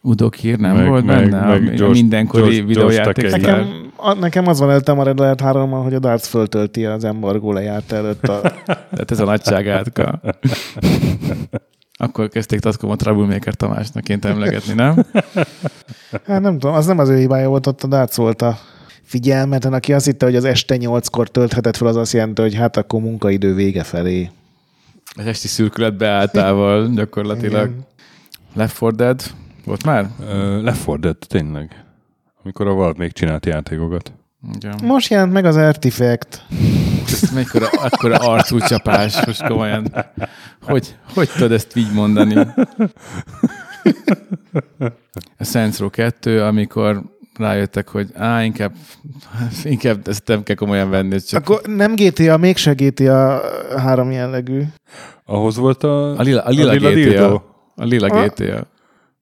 Udo 0.02 0.30
Kier 0.30 0.58
nem 0.58 0.76
Meg- 0.76 0.88
volt 0.88 1.06
meg- 1.06 1.30
benne? 1.30 1.46
meg 1.46 1.50
a, 1.50 1.66
a 1.72 1.76
George- 1.76 1.88
mindenkori 2.02 2.44
George- 2.44 2.66
videójáték. 2.68 3.16
George 3.26 3.40
sztár. 3.40 3.58
Nekem, 3.58 3.92
a, 3.96 4.14
nekem 4.14 4.48
az 4.48 4.60
van 4.60 4.70
előttem 4.70 5.00
a 5.00 5.04
Red 5.04 5.20
Alert 5.20 5.42
3 5.42 5.72
hogy 5.72 5.94
a 5.94 6.00
Darts 6.00 6.26
föltölti 6.26 6.86
az 6.86 7.04
embargó 7.04 7.52
lejárt 7.52 7.92
előtt 7.92 8.24
a... 8.28 8.42
Tehát 8.66 9.12
ez 9.12 9.20
a 9.20 9.26
nagyságátka. 9.26 10.20
Akkor 12.04 12.30
kezdték 12.30 12.60
Tatkom 12.60 12.90
a 12.90 12.96
Troublemaker 12.96 13.54
Tamásnak 13.54 14.10
én 14.10 14.20
emlegetni, 14.22 14.74
nem? 14.74 14.96
Hát 16.26 16.42
nem 16.42 16.60
tudom, 16.60 16.76
az 16.76 16.86
nem 16.86 17.00
az 17.00 17.10
ő 17.10 17.18
hibája 17.18 17.50
volt, 17.50 17.68
ott 17.68 17.84
a 17.84 17.88
Darts 17.88 18.16
volt 18.16 18.42
a 18.42 18.58
figyelmeten, 19.04 19.74
aki 19.74 19.94
azt 19.94 20.06
hitte, 20.06 20.26
hogy 20.26 20.36
az 20.36 20.44
este 20.44 20.76
8-kor 20.80 21.30
tölthetett 21.30 21.78
fel, 21.78 21.88
az 21.88 21.96
azt 21.96 22.14
jelenti, 22.14 22.42
hogy 22.42 22.56
hát 22.56 22.78
akkor 22.78 23.02
munkaidő 23.02 23.54
vége 23.54 23.84
felé. 23.84 24.30
Az 25.16 25.26
esti 25.26 25.48
szürkület 25.48 25.98
beálltával 25.98 26.90
gyakorlatilag. 26.96 27.70
Igen. 27.70 27.86
Left 28.54 28.82
4 28.82 28.92
Dead 28.92 29.22
volt 29.66 29.86
már? 29.86 30.10
Uh, 30.20 30.62
Left 30.62 30.88
4 30.88 31.00
Dead, 31.00 31.18
tényleg. 31.28 31.84
Amikor 32.44 32.68
a 32.68 32.74
Valve 32.74 32.98
még 32.98 33.12
csinált 33.12 33.46
játékokat. 33.46 34.12
Igen. 34.56 34.80
Most 34.84 35.10
jelent 35.10 35.34
meg 35.34 35.46
az 35.46 35.56
Artifact. 35.56 36.46
Ez 37.22 37.32
mekkora, 37.34 37.68
akkora 37.68 38.16
arcúcsapás, 38.18 39.26
most 39.26 39.48
komolyan. 39.48 39.88
Hogy, 40.62 40.96
hogy 41.14 41.30
tudod 41.30 41.52
ezt 41.52 41.76
így 41.76 41.94
mondani? 41.94 42.48
A 45.38 45.44
Saints 45.44 45.78
Row 45.78 45.90
2, 45.90 46.42
amikor 46.44 47.02
rájöttek, 47.38 47.90
hogy 47.90 48.10
á, 48.14 48.44
inkább, 48.44 48.74
inkább 49.64 50.08
ezt 50.08 50.28
nem 50.28 50.44
kell 50.44 50.56
komolyan 50.56 50.90
venni. 50.90 51.20
Csak 51.20 51.42
Akkor 51.50 51.62
nem 51.66 51.96
GTA, 51.96 52.38
mégse 52.38 52.74
GTA 52.74 53.42
három 53.78 54.12
jellegű. 54.12 54.62
Ahhoz 55.26 55.58
volt 55.58 55.84
a, 55.84 56.18
a 56.18 56.22
lila, 56.22 56.42
a 56.42 56.50
lila, 56.50 56.70
a 56.70 56.74
lila 56.74 56.90
GTA. 56.90 56.96
dildo. 56.96 57.42
A 57.76 57.84
lila 57.84 58.08
Ah. 58.08 58.26
GTA. 58.26 58.68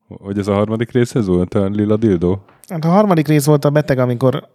Hogy 0.07 0.37
ez 0.37 0.47
a 0.47 0.53
harmadik 0.53 0.91
részhez 0.91 1.27
volt 1.27 1.53
a 1.53 1.65
lila 1.65 1.97
dildo? 1.97 2.37
Hát 2.69 2.85
a 2.85 2.87
harmadik 2.87 3.27
rész 3.27 3.45
volt 3.45 3.65
a 3.65 3.69
beteg, 3.69 3.99
amikor 3.99 4.47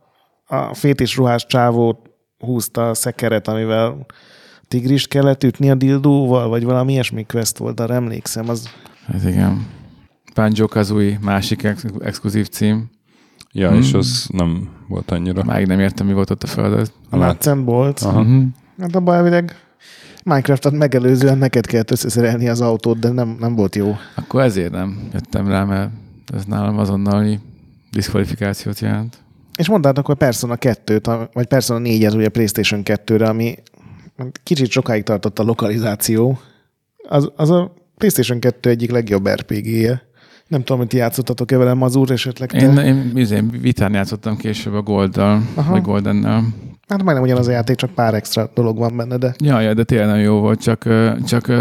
a 0.46 0.74
fétis 0.74 1.16
ruhás 1.16 1.46
csávó 1.46 2.02
húzta 2.38 2.88
a 2.90 2.94
szekeret, 2.94 3.48
amivel 3.48 4.06
tigrist 4.68 5.08
kellett 5.08 5.44
ütni 5.44 5.70
a 5.70 5.74
dildóval, 5.74 6.48
vagy 6.48 6.64
valami 6.64 6.92
ilyesmi 6.92 7.24
quest 7.24 7.58
volt, 7.58 7.80
arra 7.80 7.94
emlékszem. 7.94 8.48
Az... 8.48 8.68
Ez 9.14 9.24
igen. 9.26 9.66
Banjo 10.34 10.66
Kazooie, 10.68 11.18
másik 11.22 11.62
ex- 11.62 11.86
exkluzív 12.00 12.48
cím. 12.48 12.90
Ja, 13.52 13.68
Hmm. 13.68 13.78
és 13.78 13.92
az 13.92 14.26
nem 14.32 14.68
volt 14.88 15.10
annyira. 15.10 15.44
Máig 15.44 15.66
nem 15.66 15.80
értem, 15.80 16.06
mi 16.06 16.12
volt 16.12 16.30
ott 16.30 16.42
a 16.42 16.46
földet. 16.46 16.92
A 17.10 17.16
Lát- 17.16 17.32
Nuts 17.32 17.46
and 17.46 17.64
Bolts. 17.64 18.02
Aha. 18.02 18.20
Uh-huh. 18.20 18.44
Hát 18.80 18.94
abban 18.94 19.14
elvileg 19.14 19.56
Minecraftot 20.24 20.72
megelőzően 20.72 21.38
neked 21.38 21.66
kellett 21.66 21.90
összeszerelni 21.90 22.48
az 22.48 22.60
autót, 22.60 22.98
de 22.98 23.10
nem, 23.10 23.36
nem 23.40 23.54
volt 23.54 23.76
jó. 23.76 23.96
Akkor 24.14 24.40
ezért 24.42 24.72
nem 24.72 25.08
jöttem 25.12 25.48
rá, 25.48 25.64
mert 25.64 25.90
ez 26.34 26.44
nálam 26.44 26.78
azonnali 26.78 27.38
diszkvalifikációt 27.90 28.80
jelent. 28.80 29.18
És 29.56 29.68
mondtátok, 29.68 30.06
hogy 30.06 30.16
Persona 30.16 30.56
2-t, 30.60 31.28
vagy 31.32 31.46
Persona 31.46 31.80
4-et 31.88 32.14
ugye 32.14 32.28
PlayStation 32.28 32.80
2-re, 32.84 33.28
ami 33.28 33.54
kicsit 34.42 34.70
sokáig 34.70 35.02
tartott 35.02 35.38
a 35.38 35.42
lokalizáció. 35.42 36.38
Az, 37.08 37.30
az 37.36 37.50
a 37.50 37.74
PlayStation 37.96 38.40
2 38.40 38.70
egyik 38.70 38.90
legjobb 38.90 39.28
RPG-je. 39.28 40.02
Nem 40.48 40.60
tudom, 40.60 40.78
hogy 40.78 40.86
ti 40.86 40.96
játszottatok-e 40.96 41.56
velem 41.56 41.78
Mazur 41.78 42.10
esetleg 42.10 42.50
te? 42.50 42.58
Én, 42.58 42.76
én, 42.76 43.26
én 43.32 43.50
vitán 43.60 43.94
játszottam 43.94 44.36
később 44.36 44.74
a 44.74 44.82
Golddal, 44.82 45.42
Aha. 45.54 45.72
vagy 45.72 45.82
Goldennel. 45.82 46.44
Hát 46.88 47.02
majdnem 47.02 47.24
ugyanaz 47.24 47.46
a 47.46 47.50
játék, 47.50 47.76
csak 47.76 47.90
pár 47.90 48.14
extra 48.14 48.50
dolog 48.54 48.78
van 48.78 48.96
benne, 48.96 49.16
de 49.16 49.34
Ja, 49.38 49.60
ja, 49.60 49.74
de 49.74 49.84
tényleg 49.84 50.06
nagyon 50.06 50.22
jó 50.22 50.40
volt, 50.40 50.60
csak, 50.60 50.88
csak 51.26 51.52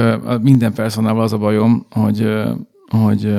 minden 0.41 0.73
personával 0.73 1.23
az 1.23 1.33
a 1.33 1.37
bajom, 1.37 1.85
hogy, 1.89 2.27
hogy 2.87 3.33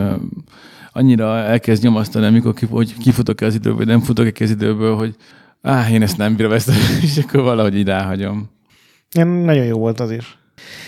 annyira 0.97 1.39
elkezd 1.39 1.82
nyomasztani, 1.82 2.27
amikor 2.27 2.55
kif- 2.55 2.70
hogy 2.70 2.97
kifutok-e 2.97 3.47
az 3.47 3.55
időből, 3.55 3.77
vagy 3.77 3.86
nem 3.86 4.01
futok-e 4.01 4.44
az 4.44 4.51
időből, 4.51 4.97
hogy 4.97 5.14
áh, 5.62 5.93
én 5.93 6.02
ezt 6.02 6.16
nem 6.16 6.36
bírom 6.36 6.52
ezt, 6.52 6.70
és 7.02 7.16
akkor 7.16 7.43
valahogy 7.43 7.77
így 7.77 7.86
ráhagyom. 7.86 8.51
Ilyen 9.14 9.28
nagyon 9.28 9.64
jó 9.64 9.78
volt 9.78 10.01
az 10.01 10.10
is. 10.10 10.39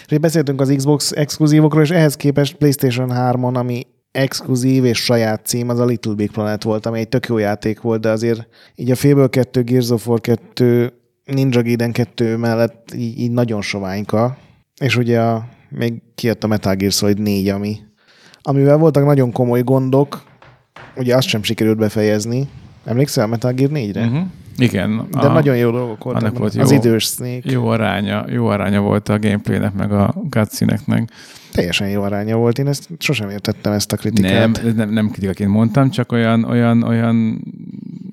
És 0.06 0.18
beszéltünk 0.18 0.60
az 0.60 0.72
Xbox 0.76 1.12
exkluzívokról, 1.12 1.82
és 1.82 1.90
ehhez 1.90 2.16
képest 2.16 2.54
PlayStation 2.56 3.10
3-on, 3.12 3.54
ami 3.54 3.86
exkluzív 4.10 4.84
és 4.84 4.98
saját 4.98 5.46
cím, 5.46 5.68
az 5.68 5.78
a 5.78 5.84
Little 5.84 6.14
Big 6.14 6.30
Planet 6.30 6.62
volt, 6.62 6.86
ami 6.86 6.98
egy 6.98 7.08
tök 7.08 7.26
jó 7.26 7.38
játék 7.38 7.80
volt, 7.80 8.00
de 8.00 8.10
azért 8.10 8.48
így 8.74 8.90
a 8.90 8.94
Fable 8.94 9.28
2, 9.28 9.62
Gears 9.62 9.90
of 9.90 10.06
War 10.06 10.20
2, 10.20 10.92
Ninja 11.24 11.62
Gaiden 11.62 11.92
2 11.92 12.36
mellett 12.36 12.94
így, 12.94 13.18
így 13.18 13.30
nagyon 13.30 13.62
soványka. 13.62 14.38
És 14.80 14.96
ugye 14.96 15.20
a, 15.20 15.48
még 15.68 16.02
kijött 16.14 16.44
a 16.44 16.46
Metal 16.46 16.74
Gear 16.74 16.92
Solid 16.92 17.18
4, 17.18 17.48
ami, 17.48 17.76
amivel 18.48 18.76
voltak 18.76 19.04
nagyon 19.04 19.32
komoly 19.32 19.62
gondok, 19.62 20.22
ugye 20.96 21.16
azt 21.16 21.28
sem 21.28 21.42
sikerült 21.42 21.78
befejezni. 21.78 22.48
Emlékszel 22.84 23.24
a 23.24 23.26
Metal 23.26 23.52
Gear 23.52 23.70
4-re? 23.74 24.04
Uh-huh. 24.04 24.18
Igen. 24.58 25.08
De 25.10 25.28
nagyon 25.28 25.56
jó 25.56 25.70
dolgok 25.70 26.04
voltak. 26.04 26.22
annak 26.22 26.38
volt 26.38 26.54
az 26.54 26.70
jó- 26.70 26.76
idős 26.76 27.04
Snake. 27.04 27.50
jó 27.50 27.66
aránya, 27.66 28.24
jó 28.28 28.46
aránya 28.46 28.80
volt 28.80 29.08
a 29.08 29.18
gameplaynek, 29.18 29.74
meg 29.74 29.92
a 29.92 30.14
cutscene-eknek. 30.30 31.10
Teljesen 31.52 31.88
jó 31.88 32.02
aránya 32.02 32.36
volt. 32.36 32.58
Én 32.58 32.66
ezt 32.66 32.88
sosem 32.98 33.30
értettem 33.30 33.72
ezt 33.72 33.92
a 33.92 33.96
kritikát. 33.96 34.62
Nem, 34.62 34.74
nem, 34.76 34.90
nem 34.90 35.08
kritikaként 35.10 35.50
mondtam, 35.50 35.90
csak 35.90 36.12
olyan, 36.12 36.44
olyan, 36.44 36.82
olyan 36.82 37.42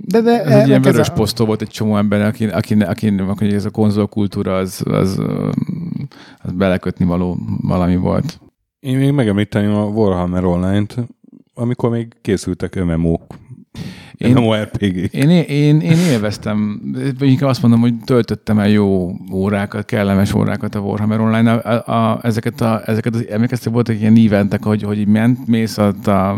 de, 0.08 0.22
de 0.22 0.44
ez 0.44 0.52
egy 0.62 0.68
ilyen 0.68 0.82
vörös 0.82 1.10
a- 1.10 1.14
posztó 1.14 1.46
volt 1.46 1.62
egy 1.62 1.70
csomó 1.70 1.98
ember, 1.98 2.22
aki, 2.22 2.46
aki, 2.46 2.74
aki, 2.74 3.14
aki 3.28 3.54
ez 3.54 3.66
a 3.66 3.70
konzolkultúra, 3.70 4.56
az, 4.58 4.82
az, 4.86 5.20
az 6.42 6.52
belekötni 6.52 7.06
való 7.06 7.38
valami 7.62 7.96
volt. 7.96 8.40
Én 8.86 8.98
még 8.98 9.12
megemlíteném 9.12 9.74
a 9.74 9.84
Warhammer 9.84 10.44
Online-t, 10.44 10.96
amikor 11.54 11.90
még 11.90 12.14
készültek 12.22 12.84
MMO-k. 12.84 13.34
Én- 14.18 14.36
MMORPG. 14.36 15.10
Én, 15.12 15.30
én, 15.30 15.80
én 15.80 15.98
élveztem, 15.98 16.82
vagy 17.20 17.28
inkább 17.28 17.50
azt 17.50 17.62
mondom, 17.62 17.80
hogy 17.80 17.94
töltöttem 18.06 18.60
el 18.60 18.70
jó 18.70 19.12
órákat, 19.32 19.86
kellemes 19.86 20.34
órákat 20.34 20.76
a 20.76 20.80
Warhammer 20.80 21.20
Online. 21.20 21.52
A, 21.52 21.92
a, 21.92 22.12
a, 22.12 22.20
ezeket, 22.22 22.62
a, 22.62 22.82
ezeket 22.86 23.16
az, 23.16 23.28
emlékeztek, 23.30 23.74
voltak 23.74 24.00
ilyen 24.00 24.18
eventek, 24.26 24.64
hogy, 24.64 24.84
hogy 24.84 25.08
ment, 25.08 25.48
mész, 25.48 25.78
ott 25.78 26.08
a, 26.08 26.30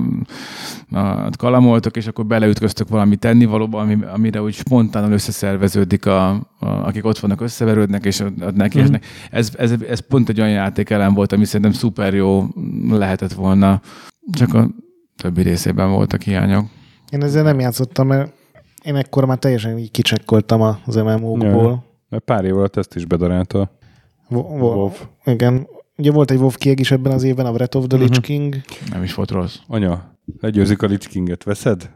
a, 0.91 1.29
kalamoltok, 1.37 1.97
és 1.97 2.07
akkor 2.07 2.25
beleütköztök 2.25 2.89
valami 2.89 3.15
tennivalóba, 3.15 3.79
ami, 3.79 3.97
amire 4.13 4.41
úgy 4.41 4.53
spontánul 4.53 5.11
összeszerveződik, 5.11 6.05
a, 6.05 6.29
a, 6.29 6.45
akik 6.59 7.05
ott 7.05 7.19
vannak, 7.19 7.41
összeverődnek, 7.41 8.05
és 8.05 8.19
ott, 8.19 8.45
ott 8.45 8.55
neki 8.55 8.81
mm. 8.81 8.93
ez, 9.31 9.51
ez, 9.57 9.73
ez, 9.89 9.99
pont 9.99 10.29
egy 10.29 10.39
olyan 10.39 10.51
játékelem 10.51 11.13
volt, 11.13 11.31
ami 11.31 11.45
szerintem 11.45 11.71
szuper 11.71 12.13
jó 12.13 12.47
lehetett 12.89 13.33
volna, 13.33 13.81
csak 14.31 14.53
a 14.53 14.69
többi 15.15 15.41
részében 15.41 15.89
voltak 15.89 16.21
hiányok. 16.21 16.65
Én 17.11 17.23
ezzel 17.23 17.43
nem 17.43 17.59
játszottam, 17.59 18.07
mert 18.07 18.31
én 18.83 18.95
ekkor 18.95 19.25
már 19.25 19.37
teljesen 19.37 19.77
így 19.77 19.91
kicsekkoltam 19.91 20.61
az 20.85 20.95
MMO-kból. 20.95 21.83
Mert 22.09 22.23
pár 22.23 22.45
év 22.45 22.57
alatt 22.57 22.75
ezt 22.77 22.95
is 22.95 23.05
bedarálta. 23.05 23.71
Wo- 24.29 24.49
wo- 24.49 24.73
WoW. 24.75 24.91
Igen. 25.25 25.67
Ugye 25.97 26.11
volt 26.11 26.31
egy 26.31 26.37
WoW 26.37 26.49
kieg 26.49 26.79
is 26.79 26.91
ebben 26.91 27.11
az 27.11 27.23
évben, 27.23 27.45
a 27.45 27.51
Breath 27.51 27.77
of 27.77 27.85
the 27.87 27.97
Lich 27.97 28.11
Mhm. 28.11 28.21
King. 28.21 28.55
Nem 28.91 29.03
is 29.03 29.13
volt 29.13 29.31
rossz. 29.31 29.55
Anya, 29.67 30.13
legyőzik 30.39 30.81
a 30.81 30.87
Lich 30.87 31.07
Kinget, 31.07 31.43
veszed? 31.43 31.89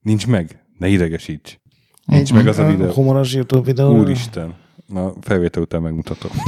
Nincs 0.00 0.26
meg? 0.26 0.64
Ne 0.78 0.88
idegesíts. 0.88 1.58
Egy 2.06 2.32
meg 2.32 2.46
az 2.46 2.58
a 2.58 2.66
videó. 2.66 2.90
Humoros 2.90 3.34
YouTube 3.34 3.64
videó. 3.64 3.98
Úristen. 3.98 4.54
Na, 4.86 5.12
felvétel 5.20 5.62
után 5.62 5.82
megmutatom. 5.82 6.30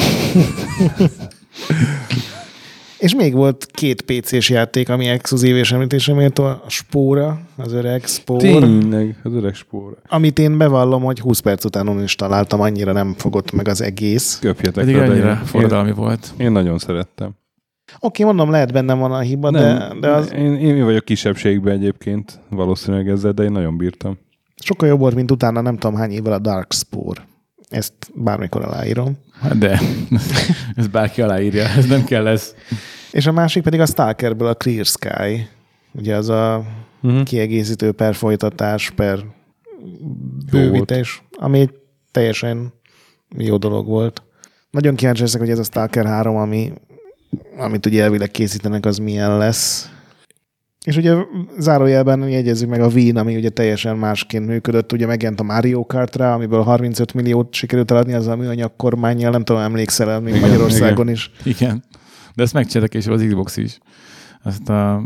És 2.98 3.14
még 3.14 3.34
volt 3.34 3.66
két 3.66 4.02
PC-s 4.02 4.50
játék, 4.50 4.88
ami 4.88 5.06
exkluzív 5.06 5.56
és 5.56 5.72
említésre 5.72 6.14
méltó, 6.14 6.44
a 6.44 6.62
Spóra, 6.66 7.40
az 7.56 7.72
öreg 7.72 8.04
Spóra. 8.06 8.40
Tényleg, 8.40 9.20
az 9.22 9.32
öreg 9.32 9.54
spóra. 9.54 9.96
Amit 10.08 10.38
én 10.38 10.58
bevallom, 10.58 11.02
hogy 11.02 11.20
20 11.20 11.38
perc 11.38 11.64
után 11.64 12.02
is 12.02 12.14
találtam, 12.14 12.60
annyira 12.60 12.92
nem 12.92 13.14
fogott 13.16 13.52
meg 13.52 13.68
az 13.68 13.80
egész. 13.80 14.38
Köpjetek 14.40 14.84
Pedig 14.84 14.96
én, 14.96 15.36
forradalmi 15.36 15.92
volt. 15.92 16.34
én, 16.36 16.52
nagyon 16.52 16.78
szerettem. 16.78 17.30
Oké, 18.00 18.24
mondom, 18.24 18.50
lehet 18.50 18.72
bennem 18.72 18.98
van 18.98 19.12
a 19.12 19.18
hiba, 19.18 19.50
de, 19.50 19.92
de 20.00 20.10
az 20.10 20.32
én, 20.32 20.54
én 20.54 20.84
vagyok 20.84 21.04
kisebbségben 21.04 21.74
egyébként 21.74 22.40
valószínűleg 22.48 23.08
ezzel, 23.08 23.32
de 23.32 23.42
én 23.42 23.52
nagyon 23.52 23.76
bírtam. 23.76 24.18
sokkal 24.62 24.88
jobb 24.88 24.98
volt, 24.98 25.14
mint 25.14 25.30
utána 25.30 25.60
nem 25.60 25.76
tudom 25.76 25.96
hány 25.96 26.10
évvel 26.10 26.32
a 26.32 26.38
Dark 26.38 26.72
Spore. 26.72 27.27
Ezt 27.68 27.92
bármikor 28.14 28.64
aláírom. 28.64 29.18
Hát 29.40 29.58
De 29.58 29.80
ez 30.76 30.86
bárki 30.86 31.22
aláírja, 31.22 31.64
ez 31.64 31.86
nem 31.86 32.04
kell 32.04 32.26
ez. 32.26 32.54
És 33.12 33.26
a 33.26 33.32
másik 33.32 33.62
pedig 33.62 33.80
a 33.80 33.86
Stalkerből 33.86 34.48
a 34.48 34.54
Clear 34.54 34.84
Sky. 34.84 35.48
Ugye 35.92 36.16
az 36.16 36.28
a 36.28 36.64
Uh-huh. 37.02 37.22
kiegészítő 37.22 37.92
per 37.92 38.14
folytatás, 38.14 38.90
per 38.90 39.18
bővítés, 40.50 41.22
ami 41.36 41.60
egy 41.60 41.70
teljesen 42.10 42.72
jó 43.36 43.56
dolog 43.56 43.86
volt. 43.86 44.22
Nagyon 44.70 44.94
kíváncsi 44.94 45.20
leszek, 45.20 45.40
hogy 45.40 45.50
ez 45.50 45.58
a 45.58 45.62
Stalker 45.62 46.06
3, 46.06 46.36
ami, 46.36 46.72
amit 47.58 47.86
ugye 47.86 48.02
elvileg 48.02 48.30
készítenek, 48.30 48.86
az 48.86 48.98
milyen 48.98 49.36
lesz. 49.38 49.90
És 50.88 50.96
ugye 50.96 51.14
zárójelben 51.58 52.28
jegyezzük 52.28 52.68
meg 52.68 52.80
a 52.80 52.86
Wii, 52.86 53.10
ami 53.10 53.36
ugye 53.36 53.48
teljesen 53.48 53.96
másként 53.96 54.46
működött. 54.46 54.92
Ugye 54.92 55.06
megjelent 55.06 55.40
a 55.40 55.42
Mario 55.42 55.86
Kartra, 55.86 56.32
amiből 56.32 56.62
35 56.62 57.14
milliót 57.14 57.54
sikerült 57.54 57.90
eladni 57.90 58.12
az 58.12 58.26
a 58.26 58.36
műanyag 58.36 58.72
kormányjal, 58.76 59.30
nem 59.30 59.44
tudom, 59.44 59.62
emlékszel 59.62 60.10
el 60.10 60.20
még 60.20 60.34
Igen, 60.34 60.48
Magyarországon 60.48 61.08
is. 61.08 61.30
Igen. 61.44 61.84
De 62.34 62.42
ezt 62.42 62.52
megcsináltak 62.52 62.90
később 62.90 63.12
az 63.12 63.24
Xbox 63.26 63.56
is. 63.56 63.78
Azt 64.42 64.68
a, 64.68 65.02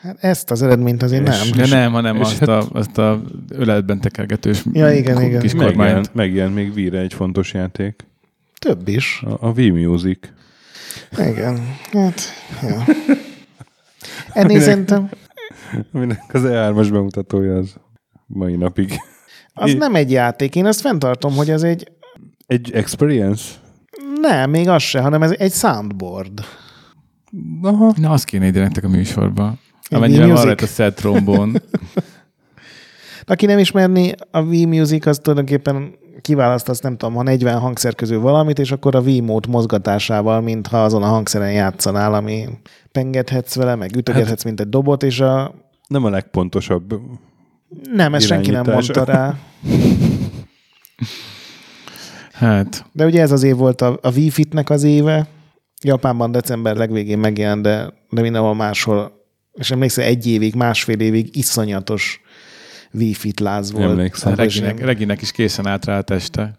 Hát 0.00 0.16
ezt 0.20 0.50
az 0.50 0.62
eredményt 0.62 1.02
azért 1.02 1.28
És- 1.28 1.50
nem. 1.50 1.68
de 1.68 1.76
nem, 1.76 1.92
hanem 1.92 2.16
és 2.16 2.20
azt 2.22 2.42
a, 2.42 2.66
azt 2.72 2.98
a 2.98 3.22
öletben 3.48 4.00
tekergetős 4.00 4.62
Ja, 4.72 4.90
igen, 4.92 5.22
igen. 5.22 5.40
kis 5.40 5.52
Megjelent, 5.52 5.76
kormányt. 5.76 6.14
megjelent 6.14 6.54
még 6.54 6.74
Vire 6.74 6.98
egy 6.98 7.14
fontos 7.14 7.54
játék. 7.54 8.06
Több 8.58 8.88
is. 8.88 9.22
A, 9.24 9.46
a 9.46 9.50
Wii 9.56 9.70
Music. 9.70 10.18
Igen. 11.18 11.76
Hát, 11.92 12.20
ja. 12.62 12.84
Ennél 14.36 14.60
szerintem 14.60 15.10
Aminek 15.92 16.22
az 16.32 16.42
E3-as 16.44 16.88
bemutatója 16.92 17.56
az 17.56 17.74
mai 18.26 18.56
napig. 18.56 18.92
az 19.54 19.74
nem 19.74 19.94
egy 19.94 20.10
játék. 20.10 20.54
Én 20.54 20.66
ezt 20.66 20.80
fenntartom, 20.80 21.34
hogy 21.34 21.50
ez 21.50 21.62
egy 21.62 21.92
Egy 22.46 22.70
experience? 22.74 23.44
nem, 24.20 24.50
még 24.50 24.68
az 24.68 24.82
se, 24.82 25.00
hanem 25.00 25.22
ez 25.22 25.30
egy 25.38 25.52
soundboard. 25.52 26.40
Aha. 27.62 27.92
Na, 27.96 28.10
azt 28.10 28.24
kéne 28.24 28.46
ide 28.46 28.60
nektek 28.60 28.84
a 28.84 28.88
műsorba. 28.88 29.54
Amennyiben 29.88 30.30
van 30.32 30.44
rajta 30.44 30.66
set 30.66 30.94
trombón. 30.94 31.56
Aki 33.24 33.46
nem 33.46 33.58
ismerni, 33.58 34.12
a 34.30 34.40
Wii 34.40 34.64
Music 34.64 35.06
az 35.06 35.18
tulajdonképpen 35.18 35.94
kiválasztasz, 36.26 36.80
nem 36.80 36.96
tudom, 36.96 37.14
ha 37.14 37.22
40 37.22 37.58
hangszer 37.58 37.94
közül 37.94 38.20
valamit, 38.20 38.58
és 38.58 38.72
akkor 38.72 38.94
a 38.94 39.00
Wiimote 39.00 39.48
mozgatásával, 39.50 40.40
mintha 40.40 40.84
azon 40.84 41.02
a 41.02 41.06
hangszeren 41.06 41.52
játszanál, 41.52 42.14
ami 42.14 42.48
pengethetsz 42.92 43.54
vele, 43.54 43.74
meg 43.74 43.96
ütögethetsz, 43.96 44.28
hát, 44.28 44.44
mint 44.44 44.60
egy 44.60 44.68
dobot, 44.68 45.02
és 45.02 45.20
a... 45.20 45.54
Nem 45.88 46.04
a 46.04 46.10
legpontosabb 46.10 47.00
Nem, 47.92 48.14
ezt 48.14 48.26
senki 48.26 48.50
nem 48.50 48.64
mondta 48.70 49.04
rá. 49.04 49.34
Hát, 52.32 52.84
De 52.92 53.04
ugye 53.04 53.20
ez 53.20 53.32
az 53.32 53.42
év 53.42 53.56
volt 53.56 53.80
a, 53.80 53.98
a 54.02 54.12
Wii 54.12 54.30
Fitnek 54.30 54.70
az 54.70 54.82
éve. 54.82 55.26
Japánban 55.82 56.32
december 56.32 56.76
legvégén 56.76 57.18
megjelent, 57.18 57.62
de, 57.62 57.92
de 58.10 58.20
mindenhol 58.20 58.54
máshol. 58.54 59.12
És 59.52 59.70
emlékszel, 59.70 60.04
egy 60.04 60.26
évig, 60.26 60.54
másfél 60.54 61.00
évig 61.00 61.36
iszonyatos 61.36 62.20
Wii 62.92 63.12
Fit 63.14 63.40
láz 63.40 63.72
volt. 63.72 63.90
Emlékszem. 63.90 64.28
Hát, 64.28 64.38
Reginek, 64.38 64.80
Reginek 64.80 65.22
is 65.22 65.32
készen 65.32 65.66
állt 65.66 65.84
rá 65.84 65.98
a 65.98 66.02
teste, 66.02 66.58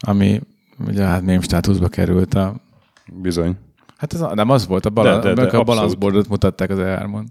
ami 0.00 0.40
ugye 0.86 1.02
hát 1.04 1.22
mém 1.22 1.40
státuszba 1.40 1.88
került 1.88 2.34
a 2.34 2.60
bizony. 3.12 3.56
Hát 3.96 4.12
ez 4.12 4.20
a, 4.20 4.34
nem 4.34 4.50
az 4.50 4.66
volt, 4.66 4.86
a, 4.86 4.90
bala, 4.90 5.18
De, 5.18 5.34
de, 5.34 5.46
de, 5.46 5.56
a 5.56 5.94
boardot 5.98 6.28
mutatták 6.28 6.70
az 6.70 6.78
E3-on. 6.80 7.24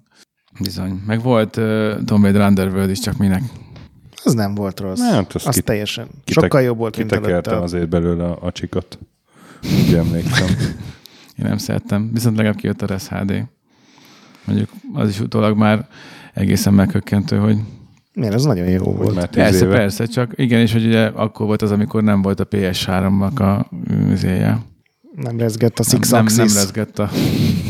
Bizony. 0.59 1.01
Meg 1.05 1.21
volt 1.21 1.57
uh, 1.57 2.03
Tomb 2.05 2.23
Raider 2.23 2.47
Underworld 2.47 2.89
is, 2.89 2.99
csak 2.99 3.17
minek. 3.17 3.41
Az 4.23 4.33
nem 4.33 4.55
volt 4.55 4.79
rossz. 4.79 4.99
Hát, 5.01 5.33
azt 5.33 5.47
az 5.47 5.55
kit- 5.55 5.63
teljesen. 5.65 6.07
kitek- 6.23 6.43
Sokkal 6.43 6.61
jobb 6.61 6.77
volt, 6.77 6.97
mint 6.97 7.11
előtte. 7.11 7.59
azért 7.59 7.89
belőle 7.89 8.23
a, 8.23 8.37
a 8.41 8.51
csikot. 8.51 8.99
Úgy 9.87 9.93
emlékszem. 9.93 10.47
Én 11.39 11.45
nem 11.45 11.57
szerettem. 11.57 12.09
Viszont 12.13 12.35
legalább 12.35 12.57
kijött 12.57 12.81
a 12.81 12.85
Res 12.85 13.07
HD. 13.07 13.47
Mondjuk 14.45 14.69
az 14.93 15.09
is 15.09 15.19
utólag 15.19 15.57
már 15.57 15.87
egészen 16.33 16.73
megkökkentő, 16.73 17.37
hogy 17.37 17.57
Miért? 18.13 18.33
Ez 18.33 18.43
nagyon 18.43 18.67
jó 18.67 18.83
Hogy 18.83 18.95
volt. 18.97 19.15
már 19.15 19.29
persze, 19.29 19.65
éve. 19.65 19.75
persze, 19.75 20.05
csak 20.05 20.31
igen, 20.35 20.59
és 20.59 20.71
hogy 20.73 20.85
ugye 20.85 21.05
akkor 21.05 21.45
volt 21.45 21.61
az, 21.61 21.71
amikor 21.71 22.03
nem 22.03 22.21
volt 22.21 22.39
a 22.39 22.47
PS3-nak 22.47 23.33
a 23.39 23.67
üzéje. 24.11 24.61
Nem 25.15 25.37
rezgett 25.39 25.79
a 25.79 25.83
Nem, 25.87 25.99
Six 26.01 26.09
nem, 26.11 26.21
Axis. 26.23 26.37
nem 26.37 26.47
rezgett 26.47 26.99
a, 26.99 27.09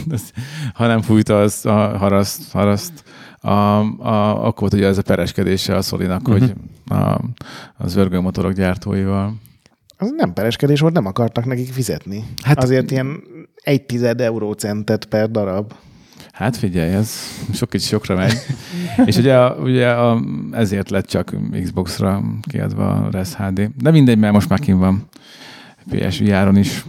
ha 0.73 0.87
nem 0.87 1.01
fújta 1.01 1.41
az 1.41 1.65
a 1.65 1.97
haraszt, 1.97 2.51
haraszt 2.51 3.03
a, 3.39 3.49
a, 3.49 4.45
akkor 4.45 4.59
volt 4.59 4.73
ugye 4.73 4.87
ez 4.87 4.97
a 4.97 5.01
pereskedése 5.01 5.75
a 5.75 5.81
Szolinak, 5.81 6.21
Mhm. 6.21 6.31
hogy 6.31 6.53
a, 6.85 7.19
az 7.77 7.95
örgőmotorok 7.95 8.51
gyártóival. 8.51 9.33
Az 9.97 10.13
nem 10.17 10.33
pereskedés 10.33 10.79
volt, 10.79 10.93
nem 10.93 11.05
akartak 11.05 11.45
nekik 11.45 11.71
fizetni. 11.73 12.17
Hát- 12.19 12.45
Hát, 12.55 12.63
Azért 12.63 12.91
ilyen 12.91 13.23
egy 13.55 13.83
tized 13.85 14.21
eurócentet 14.21 15.05
per 15.05 15.31
darab. 15.31 15.73
Hát 16.33 16.57
figyelj, 16.57 16.93
ez 16.93 17.11
sok 17.53 17.69
kicsi 17.69 17.87
sokra 17.87 18.15
megy. 18.15 18.33
és 19.05 19.17
ugye, 19.17 19.37
a, 19.37 19.55
ugye 19.55 19.89
a, 19.89 20.23
ezért 20.51 20.89
lett 20.89 21.05
csak 21.05 21.35
Xbox-ra 21.63 22.23
kiadva 22.41 22.91
a 22.91 23.09
Res 23.11 23.35
HD. 23.35 23.69
De 23.81 23.91
mindegy, 23.91 24.17
mert 24.17 24.33
most 24.33 24.49
már 24.49 24.59
kim 24.59 24.77
van 24.77 25.07
PSVR-on 25.89 26.57
is. 26.57 26.85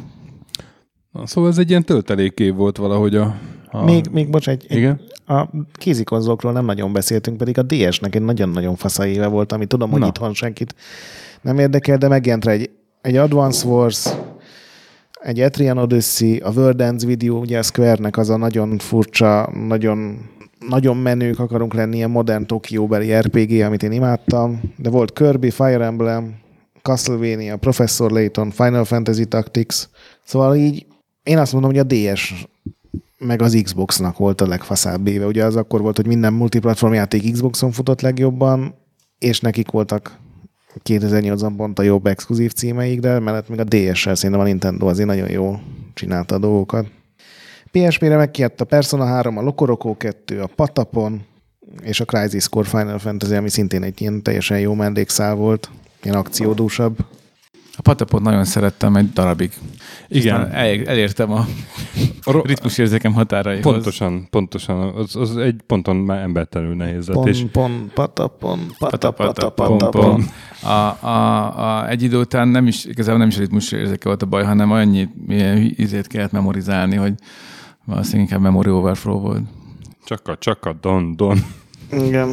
Na, 1.13 1.27
szóval 1.27 1.51
ez 1.51 1.59
egy 1.59 1.71
ilyen 1.71 1.85
töltelékév 1.85 2.55
volt 2.55 2.77
valahogy 2.77 3.17
a... 3.17 3.37
a... 3.71 3.85
Még, 3.85 4.07
még 4.13 4.31
bocs, 4.31 4.49
egy, 4.49 4.65
egy, 4.69 4.77
Igen? 4.77 5.01
a 5.27 5.49
kézikonzolokról 5.73 6.53
nem 6.53 6.65
nagyon 6.65 6.93
beszéltünk, 6.93 7.37
pedig 7.37 7.59
a 7.59 7.63
DS-nek 7.63 8.15
egy 8.15 8.23
nagyon-nagyon 8.23 8.77
fasza 8.77 9.07
éve 9.07 9.27
volt, 9.27 9.53
ami 9.53 9.67
tudom, 9.67 9.91
hogy 9.91 10.01
Na. 10.01 10.07
itthon 10.07 10.35
senkit 10.35 10.75
nem 11.41 11.59
érdekel, 11.59 11.97
de 11.97 12.09
megjelent 12.09 12.47
egy, 12.47 12.71
egy 13.01 13.17
Advance 13.17 13.67
Wars, 13.67 14.09
egy 15.25 15.41
Etrian 15.41 15.79
Odyssey, 15.79 16.37
a 16.37 16.51
World 16.51 16.81
Ends 16.81 17.05
Video, 17.05 17.39
ugye 17.39 17.59
a 17.59 17.63
Square-nek 17.63 18.17
az 18.17 18.31
a 18.31 18.37
nagyon 18.37 18.79
furcsa, 18.79 19.51
nagyon, 19.67 20.29
nagyon 20.69 20.97
menők 20.97 21.39
akarunk 21.39 21.75
lenni, 21.75 21.97
ilyen 21.97 22.11
modern 22.11 22.47
Tokióbeli 22.47 23.15
RPG, 23.15 23.61
amit 23.61 23.83
én 23.83 23.93
imádtam, 23.93 24.61
de 24.77 24.91
volt 24.91 25.13
Kirby, 25.13 25.51
Fire 25.51 25.85
Emblem, 25.85 26.35
Castlevania, 26.83 27.57
Professor 27.57 28.11
Layton, 28.11 28.51
Final 28.51 28.85
Fantasy 28.85 29.25
Tactics, 29.25 29.85
szóval 30.25 30.57
így 30.57 30.87
én 31.23 31.39
azt 31.39 31.53
mondom, 31.53 31.71
hogy 31.71 31.81
a 31.81 31.95
DS 31.95 32.47
meg 33.19 33.43
az 33.43 33.61
Xboxnak 33.63 34.19
volt 34.19 34.41
a 34.41 34.47
legfaszább 34.47 35.07
éve. 35.07 35.27
Ugye 35.27 35.45
az 35.45 35.57
akkor 35.57 35.81
volt, 35.81 35.97
hogy 35.97 36.07
minden 36.07 36.33
multiplatform 36.33 36.93
játék 36.93 37.33
Xboxon 37.33 37.71
futott 37.71 38.01
legjobban, 38.01 38.75
és 39.19 39.41
nekik 39.41 39.71
voltak 39.71 40.19
2008-ban 40.85 41.53
pont 41.57 41.79
a 41.79 41.83
jobb 41.83 42.07
exkluzív 42.07 42.53
címeik, 42.53 43.01
de 43.01 43.19
mellett 43.19 43.49
még 43.49 43.61
a 43.61 43.65
DS-sel 43.65 44.15
szerintem 44.15 44.41
a 44.41 44.49
Nintendo 44.49 44.87
azért 44.87 45.09
nagyon 45.09 45.31
jól 45.31 45.63
csinálta 45.95 46.35
a 46.35 46.39
dolgokat. 46.39 46.87
PSP-re 47.71 48.17
megkijött 48.17 48.61
a 48.61 48.65
Persona 48.65 49.05
3, 49.05 49.39
a 49.39 49.43
Lokoroko 49.43 49.97
2, 49.97 50.41
a 50.41 50.47
Patapon, 50.55 51.23
és 51.83 52.01
a 52.01 52.05
Crisis 52.05 52.49
Core 52.49 52.69
Final 52.69 52.99
Fantasy, 52.99 53.35
ami 53.35 53.49
szintén 53.49 53.83
egy 53.83 54.01
ilyen 54.01 54.23
teljesen 54.23 54.61
jó 54.61 54.75
mellékszál 54.75 55.35
volt, 55.35 55.71
ilyen 56.03 56.17
akciódúsabb. 56.17 56.97
A 57.77 57.83
patapot 57.83 58.23
nagyon 58.23 58.45
szerettem 58.45 58.97
egy 58.97 59.13
darabig. 59.13 59.53
Igen. 60.09 60.41
Aztán 60.41 60.55
El, 60.55 60.85
elértem 60.85 61.33
a 61.33 61.47
ritmusérzékem 62.43 63.13
határaihoz. 63.13 63.63
Pontosan, 63.63 64.27
pontosan. 64.31 64.95
Az, 64.95 65.17
az 65.17 65.37
egy 65.37 65.61
ponton 65.67 65.97
már 65.97 66.21
embertelenül 66.23 66.75
nehéz 66.75 67.07
lett. 67.07 67.17
Pon, 67.17 67.29
És 67.29 67.45
pon, 67.53 67.91
patapon, 67.95 68.75
patapon. 68.79 70.25
A, 70.63 70.69
a, 71.07 71.59
a, 71.59 71.89
egy 71.89 72.03
idő 72.03 72.19
után 72.19 72.49
nem 72.49 72.67
is, 72.67 72.85
igazából 72.85 73.19
nem 73.19 73.29
is 73.29 73.37
a 73.37 73.41
ritmus 73.41 73.73
érzéke 73.73 74.09
volt 74.09 74.23
a 74.23 74.27
baj, 74.27 74.45
hanem 74.45 74.71
annyi 74.73 75.09
ilyen 75.29 75.73
izét 75.77 76.07
kellett 76.07 76.33
memorizálni, 76.33 76.97
hogy 76.97 77.15
valószínűleg 77.85 78.23
inkább 78.23 78.41
memory 78.41 78.71
overflow 78.71 79.21
volt. 79.21 79.43
csak 80.05 80.29
a, 80.29 80.37
csak 80.39 80.65
a 80.65 80.73
don, 80.81 81.17
don. 81.17 81.39
Igen. 81.91 82.29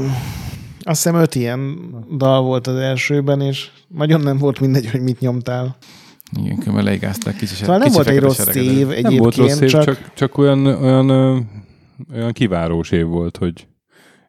Azt 0.84 1.04
hiszem 1.04 1.20
öt 1.20 1.36
ilyen 1.36 1.78
dal 2.18 2.42
volt 2.42 2.68
az 2.68 2.76
elsőben, 2.76 3.42
és 3.42 3.70
nagyon 3.88 4.22
nem 4.22 4.38
volt 4.38 4.60
mindegy, 4.60 4.92
hogy 4.92 5.02
mit 5.02 5.20
nyomtál. 5.20 5.78
Igen, 6.40 6.58
különben 6.58 6.84
leigázták 6.84 7.36
kicsi 7.36 7.54
Szóval 7.56 7.78
nem 7.78 7.88
kicsi 7.88 7.96
volt 7.96 8.08
egy 8.08 8.20
rossz 8.20 8.56
év 8.56 8.88
Nem 8.88 8.90
egyébként, 8.90 9.20
volt 9.20 9.36
rossz 9.36 9.60
év, 9.60 9.70
csak, 9.70 9.84
csak, 9.84 10.14
csak 10.14 10.38
olyan, 10.38 10.66
olyan, 10.66 11.10
olyan 12.14 12.32
kivárós 12.32 12.92
év 12.92 13.06
volt, 13.06 13.38
hogy 13.38 13.68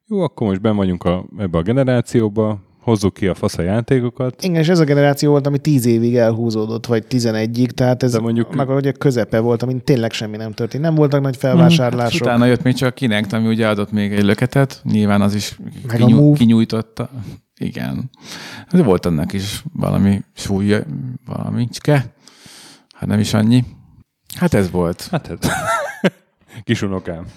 jó, 0.06 0.20
akkor 0.20 0.46
most 0.46 0.60
ben 0.60 0.76
vagyunk 0.76 1.04
a, 1.04 1.24
ebbe 1.38 1.58
a 1.58 1.62
generációba, 1.62 2.60
hozzuk 2.82 3.14
ki 3.14 3.26
a 3.26 3.34
fasz 3.34 3.58
a 3.58 3.62
játékokat. 3.62 4.42
igen, 4.42 4.60
és 4.60 4.68
ez 4.68 4.78
a 4.78 4.84
generáció 4.84 5.30
volt, 5.30 5.46
ami 5.46 5.58
tíz 5.58 5.86
évig 5.86 6.16
elhúzódott, 6.16 6.86
vagy 6.86 7.06
tizenegyig, 7.06 7.70
tehát 7.72 8.02
ez 8.02 8.12
De 8.12 8.18
mondjuk- 8.20 8.54
meg 8.54 8.68
ugye 8.68 8.90
a 8.90 8.92
közepe 8.92 9.38
volt, 9.40 9.62
amin 9.62 9.84
tényleg 9.84 10.12
semmi 10.12 10.36
nem 10.36 10.52
történt. 10.52 10.82
Nem 10.82 10.94
voltak 10.94 11.20
nagy 11.20 11.36
felvásárlások. 11.36 12.20
utána 12.20 12.44
jött 12.46 12.62
még 12.62 12.74
csak 12.74 12.88
a 12.88 12.92
Kinect, 12.92 13.32
ami 13.32 13.46
ugye 13.48 13.68
adott 13.68 13.92
még 13.92 14.12
egy 14.12 14.24
löketet, 14.24 14.80
nyilván 14.84 15.20
az 15.20 15.34
is 15.34 15.58
Meg 15.86 15.96
kinyú, 15.96 16.16
Move. 16.20 16.36
kinyújtotta. 16.36 17.10
Igen. 17.60 18.10
De 18.72 18.82
volt 18.82 19.06
annak 19.06 19.32
is 19.32 19.62
valami 19.72 20.20
súlya, 20.34 20.78
valami 21.26 21.68
cske. 21.68 22.14
Hát 22.94 23.08
nem 23.08 23.18
is 23.18 23.34
annyi. 23.34 23.64
Hát 24.38 24.54
ez 24.54 24.70
volt. 24.70 25.08
Hát 25.10 25.28
ez. 25.28 25.38
Kisunokám. 26.62 27.24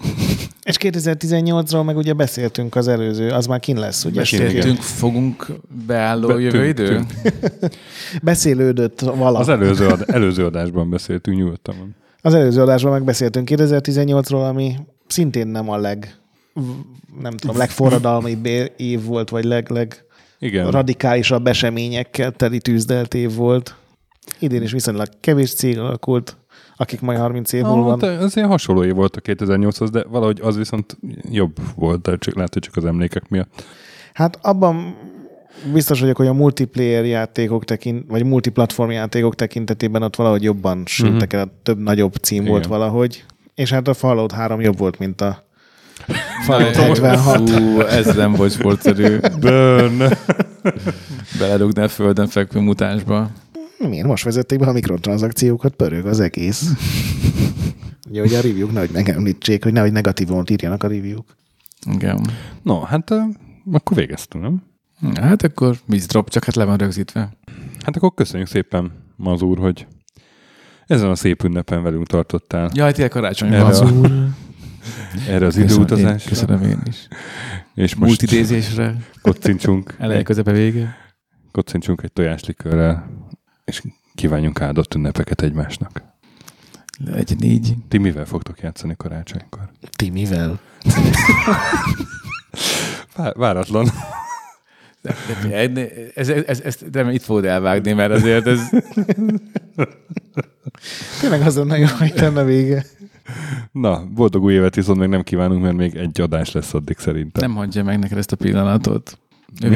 És 0.62 0.76
2018-ról 0.80 1.84
meg 1.84 1.96
ugye 1.96 2.12
beszéltünk 2.12 2.74
az 2.74 2.88
előző, 2.88 3.28
az 3.28 3.46
már 3.46 3.60
kin 3.60 3.78
lesz, 3.78 4.04
ugye? 4.04 4.18
Beszéltünk, 4.20 4.78
fogunk 4.78 5.46
beálló 5.86 6.26
Be- 6.26 6.40
jövő 6.40 6.66
idő? 6.66 6.86
tünk. 6.86 7.12
Beszélődött 8.22 9.00
vala. 9.00 9.38
Az 9.38 9.48
előző, 9.48 9.86
ad, 9.86 10.04
előző 10.06 10.44
adásban 10.44 10.90
beszéltünk 10.90 11.36
nyugodtan. 11.36 11.96
Az 12.22 12.34
előző 12.34 12.62
adásban 12.62 12.92
megbeszéltünk 12.92 13.48
2018-ról, 13.52 14.48
ami 14.48 14.76
szintén 15.06 15.46
nem 15.46 15.70
a 15.70 15.76
leg 15.76 16.16
nem 17.20 17.32
tudom, 17.36 17.56
legforradalmibb 17.56 18.46
év 18.76 19.04
volt, 19.04 19.30
vagy 19.30 19.44
leg, 19.44 19.70
leg 19.70 20.04
Igen. 20.38 20.70
radikálisabb 20.70 21.46
eseményekkel 21.46 22.32
teli 22.32 22.58
tűzdelt 22.58 23.14
év 23.14 23.34
volt. 23.34 23.74
Idén 24.38 24.62
is 24.62 24.72
viszonylag 24.72 25.08
kevés 25.20 25.54
cég 25.54 25.78
alakult, 25.78 26.36
akik 26.76 27.00
majd 27.00 27.18
30 27.18 27.52
év 27.52 27.62
múlva 27.62 27.92
Ah, 27.92 27.98
de 27.98 28.06
az 28.06 28.36
ilyen 28.36 28.48
hasonló 28.48 28.84
év 28.84 28.94
volt 28.94 29.16
a 29.16 29.20
2008-hoz, 29.20 29.90
de 29.90 30.04
valahogy 30.08 30.40
az 30.42 30.56
viszont 30.56 30.96
jobb 31.30 31.56
volt, 31.74 32.02
de 32.02 32.16
csak 32.16 32.34
lehet, 32.34 32.52
hogy 32.52 32.62
csak 32.62 32.76
az 32.76 32.84
emlékek 32.84 33.28
miatt. 33.28 33.64
Hát 34.12 34.38
abban 34.42 34.96
biztos 35.72 36.00
vagyok, 36.00 36.16
hogy 36.16 36.26
a 36.26 36.32
multiplayer 36.32 37.04
játékok 37.04 37.64
tekint, 37.64 38.04
vagy 38.08 38.24
multiplatform 38.24 38.90
játékok 38.90 39.34
tekintetében 39.34 40.02
ott 40.02 40.16
valahogy 40.16 40.42
jobban 40.42 40.82
sültek 40.86 41.32
el, 41.32 41.52
több 41.62 41.78
nagyobb 41.78 42.14
cím 42.14 42.40
Igen. 42.40 42.50
volt 42.50 42.66
valahogy. 42.66 43.24
És 43.54 43.70
hát 43.70 43.88
a 43.88 43.94
Fallout 43.94 44.32
3 44.32 44.60
jobb 44.60 44.78
volt, 44.78 44.98
mint 44.98 45.20
a 45.20 45.44
Fallout 46.44 46.74
Na, 46.76 46.82
76. 46.82 47.50
Fú, 47.50 47.80
ez 47.80 48.16
nem 48.16 48.32
volt 48.32 48.52
sportszerű. 48.52 49.18
Burn! 49.40 50.02
Belerúgni 51.38 51.82
a 51.82 51.88
földön 51.88 52.26
fekvő 52.26 52.60
mutánsba. 52.60 53.30
Miért 53.78 54.06
most 54.06 54.24
vezették 54.24 54.58
be 54.58 54.66
a 54.66 54.72
mikrotranszakciókat, 54.72 55.74
pörög 55.74 56.06
az 56.06 56.20
egész. 56.20 56.70
Ugye, 58.08 58.20
hogy 58.20 58.34
a 58.34 58.40
review-k 58.40 58.72
nehogy 58.72 58.90
megemlítsék, 58.92 59.62
hogy 59.62 59.72
nehogy 59.72 59.92
negatívon 59.92 60.44
írjanak 60.50 60.82
a 60.82 60.88
review-k. 60.88 61.36
Igen. 61.92 62.26
No, 62.62 62.80
hát 62.80 63.10
akkor 63.72 63.96
végeztünk, 63.96 64.44
nem? 64.44 64.62
Hát 65.14 65.42
akkor 65.42 65.76
drop, 66.06 66.30
csak 66.30 66.44
hát 66.44 66.54
le 66.54 66.64
van 66.64 66.76
rögzítve. 66.76 67.36
Hát 67.84 67.96
akkor 67.96 68.14
köszönjük 68.14 68.48
szépen, 68.48 68.92
Mazúr, 69.16 69.58
hogy 69.58 69.86
ezen 70.86 71.10
a 71.10 71.14
szép 71.14 71.42
ünnepen 71.44 71.82
velünk 71.82 72.06
tartottál 72.06 72.70
Jaj, 72.74 72.92
tényleg 72.92 73.10
karácsony 73.10 73.52
Erre 73.54 73.62
van. 73.62 74.04
a- 74.04 74.34
erre 75.28 75.46
az 75.46 75.54
Köszönöm, 75.54 75.68
én- 75.68 75.84
időutazásra. 75.84 76.28
Köszönöm 76.28 76.62
én 76.62 76.82
is. 76.88 77.08
És 77.74 77.94
most 77.94 78.08
Multidézésre, 78.20 78.96
kocincsunk 79.22 79.94
eleje, 79.98 80.22
közepe, 80.22 80.52
vége. 80.52 80.96
kocincsunk 81.52 82.02
egy 82.02 82.12
tojáslikörrel, 82.12 83.10
és 83.66 83.82
kívánjunk 84.14 84.60
áldott 84.60 84.94
ünnepeket 84.94 85.42
egymásnak. 85.42 86.02
Legyen 87.04 87.42
így. 87.42 87.74
Ti 87.88 87.98
mivel 87.98 88.24
fogtok 88.24 88.60
játszani 88.60 88.94
karácsonykor? 88.96 89.70
Ti 89.96 90.10
mivel? 90.10 90.60
Vá- 93.16 93.36
váratlan. 93.36 93.88
De, 95.02 95.68
de, 95.68 95.88
ez, 96.14 96.28
ez, 96.28 96.44
ez, 96.46 96.60
ez, 96.60 96.78
de 96.90 97.12
itt 97.12 97.22
fogod 97.22 97.44
elvágni, 97.44 97.92
mert 97.92 98.12
azért 98.12 98.46
ez... 98.46 98.60
Tényleg 101.20 101.40
azon 101.40 101.66
nagyon 101.66 101.88
hajtana 101.88 102.44
vége. 102.44 102.84
Na, 103.72 104.06
boldog 104.06 104.42
új 104.42 104.54
évet 104.54 104.74
viszont 104.74 104.98
még 104.98 105.08
nem 105.08 105.22
kívánunk, 105.22 105.62
mert 105.62 105.76
még 105.76 105.94
egy 105.94 106.20
adás 106.20 106.52
lesz 106.52 106.74
addig 106.74 106.98
szerintem. 106.98 107.50
Nem 107.50 107.56
hagyja 107.56 107.84
meg 107.84 107.98
neked 107.98 108.18
ezt 108.18 108.32
a 108.32 108.36
pillanatot. 108.36 109.18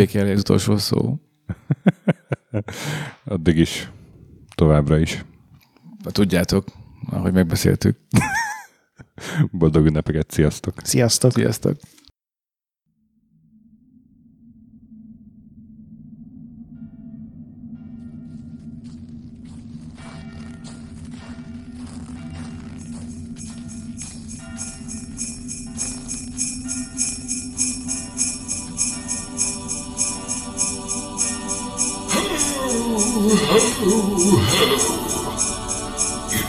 Kell 0.09 0.31
az 0.31 0.39
utolsó 0.39 0.77
szó. 0.77 1.19
Addig 3.25 3.57
is. 3.57 3.91
Továbbra 4.55 4.99
is. 4.99 5.25
Tudjátok, 6.03 6.65
ahogy 7.11 7.33
megbeszéltük. 7.33 7.99
Boldog 9.51 9.87
ünnepeket, 9.87 10.31
sziasztok! 10.31 10.75
Sziasztok! 10.83 11.33
Sziasztok! 11.33 11.77
It's 33.33 33.39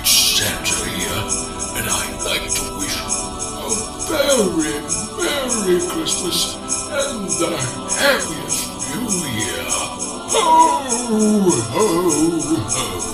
Santa 0.10 0.90
here, 0.90 1.22
and 1.78 1.86
I'd 1.88 2.18
like 2.26 2.50
to 2.50 2.64
wish 2.80 2.98
you 2.98 3.06
a 3.62 3.70
very 4.10 4.82
Merry 5.22 5.78
Christmas 5.88 6.40
and 6.90 7.30
the 7.30 7.54
happiest 8.00 8.66
New 8.90 9.14
Year. 9.30 9.70
Ho, 10.34 10.42
ho, 11.70 11.86
ho. 12.50 13.11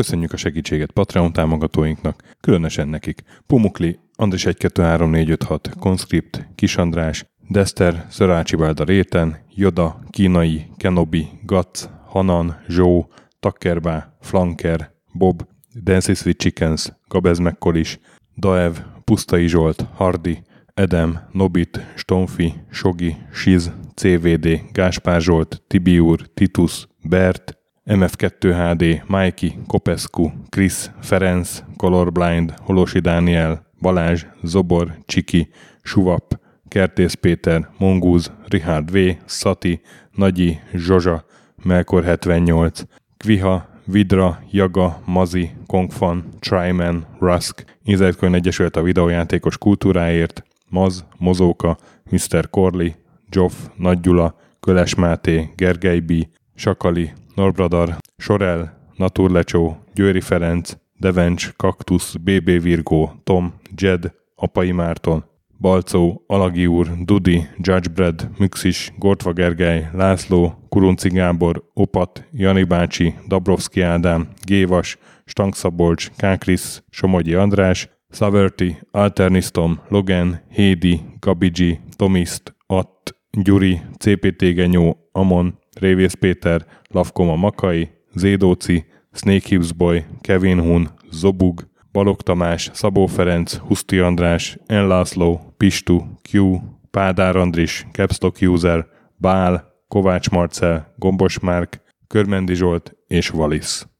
Köszönjük 0.00 0.32
a 0.32 0.36
segítséget 0.36 0.90
Patreon 0.90 1.32
támogatóinknak, 1.32 2.22
különösen 2.40 2.88
nekik. 2.88 3.22
Pumukli, 3.46 3.98
Andris 4.16 4.42
123456, 4.42 5.70
Conscript, 5.80 6.48
Kis 6.54 6.76
András, 6.76 7.24
Dester, 7.48 8.06
Szörácsi 8.10 8.56
Bálda 8.56 8.84
Réten, 8.84 9.36
Joda, 9.54 10.00
Kínai, 10.10 10.66
Kenobi, 10.76 11.28
Gac, 11.42 11.88
Hanan, 12.06 12.56
Zsó, 12.68 13.10
Takkerbá, 13.40 14.16
Flanker, 14.20 14.92
Bob, 15.12 15.46
Dances 15.82 16.24
with 16.24 16.38
Chickens, 16.38 16.92
Gabez 17.08 17.38
Mekkolis, 17.38 17.98
Daev, 18.36 18.76
Pusztai 19.04 19.46
Zsolt, 19.46 19.86
Hardi, 19.94 20.42
Edem, 20.74 21.20
Nobit, 21.32 21.80
Stonfi, 21.94 22.54
Sogi, 22.70 23.16
Siz, 23.32 23.72
CVD, 23.94 24.60
Gáspár 24.72 25.20
Zsolt, 25.20 25.62
Tibiur, 25.66 26.20
Titus, 26.34 26.88
Bert, 27.02 27.59
MF2HD, 27.86 29.02
Mikey, 29.06 29.58
Kopescu, 29.66 30.30
Chris, 30.48 30.90
Ferenc, 31.00 31.62
Colorblind, 31.76 32.54
Holosi 32.58 32.98
Dániel, 32.98 33.66
Balázs, 33.80 34.24
Zobor, 34.42 34.98
Csiki, 35.06 35.48
Suvap, 35.82 36.40
Kertész 36.68 37.14
Péter, 37.14 37.68
Mongúz, 37.78 38.32
Richard 38.48 38.90
V, 38.90 38.98
Szati, 39.24 39.80
Nagyi, 40.10 40.60
Zsozsa, 40.74 41.24
Melkor 41.62 42.04
78, 42.04 42.82
Kviha, 43.16 43.68
Vidra, 43.84 44.42
Jaga, 44.50 45.02
Mazi, 45.04 45.50
Kongfan, 45.66 46.24
Tryman, 46.38 47.06
Rusk, 47.18 47.64
Inzertkönyv 47.84 48.34
Egyesült 48.34 48.76
a 48.76 48.82
videójátékos 48.82 49.58
kultúráért, 49.58 50.44
Maz, 50.68 51.04
Mozóka, 51.18 51.78
Mr. 52.10 52.50
Corley, 52.50 52.88
Joff, 53.28 53.54
Nagy 53.76 54.00
Gyula, 54.00 54.34
Köles 54.60 54.94
Máté, 54.94 55.50
Gergely 55.56 56.00
B, 56.00 56.12
Sakali, 56.54 57.12
Norbradar, 57.34 57.96
Sorel, 58.16 58.78
Naturlecsó, 58.96 59.76
Győri 59.94 60.20
Ferenc, 60.20 60.72
Devencs, 60.98 61.52
Kaktusz, 61.56 62.14
BB 62.14 62.62
Virgó, 62.62 63.12
Tom, 63.24 63.54
Jed, 63.76 64.12
Apai 64.34 64.72
Márton, 64.72 65.24
Balcó, 65.60 66.24
Alagi 66.26 66.66
úr, 66.66 67.04
Dudi, 67.04 67.46
Judgebred, 67.56 68.30
Müxis, 68.38 68.92
Gortva 68.98 69.32
Gergely, 69.32 69.88
László, 69.92 70.54
Kurunci 70.68 71.08
Gábor, 71.08 71.64
Opat, 71.74 72.28
Jani 72.32 72.64
bácsi, 72.64 73.14
Dabrowski 73.28 73.80
Ádám, 73.80 74.28
Gévas, 74.44 74.98
Stangszabolcs, 75.24 76.10
Kákris, 76.16 76.82
Somogyi 76.90 77.34
András, 77.34 77.88
Saverti, 78.10 78.78
Alternisztom, 78.90 79.80
Logan, 79.88 80.40
Hédi, 80.48 81.00
Gabigi, 81.18 81.80
Tomiszt, 81.96 82.54
Att, 82.66 83.14
Gyuri, 83.30 83.80
CPT 83.98 84.54
Genyó, 84.54 84.96
Amon, 85.12 85.58
Révész 85.80 86.14
Péter, 86.14 86.66
Lavkoma 86.94 87.34
Makai, 87.34 87.90
Zédóci, 88.14 88.84
Snake 89.12 89.48
Hips 89.48 89.72
Boy, 89.72 90.04
Kevin 90.20 90.60
Hun, 90.60 90.90
Zobug, 91.10 91.68
Balog 91.92 92.22
Tamás, 92.22 92.70
Szabó 92.72 93.06
Ferenc, 93.06 93.54
Huszti 93.54 93.98
András, 93.98 94.56
N. 94.66 94.86
László, 94.86 95.54
Pistu, 95.56 96.00
Q, 96.30 96.58
Pádár 96.90 97.36
Andris, 97.36 97.86
Capstock 97.92 98.42
User, 98.42 98.86
Bál, 99.16 99.64
Kovács 99.88 100.30
Marcel, 100.30 100.94
Gombos 100.96 101.38
Márk, 101.38 101.82
Körmendi 102.06 102.54
Zsolt 102.54 102.96
és 103.06 103.28
Valisz. 103.28 103.86